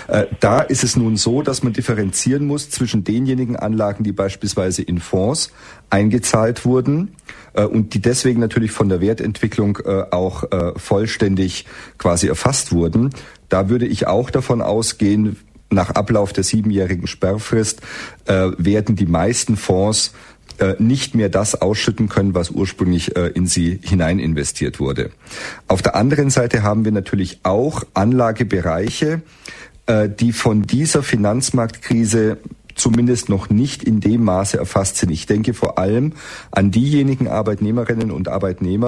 Äh, 0.07 0.25
da 0.39 0.61
ist 0.61 0.83
es 0.83 0.95
nun 0.97 1.15
so, 1.15 1.43
dass 1.43 1.61
man 1.61 1.73
differenzieren 1.73 2.47
muss 2.47 2.71
zwischen 2.71 3.03
denjenigen 3.03 3.55
Anlagen, 3.55 4.03
die 4.03 4.11
beispielsweise 4.11 4.81
in 4.81 4.99
Fonds 4.99 5.53
eingezahlt 5.91 6.65
wurden 6.65 7.15
äh, 7.53 7.65
und 7.65 7.93
die 7.93 8.01
deswegen 8.01 8.39
natürlich 8.39 8.71
von 8.71 8.89
der 8.89 8.99
Wertentwicklung 8.99 9.77
auch 10.11 10.43
vollständig 10.75 11.65
quasi 11.97 12.27
erfasst 12.27 12.71
wurden. 12.71 13.11
Da 13.49 13.69
würde 13.69 13.85
ich 13.85 14.07
auch 14.07 14.31
davon 14.31 14.61
ausgehen, 14.61 15.37
nach 15.73 15.91
Ablauf 15.91 16.33
der 16.33 16.43
siebenjährigen 16.43 17.07
Sperrfrist 17.07 17.81
äh, 18.25 18.51
werden 18.57 18.95
die 18.95 19.05
meisten 19.05 19.57
Fonds 19.57 20.13
äh, 20.59 20.75
nicht 20.77 21.15
mehr 21.15 21.29
das 21.29 21.61
ausschütten 21.61 22.09
können, 22.09 22.35
was 22.35 22.51
ursprünglich 22.51 23.15
äh, 23.15 23.27
in 23.29 23.47
sie 23.47 23.79
hinein 23.83 24.19
investiert 24.19 24.79
wurde. 24.79 25.11
Auf 25.67 25.81
der 25.81 25.95
anderen 25.95 26.29
Seite 26.29 26.61
haben 26.61 26.85
wir 26.85 26.91
natürlich 26.91 27.39
auch 27.43 27.83
Anlagebereiche, 27.95 29.21
äh, 29.87 30.09
die 30.09 30.31
von 30.31 30.61
dieser 30.61 31.01
Finanzmarktkrise 31.01 32.37
zumindest 32.75 33.29
noch 33.29 33.49
nicht 33.49 33.83
in 33.83 33.99
dem 33.99 34.23
Maße 34.23 34.57
erfasst 34.57 34.97
sind. 34.97 35.11
Ich 35.11 35.25
denke 35.25 35.53
vor 35.53 35.77
allem 35.77 36.13
an 36.51 36.71
diejenigen 36.71 37.27
Arbeitnehmerinnen 37.27 38.11
und 38.11 38.27
Arbeitnehmer, 38.27 38.87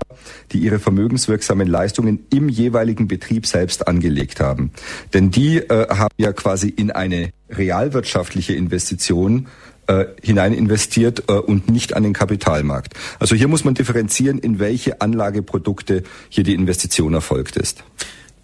die 0.52 0.60
ihre 0.60 0.80
vermögenswirksamen 0.80 1.68
Leistungen 1.68 2.26
im 2.32 2.50
jeweiligen 2.50 3.08
Betrieb 3.08 3.46
selbst 3.46 3.88
angelegt 3.88 4.40
haben. 4.40 4.72
Denn 5.14 5.32
die 5.32 5.58
äh, 5.58 5.88
haben 5.90 6.14
ja 6.18 6.34
quasi 6.34 6.70
in 6.70 6.92
eine 6.92 7.30
realwirtschaftliche 7.50 8.54
Investition 8.54 9.48
äh, 9.88 10.06
hinein 10.22 10.54
investiert 10.54 11.26
äh, 11.28 11.34
und 11.34 11.70
nicht 11.70 11.96
an 11.96 12.04
den 12.04 12.14
Kapitalmarkt. 12.14 12.94
Also 13.20 13.36
hier 13.36 13.48
muss 13.48 13.64
man 13.64 13.76
differenzieren, 13.76 14.40
in 14.40 14.58
welche 14.60 15.02
Anlageprodukte 15.02 16.04
hier 16.30 16.44
die 16.44 16.56
Investition 16.56 17.14
erfolgt 17.14 17.56
ist. 17.56 17.84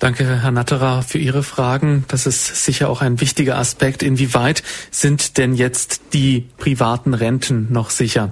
Danke, 0.02 0.42
Herr 0.42 0.50
Natterer, 0.50 1.04
für 1.04 1.20
Ihre 1.20 1.44
Fragen. 1.44 2.06
Das 2.08 2.26
ist 2.26 2.66
sicher 2.66 2.90
auch 2.90 3.04
ein 3.04 3.22
wichtiger 3.22 3.60
Aspekt. 3.60 4.02
Inwieweit 4.02 4.64
sind 4.90 5.38
denn 5.38 5.54
jetzt 5.54 6.16
die 6.16 6.50
privaten 6.58 7.14
Renten 7.14 7.68
noch 7.72 7.92
sicher? 7.92 8.32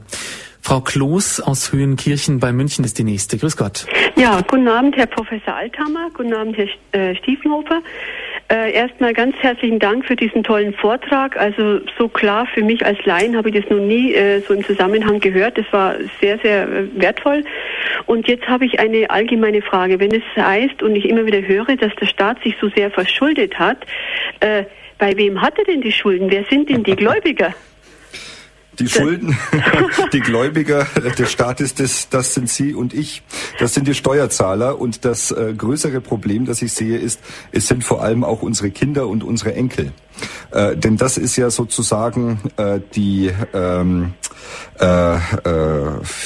Frau 0.61 0.81
Kloß 0.81 1.41
aus 1.41 1.71
Höhenkirchen 1.71 2.39
bei 2.39 2.51
München 2.53 2.83
ist 2.83 2.97
die 2.97 3.03
nächste. 3.03 3.37
Grüß 3.37 3.55
Gott. 3.55 3.85
Ja, 4.15 4.41
guten 4.41 4.67
Abend, 4.67 4.97
Herr 4.97 5.05
Professor 5.05 5.53
Althammer. 5.53 6.09
Guten 6.15 6.33
Abend, 6.33 6.57
Herr 6.57 6.67
äh, 6.99 7.15
Stiefenhofer. 7.17 7.83
Äh, 8.51 8.71
erstmal 8.71 9.13
ganz 9.13 9.35
herzlichen 9.38 9.77
Dank 9.77 10.05
für 10.05 10.15
diesen 10.15 10.43
tollen 10.43 10.73
Vortrag. 10.73 11.38
Also 11.38 11.81
so 11.99 12.07
klar 12.07 12.47
für 12.47 12.63
mich 12.63 12.84
als 12.84 12.97
Laien 13.05 13.38
habe 13.38 13.49
ich 13.49 13.61
das 13.61 13.69
noch 13.69 13.80
nie 13.80 14.15
äh, 14.15 14.41
so 14.41 14.55
im 14.55 14.63
Zusammenhang 14.65 15.19
gehört. 15.19 15.59
Das 15.59 15.65
war 15.71 15.95
sehr, 16.19 16.39
sehr 16.39 16.63
äh, 16.63 16.88
wertvoll. 16.95 17.43
Und 18.07 18.27
jetzt 18.27 18.47
habe 18.47 18.65
ich 18.65 18.80
eine 18.80 19.07
allgemeine 19.11 19.61
Frage. 19.61 19.99
Wenn 19.99 20.11
es 20.11 20.23
heißt 20.35 20.81
und 20.81 20.95
ich 20.95 21.07
immer 21.07 21.27
wieder 21.27 21.47
höre, 21.47 21.76
dass 21.76 21.93
der 22.01 22.07
Staat 22.07 22.41
sich 22.41 22.55
so 22.59 22.69
sehr 22.69 22.89
verschuldet 22.89 23.59
hat, 23.59 23.85
äh, 24.39 24.63
bei 24.97 25.15
wem 25.15 25.43
hat 25.43 25.59
er 25.59 25.65
denn 25.65 25.81
die 25.81 25.91
Schulden? 25.91 26.31
Wer 26.31 26.43
sind 26.45 26.69
denn 26.69 26.81
die 26.81 26.95
Gläubiger? 26.95 27.53
Die 28.80 28.88
Schulden, 28.88 29.38
die 30.14 30.22
Gläubiger 30.22 30.88
des 31.18 31.31
Staates, 31.31 31.76
das, 31.76 32.10
das 32.10 32.34
sind 32.34 32.49
Sie 32.49 32.73
und 32.73 32.93
ich. 32.93 33.23
Das 33.60 33.73
sind 33.73 33.88
die 33.88 33.93
Steuerzahler. 33.93 34.80
Und 34.80 35.06
das 35.06 35.31
äh, 35.31 35.53
größere 35.56 36.01
Problem, 36.01 36.45
das 36.45 36.61
ich 36.61 36.72
sehe, 36.72 36.97
ist, 36.97 37.19
es 37.51 37.68
sind 37.68 37.84
vor 37.84 38.01
allem 38.01 38.23
auch 38.23 38.41
unsere 38.41 38.72
Kinder 38.72 39.07
und 39.07 39.23
unsere 39.23 39.53
Enkel. 39.53 39.91
Äh, 40.51 40.76
denn 40.76 40.97
das 40.97 41.18
ist 41.18 41.35
ja 41.35 41.49
sozusagen 41.49 42.39
äh, 42.57 42.80
die, 42.95 43.31
ähm, 43.53 44.14
äh, 44.80 45.15
äh, 45.15 45.19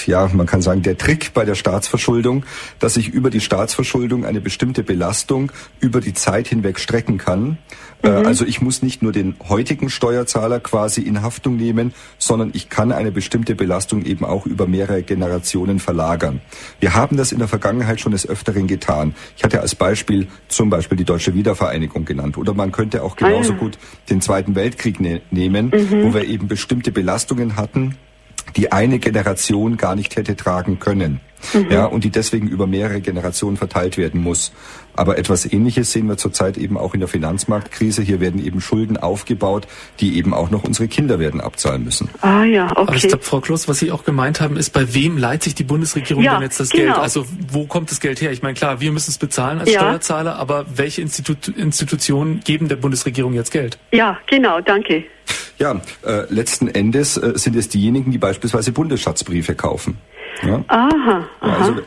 ja, 0.06 0.30
man 0.32 0.46
kann 0.46 0.62
sagen, 0.62 0.82
der 0.82 0.98
Trick 0.98 1.34
bei 1.34 1.46
der 1.46 1.56
Staatsverschuldung, 1.56 2.46
dass 2.80 2.98
ich 2.98 3.10
über 3.10 3.30
die 3.30 3.42
Staatsverschuldung 3.42 4.26
eine 4.26 4.42
bestimmte 4.42 4.84
Belastung 4.84 5.52
über 5.80 6.02
die 6.02 6.14
Zeit 6.14 6.48
hinweg 6.48 6.80
strecken 6.80 7.18
kann. 7.18 7.58
Äh, 8.04 8.20
mhm. 8.20 8.26
Also 8.26 8.46
ich 8.46 8.62
muss 8.62 8.82
nicht 8.82 9.02
nur 9.02 9.12
den 9.12 9.36
heutigen 9.48 9.90
Steuerzahler 9.90 10.60
quasi 10.60 11.02
in 11.02 11.22
Haftung 11.22 11.56
nehmen, 11.56 11.94
sondern 12.18 12.52
ich 12.54 12.70
kann 12.70 12.92
eine 12.92 13.12
bestimmte 13.12 13.56
Belastung 13.56 14.06
eben 14.06 14.26
auch 14.26 14.46
über 14.46 14.68
mehrere 14.68 15.04
Generationen 15.04 15.80
verlagern. 15.80 16.42
Wir 16.80 16.94
haben 16.94 17.18
das 17.18 17.32
in 17.32 17.40
der 17.40 17.48
Vergangenheit 17.48 18.02
schon 18.02 18.12
des 18.12 18.28
Öfteren 18.28 18.68
getan. 18.68 19.16
Ich 19.38 19.44
hatte 19.44 19.62
als 19.62 19.76
Beispiel 19.76 20.28
zum 20.50 20.70
Beispiel 20.70 20.98
die 20.98 21.06
deutsche 21.06 21.34
Wiedervereinigung 21.34 22.06
genannt. 22.06 22.38
Oder 22.38 22.54
man 22.54 22.72
könnte 22.72 23.04
auch 23.04 23.16
genauso 23.16 23.54
ah, 23.54 23.56
ja. 23.56 23.60
gut 23.60 23.78
den 24.10 24.22
Zweiten 24.22 24.56
Weltkrieg 24.56 25.00
ne 25.00 25.22
nehmen, 25.32 25.68
mhm. 25.68 26.04
wo 26.04 26.14
wir 26.14 26.26
eben 26.26 26.48
bestimmte 26.48 26.92
Belastungen 26.92 27.56
hatten, 27.56 27.98
die 28.58 28.72
eine 28.72 29.00
Generation 29.00 29.78
gar 29.78 29.96
nicht 29.96 30.16
hätte 30.16 30.36
tragen 30.36 30.80
können. 30.80 31.22
Mhm. 31.54 31.72
Ja, 31.72 31.86
und 31.86 32.04
die 32.04 32.10
deswegen 32.10 32.48
über 32.48 32.68
mehrere 32.68 33.02
Generationen 33.02 33.58
verteilt 33.58 33.98
werden 33.98 34.22
muss. 34.22 34.52
Aber 34.96 35.18
etwas 35.18 35.52
Ähnliches 35.52 35.92
sehen 35.92 36.08
wir 36.08 36.18
zurzeit 36.18 36.58
eben 36.58 36.78
auch 36.78 36.94
in 36.94 37.00
der 37.00 37.10
Finanzmarktkrise. 37.10 38.04
Hier 38.04 38.20
werden 38.20 38.44
eben 38.44 38.62
Schulden 38.62 38.98
aufgebaut, 38.98 39.68
die 40.00 40.18
eben 40.18 40.34
auch 40.34 40.52
noch 40.52 40.64
unsere 40.64 40.88
Kinder 40.88 41.20
werden 41.20 41.42
abzahlen 41.42 41.84
müssen. 41.84 42.10
Ah 42.22 42.44
ja, 42.44 42.66
okay. 42.72 42.74
Aber 42.78 42.96
ich 42.96 43.08
glaube, 43.08 43.24
Frau 43.24 43.42
Kloss, 43.42 43.68
was 43.68 43.80
Sie 43.80 43.92
auch 43.92 44.04
gemeint 44.04 44.40
haben, 44.40 44.56
ist, 44.56 44.70
bei 44.72 44.94
wem 44.94 45.18
leiht 45.18 45.44
sich 45.44 45.56
die 45.56 45.64
Bundesregierung 45.64 46.24
ja, 46.24 46.34
denn 46.34 46.44
jetzt 46.44 46.60
das 46.60 46.70
genau. 46.70 46.94
Geld? 46.94 46.98
Also 46.98 47.26
wo 47.52 47.66
kommt 47.66 47.90
das 47.90 48.00
Geld 48.00 48.22
her? 48.22 48.32
Ich 48.32 48.44
meine, 48.44 48.54
klar, 48.54 48.82
wir 48.82 48.92
müssen 48.92 49.10
es 49.10 49.18
bezahlen 49.18 49.60
als 49.60 49.72
ja. 49.72 49.80
Steuerzahler, 49.80 50.36
aber 50.36 50.66
welche 50.76 51.02
Institu 51.02 51.34
Institutionen 51.56 52.42
geben 52.42 52.68
der 52.68 52.76
Bundesregierung 52.76 53.34
jetzt 53.34 53.52
Geld? 53.52 53.80
Ja, 53.92 54.20
genau, 54.28 54.62
danke. 54.62 55.06
Ja, 55.58 55.82
äh, 56.06 56.26
letzten 56.30 56.68
Endes 56.68 57.18
äh, 57.18 57.34
sind 57.36 57.56
es 57.56 57.70
diejenigen, 57.70 58.12
die 58.12 58.18
beispielsweise 58.18 58.72
Bundesschatzbriefe 58.72 59.56
kaufen. 59.56 59.98
Ja? 60.42 60.64
Aha, 60.68 60.90
aha. 60.90 61.26
Ja, 61.42 61.58
also, 61.58 61.82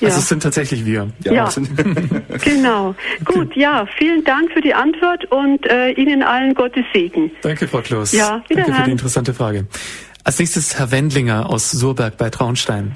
ja. 0.00 0.08
Also 0.08 0.18
es 0.18 0.28
sind 0.28 0.42
tatsächlich 0.42 0.84
wir. 0.84 1.08
Ja, 1.24 1.32
ja. 1.32 1.48
genau. 2.44 2.94
Gut, 3.24 3.54
ja, 3.54 3.86
vielen 3.96 4.24
Dank 4.24 4.52
für 4.52 4.60
die 4.60 4.74
Antwort 4.74 5.24
und 5.26 5.66
äh, 5.66 5.90
Ihnen 5.90 6.22
allen 6.22 6.54
Gottes 6.54 6.84
Segen. 6.92 7.30
Danke, 7.42 7.68
Frau 7.68 7.80
Kloß. 7.80 8.12
Ja, 8.12 8.42
Danke 8.48 8.72
für 8.72 8.82
die 8.82 8.90
interessante 8.90 9.34
Frage. 9.34 9.66
Als 10.24 10.38
nächstes 10.38 10.78
Herr 10.78 10.90
Wendlinger 10.90 11.48
aus 11.50 11.70
Surberg 11.70 12.16
bei 12.16 12.30
Traunstein. 12.30 12.94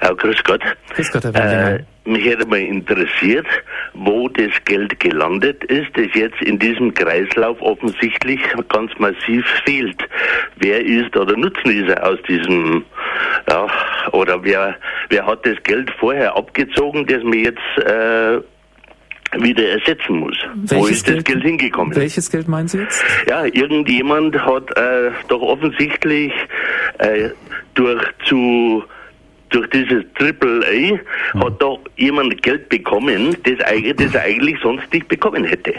Ja, 0.00 0.12
grüß 0.12 0.44
Gott. 0.44 0.62
Grüß 0.94 1.10
Gott, 1.10 1.24
Herr 1.24 1.34
Wendlinger. 1.34 1.70
Äh, 1.80 1.84
mich 2.04 2.24
hätte 2.24 2.46
mal 2.46 2.60
interessiert, 2.60 3.46
wo 3.94 4.28
das 4.28 4.52
Geld 4.64 4.98
gelandet 5.00 5.64
ist, 5.64 5.90
das 5.94 6.08
jetzt 6.14 6.40
in 6.42 6.58
diesem 6.58 6.92
Kreislauf 6.92 7.60
offensichtlich 7.60 8.40
ganz 8.68 8.92
massiv 8.98 9.46
fehlt. 9.64 10.02
Wer 10.56 10.84
ist 10.84 11.16
oder 11.16 11.36
Nutznießer 11.36 12.06
aus 12.06 12.18
diesem, 12.28 12.84
ja, 13.48 13.66
oder 14.12 14.42
wer, 14.44 14.76
wer 15.08 15.26
hat 15.26 15.46
das 15.46 15.62
Geld 15.62 15.90
vorher 15.98 16.36
abgezogen, 16.36 17.06
das 17.06 17.22
man 17.22 17.38
jetzt 17.38 17.78
äh, 17.78 18.40
wieder 19.42 19.68
ersetzen 19.68 20.16
muss. 20.18 20.36
Welches 20.54 20.78
Wo 20.78 20.86
ist 20.86 21.06
Geld, 21.06 21.18
das 21.18 21.24
Geld 21.24 21.42
hingekommen? 21.42 21.96
Welches 21.96 22.30
Geld 22.30 22.48
meinen 22.48 22.68
Sie 22.68 22.78
jetzt? 22.78 23.04
Ja, 23.26 23.44
irgendjemand 23.44 24.38
hat 24.38 24.76
äh, 24.76 25.10
doch 25.28 25.40
offensichtlich 25.40 26.32
äh, 26.98 27.30
durch 27.74 28.02
zu 28.26 28.84
durch 29.54 29.68
dieses 29.70 30.04
Triple 30.18 30.64
A 30.66 31.44
hat 31.44 31.62
doch 31.62 31.80
jemand 31.96 32.42
Geld 32.42 32.68
bekommen, 32.68 33.36
das, 33.44 33.58
das 33.58 34.14
er 34.14 34.22
eigentlich 34.22 34.56
sonst 34.62 34.92
nicht 34.92 35.08
bekommen 35.08 35.44
hätte. 35.44 35.74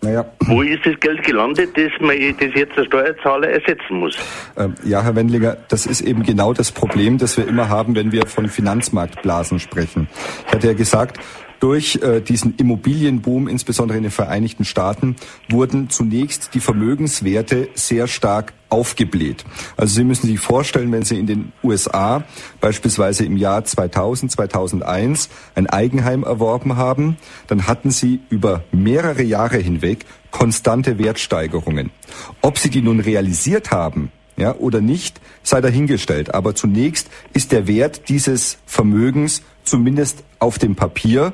Naja. 0.00 0.24
Wo 0.40 0.60
ist 0.62 0.84
das 0.84 0.98
Geld 1.00 1.22
gelandet, 1.22 1.70
das, 1.76 1.90
man, 2.00 2.16
das 2.38 2.48
jetzt 2.54 2.76
der 2.76 2.84
Steuerzahler 2.84 3.48
ersetzen 3.48 3.98
muss? 3.98 4.18
Ähm, 4.56 4.74
ja, 4.84 5.02
Herr 5.02 5.16
Wendlinger, 5.16 5.56
das 5.68 5.86
ist 5.86 6.02
eben 6.02 6.22
genau 6.22 6.52
das 6.52 6.72
Problem, 6.72 7.16
das 7.16 7.38
wir 7.38 7.48
immer 7.48 7.70
haben, 7.70 7.94
wenn 7.94 8.12
wir 8.12 8.26
von 8.26 8.48
Finanzmarktblasen 8.48 9.60
sprechen. 9.60 10.08
Ich 10.46 10.52
hatte 10.52 10.66
ja 10.66 10.74
gesagt, 10.74 11.18
durch 11.60 11.98
äh, 12.02 12.20
diesen 12.20 12.56
Immobilienboom, 12.56 13.48
insbesondere 13.48 13.96
in 13.96 14.02
den 14.02 14.12
Vereinigten 14.12 14.66
Staaten, 14.66 15.16
wurden 15.48 15.88
zunächst 15.88 16.54
die 16.54 16.60
Vermögenswerte 16.60 17.68
sehr 17.72 18.06
stark 18.06 18.52
aufgebläht. 18.74 19.44
Also 19.76 19.94
Sie 19.94 20.04
müssen 20.04 20.26
sich 20.26 20.40
vorstellen, 20.40 20.90
wenn 20.90 21.04
Sie 21.04 21.16
in 21.16 21.28
den 21.28 21.52
USA 21.62 22.24
beispielsweise 22.60 23.24
im 23.24 23.36
Jahr 23.36 23.64
2000, 23.64 24.32
2001 24.32 25.28
ein 25.54 25.68
Eigenheim 25.68 26.24
erworben 26.24 26.76
haben, 26.76 27.16
dann 27.46 27.68
hatten 27.68 27.92
Sie 27.92 28.20
über 28.30 28.64
mehrere 28.72 29.22
Jahre 29.22 29.58
hinweg 29.58 30.06
konstante 30.32 30.98
Wertsteigerungen. 30.98 31.90
Ob 32.42 32.58
Sie 32.58 32.68
die 32.68 32.82
nun 32.82 32.98
realisiert 32.98 33.70
haben, 33.70 34.10
ja, 34.36 34.56
oder 34.56 34.80
nicht, 34.80 35.20
sei 35.44 35.60
dahingestellt. 35.60 36.34
Aber 36.34 36.56
zunächst 36.56 37.08
ist 37.32 37.52
der 37.52 37.68
Wert 37.68 38.08
dieses 38.08 38.58
Vermögens 38.66 39.42
zumindest 39.62 40.24
auf 40.40 40.58
dem 40.58 40.74
Papier 40.74 41.32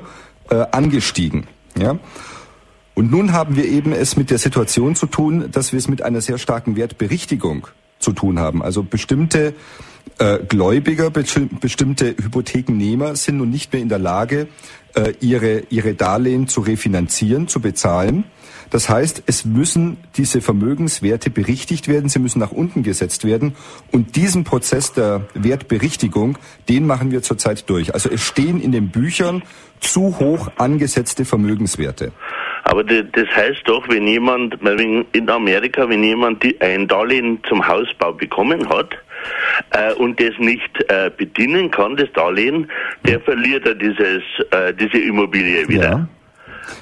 äh, 0.51 0.63
angestiegen. 0.71 1.47
Ja? 1.75 1.97
Und 2.93 3.11
nun 3.11 3.33
haben 3.33 3.55
wir 3.55 3.65
eben 3.65 3.93
es 3.93 4.17
mit 4.17 4.29
der 4.29 4.37
Situation 4.37 4.95
zu 4.95 5.05
tun, 5.05 5.49
dass 5.51 5.71
wir 5.71 5.79
es 5.79 5.87
mit 5.87 6.01
einer 6.01 6.21
sehr 6.21 6.37
starken 6.37 6.75
Wertberichtigung 6.75 7.67
zu 7.99 8.11
tun 8.11 8.39
haben. 8.39 8.61
Also 8.61 8.83
bestimmte 8.83 9.53
äh, 10.17 10.39
Gläubiger, 10.39 11.09
bestimmte 11.09 12.15
Hypothekennehmer 12.21 13.15
sind 13.15 13.37
nun 13.37 13.49
nicht 13.49 13.71
mehr 13.71 13.81
in 13.81 13.89
der 13.89 13.99
Lage, 13.99 14.47
äh, 14.93 15.13
ihre, 15.21 15.63
ihre 15.69 15.93
Darlehen 15.93 16.47
zu 16.47 16.61
refinanzieren, 16.61 17.47
zu 17.47 17.59
bezahlen. 17.61 18.25
Das 18.71 18.89
heißt, 18.89 19.23
es 19.25 19.43
müssen 19.45 19.97
diese 20.15 20.39
Vermögenswerte 20.39 21.29
berichtigt 21.29 21.87
werden, 21.87 22.09
sie 22.09 22.19
müssen 22.19 22.39
nach 22.39 22.51
unten 22.51 22.83
gesetzt 22.83 23.25
werden. 23.25 23.55
Und 23.91 24.15
diesen 24.15 24.43
Prozess 24.45 24.93
der 24.93 25.27
Wertberichtigung, 25.33 26.37
den 26.69 26.87
machen 26.87 27.11
wir 27.11 27.21
zurzeit 27.21 27.69
durch. 27.69 27.93
Also 27.93 28.09
es 28.09 28.21
stehen 28.21 28.61
in 28.61 28.71
den 28.71 28.89
Büchern 28.89 29.43
zu 29.81 30.19
hoch 30.19 30.51
angesetzte 30.57 31.25
Vermögenswerte. 31.25 32.13
Aber 32.71 32.85
das 32.85 33.27
heißt 33.35 33.63
doch, 33.65 33.87
wenn 33.89 34.07
jemand, 34.07 34.55
in 35.11 35.29
Amerika, 35.29 35.89
wenn 35.89 36.03
jemand 36.05 36.41
ein 36.61 36.87
Darlehen 36.87 37.39
zum 37.49 37.67
Hausbau 37.67 38.13
bekommen 38.13 38.69
hat, 38.69 38.95
äh, 39.71 39.93
und 39.95 40.17
das 40.21 40.31
nicht 40.39 40.71
äh, 40.87 41.11
bedienen 41.15 41.69
kann, 41.69 41.97
das 41.97 42.07
Darlehen, 42.13 42.71
der 43.05 43.19
verliert 43.19 43.67
er 43.67 43.75
dieses, 43.75 44.23
äh, 44.51 44.73
diese 44.73 44.97
Immobilie 44.97 45.67
wieder. 45.67 45.91
Ja. 45.91 46.07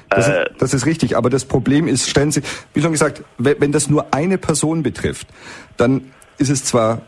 Das, 0.10 0.28
ist, 0.28 0.34
äh, 0.34 0.50
das 0.60 0.74
ist 0.76 0.86
richtig, 0.86 1.18
aber 1.18 1.32
das 1.32 1.46
Problem 1.46 1.88
ist, 1.88 2.08
stellen 2.08 2.32
Sie, 2.32 2.42
wie 2.76 2.82
schon 2.82 2.92
gesagt, 2.92 3.24
wenn 3.40 3.72
das 3.72 3.90
nur 3.90 4.14
eine 4.14 4.38
Person 4.38 4.84
betrifft, 4.84 5.28
dann 5.76 6.12
ist 6.38 6.50
es 6.50 6.64
zwar 6.66 7.02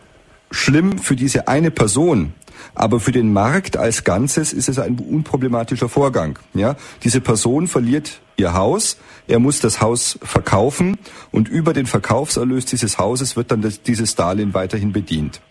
schlimm 0.50 0.98
für 0.98 1.16
diese 1.16 1.48
eine 1.48 1.70
Person, 1.70 2.34
aber 2.74 3.00
für 3.00 3.12
den 3.12 3.32
Markt 3.32 3.78
als 3.78 4.04
Ganzes 4.04 4.54
ist 4.54 4.70
es 4.70 4.80
ein 4.80 4.98
unproblematischer 4.98 5.88
Vorgang. 5.88 6.40
Ja, 6.56 6.76
diese 7.04 7.22
Person 7.22 7.68
verliert 7.68 8.22
ihr 8.42 8.54
Haus, 8.54 8.98
er 9.28 9.40
muss 9.40 9.60
das 9.60 9.82
Haus 9.82 10.20
verkaufen 10.22 10.98
und 11.32 11.48
über 11.48 11.74
den 11.74 11.86
Verkaufserlös 11.86 12.66
dieses 12.66 12.98
Hauses 12.98 13.36
wird 13.36 13.52
dann 13.52 13.62
das, 13.62 13.82
dieses 13.82 14.16
Darlehen 14.16 14.54
weiterhin 14.54 14.92
bedient. 14.92 15.42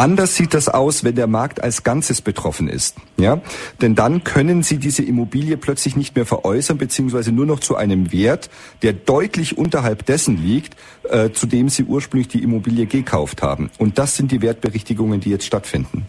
Anders 0.00 0.34
sieht 0.34 0.54
das 0.54 0.68
aus, 0.68 1.04
wenn 1.04 1.14
der 1.14 1.26
Markt 1.26 1.62
als 1.62 1.82
Ganzes 1.82 2.22
betroffen 2.22 2.68
ist. 2.68 2.96
Ja? 3.18 3.42
Denn 3.82 3.94
dann 3.94 4.24
können 4.24 4.62
Sie 4.62 4.78
diese 4.78 5.02
Immobilie 5.02 5.56
plötzlich 5.58 5.94
nicht 5.94 6.16
mehr 6.16 6.24
veräußern, 6.24 6.78
beziehungsweise 6.78 7.32
nur 7.32 7.44
noch 7.44 7.60
zu 7.60 7.76
einem 7.76 8.10
Wert, 8.10 8.48
der 8.82 8.94
deutlich 8.94 9.58
unterhalb 9.58 10.06
dessen 10.06 10.42
liegt, 10.42 10.74
äh, 11.10 11.32
zu 11.32 11.46
dem 11.46 11.68
Sie 11.68 11.84
ursprünglich 11.84 12.28
die 12.28 12.42
Immobilie 12.42 12.86
gekauft 12.86 13.42
haben. 13.42 13.70
Und 13.78 13.98
das 13.98 14.16
sind 14.16 14.32
die 14.32 14.40
Wertberichtigungen, 14.40 15.20
die 15.20 15.28
jetzt 15.30 15.44
stattfinden. 15.44 16.06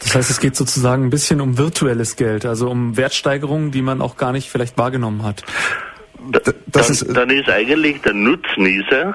Das 0.00 0.14
heißt, 0.14 0.30
es 0.30 0.40
geht 0.40 0.56
sozusagen 0.56 1.04
ein 1.04 1.10
bisschen 1.10 1.40
um 1.40 1.58
virtuelles 1.58 2.16
Geld, 2.16 2.46
also 2.46 2.70
um 2.70 2.96
Wertsteigerungen, 2.96 3.70
die 3.70 3.82
man 3.82 4.00
auch 4.00 4.16
gar 4.16 4.32
nicht 4.32 4.50
vielleicht 4.50 4.76
wahrgenommen 4.78 5.22
hat. 5.22 5.42
Da, 6.30 6.40
dann, 6.66 6.90
ist, 6.90 7.16
dann 7.16 7.30
ist 7.30 7.48
eigentlich 7.48 8.00
der 8.02 8.14
Nutznießer, 8.14 9.14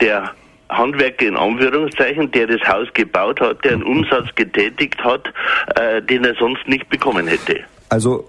der 0.00 0.32
Handwerker 0.70 1.26
in 1.26 1.36
Anführungszeichen, 1.36 2.30
der 2.30 2.46
das 2.46 2.60
Haus 2.68 2.88
gebaut 2.94 3.40
hat, 3.40 3.64
der 3.64 3.72
einen 3.72 3.82
Umsatz 3.82 4.34
getätigt 4.34 5.02
hat, 5.02 5.32
äh, 5.76 6.02
den 6.02 6.24
er 6.24 6.34
sonst 6.34 6.66
nicht 6.68 6.88
bekommen 6.88 7.26
hätte. 7.26 7.64
Also 7.88 8.24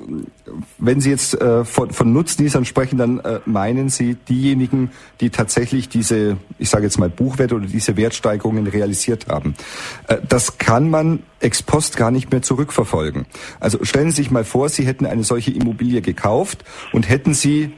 wenn 0.78 1.02
Sie 1.02 1.10
jetzt 1.10 1.40
äh, 1.40 1.66
von, 1.66 1.92
von 1.92 2.14
Nutznießern 2.14 2.66
sprechen, 2.66 2.98
dann 2.98 3.20
äh, 3.20 3.40
meinen 3.46 3.90
Sie 3.90 4.16
diejenigen, 4.16 4.92
die 5.22 5.30
tatsächlich 5.30 5.90
diese, 5.90 6.38
ich 6.58 6.70
sage 6.70 6.86
jetzt 6.86 6.98
mal 6.98 7.10
Buchwerte 7.10 7.56
oder 7.56 7.68
diese 7.68 7.98
Wertsteigerungen 7.98 8.68
realisiert 8.68 9.28
haben. 9.28 9.56
Äh, 10.08 10.18
das 10.28 10.58
kann 10.58 10.90
man 10.90 11.24
ex 11.40 11.62
post 11.64 11.98
gar 11.98 12.12
nicht 12.12 12.32
mehr 12.32 12.42
zurückverfolgen. 12.42 13.26
Also 13.60 13.84
stellen 13.84 14.12
Sie 14.12 14.18
sich 14.18 14.32
mal 14.32 14.44
vor, 14.44 14.70
Sie 14.70 14.86
hätten 14.86 15.06
eine 15.06 15.24
solche 15.24 15.52
Immobilie 15.52 16.02
gekauft 16.02 16.64
und 16.94 17.10
hätten 17.10 17.34
sie 17.34 17.74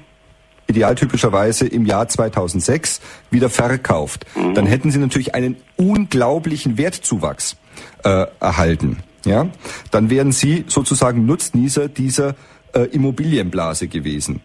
idealtypischerweise 0.67 1.67
im 1.67 1.85
Jahr 1.85 2.07
2006 2.07 3.01
wieder 3.29 3.49
verkauft. 3.49 4.25
Mhm. 4.35 4.53
Dann 4.55 4.65
hätten 4.65 4.91
Sie 4.91 4.99
natürlich 4.99 5.35
einen 5.35 5.57
unglaublichen 5.77 6.77
Wertzuwachs 6.77 7.57
äh, 8.03 8.25
erhalten. 8.39 9.03
Ja, 9.25 9.49
dann 9.91 10.09
wären 10.09 10.31
Sie 10.31 10.65
sozusagen 10.67 11.25
Nutznießer 11.25 11.89
dieser 11.89 12.35
äh, 12.73 12.81
Immobilienblase 12.85 13.87
gewesen. 13.87 14.41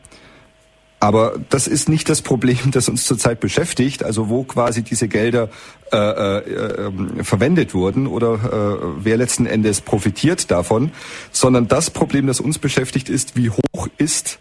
Aber 0.98 1.35
das 1.51 1.66
ist 1.66 1.89
nicht 1.89 2.09
das 2.09 2.23
Problem, 2.23 2.59
das 2.73 2.89
uns 2.89 3.05
zurzeit 3.05 3.40
beschäftigt, 3.40 4.03
also 4.03 4.28
wo 4.28 4.44
quasi 4.44 4.82
diese 4.82 5.09
Gelder 5.09 5.48
äh, 5.93 5.97
äh, 5.97 6.39
äh, 6.39 7.24
verwendet 7.24 7.74
wurden 7.74 8.07
oder 8.07 8.35
äh, 8.35 9.05
wer 9.05 9.16
letzten 9.16 9.47
Endes 9.47 9.81
profitiert 9.81 10.51
davon, 10.51 10.90
sondern 11.31 11.69
das 11.69 11.90
Problem, 11.90 12.27
das 12.27 12.40
uns 12.40 12.59
beschäftigt, 12.59 13.09
ist, 13.09 13.36
wie 13.36 13.51
hoch 13.51 13.89
ist 13.98 14.39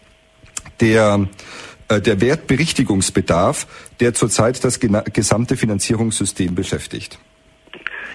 der 0.80 1.28
äh, 1.88 2.00
der 2.00 2.20
Wertberichtigungsbedarf, 2.20 3.66
der 4.00 4.12
zurzeit 4.12 4.64
das 4.64 4.80
gesamte 4.80 5.56
Finanzierungssystem 5.56 6.54
beschäftigt. 6.54 7.18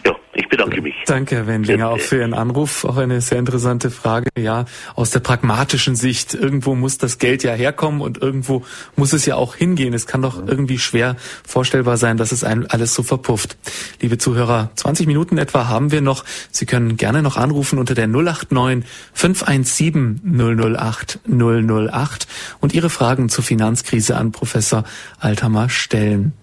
Ja, 0.06 0.16
ich 0.34 0.48
bedanke 0.50 0.82
mich. 0.82 0.96
Danke, 1.06 1.36
Herr 1.36 1.48
Wendlinger, 1.48 1.90
auch 1.90 2.00
für 2.00 2.18
Ihren 2.18 2.34
Anruf. 2.34 2.86
Auch 2.86 2.98
eine 2.98 3.22
sehr 3.22 3.40
interessante 3.40 3.90
Frage. 3.90 4.30
Ja, 4.38 4.66
aus 4.96 5.10
der 5.10 5.20
pragmatischen 5.20 5.96
Sicht. 5.96 6.34
Irgendwo 6.34 6.76
muss 6.76 6.98
das 6.98 7.18
Geld 7.18 7.44
ja 7.44 7.54
herkommen 7.54 8.02
und 8.02 8.20
irgendwo 8.22 8.64
muss 8.96 9.12
es 9.14 9.26
ja 9.26 9.36
auch 9.36 9.56
hingehen. 9.56 9.94
Es 9.94 10.06
kann 10.06 10.22
doch 10.22 10.38
irgendwie 10.46 10.78
schwer 10.78 11.16
vorstellbar 11.46 11.98
sein, 11.98 12.18
dass 12.18 12.32
es 12.32 12.44
einem 12.44 12.66
alles 12.70 12.94
so 12.94 13.04
verpufft. 13.04 13.58
Liebe 14.00 14.18
Zuhörer, 14.18 14.72
20 14.76 15.08
Minuten 15.08 15.38
etwa 15.38 15.68
haben 15.68 15.92
wir 15.92 16.02
noch. 16.02 16.24
Sie 16.52 16.66
können 16.66 16.98
gerne 16.98 17.22
noch 17.24 17.38
anrufen 17.38 17.80
unter 17.80 17.96
der 17.96 18.08
089 18.08 18.88
517 19.14 20.22
008 20.24 21.20
008 21.28 22.28
und 22.60 22.74
Ihre 22.74 22.90
Fragen 22.90 23.30
zur 23.30 23.44
Finanzkrise 23.44 24.18
an 24.18 24.32
Professor 24.32 24.84
Althammer 25.20 25.70
stellen. 25.70 26.34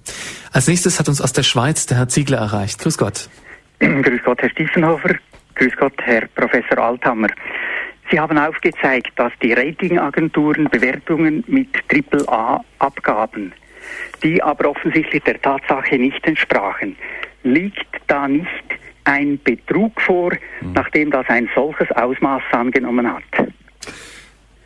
Als 0.52 0.66
nächstes 0.66 0.98
hat 0.98 1.08
uns 1.08 1.20
aus 1.20 1.32
der 1.32 1.42
Schweiz 1.42 1.86
der 1.86 1.98
Herr 1.98 2.08
Ziegler 2.08 2.38
erreicht. 2.38 2.78
Grüß 2.80 2.98
Gott. 2.98 3.28
Grüß 4.02 4.22
Gott, 4.24 4.42
Herr 4.42 4.50
Stiefenhofer. 4.50 5.14
Grüß 5.54 5.76
Gott, 5.76 5.94
Herr 6.02 6.26
Professor 6.34 6.78
Althammer. 6.78 7.28
Sie 8.10 8.18
haben 8.18 8.38
aufgezeigt, 8.38 9.12
dass 9.16 9.32
die 9.42 9.52
Ratingagenturen 9.52 10.68
Bewertungen 10.70 11.44
mit 11.46 11.68
AAA 11.92 12.64
abgaben, 12.78 13.52
die 14.22 14.42
aber 14.42 14.70
offensichtlich 14.70 15.22
der 15.24 15.40
Tatsache 15.40 15.96
nicht 15.96 16.24
entsprachen. 16.26 16.96
Liegt 17.42 17.86
da 18.06 18.26
nicht 18.26 18.48
ein 19.04 19.38
Betrug 19.42 20.00
vor, 20.00 20.32
mhm. 20.60 20.72
nachdem 20.72 21.10
das 21.10 21.26
ein 21.28 21.48
solches 21.54 21.90
Ausmaß 21.92 22.42
angenommen 22.52 23.12
hat? 23.12 23.22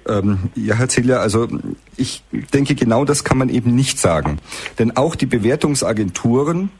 Ähm, 0.08 0.50
ja, 0.54 0.76
Herr 0.76 0.88
Ziller, 0.88 1.20
also 1.20 1.48
ich 1.96 2.24
denke, 2.32 2.74
genau 2.74 3.04
das 3.04 3.24
kann 3.24 3.38
man 3.38 3.48
eben 3.48 3.74
nicht 3.74 3.98
sagen. 3.98 4.38
Denn 4.78 4.96
auch 4.96 5.14
die 5.14 5.26
Bewertungsagenturen 5.26 6.70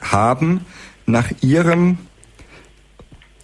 haben 0.00 0.64
nach 1.10 1.30
ihrem 1.40 1.98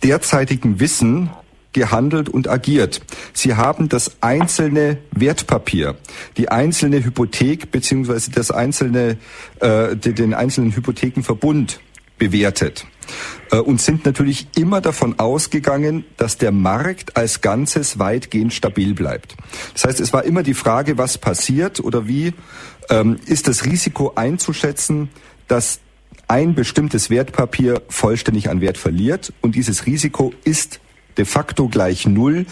derzeitigen 0.02 0.80
Wissen 0.80 1.30
gehandelt 1.72 2.30
und 2.30 2.48
agiert. 2.48 3.02
Sie 3.34 3.54
haben 3.54 3.90
das 3.90 4.22
einzelne 4.22 4.98
Wertpapier, 5.10 5.96
die 6.38 6.48
einzelne 6.48 7.04
Hypothek 7.04 7.70
beziehungsweise 7.70 8.30
das 8.30 8.50
einzelne, 8.50 9.18
äh, 9.60 9.94
den 9.94 10.32
einzelnen 10.32 10.74
Hypothekenverbund 10.74 11.80
bewertet 12.16 12.86
äh, 13.50 13.58
und 13.58 13.80
sind 13.80 14.06
natürlich 14.06 14.46
immer 14.56 14.80
davon 14.80 15.18
ausgegangen, 15.18 16.04
dass 16.16 16.38
der 16.38 16.50
Markt 16.50 17.16
als 17.16 17.42
Ganzes 17.42 17.98
weitgehend 17.98 18.54
stabil 18.54 18.94
bleibt. 18.94 19.36
Das 19.74 19.84
heißt, 19.84 20.00
es 20.00 20.14
war 20.14 20.24
immer 20.24 20.42
die 20.42 20.54
Frage, 20.54 20.96
was 20.96 21.18
passiert 21.18 21.80
oder 21.80 22.08
wie 22.08 22.32
ähm, 22.88 23.18
ist 23.26 23.48
das 23.48 23.66
Risiko 23.66 24.12
einzuschätzen, 24.14 25.10
dass 25.46 25.80
ein 26.28 26.54
bestimmtes 26.54 27.10
Wertpapier 27.10 27.82
vollständig 27.88 28.50
an 28.50 28.60
Wert 28.60 28.78
verliert 28.78 29.32
und 29.40 29.54
dieses 29.54 29.86
Risiko 29.86 30.32
ist 30.44 30.80
de 31.16 31.24
facto 31.24 31.68
gleich 31.68 32.06
Null 32.06 32.46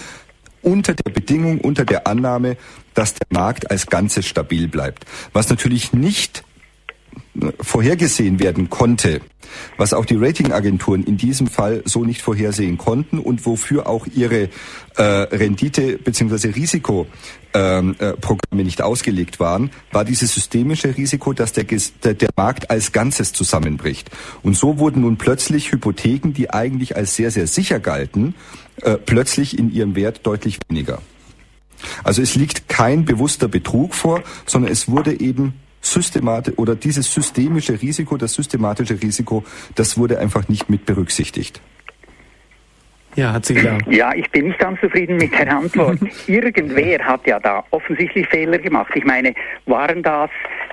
unter 0.63 0.95
der 0.95 1.11
Bedingung, 1.11 1.61
unter 1.61 1.85
der 1.85 2.07
Annahme, 2.07 2.57
dass 2.95 3.15
der 3.15 3.27
Markt 3.31 3.71
als 3.71 3.87
Ganzes 3.87 4.27
stabil 4.27 4.69
bleibt. 4.69 5.05
Was 5.33 5.51
natürlich 5.51 5.93
nicht 5.93 6.45
vorhergesehen 7.61 8.39
werden 8.41 8.71
konnte, 8.71 9.21
was 9.77 9.93
auch 9.93 10.05
die 10.05 10.17
Ratingagenturen 10.17 11.05
in 11.05 11.17
diesem 11.17 11.47
Fall 11.47 11.83
so 11.85 12.05
nicht 12.05 12.23
vorhersehen 12.23 12.79
konnten 12.79 13.19
und 13.19 13.45
wofür 13.47 13.89
auch 13.89 14.07
ihre 14.07 14.49
äh, 14.97 15.03
Rendite 15.03 15.99
bzw. 15.99 16.51
Risikoprogramme 16.51 17.15
ähm, 17.55 17.97
äh, 17.99 18.63
nicht 18.63 18.83
ausgelegt 18.83 19.41
waren, 19.41 19.71
war 19.93 20.05
dieses 20.05 20.35
systemische 20.35 20.97
Risiko, 20.97 21.33
dass 21.33 21.53
der, 21.53 21.65
der, 21.65 22.15
der 22.15 22.31
Markt 22.37 22.71
als 22.71 22.93
Ganzes 22.93 23.33
zusammenbricht. 23.33 24.11
Und 24.43 24.57
so 24.57 24.79
wurden 24.79 25.03
nun 25.03 25.17
plötzlich 25.17 25.73
Hypotheken, 25.73 26.33
die 26.33 26.51
eigentlich 26.51 26.97
als 26.97 27.17
sehr, 27.17 27.31
sehr 27.31 27.47
sicher 27.47 27.81
galten, 27.81 28.35
äh, 28.83 28.97
plötzlich 28.97 29.59
in 29.59 29.73
ihrem 29.73 29.97
Wert 29.97 30.21
deutlich 30.25 30.59
weniger. 30.69 31.01
Also 32.03 32.23
es 32.23 32.35
liegt 32.35 32.69
kein 32.69 33.05
bewusster 33.05 33.49
Betrug 33.49 33.95
vor, 33.95 34.23
sondern 34.47 34.73
es 34.73 34.89
wurde 34.89 35.21
eben 35.21 35.55
systematisch 35.87 36.55
oder 36.57 36.75
dieses 36.75 37.13
systemische 37.13 37.81
Risiko, 37.81 38.17
das 38.17 38.35
systematische 38.35 39.01
Risiko, 39.01 39.45
das 39.75 39.99
wurde 39.99 40.19
einfach 40.19 40.49
nicht 40.49 40.71
mit 40.71 40.87
berücksichtigt. 40.87 41.61
Ja, 43.17 43.33
hat 43.33 43.47
sie 43.47 43.55
klar. 43.55 43.79
Ja, 43.89 44.13
ich 44.15 44.29
bin 44.31 44.49
nicht 44.49 44.59
ganz 44.59 44.81
zufrieden 44.81 45.17
mit 45.17 45.33
der 45.33 45.57
Antwort. 45.57 45.99
Irgendwer 46.27 46.99
hat 47.05 47.27
ja 47.27 47.39
da 47.39 47.65
offensichtlich 47.71 48.27
Fehler 48.27 48.59
gemacht. 48.59 48.91
Ich 48.97 49.05
meine, 49.05 49.35
waren 49.67 50.03
das 50.03 50.31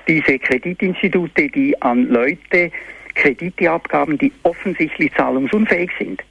diese 0.08 0.40
Kreditinstitute, 0.40 1.50
die 1.50 1.80
an 1.82 2.08
Leute 2.08 2.72
Kredite 3.14 3.70
abgaben, 3.70 4.18
die 4.18 4.32
offensichtlich 4.44 5.14
zahlungsunfähig 5.14 5.92
sind? 6.00 6.24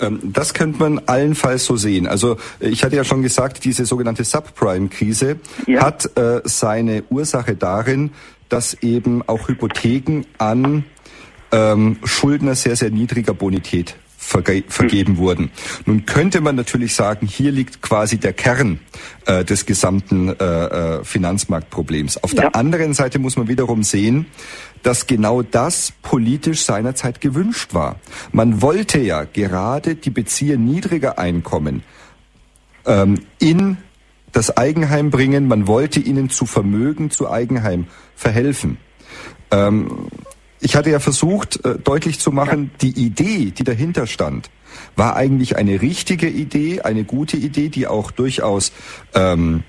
Ähm, 0.00 0.20
das 0.22 0.54
könnte 0.54 0.78
man 0.78 1.00
allenfalls 1.06 1.64
so 1.64 1.76
sehen. 1.76 2.06
Also 2.06 2.36
ich 2.60 2.84
hatte 2.84 2.96
ja 2.96 3.04
schon 3.04 3.22
gesagt, 3.22 3.64
diese 3.64 3.86
sogenannte 3.86 4.24
Subprime-Krise 4.24 5.36
ja. 5.66 5.82
hat 5.82 6.16
äh, 6.16 6.40
seine 6.44 7.04
Ursache 7.10 7.54
darin, 7.56 8.10
dass 8.48 8.74
eben 8.82 9.22
auch 9.26 9.48
Hypotheken 9.48 10.24
an 10.38 10.84
ähm, 11.52 11.98
Schuldner 12.04 12.54
sehr, 12.54 12.76
sehr 12.76 12.90
niedriger 12.90 13.34
Bonität 13.34 13.96
verge 14.22 14.62
vergeben 14.68 15.16
wurden. 15.16 15.50
Nun 15.84 16.06
könnte 16.06 16.40
man 16.40 16.54
natürlich 16.54 16.94
sagen, 16.94 17.26
hier 17.26 17.50
liegt 17.50 17.82
quasi 17.82 18.18
der 18.18 18.32
Kern 18.32 18.78
äh, 19.26 19.44
des 19.44 19.66
gesamten 19.66 20.28
äh, 20.28 20.44
äh, 20.44 21.04
Finanzmarktproblems. 21.04 22.22
Auf 22.22 22.32
ja. 22.32 22.42
der 22.42 22.56
anderen 22.56 22.94
Seite 22.94 23.18
muss 23.18 23.36
man 23.36 23.48
wiederum 23.48 23.82
sehen, 23.82 24.26
dass 24.82 25.06
genau 25.06 25.42
das 25.42 25.92
politisch 26.02 26.62
seinerzeit 26.62 27.20
gewünscht 27.20 27.74
war. 27.74 27.96
Man 28.32 28.62
wollte 28.62 29.00
ja 29.00 29.24
gerade 29.24 29.94
die 29.94 30.10
Bezieher 30.10 30.58
niedriger 30.58 31.18
Einkommen 31.18 31.82
ähm, 32.86 33.20
in 33.38 33.76
das 34.32 34.56
Eigenheim 34.56 35.10
bringen, 35.10 35.46
man 35.46 35.66
wollte 35.66 36.00
ihnen 36.00 36.30
zu 36.30 36.46
Vermögen, 36.46 37.10
zu 37.10 37.30
Eigenheim 37.30 37.86
verhelfen. 38.16 38.78
Ähm, 39.50 40.08
ich 40.60 40.76
hatte 40.76 40.90
ja 40.90 41.00
versucht, 41.00 41.64
äh, 41.64 41.78
deutlich 41.78 42.18
zu 42.18 42.32
machen, 42.32 42.70
die 42.80 42.90
Idee, 42.90 43.50
die 43.50 43.64
dahinter 43.64 44.06
stand, 44.06 44.50
war 44.96 45.16
eigentlich 45.16 45.56
eine 45.56 45.82
richtige 45.82 46.28
Idee, 46.28 46.80
eine 46.80 47.04
gute 47.04 47.36
Idee, 47.36 47.68
die 47.68 47.86
auch 47.86 48.10
durchaus 48.10 48.72
ähm, 49.14 49.64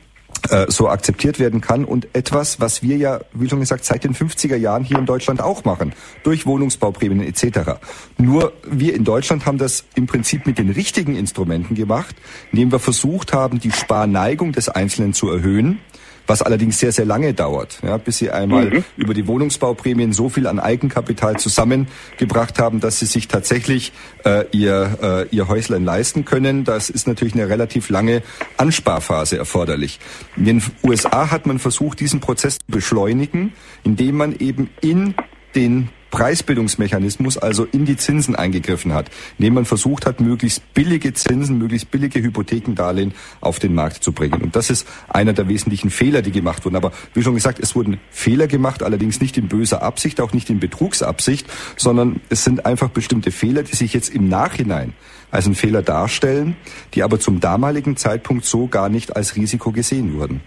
äh, 0.49 0.65
so 0.69 0.89
akzeptiert 0.89 1.39
werden 1.39 1.61
kann 1.61 1.85
und 1.85 2.07
etwas, 2.13 2.59
was 2.59 2.83
wir 2.83 2.97
ja, 2.97 3.21
wie 3.33 3.49
schon 3.49 3.59
gesagt, 3.59 3.85
seit 3.85 4.03
den 4.03 4.13
50er 4.13 4.55
Jahren 4.55 4.83
hier 4.83 4.97
in 4.97 5.05
Deutschland 5.05 5.41
auch 5.41 5.63
machen, 5.63 5.93
durch 6.23 6.45
Wohnungsbauprämien 6.45 7.21
etc. 7.21 7.79
Nur 8.17 8.53
wir 8.69 8.93
in 8.93 9.03
Deutschland 9.03 9.45
haben 9.45 9.57
das 9.57 9.85
im 9.95 10.05
Prinzip 10.05 10.45
mit 10.45 10.57
den 10.57 10.69
richtigen 10.69 11.15
Instrumenten 11.15 11.75
gemacht, 11.75 12.15
indem 12.51 12.71
wir 12.71 12.79
versucht 12.79 13.33
haben, 13.33 13.59
die 13.59 13.71
Sparneigung 13.71 14.51
des 14.51 14.69
Einzelnen 14.69 15.13
zu 15.13 15.29
erhöhen 15.29 15.79
was 16.27 16.41
allerdings 16.41 16.79
sehr, 16.79 16.91
sehr 16.91 17.05
lange 17.05 17.33
dauert, 17.33 17.79
ja, 17.83 17.97
bis 17.97 18.17
sie 18.17 18.31
einmal 18.31 18.69
mhm. 18.69 18.83
über 18.97 19.13
die 19.13 19.27
Wohnungsbauprämien 19.27 20.13
so 20.13 20.29
viel 20.29 20.47
an 20.47 20.59
Eigenkapital 20.59 21.37
zusammengebracht 21.37 22.59
haben, 22.59 22.79
dass 22.79 22.99
sie 22.99 23.05
sich 23.05 23.27
tatsächlich 23.27 23.91
äh, 24.25 24.45
ihr, 24.51 25.27
äh, 25.31 25.35
ihr 25.35 25.47
Häuslein 25.47 25.83
leisten 25.83 26.25
können. 26.25 26.63
Das 26.63 26.89
ist 26.89 27.07
natürlich 27.07 27.33
eine 27.33 27.49
relativ 27.49 27.89
lange 27.89 28.23
Ansparphase 28.57 29.37
erforderlich. 29.37 29.99
In 30.35 30.45
den 30.45 30.63
USA 30.83 31.31
hat 31.31 31.45
man 31.45 31.59
versucht, 31.59 31.99
diesen 31.99 32.19
Prozess 32.19 32.59
zu 32.59 32.65
beschleunigen, 32.67 33.53
indem 33.83 34.17
man 34.17 34.35
eben 34.35 34.69
in 34.81 35.15
den 35.55 35.89
Preisbildungsmechanismus, 36.13 37.39
also 37.39 37.65
in 37.65 37.85
die 37.85 37.97
Zinsen 37.97 38.35
eingegriffen 38.35 38.93
hat, 38.93 39.09
indem 39.39 39.55
man 39.55 39.65
versucht 39.65 40.05
hat, 40.05 40.21
möglichst 40.21 40.75
billige 40.75 41.11
Zinsen, 41.15 41.57
möglichst 41.57 41.89
billige 41.89 42.21
Hypothekendarlehen 42.21 43.15
auf 43.41 43.57
den 43.57 43.73
Markt 43.73 44.03
zu 44.03 44.11
bringen. 44.11 44.39
Und 44.43 44.55
das 44.55 44.69
ist 44.69 44.87
einer 45.07 45.33
der 45.33 45.47
wesentlichen 45.47 45.89
Fehler, 45.89 46.21
die 46.21 46.31
gemacht 46.31 46.65
wurden. 46.65 46.75
Aber 46.75 46.91
wie 47.15 47.23
schon 47.23 47.33
gesagt, 47.33 47.57
es 47.59 47.75
wurden 47.75 47.97
Fehler 48.11 48.45
gemacht, 48.45 48.83
allerdings 48.83 49.21
nicht 49.21 49.37
in 49.37 49.47
böser 49.47 49.81
Absicht, 49.81 50.21
auch 50.21 50.33
nicht 50.33 50.51
in 50.51 50.59
Betrugsabsicht, 50.59 51.47
sondern 51.77 52.21
es 52.29 52.43
sind 52.43 52.63
einfach 52.63 52.89
bestimmte 52.89 53.31
Fehler, 53.31 53.63
die 53.63 53.75
sich 53.75 53.91
jetzt 53.95 54.13
im 54.13 54.29
Nachhinein 54.29 54.93
als 55.31 55.47
ein 55.47 55.55
Fehler 55.55 55.81
darstellen, 55.81 56.55
die 56.93 57.01
aber 57.01 57.19
zum 57.19 57.39
damaligen 57.39 57.97
Zeitpunkt 57.97 58.45
so 58.45 58.67
gar 58.67 58.87
nicht 58.87 59.15
als 59.15 59.35
Risiko 59.35 59.71
gesehen 59.71 60.13
wurden. 60.13 60.41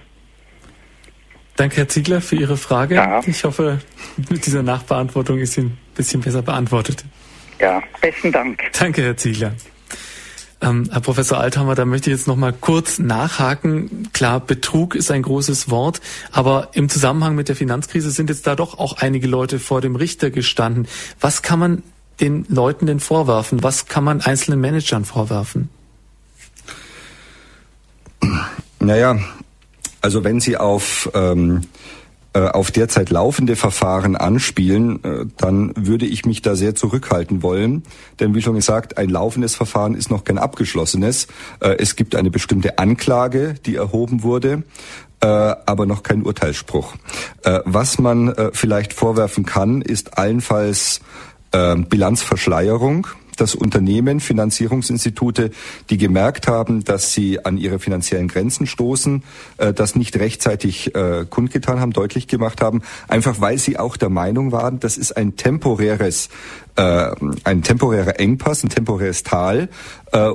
Danke, 1.57 1.77
Herr 1.77 1.89
Ziegler, 1.89 2.20
für 2.20 2.37
Ihre 2.37 2.57
Frage. 2.57 2.97
Ja. 2.97 3.20
Ich 3.27 3.45
hoffe, 3.45 3.81
mit 4.31 4.47
dieser 4.47 4.62
Nachbeantwortung 4.62 5.39
ist 5.39 5.55
sie 5.55 5.62
ein 5.62 5.78
bisschen 5.95 6.20
besser 6.20 6.43
beantwortet. 6.43 7.05
Ja, 7.59 7.83
besten 8.01 8.31
Dank. 8.31 8.62
Danke, 8.78 9.03
Herr 9.03 9.16
Ziegler. 9.16 9.53
Ähm, 10.61 10.89
Herr 10.91 11.01
Professor 11.01 11.39
Althammer, 11.39 11.74
da 11.74 11.85
möchte 11.85 12.11
ich 12.11 12.16
jetzt 12.16 12.27
noch 12.27 12.37
mal 12.37 12.53
kurz 12.53 12.99
nachhaken. 12.99 14.09
Klar, 14.12 14.41
Betrug 14.41 14.95
ist 14.95 15.11
ein 15.11 15.23
großes 15.23 15.70
Wort, 15.70 16.01
aber 16.33 16.70
im 16.73 16.89
Zusammenhang 16.89 17.35
mit 17.35 17.49
der 17.49 17.57
Finanzkrise 17.57 18.11
sind 18.11 18.31
jetzt 18.31 18.47
da 18.47 18.55
doch 18.55 18.78
auch 18.78 18.99
einige 18.99 19.27
Leute 19.27 19.59
vor 19.59 19.81
dem 19.81 19.97
Richter 19.97 20.31
gestanden. 20.31 20.89
Was 21.20 21.43
kann 21.43 21.59
man 21.59 21.83
den 22.20 22.47
Leuten 22.49 22.87
denn 22.87 23.01
vorwerfen? 23.01 23.62
Was 23.62 23.87
kann 23.87 24.05
man 24.05 24.23
einzelnen 24.23 24.61
Managern 24.61 25.05
vorwerfen? 25.05 25.69
Naja, 28.78 29.19
also 30.07 30.23
wenn 30.23 30.39
Sie 30.39 30.57
auf 30.57 31.11
ähm, 31.15 31.62
äh, 32.33 32.39
auf 32.39 32.70
derzeit 32.70 33.11
laufende 33.11 33.57
Verfahren 33.57 34.15
anspielen, 34.15 35.03
äh, 35.03 35.27
dann 35.37 35.73
würde 35.74 36.07
ich 36.07 36.24
mich 36.24 36.43
da 36.43 36.55
sehr 36.55 36.77
zurückhalten 36.77 37.43
wollen. 37.43 37.83
Denn 38.20 38.33
wie 38.37 38.41
schon 38.41 38.55
gesagt, 38.55 38.99
ein 38.99 39.09
laufendes 39.09 39.57
Verfahren 39.57 39.97
ist 39.97 40.12
noch 40.12 40.23
kein 40.23 40.39
abgeschlossenes. 40.39 41.27
Äh, 41.59 41.74
es 41.81 41.97
gibt 41.97 42.15
eine 42.15 42.31
bestimmte 42.31 42.78
Anklage, 42.78 43.55
die 43.66 43.74
erhoben 43.74 44.23
wurde 44.23 44.62
aber 45.19 45.87
noch 45.87 46.03
kein 46.03 46.23
Urteilsspruch. 46.23 46.95
Was 47.65 47.99
man 47.99 48.33
vielleicht 48.53 48.93
vorwerfen 48.93 49.47
kann, 49.47 49.81
ist 49.81 50.19
allenfalls 50.19 51.01
Bilanzverschleierung 51.51 53.09
dass 53.37 53.55
Unternehmen, 53.55 54.21
Finanzierungsinstitute, 54.21 55.51
die 55.91 55.99
gemerkt 55.99 56.49
haben, 56.49 56.85
dass 56.85 57.13
sie 57.13 57.45
an 57.45 57.59
ihre 57.59 57.79
finanziellen 57.79 58.29
Grenzen 58.29 58.67
stoßen, 58.67 59.23
äh, 59.59 59.73
das 59.73 59.95
nicht 59.95 60.17
rechtzeitig 60.19 60.95
äh, 60.95 61.27
kundgetan 61.29 61.81
haben, 61.81 61.93
deutlich 61.93 62.29
gemacht 62.29 62.61
haben, 62.61 62.83
einfach 63.09 63.41
weil 63.41 63.59
sie 63.59 63.79
auch 63.79 63.97
der 63.97 64.11
Meinung 64.11 64.53
waren, 64.53 64.81
das 64.81 64.97
ist 64.97 65.17
ein 65.17 65.37
temporäres, 65.37 66.29
äh, 66.77 67.11
ein 67.45 67.63
temporärer 67.63 68.19
Engpass, 68.19 68.65
ein 68.65 68.71
temporäres 68.71 69.23
Tal 69.23 69.69
äh, 70.13 70.33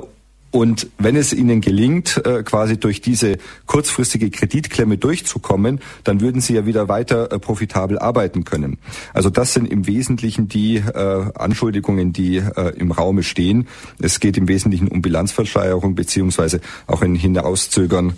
und 0.52 0.88
wenn 0.98 1.16
es 1.16 1.32
ihnen 1.32 1.62
gelingt, 1.62 2.20
äh, 2.26 2.42
quasi 2.42 2.78
durch 2.78 3.00
diese 3.00 3.38
kurzfristige 3.66 4.30
Kreditklemme 4.30 4.98
durchzukommen, 4.98 5.80
dann 6.04 6.20
würden 6.20 6.42
sie 6.42 6.54
ja 6.54 6.66
wieder 6.66 6.88
weiter 6.88 7.32
äh, 7.32 7.38
profitabel 7.38 7.98
arbeiten 7.98 8.44
können. 8.44 8.76
Also 9.14 9.30
das 9.30 9.54
sind 9.54 9.66
im 9.66 9.86
Wesentlichen 9.86 10.48
die 10.48 10.76
äh, 10.76 11.24
Anschuldigungen, 11.34 12.12
die 12.12 12.42
im 12.76 12.90
Raume 12.90 13.22
stehen. 13.22 13.66
Es 13.98 14.20
geht 14.20 14.36
im 14.36 14.46
Wesentlichen 14.46 14.88
um 14.88 15.00
Bilanzverschleierung 15.00 15.94
beziehungsweise 15.94 16.60
auch 16.86 17.00
ein 17.00 17.14
Hinauszögern 17.14 18.12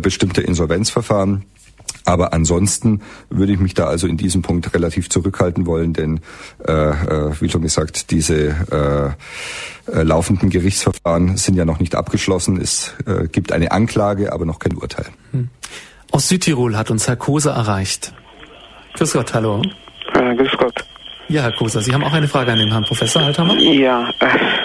bestimmter 0.00 0.42
Insolvenzverfahren. 0.42 1.44
Aber 2.06 2.34
ansonsten 2.34 3.00
würde 3.30 3.52
ich 3.52 3.58
mich 3.58 3.74
da 3.74 3.86
also 3.86 4.06
in 4.06 4.16
diesem 4.16 4.42
Punkt 4.42 4.74
relativ 4.74 5.08
zurückhalten 5.08 5.64
wollen, 5.64 5.94
denn 5.94 6.20
äh, 6.66 6.72
äh, 6.72 7.40
wie 7.40 7.48
schon 7.48 7.62
gesagt, 7.62 8.10
diese 8.10 9.16
äh, 9.88 9.90
äh, 9.90 10.02
laufenden 10.02 10.50
Gerichtsverfahren 10.50 11.36
sind 11.38 11.56
ja 11.56 11.64
noch 11.64 11.80
nicht 11.80 11.94
abgeschlossen. 11.94 12.60
Es 12.60 12.94
äh, 13.06 13.28
gibt 13.28 13.52
eine 13.52 13.72
Anklage, 13.72 14.32
aber 14.32 14.44
noch 14.44 14.58
kein 14.58 14.76
Urteil. 14.76 15.06
Hm. 15.32 15.48
Aus 16.10 16.28
Südtirol 16.28 16.76
hat 16.76 16.90
uns 16.90 17.08
Herr 17.08 17.16
Kose 17.16 17.50
erreicht. 17.50 18.12
Grüß 18.94 19.12
Gott, 19.14 19.32
hallo. 19.34 19.62
Äh, 20.14 20.36
grüß 20.36 20.52
Gott. 20.58 20.84
Ja, 21.28 21.42
Herr 21.42 21.52
Koser, 21.52 21.80
Sie 21.80 21.94
haben 21.94 22.04
auch 22.04 22.12
eine 22.12 22.28
Frage 22.28 22.52
an 22.52 22.58
den 22.58 22.70
Herrn 22.70 22.84
Professor 22.84 23.22
Althammer? 23.22 23.56
Ja, 23.58 24.10
äh, 24.20 24.63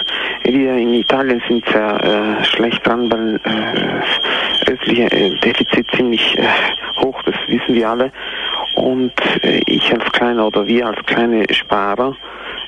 wir 0.52 0.74
in 0.74 0.94
Italien 0.94 1.42
sind 1.48 1.64
sehr 1.68 2.40
äh, 2.40 2.44
schlecht 2.44 2.86
dran, 2.86 3.10
weil 3.10 3.40
äh, 3.44 4.70
öffentliche 4.70 5.10
äh, 5.12 5.38
Defizit 5.38 5.86
ziemlich 5.94 6.38
äh, 6.38 6.46
hoch, 7.02 7.20
das 7.24 7.34
wissen 7.46 7.74
wir 7.74 7.88
alle. 7.88 8.12
Und 8.74 9.12
äh, 9.42 9.60
ich 9.66 9.92
als 9.92 10.04
kleiner 10.12 10.46
oder 10.46 10.66
wir 10.66 10.86
als 10.86 10.98
kleine 11.06 11.44
Sparer 11.52 12.16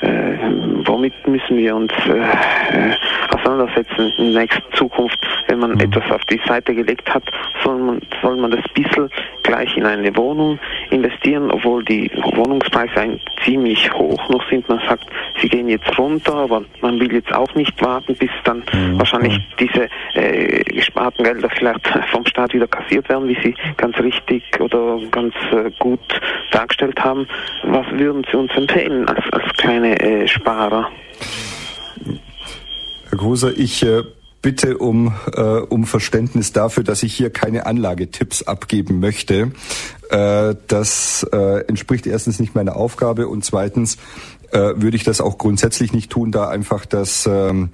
äh, 0.02 0.38
womit 0.84 1.14
müssen 1.26 1.56
wir 1.56 1.76
uns 1.76 1.92
äh, 2.06 2.18
äh, 2.18 2.94
auseinandersetzen 3.30 4.12
in 4.18 4.32
der 4.32 4.42
nächsten 4.42 4.72
Zukunft, 4.74 5.18
wenn 5.48 5.60
man 5.60 5.72
mhm. 5.72 5.80
etwas 5.80 6.10
auf 6.10 6.22
die 6.24 6.40
Seite 6.46 6.74
gelegt 6.74 7.12
hat, 7.12 7.22
soll 7.62 7.78
man, 7.78 8.00
soll 8.20 8.36
man 8.36 8.50
das 8.50 8.62
bisschen 8.74 9.08
gleich 9.42 9.76
in 9.76 9.86
eine 9.86 10.14
Wohnung 10.16 10.58
investieren, 10.90 11.50
obwohl 11.50 11.84
die 11.84 12.10
Wohnungspreise 12.34 13.18
ziemlich 13.44 13.92
hoch 13.92 14.28
noch 14.28 14.48
sind. 14.48 14.68
Man 14.68 14.80
sagt, 14.88 15.06
sie 15.40 15.48
gehen 15.48 15.68
jetzt 15.68 15.98
runter, 15.98 16.34
aber 16.34 16.62
man 16.80 16.98
will 17.00 17.12
jetzt 17.12 17.32
auch 17.32 17.52
nicht 17.54 17.80
warten, 17.82 18.14
bis 18.16 18.30
dann 18.44 18.62
mhm. 18.72 18.98
wahrscheinlich 18.98 19.38
diese 19.58 19.88
äh, 20.14 20.62
gesparten 20.64 21.24
Gelder 21.24 21.48
vielleicht 21.50 21.86
vom 22.10 22.26
Staat 22.26 22.54
wieder 22.54 22.66
kassiert 22.66 23.08
werden, 23.08 23.28
wie 23.28 23.38
Sie 23.42 23.54
ganz 23.76 23.98
richtig 23.98 24.42
oder 24.60 24.98
ganz 25.10 25.34
äh, 25.52 25.70
gut 25.78 26.00
dargestellt 26.50 27.02
haben. 27.02 27.26
Was 27.64 27.86
würden 27.92 28.24
Sie 28.30 28.36
uns 28.36 28.52
empfehlen 28.56 29.08
als, 29.08 29.24
als 29.32 29.52
kleine 29.54 29.91
äh, 30.00 30.28
Sparer. 30.28 30.88
Herr 33.08 33.18
Gruser, 33.18 33.56
ich 33.56 33.82
äh, 33.82 34.02
bitte 34.42 34.78
um, 34.78 35.14
äh, 35.34 35.40
um 35.40 35.84
Verständnis 35.84 36.52
dafür, 36.52 36.82
dass 36.82 37.02
ich 37.02 37.14
hier 37.14 37.30
keine 37.30 37.66
Anlagetipps 37.66 38.42
abgeben 38.42 39.00
möchte. 39.00 39.52
Äh, 40.10 40.54
das 40.66 41.26
äh, 41.32 41.66
entspricht 41.66 42.06
erstens 42.06 42.40
nicht 42.40 42.54
meiner 42.54 42.76
Aufgabe 42.76 43.28
und 43.28 43.44
zweitens 43.44 43.96
äh, 44.50 44.58
würde 44.58 44.96
ich 44.96 45.04
das 45.04 45.20
auch 45.20 45.38
grundsätzlich 45.38 45.92
nicht 45.92 46.10
tun, 46.10 46.32
da 46.32 46.48
einfach 46.48 46.84
das, 46.84 47.26
ähm, 47.26 47.70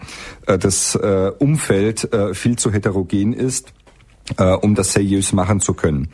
äh, 0.47 0.59
das 0.59 0.95
äh, 0.95 1.33
Umfeld 1.39 2.09
viel 2.35 2.57
zu 2.57 2.73
heterogen 2.73 3.33
ist 3.33 3.73
äh, 4.37 4.53
um 4.53 4.75
das 4.75 4.93
seriös 4.93 5.33
machen 5.33 5.61
zu 5.61 5.75
können. 5.75 6.09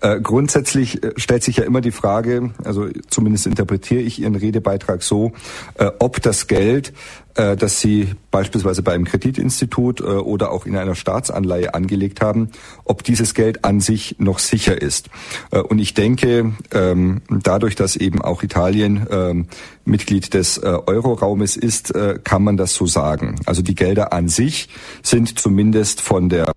Äh, 0.00 0.20
grundsätzlich 0.20 1.02
äh, 1.02 1.12
stellt 1.16 1.42
sich 1.42 1.56
ja 1.56 1.64
immer 1.64 1.80
die 1.80 1.90
Frage, 1.90 2.50
also 2.64 2.86
zumindest 3.08 3.46
interpretiere 3.46 4.00
ich 4.00 4.20
Ihren 4.20 4.36
Redebeitrag 4.36 5.02
so, 5.02 5.32
äh, 5.74 5.90
ob 5.98 6.22
das 6.22 6.46
Geld, 6.46 6.92
äh, 7.34 7.56
das 7.56 7.80
Sie 7.80 8.12
beispielsweise 8.30 8.82
bei 8.82 8.92
einem 8.92 9.04
Kreditinstitut 9.04 10.00
äh, 10.00 10.04
oder 10.04 10.52
auch 10.52 10.66
in 10.66 10.76
einer 10.76 10.94
Staatsanleihe 10.94 11.74
angelegt 11.74 12.20
haben, 12.20 12.50
ob 12.84 13.02
dieses 13.04 13.34
Geld 13.34 13.64
an 13.64 13.80
sich 13.80 14.16
noch 14.18 14.38
sicher 14.38 14.80
ist. 14.80 15.08
und 15.50 15.78
ich 15.78 15.94
denke, 15.94 16.52
ähm, 16.72 17.22
dadurch, 17.28 17.74
dass 17.74 17.96
eben 17.96 18.22
auch 18.22 18.42
Italien 18.42 19.06
ähm, 19.10 19.46
Mitglied 19.84 20.34
des 20.34 20.62
Euroraumes 20.62 21.56
ist, 21.56 21.94
kann 22.24 22.44
man 22.44 22.58
das 22.58 22.74
so 22.74 22.84
sagen. 22.84 23.36
Also 23.46 23.62
die 23.62 23.74
Gelder 23.74 24.12
an 24.12 24.28
sich 24.28 24.68
sind 25.02 25.38
zumindest 25.38 26.02
von 26.02 26.28
der 26.28 26.52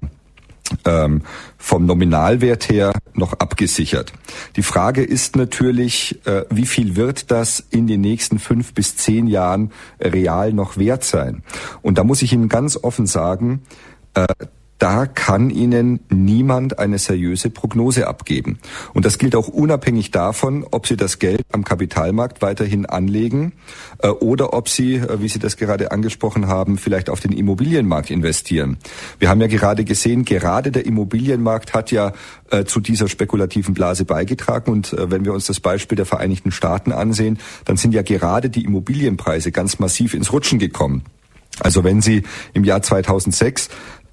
ähm, 0.86 1.22
vom 1.58 1.86
Nominalwert 1.86 2.70
her 2.70 2.94
noch 3.14 3.34
abgesichert. 3.34 4.14
Die 4.56 4.64
Frage 4.64 5.04
ist 5.04 5.36
natürlich, 5.36 6.20
äh, 6.26 6.46
wie 6.50 6.66
viel 6.66 6.96
wird 6.96 7.32
das 7.32 7.64
in 7.70 7.88
den 7.88 8.02
nächsten 8.02 8.40
fünf 8.40 8.74
bis 8.74 8.98
zehn 8.98 9.28
Jahren 9.28 9.72
real 10.00 10.54
noch 10.54 10.78
wert 10.78 11.04
sein? 11.04 11.44
Und 11.82 11.98
da 11.98 12.04
muss 12.04 12.22
ich 12.22 12.34
Ihnen 12.34 12.50
ganz 12.50 12.78
offen 12.78 13.06
sagen, 13.06 13.62
äh, 14.14 14.26
da 14.82 15.06
kann 15.06 15.52
Ihnen 15.52 16.00
niemand 16.10 16.80
eine 16.80 16.98
seriöse 16.98 17.52
Prognose 17.52 18.08
abgeben. 18.08 18.58
Und 18.96 19.06
das 19.06 19.20
gilt 19.20 19.36
auch 19.36 19.48
unabhängig 19.48 20.10
davon, 20.10 20.66
ob 20.72 20.88
Sie 20.88 20.98
das 20.98 21.20
Geld 21.20 21.42
am 21.52 21.64
Kapitalmarkt 21.64 22.42
weiterhin 22.42 22.88
anlegen 22.88 23.54
äh, 24.00 24.08
oder 24.08 24.54
ob 24.54 24.70
Sie, 24.70 24.96
äh, 24.96 25.22
wie 25.22 25.28
Sie 25.28 25.38
das 25.38 25.58
gerade 25.58 25.92
angesprochen 25.92 26.48
haben, 26.48 26.80
vielleicht 26.80 27.12
auf 27.12 27.20
den 27.20 27.32
Immobilienmarkt 27.32 28.10
investieren. 28.10 28.78
Wir 29.20 29.30
haben 29.30 29.40
ja 29.40 29.46
gerade 29.46 29.86
gesehen, 29.86 30.26
gerade 30.26 30.72
der 30.72 30.88
Immobilienmarkt 30.88 31.76
hat 31.76 31.92
ja 31.92 32.14
äh, 32.50 32.66
zu 32.66 32.80
dieser 32.80 33.08
spekulativen 33.08 33.76
Blase 33.76 34.04
beigetragen. 34.04 34.72
Und 34.72 34.94
äh, 34.94 35.12
wenn 35.12 35.26
wir 35.26 35.34
uns 35.34 35.46
das 35.46 35.60
Beispiel 35.60 35.96
der 35.96 36.08
Vereinigten 36.08 36.52
Staaten 36.52 36.92
ansehen, 36.92 37.38
dann 37.66 37.78
sind 37.78 37.94
ja 37.94 38.02
gerade 38.02 38.50
die 38.50 38.64
Immobilienpreise 38.64 39.52
ganz 39.52 39.78
massiv 39.78 40.16
ins 40.16 40.34
Rutschen 40.34 40.58
gekommen. 40.58 41.04
Also 41.60 41.84
wenn 41.84 42.02
Sie 42.02 42.24
im 42.54 42.64
Jahr 42.64 42.82
2006 42.82 43.68
äh, 43.68 43.70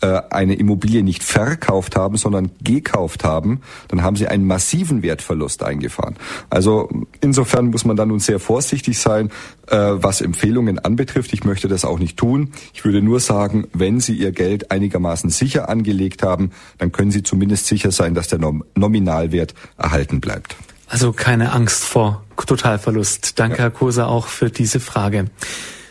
eine 0.06 0.54
Immobilie 0.54 1.02
nicht 1.02 1.22
verkauft 1.22 1.96
haben, 1.96 2.16
sondern 2.16 2.50
gekauft 2.62 3.24
haben, 3.24 3.60
dann 3.88 4.02
haben 4.02 4.16
sie 4.16 4.28
einen 4.28 4.46
massiven 4.46 5.02
Wertverlust 5.02 5.62
eingefahren. 5.62 6.16
Also 6.50 6.88
insofern 7.20 7.66
muss 7.66 7.84
man 7.84 7.96
da 7.96 8.06
nun 8.06 8.20
sehr 8.20 8.38
vorsichtig 8.38 8.98
sein, 8.98 9.30
äh, 9.66 9.76
was 9.76 10.20
Empfehlungen 10.20 10.78
anbetrifft. 10.78 11.32
Ich 11.32 11.44
möchte 11.44 11.68
das 11.68 11.84
auch 11.84 11.98
nicht 11.98 12.16
tun. 12.16 12.52
Ich 12.72 12.84
würde 12.84 13.02
nur 13.02 13.20
sagen, 13.20 13.66
wenn 13.72 14.00
Sie 14.00 14.14
Ihr 14.14 14.32
Geld 14.32 14.70
einigermaßen 14.70 15.30
sicher 15.30 15.68
angelegt 15.68 16.22
haben, 16.22 16.50
dann 16.78 16.92
können 16.92 17.10
Sie 17.10 17.22
zumindest 17.22 17.66
sicher 17.66 17.90
sein, 17.90 18.14
dass 18.14 18.28
der 18.28 18.38
Nominalwert 18.74 19.54
erhalten 19.76 20.20
bleibt. 20.20 20.56
Also 20.88 21.12
keine 21.12 21.52
Angst 21.52 21.84
vor 21.84 22.24
Totalverlust. 22.46 23.38
Danke, 23.38 23.58
ja. 23.58 23.64
Herr 23.64 23.70
Koser, 23.70 24.08
auch 24.08 24.26
für 24.26 24.50
diese 24.50 24.80
Frage. 24.80 25.26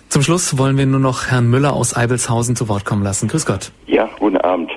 Zum 0.10 0.22
Schluss 0.22 0.58
wollen 0.58 0.78
wir 0.78 0.86
nur 0.86 1.02
noch 1.02 1.28
Herrn 1.28 1.50
Müller 1.50 1.74
aus 1.74 1.96
Eibelshausen 1.96 2.56
zu 2.56 2.70
Wort 2.70 2.86
kommen 2.86 3.04
lassen. 3.04 3.28
Grüß 3.28 3.46
Gott. 3.46 3.72
Ja, 3.88 4.10
guten 4.20 4.38
Abend. 4.38 4.72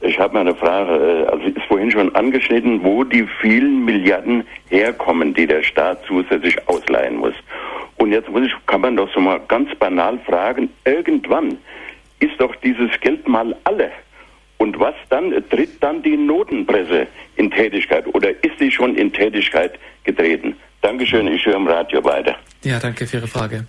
Ich 0.00 0.18
habe 0.20 0.34
mal 0.34 0.40
eine 0.40 0.54
Frage. 0.54 0.92
Äh, 0.92 1.26
also 1.26 1.44
ist 1.44 1.66
vorhin 1.66 1.90
schon 1.90 2.14
angeschnitten, 2.14 2.84
wo 2.84 3.02
die 3.02 3.26
vielen 3.40 3.84
Milliarden 3.84 4.44
herkommen, 4.68 5.34
die 5.34 5.46
der 5.46 5.64
Staat 5.64 5.98
zusätzlich 6.06 6.56
ausleihen 6.68 7.16
muss. 7.16 7.34
Und 7.96 8.12
jetzt 8.12 8.28
muss 8.30 8.46
ich, 8.46 8.52
kann 8.66 8.82
man 8.82 8.96
doch 8.96 9.12
so 9.12 9.20
mal 9.20 9.40
ganz 9.48 9.74
banal 9.74 10.18
fragen, 10.24 10.70
irgendwann 10.84 11.58
ist 12.20 12.38
doch 12.38 12.54
dieses 12.56 12.90
Geld 13.00 13.26
mal 13.26 13.56
alle. 13.64 13.90
Und 14.58 14.78
was 14.78 14.94
dann? 15.10 15.32
Tritt 15.50 15.82
dann 15.82 16.02
die 16.02 16.16
Notenpresse 16.16 17.08
in 17.36 17.50
Tätigkeit 17.50 18.06
oder 18.14 18.30
ist 18.30 18.58
sie 18.58 18.70
schon 18.70 18.94
in 18.94 19.12
Tätigkeit 19.12 19.78
getreten? 20.04 20.56
Dankeschön, 20.80 21.26
ich 21.26 21.44
höre 21.44 21.56
im 21.56 21.66
Radio 21.66 22.02
weiter. 22.04 22.36
Ja, 22.66 22.80
danke 22.80 23.06
für 23.06 23.18
Ihre 23.18 23.28
Frage. 23.28 23.64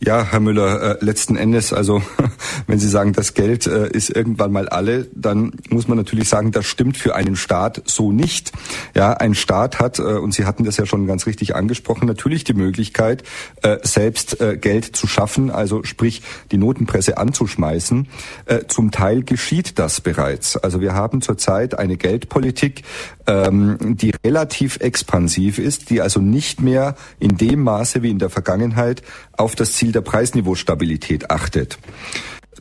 Ja, 0.00 0.24
Herr 0.30 0.38
Müller, 0.38 1.00
äh, 1.02 1.04
letzten 1.04 1.36
Endes, 1.36 1.72
also 1.72 2.00
wenn 2.68 2.78
Sie 2.78 2.88
sagen, 2.88 3.12
das 3.14 3.34
Geld 3.34 3.66
äh, 3.66 3.88
ist 3.88 4.10
irgendwann 4.10 4.52
mal 4.52 4.68
alle, 4.68 5.08
dann 5.12 5.54
muss 5.70 5.88
man 5.88 5.98
natürlich 5.98 6.28
sagen, 6.28 6.52
das 6.52 6.66
stimmt 6.66 6.96
für 6.96 7.16
einen 7.16 7.34
Staat 7.34 7.82
so 7.84 8.12
nicht. 8.12 8.52
Ja, 8.94 9.14
ein 9.14 9.34
Staat 9.34 9.80
hat, 9.80 9.98
äh, 9.98 10.02
und 10.02 10.32
Sie 10.34 10.44
hatten 10.44 10.62
das 10.62 10.76
ja 10.76 10.86
schon 10.86 11.08
ganz 11.08 11.26
richtig 11.26 11.56
angesprochen, 11.56 12.06
natürlich 12.06 12.44
die 12.44 12.54
Möglichkeit, 12.54 13.24
äh, 13.62 13.78
selbst 13.82 14.40
äh, 14.40 14.56
Geld 14.56 14.84
zu 14.84 15.08
schaffen, 15.08 15.50
also 15.50 15.82
sprich 15.82 16.22
die 16.52 16.58
Notenpresse 16.58 17.18
anzuschmeißen. 17.18 18.06
Äh, 18.46 18.60
zum 18.68 18.92
Teil 18.92 19.24
geschieht 19.24 19.80
das 19.80 20.00
bereits. 20.00 20.56
Also 20.56 20.80
wir 20.80 20.94
haben 20.94 21.22
zurzeit 21.22 21.76
eine 21.76 21.96
Geldpolitik, 21.96 22.84
ähm, 23.26 23.78
die 23.80 24.12
relativ 24.24 24.76
expansiv 24.76 25.58
ist, 25.58 25.90
die 25.90 26.00
also 26.00 26.20
nicht 26.20 26.62
mehr 26.62 26.94
in 27.18 27.36
dem 27.36 27.64
Maße 27.64 28.04
wie 28.04 28.10
in 28.10 28.20
der 28.20 28.27
Vergangenheit 28.30 29.02
auf 29.32 29.54
das 29.54 29.72
Ziel 29.74 29.92
der 29.92 30.00
Preisniveaustabilität 30.00 31.30
achtet. 31.30 31.78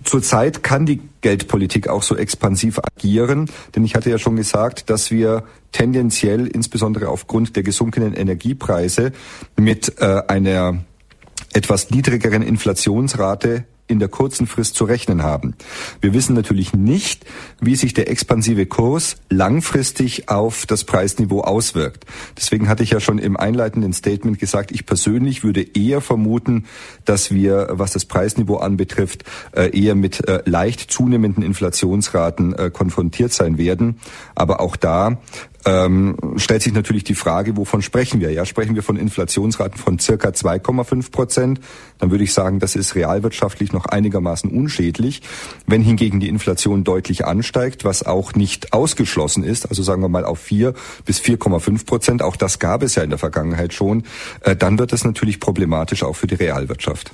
Zurzeit 0.04 0.64
kann 0.64 0.86
die 0.86 1.02
Geldpolitik 1.22 1.88
auch 1.88 2.04
so 2.04 2.16
expansiv 2.16 2.80
agieren, 2.80 3.50
denn 3.76 3.84
ich 3.84 3.96
hatte 3.96 4.10
ja 4.10 4.18
schon 4.18 4.36
gesagt, 4.36 4.90
dass 4.90 5.12
wir 5.12 5.44
tendenziell 5.72 6.48
insbesondere 6.48 7.10
aufgrund 7.10 7.56
der 7.56 7.64
gesunkenen 7.64 8.14
Energiepreise 8.14 9.12
mit 9.58 10.00
äh, 10.00 10.22
einer 10.28 10.84
etwas 11.54 11.90
niedrigeren 11.90 12.42
Inflationsrate 12.42 13.66
in 13.88 14.00
der 14.00 14.10
kurzen 14.10 14.48
Frist 14.48 14.76
zu 14.76 14.84
rechnen 14.84 15.24
haben. 15.24 15.56
Wir 16.02 16.14
wissen 16.14 16.36
natürlich 16.36 16.74
nicht, 16.74 17.26
wie 17.62 17.76
sich 17.76 17.94
der 17.94 18.10
expansive 18.10 18.66
Kurs 18.66 19.16
langfristig 19.30 20.30
auf 20.30 20.66
das 20.66 20.84
Preisniveau 20.84 21.42
auswirkt. 21.42 22.06
Deswegen 22.36 22.68
hatte 22.68 22.84
ich 22.84 22.92
ja 22.92 23.00
schon 23.00 23.18
im 23.18 23.38
einleitenden 23.38 23.94
Statement 23.94 24.40
gesagt, 24.40 24.72
ich 24.72 24.86
persönlich 24.86 25.44
würde 25.44 25.62
eher 25.62 26.02
vermuten, 26.02 26.66
dass 27.06 27.32
wir, 27.32 27.68
was 27.72 27.94
das 27.94 28.06
Preisniveau 28.06 28.58
anbetrifft, 28.58 29.24
äh, 29.54 29.70
eher 29.78 29.96
mit 29.96 30.28
äh, 30.28 30.42
leicht 30.46 30.92
zunehmenden 30.92 31.44
Inflationsraten 31.44 32.54
äh, 32.54 32.70
konfrontiert 32.72 33.32
sein 33.32 33.58
werden. 33.58 34.00
Aber 34.36 34.60
auch 34.60 34.76
da 34.76 35.20
ähm, 35.68 36.16
stellt 36.38 36.62
sich 36.62 36.72
natürlich 36.72 37.04
die 37.04 37.14
Frage, 37.14 37.58
wovon 37.58 37.82
sprechen 37.82 38.22
wir? 38.22 38.32
Ja, 38.32 38.46
sprechen 38.46 38.76
wir 38.76 38.84
von 38.84 38.96
Inflationsraten 38.96 39.78
von 39.78 40.00
circa 40.00 40.30
2,5 40.30 41.12
Prozent, 41.12 41.60
dann 42.00 42.10
würde 42.10 42.24
ich 42.24 42.34
sagen, 42.34 42.60
das 42.60 42.78
ist 42.78 42.96
realwirtschaftlich 42.96 43.74
noch 43.74 43.86
einigermaßen 43.86 44.50
unschädlich. 44.50 45.22
Wenn 45.66 45.82
hingegen 45.82 46.22
die 46.22 46.30
Inflation 46.30 46.86
deutlich 46.86 47.26
ansteigt, 47.26 47.84
was 47.84 48.04
auch 48.04 48.34
nicht 48.34 48.72
ausgeschlossen 48.72 49.44
ist, 49.44 49.68
also 49.68 49.84
sagen 49.84 50.02
wir 50.02 50.08
mal 50.08 50.24
auf 50.24 50.40
4 50.40 50.74
bis 51.04 51.20
4,5 51.20 51.86
Prozent, 51.86 52.22
auch 52.22 52.38
das 52.38 52.60
gab 52.60 52.82
es 52.82 52.96
ja 52.96 53.04
in 53.04 53.10
der 53.10 53.20
Vergangenheit 53.20 53.74
schon, 53.74 54.04
äh, 54.42 54.56
dann 54.56 54.80
wird 54.80 54.94
das 54.94 55.04
natürlich 55.04 55.42
problematisch 55.42 56.04
auch 56.04 56.16
für 56.16 56.28
die 56.28 56.36
Realwirtschaft. 56.36 57.12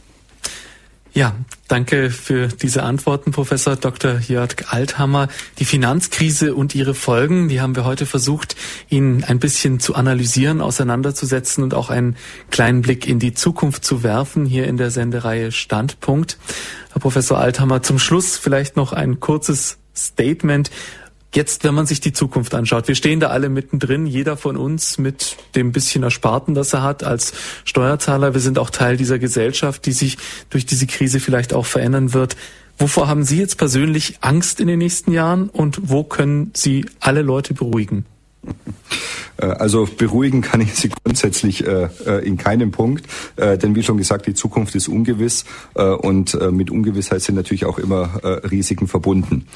Ja, 1.15 1.35
danke 1.67 2.09
für 2.09 2.47
diese 2.47 2.81
Antworten, 2.81 3.29
Professor 3.29 3.75
Dr. 3.75 4.17
Jörg 4.17 4.55
Althammer. 4.69 5.27
Die 5.59 5.65
Finanzkrise 5.65 6.55
und 6.55 6.73
ihre 6.73 6.95
Folgen, 6.95 7.49
die 7.49 7.61
haben 7.61 7.75
wir 7.75 7.85
heute 7.85 8.07
versucht, 8.07 8.55
Ihnen 8.89 9.23
ein 9.23 9.37
bisschen 9.37 9.79
zu 9.79 9.93
analysieren, 9.93 10.59
auseinanderzusetzen 10.59 11.63
und 11.63 11.75
auch 11.75 11.91
einen 11.91 12.15
kleinen 12.49 12.81
Blick 12.81 13.07
in 13.07 13.19
die 13.19 13.35
Zukunft 13.35 13.85
zu 13.85 14.01
werfen, 14.01 14.47
hier 14.47 14.65
in 14.65 14.77
der 14.77 14.89
Sendereihe 14.89 15.51
Standpunkt. 15.51 16.39
Herr 16.93 17.01
Professor 17.01 17.37
Althammer, 17.37 17.83
zum 17.83 17.99
Schluss 17.99 18.35
vielleicht 18.35 18.75
noch 18.75 18.91
ein 18.91 19.19
kurzes 19.19 19.77
Statement. 19.95 20.71
Jetzt, 21.33 21.63
wenn 21.63 21.73
man 21.73 21.87
sich 21.87 21.99
die 21.99 22.13
Zukunft 22.13 22.53
anschaut, 22.53 22.87
wir 22.87 22.93
stehen 22.93 23.19
da 23.19 23.29
alle 23.29 23.49
mittendrin, 23.49 24.05
jeder 24.05 24.37
von 24.37 24.55
uns 24.55 24.99
mit 24.99 25.35
dem 25.55 25.71
bisschen 25.71 26.03
Ersparten, 26.03 26.53
das 26.53 26.73
er 26.73 26.83
hat 26.83 27.03
als 27.03 27.33
Steuerzahler. 27.65 28.35
Wir 28.35 28.41
sind 28.41 28.59
auch 28.59 28.69
Teil 28.69 28.97
dieser 28.97 29.17
Gesellschaft, 29.17 29.85
die 29.87 29.93
sich 29.93 30.17
durch 30.51 30.67
diese 30.67 30.85
Krise 30.85 31.19
vielleicht 31.19 31.53
auch 31.53 31.65
verändern 31.65 32.13
wird. 32.13 32.35
Wovor 32.77 33.07
haben 33.07 33.23
Sie 33.23 33.39
jetzt 33.39 33.57
persönlich 33.57 34.17
Angst 34.21 34.59
in 34.59 34.67
den 34.67 34.77
nächsten 34.77 35.11
Jahren 35.11 35.49
und 35.49 35.89
wo 35.89 36.03
können 36.03 36.51
Sie 36.53 36.85
alle 36.99 37.23
Leute 37.23 37.55
beruhigen? 37.55 38.05
Äh, 39.37 39.45
also 39.45 39.87
beruhigen 39.97 40.41
kann 40.41 40.61
ich 40.61 40.73
Sie 40.75 40.89
grundsätzlich 40.89 41.65
äh, 41.65 41.89
äh, 42.05 42.25
in 42.25 42.37
keinem 42.37 42.71
Punkt, 42.71 43.05
denn 43.37 43.75
wie 43.75 43.83
schon 43.83 43.97
gesagt, 43.97 44.27
die 44.27 44.33
Zukunft 44.33 44.75
ist 44.75 44.87
ungewiss 44.87 45.45
und 45.73 46.39
mit 46.51 46.69
Ungewissheit 46.69 47.21
sind 47.21 47.35
natürlich 47.35 47.65
auch 47.65 47.77
immer 47.77 48.19
Risiken 48.49 48.87
verbunden. 48.87 49.47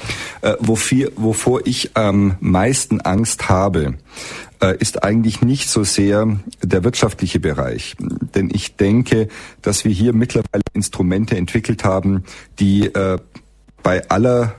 Wofür, 0.60 1.12
wovor 1.16 1.66
ich 1.66 1.96
am 1.96 2.36
meisten 2.40 3.00
Angst 3.00 3.48
habe, 3.48 3.94
ist 4.78 5.02
eigentlich 5.04 5.42
nicht 5.42 5.68
so 5.68 5.84
sehr 5.84 6.38
der 6.62 6.84
wirtschaftliche 6.84 7.40
Bereich. 7.40 7.96
Denn 8.34 8.50
ich 8.52 8.76
denke, 8.76 9.28
dass 9.62 9.84
wir 9.84 9.92
hier 9.92 10.12
mittlerweile 10.12 10.62
Instrumente 10.72 11.36
entwickelt 11.36 11.84
haben, 11.84 12.24
die 12.58 12.90
bei 13.82 14.08
aller 14.08 14.54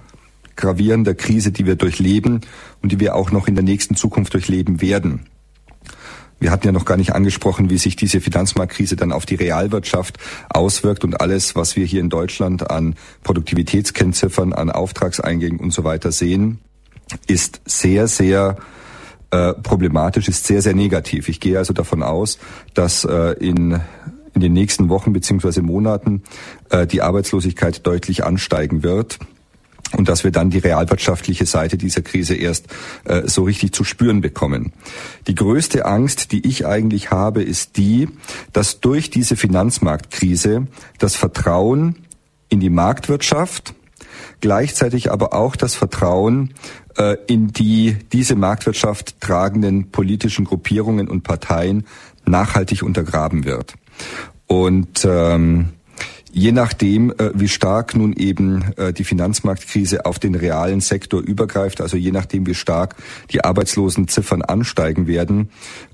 gravierender 0.60 1.16
Krise, 1.16 1.52
die 1.52 1.66
wir 1.66 1.76
durchleben 1.76 2.42
und 2.82 2.92
die 2.92 3.00
wir 3.00 3.16
auch 3.16 3.32
noch 3.32 3.48
in 3.48 3.56
der 3.56 3.64
nächsten 3.64 3.96
Zukunft 3.96 4.34
durchleben 4.34 4.82
werden, 4.82 5.26
Wir 6.42 6.52
hatten 6.52 6.66
ja 6.66 6.72
noch 6.72 6.86
gar 6.86 6.96
nicht 6.96 7.14
angesprochen, 7.14 7.70
wie 7.70 7.78
sich 7.78 7.98
diese 7.98 8.22
Finanzmarktkrise 8.22 8.96
dann 8.96 9.12
auf 9.12 9.26
die 9.26 9.36
Realwirtschaft 9.36 10.18
auswirkt 10.50 11.04
und 11.04 11.20
alles, 11.20 11.56
was 11.56 11.76
wir 11.76 11.86
hier 11.86 12.00
in 12.00 12.10
Deutschland 12.10 12.72
an 12.72 12.96
Produktivitätskennziffern, 13.24 14.54
an 14.54 14.72
Auftragseingängen 14.72 15.60
und 15.60 15.72
so 15.72 15.84
weiter 15.84 16.14
sehen, 16.14 16.60
ist 17.28 17.62
sehr, 17.66 18.08
sehr 18.08 18.56
äh, 19.32 19.54
problematisch, 19.54 20.30
ist 20.30 20.48
sehr, 20.48 20.62
sehr 20.62 20.76
negativ. 20.76 21.28
Ich 21.28 21.42
gehe 21.42 21.58
also 21.58 21.74
davon 21.74 22.04
aus, 22.04 22.40
dass 22.74 23.04
äh, 23.04 23.34
in 23.40 23.82
in 24.36 24.42
den 24.42 24.54
nächsten 24.54 24.90
Wochen 24.90 25.12
beziehungsweise 25.12 25.64
Monaten 25.64 26.22
äh, 26.70 26.86
die 26.86 27.02
Arbeitslosigkeit 27.02 27.86
deutlich 27.86 28.24
ansteigen 28.24 28.84
wird 28.84 29.20
und 29.96 30.10
dass 30.10 30.24
wir 30.24 30.32
dann 30.32 30.50
die 30.50 30.60
realwirtschaftliche 30.60 31.46
Seite 31.46 31.78
dieser 31.78 32.02
Krise 32.02 32.36
erst 32.36 32.68
äh, 33.06 33.28
so 33.28 33.44
richtig 33.44 33.74
zu 33.74 33.84
spüren 33.84 34.22
bekommen. 34.22 34.72
Die 35.28 35.36
größte 35.36 35.86
Angst, 35.86 36.32
die 36.32 36.46
ich 36.48 36.66
eigentlich 36.66 37.12
habe, 37.12 37.42
ist 37.42 37.78
die, 37.78 38.08
dass 38.54 38.80
durch 38.80 39.10
diese 39.10 39.36
Finanzmarktkrise 39.36 40.68
das 40.98 41.16
Vertrauen 41.16 41.96
in 42.50 42.60
die 42.60 42.70
Marktwirtschaft, 42.70 43.74
gleichzeitig 44.42 45.12
aber 45.12 45.34
auch 45.34 45.56
das 45.56 45.76
Vertrauen 45.76 46.54
äh, 46.98 47.18
in 47.28 47.50
die 47.50 47.98
diese 48.12 48.36
Marktwirtschaft 48.36 49.20
tragenden 49.22 49.92
politischen 49.92 50.46
Gruppierungen 50.46 51.08
und 51.08 51.24
Parteien 51.24 51.86
nachhaltig 52.26 52.84
untergraben 52.84 53.46
wird. 53.46 53.74
Und 54.48 55.06
ähm, 55.06 55.70
Je 56.32 56.52
nachdem, 56.52 57.12
äh, 57.12 57.32
wie 57.34 57.48
stark 57.48 57.96
nun 57.96 58.14
eben 58.14 58.74
äh, 58.78 58.94
die 58.94 59.04
Finanzmarktkrise 59.04 60.06
auf 60.06 60.20
den 60.20 60.36
realen 60.36 60.80
Sektor 60.80 61.22
übergreift, 61.22 61.82
also 61.82 61.98
je 61.98 62.12
nachdem, 62.12 62.46
wie 62.46 62.54
stark 62.54 62.96
die 63.32 63.44
Arbeitslosenziffern 63.44 64.44
ansteigen 64.44 65.08
werden, 65.08 65.50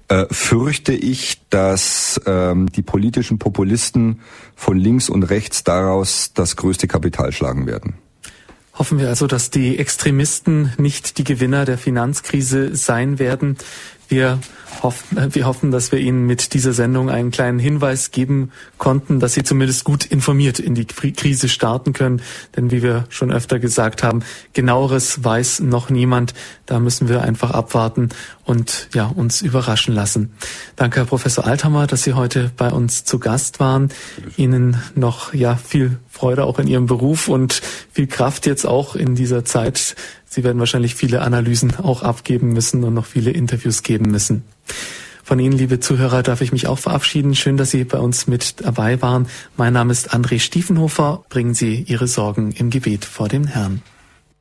äh, 0.07 0.25
fürchte 0.29 0.93
ich, 0.93 1.41
dass 1.49 2.19
ähm, 2.25 2.71
die 2.71 2.81
politischen 2.81 3.39
Populisten 3.39 4.19
von 4.55 4.77
links 4.77 5.09
und 5.09 5.23
rechts 5.23 5.63
daraus 5.63 6.31
das 6.33 6.57
größte 6.57 6.87
Kapital 6.87 7.31
schlagen 7.31 7.65
werden. 7.65 7.95
Hoffen 8.77 8.99
wir 8.99 9.07
also, 9.07 9.25
dass 9.25 9.51
die 9.51 9.79
Extremisten 9.79 10.73
nicht 10.77 11.17
die 11.17 11.23
Gewinner 11.23 11.63
der 11.63 11.77
Finanzkrise 11.77 12.75
sein 12.75 13.19
werden. 13.19 13.57
Wir 14.09 14.39
hoffen, 14.83 15.33
wir 15.33 15.45
hoffen, 15.45 15.71
dass 15.71 15.91
wir 15.91 15.99
Ihnen 15.99 16.25
mit 16.25 16.53
dieser 16.53 16.73
Sendung 16.73 17.09
einen 17.09 17.31
kleinen 17.31 17.59
Hinweis 17.59 18.11
geben 18.11 18.51
konnten, 18.77 19.19
dass 19.19 19.33
Sie 19.33 19.43
zumindest 19.43 19.83
gut 19.83 20.05
informiert 20.05 20.59
in 20.59 20.75
die 20.75 20.85
Krise 20.85 21.49
starten 21.49 21.93
können. 21.93 22.21
Denn 22.55 22.71
wie 22.71 22.81
wir 22.81 23.05
schon 23.09 23.31
öfter 23.31 23.59
gesagt 23.59 24.03
haben, 24.03 24.23
genaueres 24.53 25.23
weiß 25.23 25.61
noch 25.61 25.89
niemand. 25.89 26.33
Da 26.65 26.79
müssen 26.79 27.09
wir 27.09 27.21
einfach 27.21 27.51
abwarten 27.51 28.09
und 28.45 28.89
ja, 28.93 29.07
uns 29.07 29.41
überraschen 29.41 29.93
lassen. 29.93 30.33
Danke, 30.75 30.99
Herr 30.99 31.05
Professor 31.05 31.45
Althammer, 31.45 31.87
dass 31.87 32.03
Sie 32.03 32.13
heute 32.13 32.51
bei 32.55 32.71
uns 32.71 33.03
zu 33.03 33.19
Gast 33.19 33.59
waren. 33.59 33.89
Ihnen 34.37 34.81
noch 34.95 35.33
ja 35.33 35.55
viel 35.55 35.97
Freude 36.09 36.45
auch 36.45 36.59
in 36.59 36.67
Ihrem 36.67 36.85
Beruf 36.85 37.27
und 37.27 37.61
viel 37.91 38.07
Kraft 38.07 38.45
jetzt 38.45 38.65
auch 38.65 38.95
in 38.95 39.15
dieser 39.15 39.43
Zeit, 39.43 39.95
Sie 40.35 40.43
werden 40.43 40.59
wahrscheinlich 40.59 40.95
viele 40.95 41.21
Analysen 41.21 41.77
auch 41.77 42.03
abgeben 42.03 42.49
müssen 42.51 42.83
und 42.83 42.93
noch 42.93 43.05
viele 43.05 43.31
Interviews 43.31 43.83
geben 43.83 44.11
müssen. 44.11 44.43
Von 45.23 45.39
Ihnen, 45.39 45.57
liebe 45.57 45.79
Zuhörer, 45.79 46.23
darf 46.23 46.41
ich 46.41 46.51
mich 46.51 46.67
auch 46.67 46.77
verabschieden. 46.77 47.35
Schön, 47.35 47.55
dass 47.55 47.71
Sie 47.71 47.85
bei 47.85 47.99
uns 47.99 48.27
mit 48.27 48.55
dabei 48.61 49.01
waren. 49.01 49.27
Mein 49.55 49.71
Name 49.71 49.93
ist 49.93 50.13
André 50.13 50.39
Stiefenhofer. 50.39 51.23
Bringen 51.29 51.53
Sie 51.53 51.85
Ihre 51.87 52.07
Sorgen 52.07 52.51
im 52.51 52.69
Gebet 52.69 53.05
vor 53.05 53.29
den 53.29 53.47
Herrn. 53.47 53.81